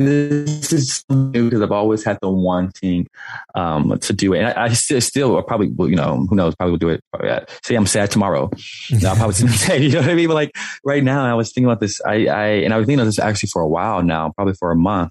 this 0.00 0.72
is 0.72 1.04
new 1.10 1.44
because 1.44 1.62
I've 1.62 1.72
always 1.72 2.04
had 2.04 2.18
the 2.20 2.28
wanting 2.28 3.06
um, 3.54 3.98
to 3.98 4.12
do 4.12 4.32
it, 4.34 4.38
and 4.38 4.46
I, 4.48 4.64
I 4.64 4.68
still, 4.70 5.00
still 5.00 5.42
probably 5.42 5.68
you 5.90 5.96
know 5.96 6.26
who 6.28 6.36
knows 6.36 6.54
probably 6.54 6.72
will 6.72 6.78
do 6.78 6.88
it. 6.90 7.00
Probably, 7.12 7.46
say 7.62 7.74
I'm 7.74 7.86
sad 7.86 8.10
tomorrow, 8.10 8.50
I'll 9.06 9.16
probably 9.16 9.34
say 9.34 9.78
you 9.82 9.92
know 9.92 10.00
what 10.00 10.10
I 10.10 10.14
mean. 10.14 10.28
But 10.28 10.34
like 10.34 10.52
right 10.84 11.02
now, 11.02 11.24
I 11.24 11.34
was 11.34 11.52
thinking 11.52 11.66
about 11.66 11.80
this. 11.80 12.00
I, 12.06 12.26
I 12.26 12.46
and 12.64 12.72
I 12.72 12.78
was 12.78 12.86
thinking 12.86 13.00
about 13.00 13.06
this 13.06 13.18
actually 13.18 13.50
for 13.50 13.62
a 13.62 13.68
while 13.68 14.02
now, 14.02 14.32
probably 14.36 14.54
for 14.54 14.70
a 14.70 14.76
month 14.76 15.10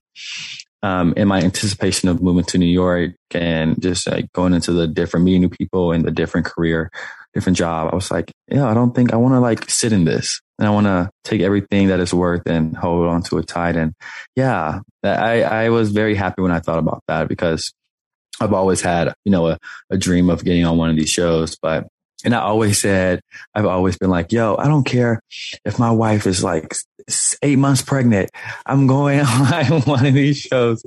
um, 0.83 1.13
in 1.15 1.27
my 1.27 1.41
anticipation 1.41 2.09
of 2.09 2.21
moving 2.21 2.43
to 2.43 2.57
New 2.57 2.65
York 2.65 3.13
and 3.31 3.81
just 3.81 4.05
like 4.05 4.31
going 4.33 4.53
into 4.53 4.73
the 4.73 4.85
different 4.85 5.25
meeting 5.25 5.41
new 5.41 5.49
people 5.49 5.93
and 5.93 6.03
the 6.03 6.11
different 6.11 6.45
career, 6.45 6.91
different 7.33 7.57
job, 7.57 7.89
I 7.91 7.95
was 7.95 8.11
like, 8.11 8.31
yeah, 8.49 8.67
I 8.67 8.73
don't 8.73 8.93
think 8.93 9.13
I 9.13 9.15
want 9.15 9.33
to 9.33 9.39
like 9.39 9.69
sit 9.69 9.93
in 9.93 10.03
this 10.03 10.41
and 10.59 10.67
I 10.67 10.71
want 10.71 10.85
to 10.87 11.09
take 11.23 11.41
everything 11.41 11.87
that 11.87 11.99
it's 11.99 12.13
worth 12.13 12.45
and 12.45 12.75
hold 12.75 13.07
on 13.07 13.23
to 13.23 13.37
it 13.39 13.47
tight. 13.47 13.75
And 13.75 13.93
yeah, 14.35 14.81
I, 15.03 15.41
I 15.43 15.69
was 15.69 15.91
very 15.91 16.15
happy 16.15 16.41
when 16.41 16.51
I 16.51 16.59
thought 16.59 16.77
about 16.77 17.03
that 17.07 17.27
because 17.27 17.73
I've 18.39 18.53
always 18.53 18.81
had, 18.81 19.13
you 19.25 19.31
know, 19.31 19.47
a, 19.47 19.59
a 19.89 19.97
dream 19.97 20.29
of 20.29 20.43
getting 20.43 20.65
on 20.65 20.77
one 20.77 20.89
of 20.89 20.95
these 20.95 21.09
shows, 21.09 21.57
but 21.61 21.87
and 22.23 22.33
I 22.33 22.39
always 22.39 22.79
said, 22.79 23.19
I've 23.53 23.65
always 23.65 23.97
been 23.97 24.09
like, 24.09 24.31
yo, 24.31 24.55
I 24.57 24.67
don't 24.67 24.85
care 24.85 25.19
if 25.65 25.77
my 25.77 25.91
wife 25.91 26.25
is 26.25 26.43
like 26.43 26.73
eight 27.41 27.57
months 27.57 27.81
pregnant. 27.81 28.29
I'm 28.65 28.87
going 28.87 29.19
on 29.25 29.81
one 29.81 30.05
of 30.05 30.13
these 30.13 30.37
shows 30.37 30.83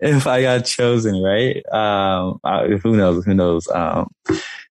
if 0.00 0.26
I 0.26 0.42
got 0.42 0.64
chosen, 0.64 1.22
right? 1.22 1.64
Um, 1.72 2.40
I, 2.42 2.66
who 2.82 2.96
knows? 2.96 3.24
Who 3.24 3.34
knows? 3.34 3.68
Um, 3.68 4.08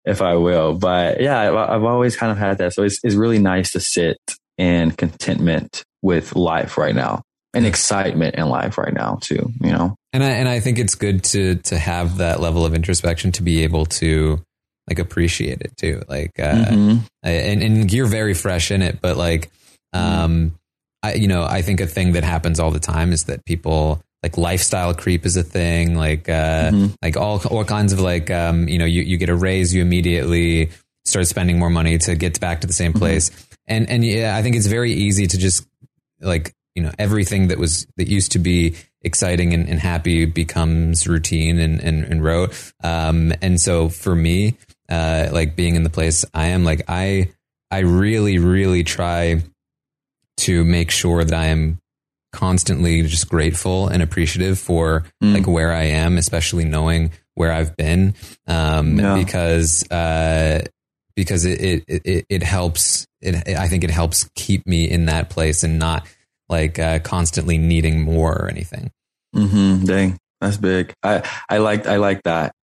if 0.09 0.21
I 0.21 0.35
will, 0.35 0.73
but 0.73 1.21
yeah, 1.21 1.39
I've, 1.39 1.83
always 1.83 2.15
kind 2.15 2.31
of 2.31 2.37
had 2.37 2.57
that. 2.57 2.73
So 2.73 2.83
it's, 2.83 2.99
it's 3.03 3.15
really 3.15 3.37
nice 3.37 3.71
to 3.73 3.79
sit 3.79 4.17
in 4.57 4.91
contentment 4.91 5.83
with 6.01 6.35
life 6.35 6.77
right 6.77 6.95
now 6.95 7.21
and 7.53 7.65
excitement 7.65 8.35
in 8.35 8.49
life 8.49 8.77
right 8.77 8.93
now 8.93 9.19
too, 9.21 9.51
you 9.61 9.71
know? 9.71 9.95
And 10.11 10.23
I, 10.23 10.29
and 10.29 10.49
I 10.49 10.59
think 10.59 10.79
it's 10.79 10.95
good 10.95 11.23
to, 11.25 11.55
to 11.55 11.77
have 11.77 12.17
that 12.17 12.39
level 12.39 12.65
of 12.65 12.73
introspection 12.73 13.31
to 13.33 13.43
be 13.43 13.63
able 13.63 13.85
to, 13.85 14.41
like 14.89 14.97
appreciate 14.97 15.61
it 15.61 15.77
too. 15.77 16.01
Like, 16.09 16.31
uh, 16.39 16.65
mm-hmm. 16.65 16.97
and, 17.21 17.61
and 17.61 17.93
you're 17.93 18.07
very 18.07 18.33
fresh 18.33 18.71
in 18.71 18.81
it, 18.81 18.99
but 19.01 19.17
like, 19.17 19.51
um, 19.93 20.55
I, 21.03 21.13
you 21.13 21.27
know, 21.27 21.43
I 21.43 21.61
think 21.61 21.79
a 21.79 21.87
thing 21.87 22.13
that 22.13 22.23
happens 22.23 22.59
all 22.59 22.71
the 22.71 22.79
time 22.79 23.13
is 23.13 23.25
that 23.25 23.45
people 23.45 24.01
like 24.23 24.37
lifestyle 24.37 24.93
creep 24.93 25.25
is 25.25 25.37
a 25.37 25.43
thing, 25.43 25.95
like, 25.95 26.27
uh, 26.27 26.71
mm-hmm. 26.71 26.87
like 27.01 27.15
all, 27.15 27.41
all 27.49 27.63
kinds 27.63 27.93
of 27.93 27.99
like, 28.01 28.29
um, 28.29 28.67
you 28.67 28.77
know, 28.77 28.85
you, 28.85 29.01
you 29.01 29.17
get 29.17 29.29
a 29.29 29.35
raise, 29.35 29.73
you 29.73 29.81
immediately 29.81 30.69
start 31.05 31.25
spending 31.27 31.57
more 31.57 31.69
money 31.69 31.97
to 31.97 32.15
get 32.15 32.39
back 32.39 32.61
to 32.61 32.67
the 32.67 32.73
same 32.73 32.91
mm-hmm. 32.91 32.99
place. 32.99 33.29
Mm-hmm. 33.29 33.53
And, 33.67 33.89
and 33.89 34.05
yeah, 34.05 34.35
I 34.35 34.41
think 34.41 34.55
it's 34.55 34.67
very 34.67 34.91
easy 34.91 35.27
to 35.27 35.37
just 35.37 35.65
like, 36.19 36.53
you 36.75 36.83
know, 36.83 36.91
everything 36.99 37.47
that 37.47 37.57
was, 37.57 37.87
that 37.97 38.07
used 38.07 38.33
to 38.33 38.39
be 38.39 38.75
exciting 39.01 39.53
and, 39.53 39.69
and 39.69 39.79
happy 39.79 40.25
becomes 40.25 41.07
routine 41.07 41.57
and, 41.59 41.79
and, 41.79 42.03
and 42.03 42.23
rote. 42.23 42.73
Um, 42.83 43.31
and 43.41 43.59
so 43.61 43.87
for 43.87 44.13
me, 44.15 44.57
uh, 44.89 45.29
like 45.31 45.55
being 45.55 45.75
in 45.75 45.83
the 45.83 45.89
place 45.89 46.25
I 46.33 46.47
am, 46.47 46.65
like 46.65 46.81
I, 46.87 47.31
I 47.71 47.79
really, 47.79 48.39
really 48.39 48.83
try 48.83 49.43
to 50.37 50.65
make 50.65 50.91
sure 50.91 51.23
that 51.23 51.37
I 51.37 51.45
am 51.47 51.79
constantly 52.31 53.01
just 53.03 53.29
grateful 53.29 53.87
and 53.87 54.01
appreciative 54.03 54.59
for 54.59 55.05
mm. 55.23 55.33
like 55.33 55.47
where 55.47 55.71
I 55.71 55.83
am, 55.83 56.17
especially 56.17 56.65
knowing 56.65 57.11
where 57.35 57.51
I've 57.51 57.75
been, 57.77 58.15
um, 58.47 58.99
yeah. 58.99 59.15
because, 59.15 59.89
uh, 59.91 60.65
because 61.15 61.45
it, 61.45 61.83
it, 61.87 62.01
it, 62.05 62.25
it 62.29 62.43
helps, 62.43 63.07
it, 63.21 63.47
I 63.57 63.67
think 63.67 63.83
it 63.83 63.91
helps 63.91 64.29
keep 64.35 64.65
me 64.67 64.89
in 64.89 65.05
that 65.05 65.29
place 65.29 65.63
and 65.63 65.79
not 65.79 66.07
like, 66.47 66.79
uh, 66.79 66.99
constantly 66.99 67.57
needing 67.57 68.01
more 68.01 68.33
or 68.33 68.49
anything. 68.49 68.91
Mm-hmm. 69.35 69.85
Dang. 69.85 70.17
That's 70.41 70.57
big. 70.57 70.93
I, 71.03 71.29
I 71.49 71.57
like, 71.57 71.85
I 71.85 71.97
like 71.97 72.23
that. 72.23 72.53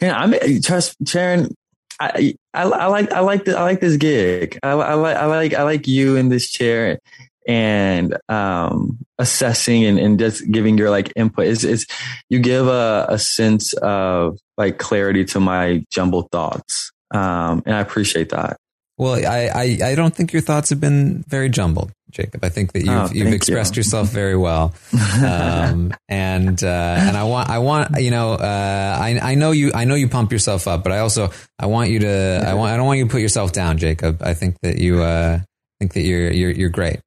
I'm 0.00 0.34
trust 0.62 0.96
Sharon. 1.06 1.54
I, 2.00 2.34
I, 2.54 2.62
I 2.62 2.86
like 2.86 3.12
I 3.12 3.20
like 3.20 3.44
the, 3.44 3.58
I 3.58 3.62
like 3.62 3.80
this 3.80 3.96
gig. 3.96 4.58
I, 4.62 4.70
I 4.70 4.94
like 4.94 5.16
I 5.16 5.26
like 5.26 5.52
I 5.52 5.62
like 5.64 5.86
you 5.86 6.16
in 6.16 6.30
this 6.30 6.48
chair 6.48 7.00
and 7.48 8.16
um, 8.28 8.98
assessing 9.18 9.84
and, 9.86 9.98
and 9.98 10.18
just 10.18 10.48
giving 10.50 10.76
your 10.76 10.90
like 10.90 11.12
input. 11.16 11.46
Is 11.46 11.64
is 11.64 11.86
you 12.28 12.38
give 12.38 12.68
a, 12.68 13.06
a 13.08 13.18
sense 13.18 13.72
of 13.72 14.38
like 14.56 14.78
clarity 14.78 15.24
to 15.26 15.40
my 15.40 15.84
jumbled 15.90 16.30
thoughts, 16.30 16.92
um, 17.10 17.62
and 17.66 17.74
I 17.74 17.80
appreciate 17.80 18.28
that. 18.30 18.58
Well, 18.98 19.14
I, 19.14 19.50
I, 19.54 19.90
I 19.90 19.94
don't 19.94 20.12
think 20.12 20.32
your 20.32 20.42
thoughts 20.42 20.70
have 20.70 20.80
been 20.80 21.22
very 21.28 21.48
jumbled, 21.48 21.92
Jacob. 22.10 22.44
I 22.44 22.48
think 22.48 22.72
that 22.72 22.80
you've 22.80 22.88
oh, 22.88 23.08
you've 23.12 23.32
expressed 23.32 23.76
you. 23.76 23.80
yourself 23.80 24.08
very 24.08 24.36
well, 24.36 24.74
um, 25.24 25.94
and 26.08 26.62
uh, 26.62 26.96
and 26.98 27.16
I 27.16 27.22
want 27.22 27.48
I 27.48 27.60
want 27.60 28.02
you 28.02 28.10
know 28.10 28.32
uh, 28.32 28.98
I 29.00 29.20
I 29.22 29.34
know 29.36 29.52
you 29.52 29.70
I 29.72 29.84
know 29.84 29.94
you 29.94 30.08
pump 30.08 30.32
yourself 30.32 30.66
up, 30.66 30.82
but 30.82 30.92
I 30.92 30.98
also 30.98 31.30
I 31.60 31.66
want 31.66 31.90
you 31.90 32.00
to 32.00 32.44
I 32.44 32.54
want 32.54 32.72
I 32.72 32.76
don't 32.76 32.86
want 32.86 32.98
you 32.98 33.04
to 33.04 33.10
put 33.10 33.22
yourself 33.22 33.52
down, 33.52 33.78
Jacob. 33.78 34.20
I 34.20 34.34
think 34.34 34.56
that 34.62 34.78
you 34.78 35.00
uh, 35.00 35.40
think 35.78 35.94
that 35.94 36.02
you're 36.02 36.32
you're 36.32 36.50
you're 36.50 36.68
great. 36.68 36.98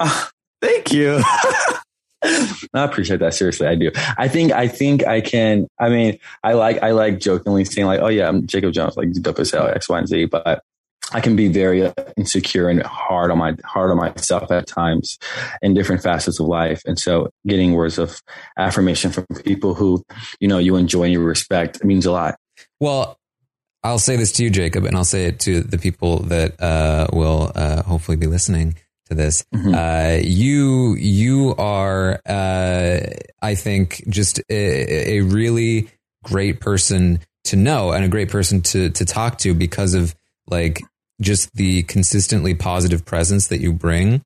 Thank 0.62 0.92
you. 0.92 1.22
I 2.22 2.84
appreciate 2.84 3.20
that. 3.20 3.34
Seriously, 3.34 3.66
I 3.66 3.74
do. 3.74 3.90
I 4.18 4.28
think, 4.28 4.52
I 4.52 4.68
think 4.68 5.06
I 5.06 5.20
can, 5.20 5.66
I 5.78 5.88
mean, 5.88 6.18
I 6.42 6.52
like, 6.52 6.82
I 6.82 6.90
like 6.90 7.18
jokingly 7.18 7.64
saying 7.64 7.86
like, 7.86 8.00
oh 8.00 8.08
yeah, 8.08 8.28
I'm 8.28 8.46
Jacob 8.46 8.72
Jones, 8.74 8.96
like 8.96 9.10
dope 9.12 9.38
as 9.38 9.50
hell, 9.50 9.68
X, 9.68 9.88
Y, 9.88 9.98
and 9.98 10.08
Z, 10.08 10.26
but 10.26 10.62
I 11.12 11.20
can 11.20 11.34
be 11.34 11.48
very 11.48 11.86
uh, 11.86 11.92
insecure 12.16 12.68
and 12.68 12.82
hard 12.82 13.30
on 13.30 13.38
my 13.38 13.56
hard 13.64 13.90
on 13.90 13.96
myself 13.96 14.50
at 14.52 14.66
times 14.66 15.18
in 15.60 15.74
different 15.74 16.02
facets 16.02 16.38
of 16.38 16.46
life. 16.46 16.82
And 16.86 16.98
so 16.98 17.30
getting 17.46 17.72
words 17.72 17.98
of 17.98 18.20
affirmation 18.56 19.10
from 19.10 19.26
people 19.44 19.74
who, 19.74 20.04
you 20.38 20.46
know, 20.46 20.58
you 20.58 20.76
enjoy 20.76 21.04
and 21.04 21.12
you 21.12 21.20
respect 21.20 21.82
means 21.84 22.06
a 22.06 22.12
lot. 22.12 22.36
Well, 22.78 23.16
I'll 23.82 23.98
say 23.98 24.16
this 24.16 24.30
to 24.32 24.44
you, 24.44 24.50
Jacob, 24.50 24.84
and 24.84 24.94
I'll 24.94 25.04
say 25.04 25.24
it 25.24 25.40
to 25.40 25.62
the 25.62 25.78
people 25.78 26.18
that 26.24 26.60
uh, 26.60 27.08
will 27.12 27.50
uh, 27.54 27.82
hopefully 27.82 28.16
be 28.16 28.26
listening 28.26 28.76
to 29.10 29.14
this. 29.14 29.44
Mm-hmm. 29.54 29.74
Uh, 29.74 30.18
you 30.22 30.94
you 30.94 31.54
are, 31.56 32.20
uh, 32.26 33.00
I 33.42 33.54
think, 33.54 34.02
just 34.08 34.40
a, 34.48 35.18
a 35.18 35.20
really 35.20 35.90
great 36.24 36.60
person 36.60 37.20
to 37.44 37.56
know 37.56 37.92
and 37.92 38.04
a 38.04 38.08
great 38.08 38.30
person 38.30 38.62
to 38.62 38.90
to 38.90 39.04
talk 39.04 39.38
to 39.38 39.54
because 39.54 39.94
of 39.94 40.14
like 40.48 40.80
just 41.20 41.52
the 41.54 41.82
consistently 41.84 42.54
positive 42.54 43.04
presence 43.04 43.48
that 43.48 43.60
you 43.60 43.72
bring. 43.72 44.22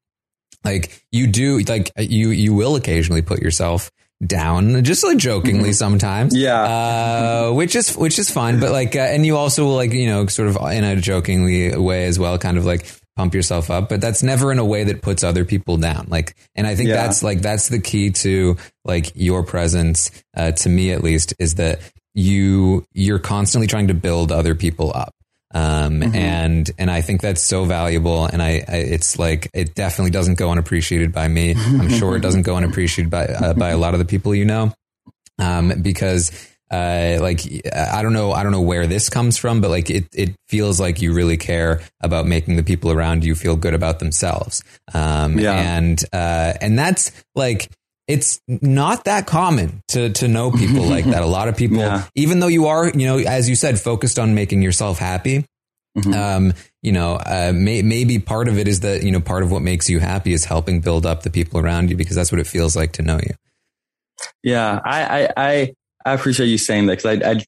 Like 0.64 1.04
you 1.12 1.26
do, 1.26 1.58
like 1.60 1.90
you, 1.98 2.30
you 2.30 2.54
will 2.54 2.76
occasionally 2.76 3.20
put 3.20 3.42
yourself 3.42 3.90
down, 4.24 4.82
just 4.82 5.04
like 5.04 5.18
jokingly 5.18 5.70
mm-hmm. 5.70 5.72
sometimes. 5.72 6.34
Yeah. 6.34 6.62
Uh, 6.62 7.52
which 7.52 7.76
is, 7.76 7.94
which 7.96 8.18
is 8.18 8.30
fun. 8.30 8.60
But 8.60 8.70
like, 8.70 8.96
uh, 8.96 9.00
and 9.00 9.26
you 9.26 9.36
also 9.36 9.64
will 9.64 9.74
like, 9.74 9.92
you 9.92 10.06
know, 10.06 10.26
sort 10.26 10.48
of 10.48 10.56
in 10.72 10.84
a 10.84 10.96
jokingly 10.96 11.76
way 11.76 12.06
as 12.06 12.18
well, 12.18 12.38
kind 12.38 12.56
of 12.56 12.64
like 12.64 12.86
pump 13.16 13.34
yourself 13.34 13.70
up, 13.70 13.88
but 13.88 14.00
that's 14.00 14.22
never 14.22 14.50
in 14.50 14.58
a 14.58 14.64
way 14.64 14.84
that 14.84 15.02
puts 15.02 15.22
other 15.22 15.44
people 15.44 15.76
down. 15.76 16.06
Like, 16.08 16.34
and 16.54 16.66
I 16.66 16.74
think 16.74 16.88
yeah. 16.88 16.96
that's 16.96 17.22
like, 17.22 17.40
that's 17.40 17.68
the 17.68 17.80
key 17.80 18.10
to 18.10 18.56
like 18.84 19.12
your 19.14 19.44
presence, 19.44 20.10
uh, 20.36 20.52
to 20.52 20.68
me 20.68 20.90
at 20.90 21.02
least, 21.02 21.34
is 21.38 21.56
that 21.56 21.80
you, 22.14 22.84
you're 22.92 23.18
constantly 23.18 23.66
trying 23.66 23.88
to 23.88 23.94
build 23.94 24.32
other 24.32 24.54
people 24.54 24.92
up. 24.94 25.14
Um, 25.52 26.00
mm-hmm. 26.00 26.16
and, 26.16 26.70
and 26.78 26.90
I 26.90 27.00
think 27.00 27.20
that's 27.20 27.42
so 27.42 27.64
valuable. 27.64 28.26
And 28.26 28.42
I, 28.42 28.64
I, 28.66 28.76
it's 28.76 29.18
like, 29.18 29.48
it 29.54 29.76
definitely 29.76 30.10
doesn't 30.10 30.36
go 30.36 30.50
unappreciated 30.50 31.12
by 31.12 31.28
me. 31.28 31.54
I'm 31.56 31.90
sure 31.90 32.16
it 32.16 32.20
doesn't 32.20 32.42
go 32.42 32.56
unappreciated 32.56 33.10
by, 33.10 33.26
uh, 33.26 33.54
by 33.54 33.70
a 33.70 33.78
lot 33.78 33.94
of 33.94 34.00
the 34.00 34.06
people 34.06 34.34
you 34.34 34.44
know. 34.44 34.74
Um, 35.38 35.82
because, 35.82 36.32
uh, 36.74 37.22
like, 37.22 37.40
I 37.74 38.02
don't 38.02 38.12
know, 38.12 38.32
I 38.32 38.42
don't 38.42 38.52
know 38.52 38.60
where 38.60 38.86
this 38.86 39.08
comes 39.08 39.36
from, 39.36 39.60
but 39.60 39.70
like, 39.70 39.90
it, 39.90 40.06
it 40.12 40.34
feels 40.48 40.80
like 40.80 41.00
you 41.00 41.12
really 41.12 41.36
care 41.36 41.80
about 42.02 42.26
making 42.26 42.56
the 42.56 42.62
people 42.62 42.90
around 42.90 43.24
you 43.24 43.34
feel 43.34 43.56
good 43.56 43.74
about 43.74 43.98
themselves. 43.98 44.62
Um, 44.92 45.38
yeah. 45.38 45.52
and, 45.52 46.02
uh, 46.12 46.54
and 46.60 46.78
that's 46.78 47.12
like, 47.34 47.70
it's 48.06 48.40
not 48.48 49.04
that 49.04 49.26
common 49.26 49.82
to 49.88 50.10
to 50.10 50.28
know 50.28 50.50
people 50.50 50.84
like 50.84 51.06
that. 51.06 51.22
A 51.22 51.26
lot 51.26 51.48
of 51.48 51.56
people, 51.56 51.78
yeah. 51.78 52.04
even 52.14 52.38
though 52.38 52.48
you 52.48 52.66
are, 52.66 52.88
you 52.88 53.06
know, 53.06 53.18
as 53.18 53.48
you 53.48 53.56
said, 53.56 53.80
focused 53.80 54.18
on 54.18 54.34
making 54.34 54.62
yourself 54.62 54.98
happy. 54.98 55.46
Mm-hmm. 55.96 56.12
Um, 56.12 56.52
you 56.82 56.92
know, 56.92 57.14
uh, 57.14 57.52
may, 57.54 57.82
maybe 57.82 58.18
part 58.18 58.48
of 58.48 58.58
it 58.58 58.68
is 58.68 58.80
that 58.80 59.04
you 59.04 59.12
know 59.12 59.20
part 59.20 59.42
of 59.42 59.50
what 59.50 59.62
makes 59.62 59.88
you 59.88 60.00
happy 60.00 60.32
is 60.32 60.44
helping 60.44 60.80
build 60.80 61.06
up 61.06 61.22
the 61.22 61.30
people 61.30 61.60
around 61.60 61.88
you 61.88 61.96
because 61.96 62.16
that's 62.16 62.32
what 62.32 62.40
it 62.40 62.46
feels 62.46 62.76
like 62.76 62.92
to 62.92 63.02
know 63.02 63.16
you. 63.16 63.34
Yeah, 64.42 64.80
I 64.84 65.22
I 65.22 65.28
I, 65.36 65.74
appreciate 66.12 66.46
you 66.48 66.58
saying 66.58 66.86
that 66.86 66.98
because 66.98 67.22
I 67.22 67.30
I 67.30 67.44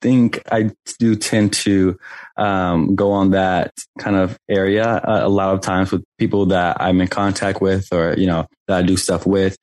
think 0.00 0.42
I 0.50 0.70
do 0.98 1.14
tend 1.14 1.52
to 1.52 1.98
um, 2.36 2.94
go 2.96 3.12
on 3.12 3.30
that 3.30 3.72
kind 3.98 4.16
of 4.16 4.38
area 4.48 4.84
uh, 4.84 5.20
a 5.22 5.28
lot 5.28 5.54
of 5.54 5.60
times 5.60 5.92
with 5.92 6.02
people 6.18 6.46
that 6.46 6.78
I'm 6.80 7.00
in 7.00 7.08
contact 7.08 7.60
with 7.60 7.86
or, 7.92 8.14
you 8.16 8.26
know, 8.26 8.46
that 8.66 8.78
I 8.78 8.82
do 8.82 8.96
stuff 8.96 9.26
with. 9.26 9.56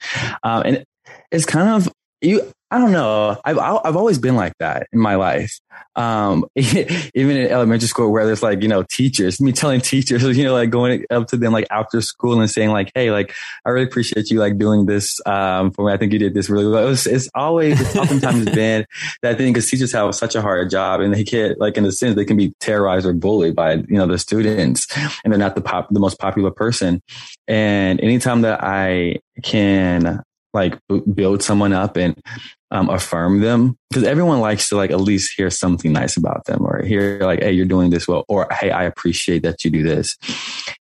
Um, 0.43 0.63
and 0.65 0.83
it's 1.31 1.45
kind 1.45 1.69
of, 1.69 1.91
you, 2.21 2.51
I 2.71 2.79
don't 2.79 2.91
know. 2.91 3.39
I've 3.45 3.57
I've 3.57 3.95
always 3.95 4.19
been 4.19 4.35
like 4.35 4.53
that 4.59 4.87
in 4.91 4.99
my 4.99 5.15
life. 5.15 5.59
Um, 5.97 6.45
even 6.55 7.35
in 7.35 7.49
elementary 7.49 7.87
school, 7.87 8.11
where 8.11 8.25
there's 8.25 8.43
like 8.43 8.61
you 8.61 8.67
know 8.67 8.83
teachers, 8.83 9.41
me 9.41 9.51
telling 9.51 9.81
teachers, 9.81 10.23
you 10.37 10.43
know, 10.43 10.53
like 10.53 10.69
going 10.69 11.05
up 11.09 11.27
to 11.29 11.37
them 11.37 11.51
like 11.51 11.67
after 11.71 12.01
school 12.01 12.39
and 12.39 12.49
saying 12.49 12.69
like, 12.69 12.91
"Hey, 12.93 13.11
like 13.11 13.33
I 13.65 13.69
really 13.71 13.87
appreciate 13.87 14.29
you 14.29 14.39
like 14.39 14.57
doing 14.57 14.85
this 14.85 15.19
um, 15.25 15.71
for 15.71 15.87
me. 15.87 15.93
I 15.93 15.97
think 15.97 16.13
you 16.13 16.19
did 16.19 16.33
this 16.33 16.49
really 16.49 16.67
well." 16.71 16.85
It 16.85 16.89
was, 16.89 17.07
it's 17.07 17.29
always 17.33 17.81
it's 17.81 17.95
oftentimes 17.95 18.45
been 18.53 18.85
that 19.23 19.37
thing 19.37 19.53
because 19.53 19.69
teachers 19.69 19.91
have 19.91 20.13
such 20.13 20.35
a 20.35 20.41
hard 20.41 20.69
job 20.69 21.01
and 21.01 21.13
they 21.13 21.23
can't 21.23 21.59
like 21.59 21.77
in 21.77 21.85
a 21.85 21.91
sense 21.91 22.15
they 22.15 22.25
can 22.25 22.37
be 22.37 22.53
terrorized 22.59 23.05
or 23.05 23.13
bullied 23.13 23.55
by 23.55 23.73
you 23.73 23.85
know 23.89 24.05
the 24.05 24.19
students 24.19 24.87
and 25.23 25.33
they're 25.33 25.39
not 25.39 25.55
the 25.55 25.61
pop 25.61 25.87
the 25.89 25.99
most 25.99 26.19
popular 26.19 26.51
person. 26.51 27.01
And 27.47 27.99
anytime 28.01 28.41
that 28.41 28.63
I 28.63 29.17
can 29.41 30.21
like 30.53 30.77
build 31.13 31.43
someone 31.43 31.73
up 31.73 31.97
and 31.97 32.19
um, 32.71 32.89
affirm 32.89 33.41
them 33.41 33.77
because 33.89 34.03
everyone 34.03 34.39
likes 34.39 34.69
to 34.69 34.75
like 34.75 34.91
at 34.91 34.99
least 34.99 35.33
hear 35.37 35.49
something 35.49 35.93
nice 35.93 36.17
about 36.17 36.45
them 36.45 36.65
or 36.65 36.83
hear 36.83 37.19
like, 37.21 37.41
Hey, 37.41 37.51
you're 37.51 37.65
doing 37.65 37.89
this 37.89 38.07
well, 38.07 38.25
or 38.27 38.47
Hey, 38.51 38.71
I 38.71 38.83
appreciate 38.83 39.43
that 39.43 39.63
you 39.63 39.71
do 39.71 39.83
this. 39.83 40.17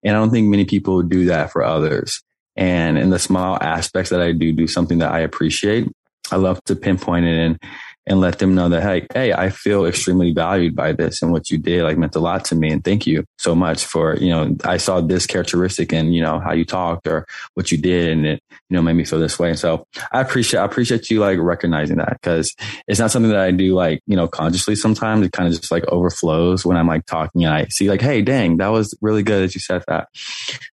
And 0.02 0.16
I 0.16 0.18
don't 0.18 0.30
think 0.30 0.48
many 0.48 0.64
people 0.64 1.02
do 1.02 1.26
that 1.26 1.52
for 1.52 1.62
others. 1.62 2.22
And 2.56 2.96
in 2.96 3.10
the 3.10 3.18
small 3.18 3.58
aspects 3.60 4.10
that 4.10 4.20
I 4.20 4.32
do, 4.32 4.52
do 4.52 4.66
something 4.66 4.98
that 4.98 5.12
I 5.12 5.20
appreciate. 5.20 5.88
I 6.30 6.36
love 6.36 6.62
to 6.64 6.76
pinpoint 6.76 7.26
it 7.26 7.36
and 7.36 7.58
and 8.06 8.20
let 8.20 8.38
them 8.38 8.54
know 8.54 8.68
that, 8.68 8.82
hey, 8.82 9.06
hey, 9.14 9.32
I 9.32 9.50
feel 9.50 9.86
extremely 9.86 10.32
valued 10.32 10.76
by 10.76 10.92
this 10.92 11.22
and 11.22 11.32
what 11.32 11.50
you 11.50 11.58
did 11.58 11.84
like 11.84 11.96
meant 11.96 12.16
a 12.16 12.20
lot 12.20 12.44
to 12.46 12.54
me. 12.54 12.70
And 12.70 12.84
thank 12.84 13.06
you 13.06 13.24
so 13.38 13.54
much 13.54 13.84
for, 13.84 14.16
you 14.16 14.28
know, 14.28 14.56
I 14.64 14.76
saw 14.76 15.00
this 15.00 15.26
characteristic 15.26 15.92
and, 15.92 16.14
you 16.14 16.22
know, 16.22 16.38
how 16.38 16.52
you 16.52 16.64
talked 16.64 17.06
or 17.06 17.26
what 17.54 17.72
you 17.72 17.78
did 17.78 18.12
and 18.12 18.26
it, 18.26 18.42
you 18.68 18.76
know, 18.76 18.82
made 18.82 18.94
me 18.94 19.04
feel 19.04 19.18
this 19.18 19.38
way. 19.38 19.50
And 19.50 19.58
so 19.58 19.86
I 20.12 20.20
appreciate, 20.20 20.60
I 20.60 20.64
appreciate 20.64 21.08
you 21.10 21.20
like 21.20 21.38
recognizing 21.38 21.96
that 21.96 22.18
because 22.20 22.54
it's 22.86 23.00
not 23.00 23.10
something 23.10 23.30
that 23.30 23.40
I 23.40 23.50
do 23.50 23.74
like, 23.74 24.02
you 24.06 24.16
know, 24.16 24.28
consciously 24.28 24.76
sometimes. 24.76 25.24
It 25.24 25.32
kind 25.32 25.48
of 25.48 25.58
just 25.58 25.70
like 25.70 25.86
overflows 25.88 26.66
when 26.66 26.76
I'm 26.76 26.86
like 26.86 27.06
talking 27.06 27.44
and 27.44 27.54
I 27.54 27.66
see 27.66 27.88
like, 27.88 28.02
hey, 28.02 28.20
dang, 28.20 28.58
that 28.58 28.68
was 28.68 28.96
really 29.00 29.22
good 29.22 29.48
that 29.48 29.54
you 29.54 29.60
said 29.60 29.82
that. 29.88 30.08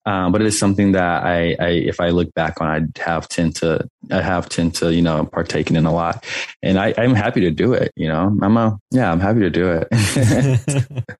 Um, 0.07 0.33
but 0.33 0.41
it 0.41 0.47
is 0.47 0.59
something 0.59 0.93
that 0.93 1.25
I, 1.25 1.55
I, 1.61 1.69
if 1.69 2.01
I 2.01 2.09
look 2.09 2.33
back 2.33 2.63
on, 2.63 2.69
I 2.69 3.03
have 3.03 3.29
tend 3.29 3.57
to, 3.57 3.87
I 4.11 4.23
have 4.23 4.49
tend 4.49 4.77
to, 4.77 4.95
you 4.95 5.03
know, 5.03 5.27
partaken 5.27 5.77
in 5.77 5.85
a 5.85 5.93
lot. 5.93 6.25
And 6.63 6.79
I, 6.79 6.95
I'm 6.97 7.15
happy 7.19 7.40
to 7.43 7.51
do 7.51 7.73
it. 7.73 7.93
You 7.97 8.09
know, 8.09 8.36
I'm 8.43 8.57
a, 8.57 8.78
yeah, 8.90 9.11
I'm 9.11 9.20
happy 9.20 9.40
to 9.40 9.51
do 9.51 9.70
it. 9.70 9.89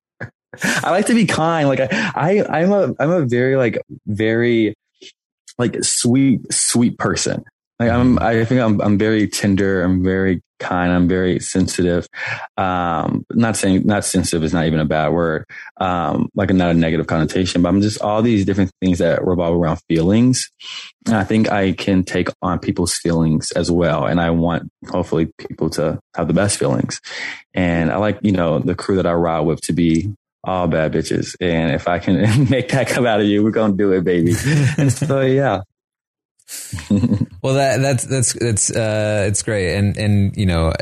I 0.85 0.91
like 0.91 1.07
to 1.07 1.15
be 1.15 1.27
kind. 1.27 1.69
Like 1.69 1.81
I, 1.81 1.89
I, 2.15 2.61
I'm 2.61 2.73
a, 2.73 2.95
I'm 2.99 3.11
a 3.11 3.27
very 3.27 3.57
like, 3.57 3.81
very 4.07 4.75
like 5.59 5.77
sweet, 5.83 6.41
sweet 6.53 6.99
person. 6.99 7.45
Like 7.79 7.91
I'm, 7.91 8.19
I 8.19 8.45
think 8.45 8.61
I'm, 8.61 8.81
I'm 8.81 8.99
very 8.99 9.29
tender. 9.29 9.83
I'm 9.83 10.03
very 10.03 10.43
kind. 10.59 10.93
I'm 10.93 11.09
very 11.09 11.39
sensitive. 11.41 12.07
Um, 12.57 13.25
not 13.31 13.57
saying 13.57 13.87
not 13.87 14.05
sensitive 14.05 14.43
is 14.43 14.53
not 14.53 14.67
even 14.67 14.81
a 14.81 14.85
bad 14.85 15.13
word. 15.13 15.45
Um, 15.79 16.29
like 16.35 16.51
not 16.51 16.71
a 16.71 16.75
negative 16.75 17.07
connotation, 17.07 17.63
but 17.63 17.69
I'm 17.69 17.81
just 17.81 18.01
all 18.01 18.23
these 18.23 18.45
different 18.45 18.73
things 18.81 18.99
that 18.99 19.25
revolve 19.25 19.55
around 19.55 19.81
feelings. 19.89 20.51
And 21.07 21.17
I 21.17 21.25
think 21.25 21.51
I 21.51 21.73
can 21.73 22.05
take 22.05 22.29
on 22.43 22.59
people's 22.59 22.95
feelings 22.95 23.53
as 23.53 23.71
well. 23.71 24.07
And 24.07 24.21
I 24.21 24.31
want 24.31 24.71
hopefully 24.89 25.31
people 25.39 25.71
to 25.71 26.01
have 26.17 26.29
the 26.29 26.35
best 26.35 26.59
feelings. 26.59 27.01
And 27.55 27.91
I 27.91 27.97
like, 27.97 28.19
you 28.23 28.33
know, 28.33 28.59
the 28.59 28.75
crew 28.75 28.97
that 28.97 29.07
I 29.07 29.13
ride 29.13 29.41
with 29.41 29.61
to 29.63 29.73
be 29.73 30.13
all 30.45 30.67
bad 30.67 30.93
bitches. 30.93 31.35
And 31.41 31.73
if 31.73 31.89
I 31.89 31.99
can 31.99 32.49
make 32.51 32.71
that 32.71 32.89
come 32.89 33.07
out 33.07 33.21
of 33.21 33.27
you, 33.27 33.43
we're 33.43 33.51
going 33.51 33.73
to 33.73 33.77
do 33.77 33.93
it, 33.93 34.05
baby. 34.05 34.35
and 34.77 34.93
so, 34.93 35.21
yeah, 35.21 35.63
well, 37.43 37.55
that 37.55 37.81
that's 37.81 38.05
that's 38.05 38.33
that's 38.33 38.71
uh, 38.71 39.25
it's 39.29 39.43
great, 39.43 39.77
and 39.77 39.97
and 39.97 40.37
you 40.37 40.47
know, 40.47 40.73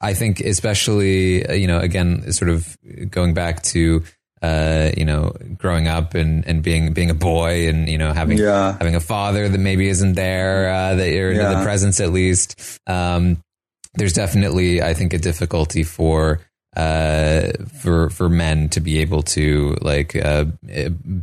I 0.00 0.14
think 0.14 0.40
especially 0.40 1.46
uh, 1.46 1.52
you 1.52 1.66
know, 1.66 1.78
again, 1.78 2.32
sort 2.32 2.50
of 2.50 2.76
going 3.10 3.34
back 3.34 3.62
to 3.64 4.02
uh, 4.42 4.90
you 4.96 5.04
know, 5.04 5.32
growing 5.56 5.88
up 5.88 6.14
and, 6.14 6.46
and 6.46 6.62
being 6.62 6.92
being 6.92 7.10
a 7.10 7.14
boy, 7.14 7.68
and 7.68 7.88
you 7.88 7.98
know, 7.98 8.12
having 8.12 8.38
yeah. 8.38 8.72
having 8.72 8.94
a 8.94 9.00
father 9.00 9.48
that 9.48 9.58
maybe 9.58 9.88
isn't 9.88 10.12
there, 10.12 10.68
uh, 10.68 10.94
that 10.94 11.10
you're 11.10 11.32
yeah. 11.32 11.54
the 11.54 11.64
presence 11.64 12.00
at 12.00 12.12
least. 12.12 12.80
Um, 12.86 13.42
there's 13.94 14.12
definitely, 14.12 14.82
I 14.82 14.92
think, 14.92 15.14
a 15.14 15.18
difficulty 15.18 15.82
for 15.82 16.40
uh, 16.76 17.52
for 17.80 18.10
for 18.10 18.28
men 18.28 18.68
to 18.68 18.80
be 18.80 18.98
able 18.98 19.22
to 19.22 19.76
like 19.80 20.14
uh, 20.14 20.44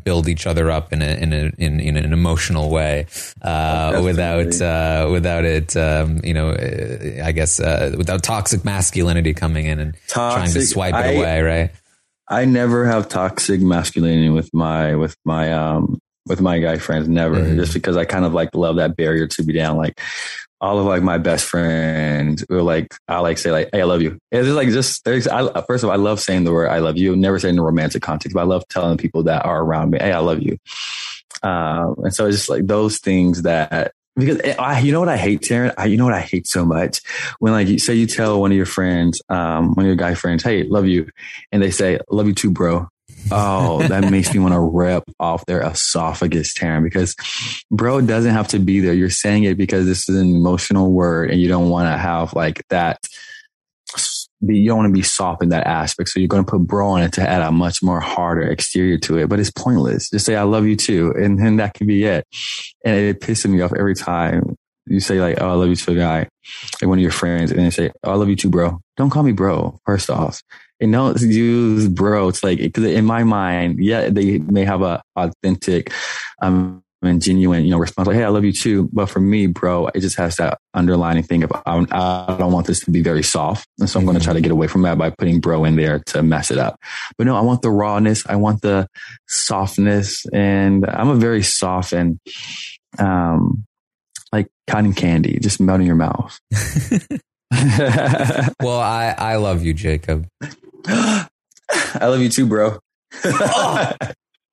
build 0.04 0.28
each 0.28 0.48
other 0.48 0.72
up 0.72 0.92
in 0.92 1.02
a 1.02 1.14
in 1.16 1.32
a 1.32 1.52
in, 1.58 1.80
in 1.80 1.96
an 1.96 2.12
emotional 2.12 2.70
way 2.70 3.06
uh, 3.44 4.02
without 4.04 4.60
uh, 4.62 5.08
without 5.12 5.46
it 5.46 5.78
um, 5.78 6.20
you 6.24 6.34
know 6.34 6.50
I 6.52 7.32
guess 7.32 7.60
uh, 7.60 7.94
without 7.98 8.24
toxic 8.24 8.66
masculinity 8.66 9.34
coming 9.34 9.68
in 9.68 9.80
and 9.80 9.96
toxic, 10.08 10.38
trying 10.38 10.54
to 10.54 10.62
swipe 10.66 10.96
it 10.96 10.98
I, 10.98 11.12
away 11.12 11.42
right 11.42 11.72
I 12.28 12.46
never 12.46 12.86
have 12.86 13.08
toxic 13.08 13.62
masculinity 13.62 14.30
with 14.30 14.52
my 14.54 14.96
with 14.96 15.16
my 15.24 15.54
um 15.54 16.00
with 16.26 16.42
my 16.42 16.58
guy 16.58 16.78
friends 16.78 17.08
never 17.08 17.36
mm-hmm. 17.36 17.58
just 17.58 17.74
because 17.74 17.96
I 17.96 18.06
kind 18.06 18.26
of 18.26 18.34
like 18.34 18.56
love 18.56 18.78
that 18.78 18.96
barrier 18.96 19.28
to 19.28 19.44
be 19.44 19.54
down 19.54 19.78
like 19.78 20.02
all 20.64 20.80
of 20.80 20.86
like 20.86 21.04
my 21.04 21.18
best 21.18 21.46
friends 21.46 22.46
were 22.50 22.62
like, 22.62 22.96
I 23.10 23.20
like 23.20 23.38
say 23.38 23.52
like, 23.52 23.70
Hey, 23.74 23.82
I 23.82 23.84
love 23.84 24.02
you. 24.02 24.18
It's 24.32 24.48
just 24.48 24.56
like, 24.56 24.70
just 24.70 25.04
there's, 25.04 25.28
I, 25.28 25.62
first 25.64 25.84
of 25.84 25.90
all, 25.90 25.94
I 25.94 25.98
love 25.98 26.22
saying 26.22 26.46
the 26.46 26.54
word 26.54 26.70
I 26.70 26.80
love 26.80 26.98
you. 26.98 27.18
Never 27.18 27.38
say 27.38 27.50
in 27.50 27.60
a 27.60 27.64
romantic 27.64 28.02
context, 28.02 28.34
but 28.34 28.40
I 28.40 28.46
love 28.46 28.66
telling 28.70 28.98
people 28.98 29.24
that 29.24 29.46
are 29.46 29.62
around 29.62 29.92
me, 29.92 29.98
Hey, 30.00 30.14
I 30.14 30.20
love 30.20 30.42
you. 30.42 30.58
Um, 31.44 31.96
and 32.06 32.16
so 32.16 32.28
it's 32.28 32.38
just 32.38 32.50
like 32.50 32.66
those 32.66 33.00
things 33.00 33.42
that, 33.42 33.92
because 34.16 34.40
eh, 34.42 34.56
I, 34.58 34.80
you 34.80 34.94
know 34.94 35.02
what 35.02 35.10
I 35.10 35.18
hate, 35.18 35.42
Taran? 35.42 35.74
I, 35.78 35.88
you 35.88 35.98
know 35.98 36.06
what 36.06 36.14
I 36.14 36.22
hate 36.22 36.48
so 36.48 36.64
much 36.64 37.02
when 37.40 37.52
like 37.52 37.68
you 37.68 37.78
say 37.78 37.96
you 37.96 38.08
tell 38.08 38.40
one 38.40 38.52
of 38.52 38.56
your 38.58 38.66
friends, 38.66 39.22
um, 39.28 39.74
one 39.74 39.86
of 39.86 39.88
your 39.88 39.98
guy 39.98 40.16
friends, 40.16 40.44
Hey, 40.44 40.64
love 40.64 40.88
you. 40.88 41.10
And 41.52 41.62
they 41.62 41.72
say, 41.72 42.00
love 42.10 42.28
you 42.28 42.34
too, 42.34 42.52
bro. 42.52 42.88
Oh, 43.32 43.86
that 43.88 44.12
makes 44.12 44.34
me 44.34 44.40
want 44.40 44.54
to 44.54 44.60
rip 44.60 45.04
off 45.20 45.46
their 45.46 45.62
esophagus, 45.62 46.54
Taran, 46.54 46.84
because 46.84 47.16
bro 47.72 48.02
doesn't 48.02 48.34
have 48.34 48.48
to 48.50 48.60
be 48.60 48.80
there. 48.80 48.94
You're 48.94 49.10
saying 49.10 49.44
it 49.44 49.58
because 49.58 49.86
this 49.86 50.10
is 50.10 50.18
an 50.18 50.36
emotional 50.36 50.92
word 50.92 51.32
and 51.32 51.42
you 51.42 51.48
don't 51.48 51.70
want 51.70 51.88
to 51.92 51.98
have 51.98 52.34
like 52.34 52.64
that. 52.70 53.00
You 54.42 54.68
don't 54.68 54.78
want 54.78 54.90
to 54.90 54.94
be 54.94 55.04
soft 55.04 55.42
in 55.42 55.50
that 55.50 55.66
aspect. 55.66 56.10
So 56.10 56.20
you're 56.20 56.28
going 56.28 56.44
to 56.44 56.52
put 56.52 56.62
bro 56.62 56.90
on 56.90 57.04
it 57.04 57.14
to 57.14 57.28
add 57.28 57.42
a 57.42 57.52
much 57.52 57.82
more 57.82 58.02
harder 58.02 58.42
exterior 58.42 58.98
to 59.00 59.18
it, 59.18 59.30
but 59.30 59.40
it's 59.40 59.52
pointless. 59.52 60.10
Just 60.10 60.26
say, 60.26 60.36
I 60.36 60.44
love 60.44 60.66
you 60.66 60.76
too. 60.76 61.14
And 61.16 61.40
then 61.40 61.58
that 61.58 61.74
can 61.74 61.88
be 61.88 62.04
it. 62.04 62.26
And 62.84 62.96
it 62.96 63.22
pisses 63.22 63.50
me 63.50 63.62
off 63.62 63.72
every 63.78 63.96
time 63.96 64.58
you 64.86 65.00
say 65.00 65.20
like, 65.22 65.38
"Oh, 65.40 65.50
I 65.50 65.54
love 65.54 65.70
you 65.70 65.76
to 65.76 65.92
a 65.92 65.96
guy," 65.96 66.28
like 66.82 66.90
one 66.90 66.98
of 66.98 67.02
your 67.02 67.12
friends, 67.12 67.52
and 67.52 67.60
they 67.62 67.70
say, 67.70 67.92
"Oh, 68.04 68.12
I 68.12 68.16
love 68.16 68.30
you 68.30 68.36
too, 68.36 68.50
bro." 68.50 68.80
Don't 68.98 69.10
call 69.10 69.24
me 69.24 69.32
bro. 69.32 69.80
First 69.86 70.10
off, 70.10 70.42
and 70.80 70.92
don't 70.92 71.20
use 71.22 71.88
bro. 71.88 72.28
It's 72.28 72.44
like 72.44 72.60
because 72.60 72.86
in 72.86 73.06
my 73.06 73.24
mind, 73.24 73.80
yeah, 73.80 74.10
they 74.10 74.40
may 74.40 74.66
have 74.66 74.82
a 74.82 75.02
authentic, 75.16 75.92
um, 76.42 76.84
and 77.02 77.22
genuine, 77.22 77.66
you 77.66 77.72
know, 77.72 77.78
response 77.78 78.08
like, 78.08 78.16
"Hey, 78.16 78.24
I 78.24 78.30
love 78.30 78.46
you 78.46 78.54
too," 78.54 78.90
but 78.94 79.10
for 79.10 79.20
me, 79.20 79.48
bro, 79.48 79.88
it 79.88 80.00
just 80.00 80.18
has 80.18 80.38
that 80.38 80.58
underlining 80.74 81.24
thing 81.24 81.44
of 81.44 81.52
I, 81.66 81.86
I 81.92 82.38
don't 82.38 82.52
want 82.52 82.68
this 82.68 82.80
to 82.82 82.92
be 82.92 83.02
very 83.02 83.24
soft, 83.24 83.68
and 83.80 83.90
so 83.90 84.00
I'm 84.00 84.06
going 84.06 84.18
to 84.18 84.24
try 84.24 84.34
to 84.34 84.42
get 84.42 84.52
away 84.52 84.68
from 84.68 84.84
that 84.84 84.98
by 84.98 85.10
putting 85.10 85.40
bro 85.40 85.66
in 85.66 85.76
there 85.76 86.00
to 86.08 86.24
mess 86.24 86.52
it 86.52 86.58
up. 86.58 86.80
But 87.18 87.28
no, 87.28 87.36
I 87.36 87.42
want 87.42 87.62
the 87.62 87.72
rawness, 87.72 88.26
I 88.28 88.36
want 88.38 88.62
the 88.62 88.88
softness, 89.28 90.26
and 90.34 90.86
I'm 90.88 91.10
a 91.10 91.16
very 91.16 91.44
soft 91.44 91.94
and 91.94 92.20
um 93.00 93.66
like 94.32 94.48
cotton 94.68 94.94
candy, 94.94 95.40
just 95.40 95.60
melt 95.60 95.82
in 95.82 95.88
your 95.88 95.96
mouth. 95.96 96.40
well, 98.62 98.80
I, 98.80 99.14
I 99.18 99.36
love 99.36 99.64
you, 99.64 99.74
Jacob. 99.74 100.28
I 100.88 101.30
love 102.02 102.22
you 102.22 102.30
too, 102.30 102.46
bro. 102.46 102.80
oh. 103.24 103.92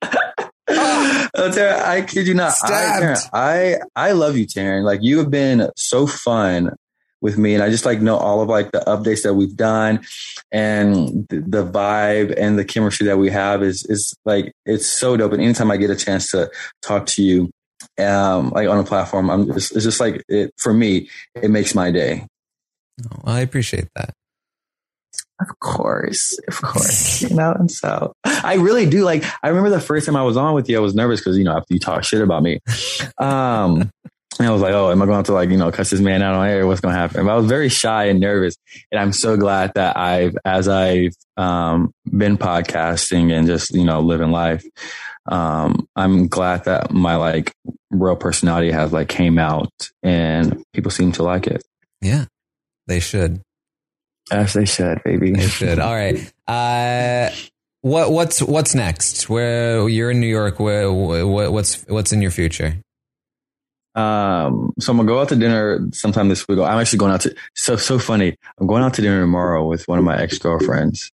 oh, 0.03 1.51
Taran, 1.51 1.83
I 1.83 2.03
kid 2.03 2.27
you 2.27 2.35
not. 2.35 2.55
I, 2.63 2.69
Taran, 2.71 3.29
I, 3.33 3.77
I 3.97 4.13
love 4.13 4.37
you, 4.37 4.47
Taran. 4.47 4.85
Like 4.85 5.01
you 5.03 5.19
have 5.19 5.31
been 5.31 5.71
so 5.77 6.07
fun 6.07 6.71
with 7.21 7.37
me, 7.37 7.55
and 7.55 7.63
I 7.63 7.71
just 7.71 7.85
like 7.85 8.01
know 8.01 8.17
all 8.17 8.41
of 8.41 8.49
like 8.49 8.73
the 8.73 8.81
updates 8.81 9.23
that 9.23 9.35
we've 9.35 9.57
done, 9.57 10.05
and 10.53 11.27
the, 11.29 11.41
the 11.41 11.67
vibe 11.67 12.35
and 12.37 12.59
the 12.59 12.65
chemistry 12.65 13.07
that 13.07 13.19
we 13.19 13.31
have 13.31 13.63
is 13.63 13.85
is 13.87 14.15
like 14.25 14.53
it's 14.65 14.87
so 14.87 15.17
dope. 15.17 15.33
And 15.33 15.43
anytime 15.43 15.71
I 15.71 15.77
get 15.77 15.91
a 15.91 15.97
chance 15.97 16.31
to 16.31 16.51
talk 16.83 17.07
to 17.07 17.23
you, 17.23 17.51
um, 17.99 18.51
like 18.51 18.69
on 18.69 18.79
a 18.79 18.85
platform. 18.85 19.31
I'm 19.31 19.53
just, 19.53 19.75
it's 19.75 19.85
just 19.85 20.01
like 20.01 20.23
it 20.29 20.53
for 20.57 20.73
me. 20.73 21.09
It 21.35 21.51
makes 21.51 21.75
my 21.75 21.91
day. 21.91 22.27
Oh, 23.11 23.23
I 23.25 23.41
appreciate 23.41 23.89
that. 23.97 24.15
Of 25.41 25.59
course, 25.61 26.39
of 26.49 26.61
course, 26.61 27.23
you 27.31 27.35
know. 27.35 27.53
And 27.53 27.71
so 27.71 28.15
I 28.25 28.55
really 28.55 28.87
do 28.87 29.05
like. 29.05 29.25
I 29.43 29.49
remember 29.49 29.71
the 29.71 29.81
first 29.81 30.07
time 30.07 30.17
I 30.17 30.23
was 30.23 30.37
on 30.37 30.55
with 30.55 30.69
you, 30.69 30.77
I 30.77 30.81
was 30.81 30.95
nervous 30.95 31.21
because 31.21 31.39
you 31.39 31.45
know 31.45 31.57
after 31.57 31.75
you 31.75 31.81
talk 31.81 32.05
shit 32.05 32.23
about 32.23 32.43
me, 32.43 32.61
um, 33.19 33.91
and 34.39 34.49
I 34.49 34.51
was 34.51 34.63
like, 34.63 34.75
oh, 34.75 34.91
am 34.91 35.03
I 35.03 35.07
going 35.07 35.25
to 35.25 35.33
like 35.33 35.51
you 35.51 35.57
know 35.57 35.71
cuss 35.73 35.91
this 35.91 36.01
man 36.01 36.23
out 36.23 36.35
on 36.35 36.47
air? 36.47 36.67
What's 36.67 36.81
going 36.81 36.95
to 36.95 37.01
happen? 37.01 37.27
But 37.27 37.33
I 37.33 37.37
was 37.37 37.47
very 37.47 37.69
shy 37.69 38.05
and 38.05 38.21
nervous, 38.21 38.57
and 38.93 39.01
I'm 39.01 39.13
so 39.13 39.37
glad 39.37 39.73
that 39.75 39.97
I've 39.97 40.37
as 40.45 40.69
I've 40.69 41.15
um, 41.37 41.93
been 42.05 42.37
podcasting 42.37 43.33
and 43.33 43.47
just 43.47 43.75
you 43.75 43.85
know 43.85 44.01
living 44.01 44.31
life 44.31 44.65
um, 45.27 45.89
I'm 45.97 46.29
glad 46.29 46.65
that 46.65 46.91
my 46.91 47.17
like 47.17 47.53
real 47.91 48.17
personality 48.17 48.71
has 48.71 48.93
like 48.93 49.09
came 49.09 49.39
out 49.39 49.71
and 50.03 50.63
people 50.73 50.91
seem 50.91 51.13
to 51.13 51.23
like 51.23 51.47
it. 51.47 51.63
Yeah. 52.01 52.27
They 52.87 53.01
should. 53.01 53.43
As 54.31 54.53
they 54.53 54.65
should, 54.65 55.03
baby. 55.05 55.33
They 55.33 55.49
should. 55.49 55.79
All 55.79 55.95
right. 55.95 56.33
Uh, 56.47 57.31
what 57.83 58.13
what's 58.13 58.43
what's 58.43 58.75
next? 58.75 59.29
Where 59.29 59.89
you're 59.89 60.11
in 60.11 60.21
New 60.21 60.27
York? 60.27 60.61
Where, 60.61 60.93
what, 60.93 61.53
what's 61.53 61.83
what's 61.89 62.13
in 62.13 62.21
your 62.23 62.31
future? 62.31 62.77
Um, 63.95 64.73
so 64.79 64.93
I'm 64.93 64.99
gonna 64.99 65.09
go 65.09 65.21
out 65.21 65.31
to 65.31 65.37
dinner 65.37 65.89
sometime 65.93 66.29
this 66.29 66.47
week. 66.47 66.59
I'm 66.59 66.79
actually 66.79 66.99
going 66.99 67.13
out 67.13 67.23
to 67.23 67.35
so 67.55 67.77
so 67.77 67.99
funny. 67.99 68.37
I'm 68.59 68.67
going 68.67 68.83
out 68.83 68.95
to 68.95 69.03
dinner 69.03 69.21
tomorrow 69.21 69.67
with 69.67 69.89
one 69.89 69.99
of 69.99 70.05
my 70.05 70.21
ex 70.21 70.39
girlfriends, 70.39 71.11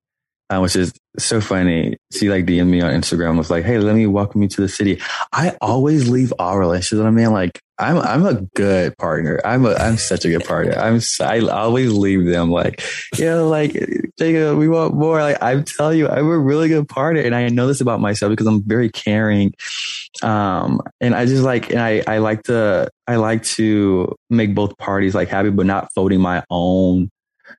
uh, 0.55 0.60
which 0.60 0.76
is 0.76 0.93
so 1.18 1.40
funny. 1.40 1.97
She 2.12 2.31
like 2.31 2.44
DM'd 2.44 2.68
me 2.68 2.81
on 2.81 2.93
Instagram 2.93 3.36
was 3.39 3.51
like, 3.51 3.64
"Hey, 3.64 3.78
let 3.78 3.94
me 3.94 4.06
welcome 4.06 4.43
you 4.43 4.48
to 4.48 4.60
the 4.60 4.68
city." 4.68 5.01
I 5.32 5.56
always 5.60 6.09
leave 6.09 6.32
all 6.39 6.59
relationships. 6.59 7.06
I 7.06 7.10
mean, 7.10 7.32
like 7.32 7.60
I'm 7.78 7.98
I'm 7.98 8.26
a 8.26 8.43
good 8.55 8.97
partner. 8.98 9.40
I'm 9.44 9.66
a 9.66 9.74
I'm 9.74 9.97
such 9.97 10.24
a 10.24 10.28
good 10.28 10.44
partner. 10.44 10.74
I'm 10.74 11.01
I 11.20 11.40
always 11.40 11.93
leave 11.93 12.24
them 12.24 12.51
like, 12.51 12.82
you 13.16 13.24
know, 13.24 13.48
like 13.48 13.72
Jacob, 14.18 14.59
we 14.59 14.68
want 14.68 14.94
more. 14.94 15.20
Like 15.20 15.39
I'm 15.43 15.64
telling 15.64 15.98
you, 15.98 16.09
I'm 16.09 16.26
a 16.26 16.39
really 16.39 16.68
good 16.68 16.89
partner, 16.89 17.20
and 17.20 17.35
I 17.35 17.48
know 17.48 17.66
this 17.66 17.81
about 17.81 18.01
myself 18.01 18.31
because 18.31 18.47
I'm 18.47 18.62
very 18.62 18.90
caring. 18.90 19.55
Um, 20.22 20.81
and 21.01 21.14
I 21.14 21.26
just 21.26 21.43
like, 21.43 21.70
and 21.70 21.81
I 21.81 22.02
I 22.06 22.18
like 22.18 22.44
to 22.44 22.89
I 23.06 23.16
like 23.16 23.43
to 23.43 24.14
make 24.31 24.55
both 24.55 24.78
parties 24.78 25.14
like 25.14 25.28
happy, 25.28 25.51
but 25.51 25.66
not 25.66 25.89
voting 25.94 26.20
my 26.20 26.44
own 26.51 27.10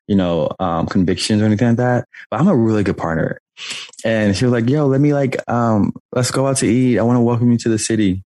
you 0.08 0.16
know, 0.16 0.50
um, 0.60 0.88
convictions 0.88 1.42
or 1.42 1.46
anything 1.46 1.70
like 1.70 1.78
that. 1.78 2.08
But 2.30 2.40
I'm 2.40 2.48
a 2.48 2.56
really 2.56 2.84
good 2.84 2.98
partner. 2.98 3.40
And 4.04 4.36
she 4.36 4.46
was 4.46 4.52
like, 4.52 4.70
yo, 4.70 4.88
let 4.88 5.02
me 5.02 5.14
like, 5.14 5.38
um, 5.50 5.94
let's 6.12 6.32
go 6.32 6.48
out 6.48 6.58
to 6.58 6.68
eat. 6.68 7.00
I 7.00 7.04
want 7.04 7.18
to 7.18 7.22
welcome 7.22 7.52
you 7.52 7.58
to 7.60 7.70
the 7.70 7.80
city. 7.80 8.24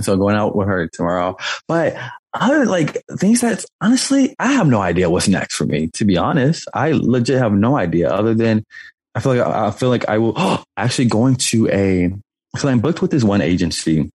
So 0.00 0.16
going 0.16 0.36
out 0.36 0.54
with 0.54 0.68
her 0.68 0.88
tomorrow. 0.88 1.36
But 1.66 1.96
other 2.34 2.66
like 2.66 3.02
things 3.18 3.40
that 3.40 3.64
honestly, 3.80 4.34
I 4.38 4.52
have 4.52 4.66
no 4.66 4.80
idea 4.80 5.10
what's 5.10 5.28
next 5.28 5.56
for 5.56 5.64
me, 5.64 5.88
to 5.94 6.04
be 6.04 6.16
honest. 6.16 6.68
I 6.74 6.92
legit 6.92 7.38
have 7.38 7.52
no 7.52 7.76
idea 7.76 8.10
other 8.10 8.34
than 8.34 8.64
I 9.14 9.20
feel 9.20 9.34
like 9.34 9.46
I 9.46 9.70
feel 9.70 9.88
like 9.88 10.08
I 10.08 10.18
will 10.18 10.34
oh, 10.36 10.62
actually 10.76 11.06
going 11.06 11.36
to 11.36 11.68
a 11.68 12.12
so 12.56 12.68
I'm 12.68 12.80
booked 12.80 13.02
with 13.02 13.10
this 13.10 13.24
one 13.24 13.40
agency 13.40 14.10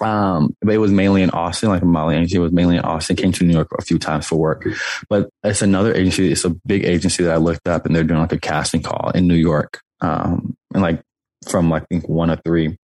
um, 0.00 0.54
but 0.60 0.74
it 0.74 0.78
was 0.78 0.92
mainly 0.92 1.22
in 1.22 1.30
Austin, 1.30 1.68
like 1.68 1.82
a 1.82 1.86
modeling 1.86 2.18
agency. 2.18 2.36
It 2.36 2.40
was 2.40 2.52
mainly 2.52 2.76
in 2.76 2.84
Austin. 2.84 3.16
Came 3.16 3.32
to 3.32 3.44
New 3.44 3.54
York 3.54 3.68
a 3.78 3.82
few 3.82 3.98
times 3.98 4.26
for 4.26 4.36
work, 4.36 4.66
but 5.08 5.28
it's 5.42 5.62
another 5.62 5.94
agency. 5.94 6.30
It's 6.30 6.44
a 6.44 6.50
big 6.66 6.84
agency 6.84 7.24
that 7.24 7.34
I 7.34 7.36
looked 7.36 7.68
up, 7.68 7.86
and 7.86 7.94
they're 7.94 8.04
doing 8.04 8.20
like 8.20 8.32
a 8.32 8.40
casting 8.40 8.82
call 8.82 9.10
in 9.10 9.26
New 9.26 9.34
York, 9.34 9.80
um, 10.00 10.56
and 10.72 10.82
like 10.82 11.02
from 11.48 11.70
like 11.70 11.82
I 11.82 11.86
think 11.90 12.08
one 12.08 12.30
or 12.30 12.36
three 12.36 12.76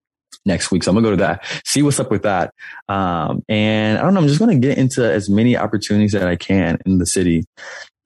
next 0.45 0.71
week. 0.71 0.83
So 0.83 0.91
I'm 0.91 0.95
gonna 0.95 1.05
go 1.05 1.11
to 1.11 1.17
that, 1.17 1.45
see 1.65 1.81
what's 1.81 1.99
up 1.99 2.11
with 2.11 2.23
that. 2.23 2.53
Um, 2.89 3.43
and 3.47 3.97
I 3.97 4.01
don't 4.01 4.13
know. 4.13 4.21
I'm 4.21 4.27
just 4.27 4.39
gonna 4.39 4.57
get 4.57 4.77
into 4.77 5.03
as 5.03 5.29
many 5.29 5.57
opportunities 5.57 6.13
that 6.13 6.27
I 6.27 6.35
can 6.35 6.79
in 6.85 6.97
the 6.97 7.05
city, 7.05 7.43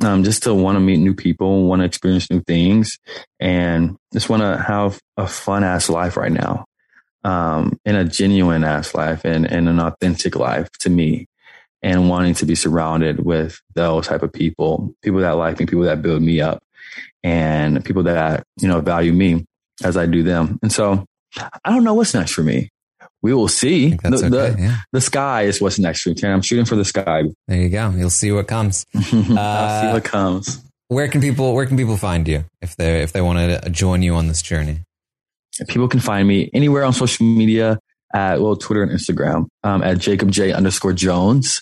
um, 0.04 0.24
just 0.24 0.44
to 0.44 0.54
want 0.54 0.76
to 0.76 0.80
meet 0.80 0.98
new 0.98 1.14
people, 1.14 1.66
want 1.68 1.82
to 1.82 1.86
experience 1.86 2.30
new 2.30 2.42
things, 2.42 2.98
and 3.40 3.96
just 4.14 4.30
want 4.30 4.42
to 4.42 4.58
have 4.58 5.00
a 5.18 5.28
fun 5.28 5.64
ass 5.64 5.90
life 5.90 6.18
right 6.18 6.32
now 6.32 6.66
um, 7.26 7.80
in 7.86 7.96
a 7.96 8.06
genuine 8.06 8.64
ass 8.64 8.94
life 8.94 9.26
and, 9.26 9.52
and 9.52 9.68
an 9.68 9.80
authentic 9.80 10.36
life 10.36 10.70
to 10.80 10.92
me 10.92 11.28
and 11.82 12.08
wanting 12.08 12.36
to 12.36 12.46
be 12.46 12.54
surrounded 12.54 13.26
with 13.26 13.60
those 13.74 14.08
type 14.08 14.22
of 14.22 14.32
people, 14.32 14.94
people 15.02 15.22
that 15.22 15.32
like 15.32 15.60
me, 15.60 15.66
people 15.66 15.86
that 15.86 16.04
build 16.04 16.22
me 16.22 16.40
up 16.40 16.64
and 17.24 17.84
people 17.84 18.04
that, 18.04 18.44
you 18.62 18.68
know, 18.68 18.80
value 18.80 19.12
me 19.12 19.44
as 19.84 19.98
I 19.98 20.06
do 20.06 20.22
them. 20.22 20.60
And 20.62 20.72
so 20.72 21.04
I 21.36 21.72
don't 21.72 21.84
know 21.84 21.96
what's 21.96 22.14
next 22.14 22.32
for 22.32 22.44
me. 22.44 22.70
We 23.24 23.34
will 23.34 23.48
see. 23.48 23.96
The, 23.96 24.16
okay, 24.16 24.30
the, 24.30 24.56
yeah. 24.60 24.78
the, 24.92 25.02
sky 25.02 25.44
is 25.44 25.60
what's 25.60 25.80
next 25.80 26.04
for 26.04 26.10
me. 26.10 26.16
I'm 26.26 26.44
shooting 26.44 26.66
for 26.66 26.76
the 26.76 26.86
sky. 26.86 27.24
There 27.48 27.58
you 27.58 27.70
go. 27.70 27.90
You'll 27.90 28.12
see 28.12 28.32
what 28.32 28.48
comes. 28.48 28.86
I'll 28.96 29.02
see 29.02 29.36
Uh, 29.36 29.94
what 29.94 30.04
comes. 30.04 30.64
Where 30.90 31.08
can 31.08 31.22
people 31.22 31.56
Where 31.56 31.66
can 31.66 31.76
people 31.76 31.98
find 31.98 32.28
you 32.28 32.46
if 32.62 32.76
they 32.76 33.02
if 33.02 33.12
they 33.14 33.22
want 33.22 33.40
to 33.40 33.70
join 33.72 34.04
you 34.04 34.14
on 34.14 34.28
this 34.28 34.44
journey? 34.44 34.82
People 35.68 35.88
can 35.88 36.00
find 36.00 36.28
me 36.28 36.50
anywhere 36.54 36.84
on 36.84 36.94
social 36.94 37.26
media 37.26 37.80
at 38.14 38.42
well 38.42 38.56
Twitter 38.56 38.84
and 38.84 38.92
Instagram 38.92 39.48
um, 39.64 39.84
at 39.84 40.00
Jacob 40.00 40.32
J 40.32 40.54
underscore 40.54 40.94
Jones, 40.94 41.62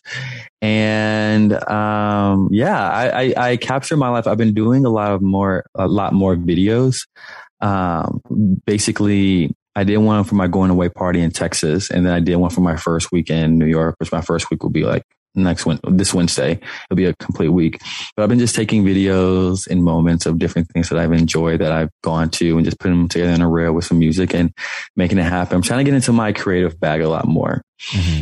and 0.61 1.53
um, 1.69 2.49
yeah, 2.51 2.89
I, 2.89 3.23
I, 3.23 3.33
I 3.49 3.57
capture 3.57 3.97
my 3.97 4.09
life. 4.09 4.27
I've 4.27 4.37
been 4.37 4.53
doing 4.53 4.85
a 4.85 4.89
lot 4.89 5.11
of 5.11 5.21
more 5.21 5.65
a 5.75 5.87
lot 5.87 6.13
more 6.13 6.35
videos. 6.35 7.07
Um, 7.61 8.21
basically, 8.65 9.55
I 9.75 9.83
did 9.83 9.97
one 9.97 10.23
for 10.25 10.35
my 10.35 10.47
going 10.47 10.69
away 10.69 10.89
party 10.89 11.21
in 11.21 11.31
Texas, 11.31 11.89
and 11.89 12.05
then 12.05 12.13
I 12.13 12.19
did 12.19 12.35
one 12.35 12.51
for 12.51 12.61
my 12.61 12.75
first 12.77 13.11
weekend 13.11 13.53
in 13.53 13.57
New 13.57 13.65
York, 13.65 13.95
which 13.99 14.11
my 14.11 14.21
first 14.21 14.51
week 14.51 14.63
will 14.63 14.69
be 14.69 14.83
like 14.83 15.03
next 15.35 15.65
Wed 15.65 15.79
this 15.83 16.13
Wednesday. 16.13 16.51
It'll 16.51 16.95
be 16.95 17.05
a 17.05 17.15
complete 17.15 17.49
week. 17.49 17.81
But 18.15 18.23
I've 18.23 18.29
been 18.29 18.39
just 18.39 18.55
taking 18.55 18.83
videos 18.83 19.67
and 19.67 19.83
moments 19.83 20.25
of 20.25 20.39
different 20.39 20.69
things 20.69 20.89
that 20.89 20.99
I've 20.99 21.11
enjoyed 21.11 21.61
that 21.61 21.71
I've 21.71 21.89
gone 22.03 22.29
to 22.31 22.57
and 22.57 22.65
just 22.65 22.79
putting 22.79 22.97
them 22.97 23.09
together 23.09 23.31
in 23.31 23.41
a 23.41 23.49
reel 23.49 23.73
with 23.73 23.85
some 23.85 23.99
music 23.99 24.33
and 24.33 24.53
making 24.95 25.17
it 25.17 25.23
happen. 25.23 25.55
I'm 25.55 25.61
trying 25.61 25.79
to 25.79 25.83
get 25.83 25.95
into 25.95 26.13
my 26.13 26.31
creative 26.31 26.79
bag 26.79 27.01
a 27.01 27.09
lot 27.09 27.27
more. 27.27 27.61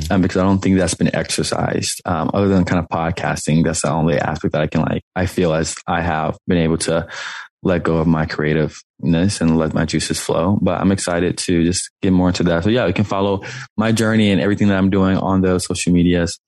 Um, 0.10 0.24
because 0.24 0.38
I 0.38 0.44
don't 0.44 0.60
think 0.60 0.78
that's 0.78 0.96
been 0.96 1.14
exercised. 1.16 2.02
Um, 2.06 2.32
other 2.34 2.48
than 2.48 2.66
kind 2.66 2.80
of 2.80 2.90
podcasting, 2.90 3.64
that's 3.64 3.84
the 3.84 3.92
only 3.92 4.18
aspect 4.18 4.54
that 4.54 4.62
I 4.62 4.68
can 4.68 4.82
like, 4.82 5.04
I 5.16 5.28
feel 5.28 5.54
as 5.54 5.76
I 5.86 6.02
have 6.02 6.36
been 6.48 6.58
able 6.58 6.80
to 6.80 7.08
let 7.64 7.84
go 7.84 7.98
of 7.98 8.08
my 8.08 8.26
creativeness 8.26 9.42
and 9.42 9.58
let 9.58 9.74
my 9.74 9.86
juices 9.86 10.20
flow. 10.20 10.58
But 10.62 10.80
I'm 10.82 10.92
excited 10.92 11.38
to 11.40 11.64
just 11.64 11.90
get 12.02 12.12
more 12.12 12.30
into 12.30 12.44
that. 12.44 12.64
So 12.64 12.70
yeah, 12.70 12.86
you 12.88 12.94
can 12.94 13.06
follow 13.06 13.44
my 13.78 13.92
journey 13.92 14.32
and 14.32 14.42
everything 14.42 14.68
that 14.70 14.78
I'm 14.78 14.90
doing 14.90 15.18
on 15.18 15.42
those 15.42 15.66
social 15.66 15.94
medias. 15.94 16.40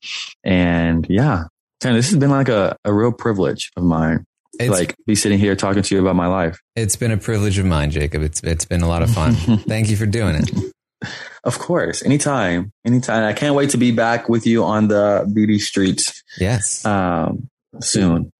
And 0.44 1.06
yeah, 1.10 1.44
Taran, 1.82 1.94
this 1.94 2.10
has 2.10 2.18
been 2.18 2.32
like 2.32 2.50
a, 2.50 2.76
a 2.86 2.94
real 2.94 3.12
privilege 3.12 3.72
of 3.78 3.84
mine. 3.84 4.26
It's- 4.60 4.70
like 4.70 4.96
be 5.08 5.16
sitting 5.16 5.40
here 5.40 5.56
talking 5.56 5.82
to 5.82 5.96
you 5.96 6.02
about 6.02 6.16
my 6.16 6.28
life. 6.28 6.60
It's 6.76 6.96
been 6.96 7.12
a 7.12 7.18
privilege 7.18 7.58
of 7.58 7.66
mine, 7.66 7.90
Jacob. 7.92 8.22
It's 8.22 8.42
it's 8.44 8.66
been 8.66 8.82
a 8.82 8.88
lot 8.88 9.02
of 9.02 9.10
fun. 9.10 9.34
Thank 9.68 9.90
you 9.90 9.98
for 9.98 10.06
doing 10.06 10.36
it. 10.36 11.10
Of 11.44 11.60
course, 11.60 12.04
anytime, 12.04 12.72
anytime. 12.86 13.24
I 13.26 13.34
can't 13.34 13.56
wait 13.56 13.72
to 13.72 13.78
be 13.78 13.92
back 13.92 14.30
with 14.30 14.46
you 14.48 14.64
on 14.64 14.88
the 14.88 15.30
beauty 15.34 15.60
streets. 15.60 16.24
Yes. 16.40 16.86
Um, 16.86 17.50
soon. 17.82 18.32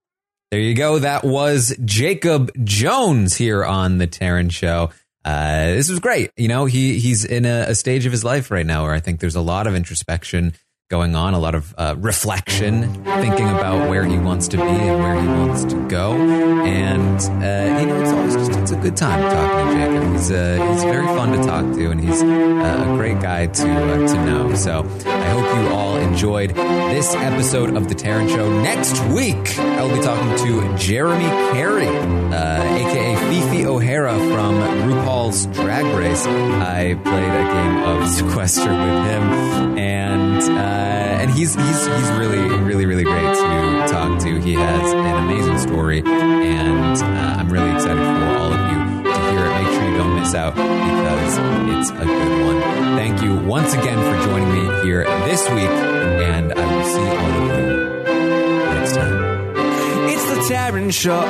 There 0.50 0.60
you 0.60 0.74
go. 0.74 0.98
That 0.98 1.24
was 1.24 1.76
Jacob 1.84 2.52
Jones 2.62 3.34
here 3.34 3.64
on 3.64 3.98
the 3.98 4.06
Taran 4.06 4.52
Show. 4.52 4.90
Uh, 5.24 5.66
this 5.72 5.88
was 5.88 6.00
great. 6.00 6.30
You 6.36 6.48
know, 6.48 6.66
he 6.66 6.98
he's 6.98 7.24
in 7.24 7.46
a, 7.46 7.66
a 7.68 7.74
stage 7.74 8.06
of 8.06 8.12
his 8.12 8.24
life 8.24 8.50
right 8.50 8.66
now 8.66 8.84
where 8.84 8.92
I 8.92 9.00
think 9.00 9.20
there's 9.20 9.36
a 9.36 9.40
lot 9.40 9.66
of 9.66 9.74
introspection 9.74 10.52
going 10.90 11.16
on, 11.16 11.32
a 11.32 11.38
lot 11.38 11.54
of 11.54 11.74
uh, 11.78 11.94
reflection, 11.98 12.82
thinking 13.04 13.48
about 13.48 13.88
where 13.88 14.04
he 14.04 14.18
wants 14.18 14.48
to 14.48 14.58
be 14.58 14.62
and 14.62 15.02
where 15.02 15.20
he 15.20 15.26
wants 15.26 15.64
to 15.64 15.88
go. 15.88 16.12
And 16.12 17.20
uh, 17.20 17.80
you 17.80 17.86
know, 17.86 18.00
it's 18.02 18.12
always 18.12 18.34
just 18.34 18.60
it's 18.60 18.70
a 18.70 18.76
good 18.76 18.96
time 18.96 19.20
talking 19.22 19.66
to 19.66 19.74
Jacob. 19.74 20.12
He's 20.12 20.30
uh, 20.30 20.68
he's 20.72 20.84
very 20.84 21.06
fun 21.06 21.32
to 21.32 21.42
talk 21.42 21.74
to, 21.74 21.90
and 21.90 22.00
he's 22.00 22.22
uh, 22.22 22.86
a 22.86 22.96
great 22.96 23.18
guy 23.20 23.46
to 23.46 23.70
uh, 23.70 24.08
to 24.08 24.26
know. 24.26 24.54
So 24.54 24.80
I 25.06 25.28
hope 25.30 25.56
you 25.56 25.74
all 25.74 25.96
enjoyed 25.96 26.54
this 26.54 27.14
episode 27.14 27.76
of 27.76 27.88
the 27.88 27.94
Taran 27.94 28.28
Show. 28.28 28.62
Next 28.62 29.02
week, 29.06 29.58
I 29.58 29.82
will 29.82 29.96
be 29.96 30.02
talking 30.02 30.36
to 30.46 30.60
Jaremi 30.76 31.52
Carey, 31.52 31.88
uh, 31.88 32.62
aka 32.62 33.16
Phi 33.16 33.40
Phi 33.50 33.64
O'Hara 33.64 34.12
from 34.12 34.54
RuPaul's 34.90 35.46
Drag 35.46 35.84
Race. 35.96 36.26
I 36.26 36.94
played 37.02 37.24
a 37.24 37.44
game 37.54 37.76
of 37.84 38.08
sequester 38.16 38.68
with 38.70 39.04
him, 39.06 39.78
and 39.78 40.42
uh, 40.42 40.73
and 40.74 41.30
he's 41.30 41.54
he's 41.54 41.86
he's 41.86 42.10
really 42.12 42.38
really 42.60 42.86
really 42.86 43.04
great 43.04 43.34
to 43.34 43.86
talk 43.88 44.18
to. 44.20 44.38
He 44.40 44.54
has 44.54 44.92
an 44.92 45.16
amazing 45.24 45.58
story, 45.58 46.02
and 46.04 47.02
uh, 47.02 47.36
I'm 47.38 47.48
really 47.48 47.70
excited 47.72 47.96
for 47.96 48.36
all 48.38 48.52
of 48.52 48.60
you 48.70 48.78
to 49.04 49.18
hear 49.30 49.46
it. 49.46 49.52
Make 49.62 49.72
sure 49.72 49.84
you 49.90 49.96
don't 49.96 50.14
miss 50.20 50.34
out 50.34 50.54
because 50.54 51.38
it's 51.78 51.90
a 51.90 52.04
good 52.04 52.46
one. 52.46 52.60
Thank 52.96 53.22
you 53.22 53.36
once 53.36 53.72
again 53.74 53.98
for 53.98 54.16
joining 54.26 54.52
me 54.52 54.82
here 54.84 55.04
this 55.24 55.48
week, 55.50 55.68
and 55.68 56.52
I 56.52 56.76
will 56.76 56.84
see 56.84 57.00
all 57.00 57.30
of 57.30 57.58
you 57.58 57.66
next 58.74 58.94
time. 58.94 59.14
It's 60.08 60.24
the 60.30 60.36
Taran 60.54 60.92
Show. 60.92 61.24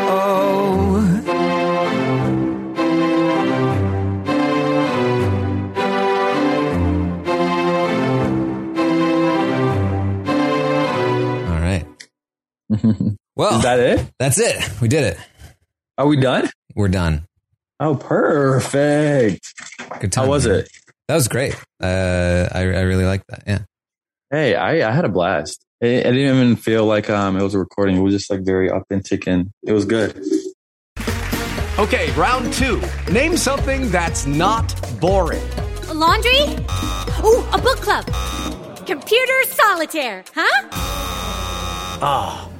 Well, 13.36 13.56
Is 13.56 13.62
that 13.64 13.80
it? 13.80 14.12
That's 14.20 14.38
it. 14.38 14.80
We 14.80 14.86
did 14.86 15.02
it. 15.02 15.18
Are 15.98 16.06
we 16.06 16.16
done? 16.16 16.48
We're 16.76 16.86
done. 16.86 17.26
Oh, 17.80 17.96
perfect. 17.96 19.52
Good 19.98 20.12
time. 20.12 20.26
How 20.26 20.30
was 20.30 20.46
man. 20.46 20.60
it? 20.60 20.68
That 21.08 21.16
was 21.16 21.26
great. 21.26 21.56
Uh, 21.82 22.48
I, 22.52 22.60
I 22.60 22.82
really 22.82 23.04
like 23.04 23.26
that. 23.26 23.42
Yeah. 23.44 23.58
Hey, 24.30 24.54
I, 24.54 24.88
I 24.88 24.92
had 24.92 25.04
a 25.04 25.08
blast. 25.08 25.64
I, 25.82 25.86
I 25.86 26.02
didn't 26.02 26.36
even 26.36 26.54
feel 26.56 26.86
like 26.86 27.10
um 27.10 27.36
it 27.36 27.42
was 27.42 27.54
a 27.54 27.58
recording. 27.58 27.96
It 27.96 28.00
was 28.02 28.14
just 28.14 28.30
like 28.30 28.44
very 28.44 28.70
authentic 28.70 29.26
and 29.26 29.50
it 29.64 29.72
was 29.72 29.84
good. 29.84 30.16
Okay, 31.76 32.12
round 32.12 32.52
two. 32.52 32.80
Name 33.10 33.36
something 33.36 33.90
that's 33.90 34.26
not 34.26 34.72
boring. 35.00 35.42
A 35.88 35.94
laundry? 35.94 36.42
Ooh, 37.24 37.44
a 37.52 37.58
book 37.60 37.80
club. 37.80 38.06
Computer 38.86 39.42
solitaire, 39.46 40.24
huh? 40.34 40.68
Ah, 42.00 42.48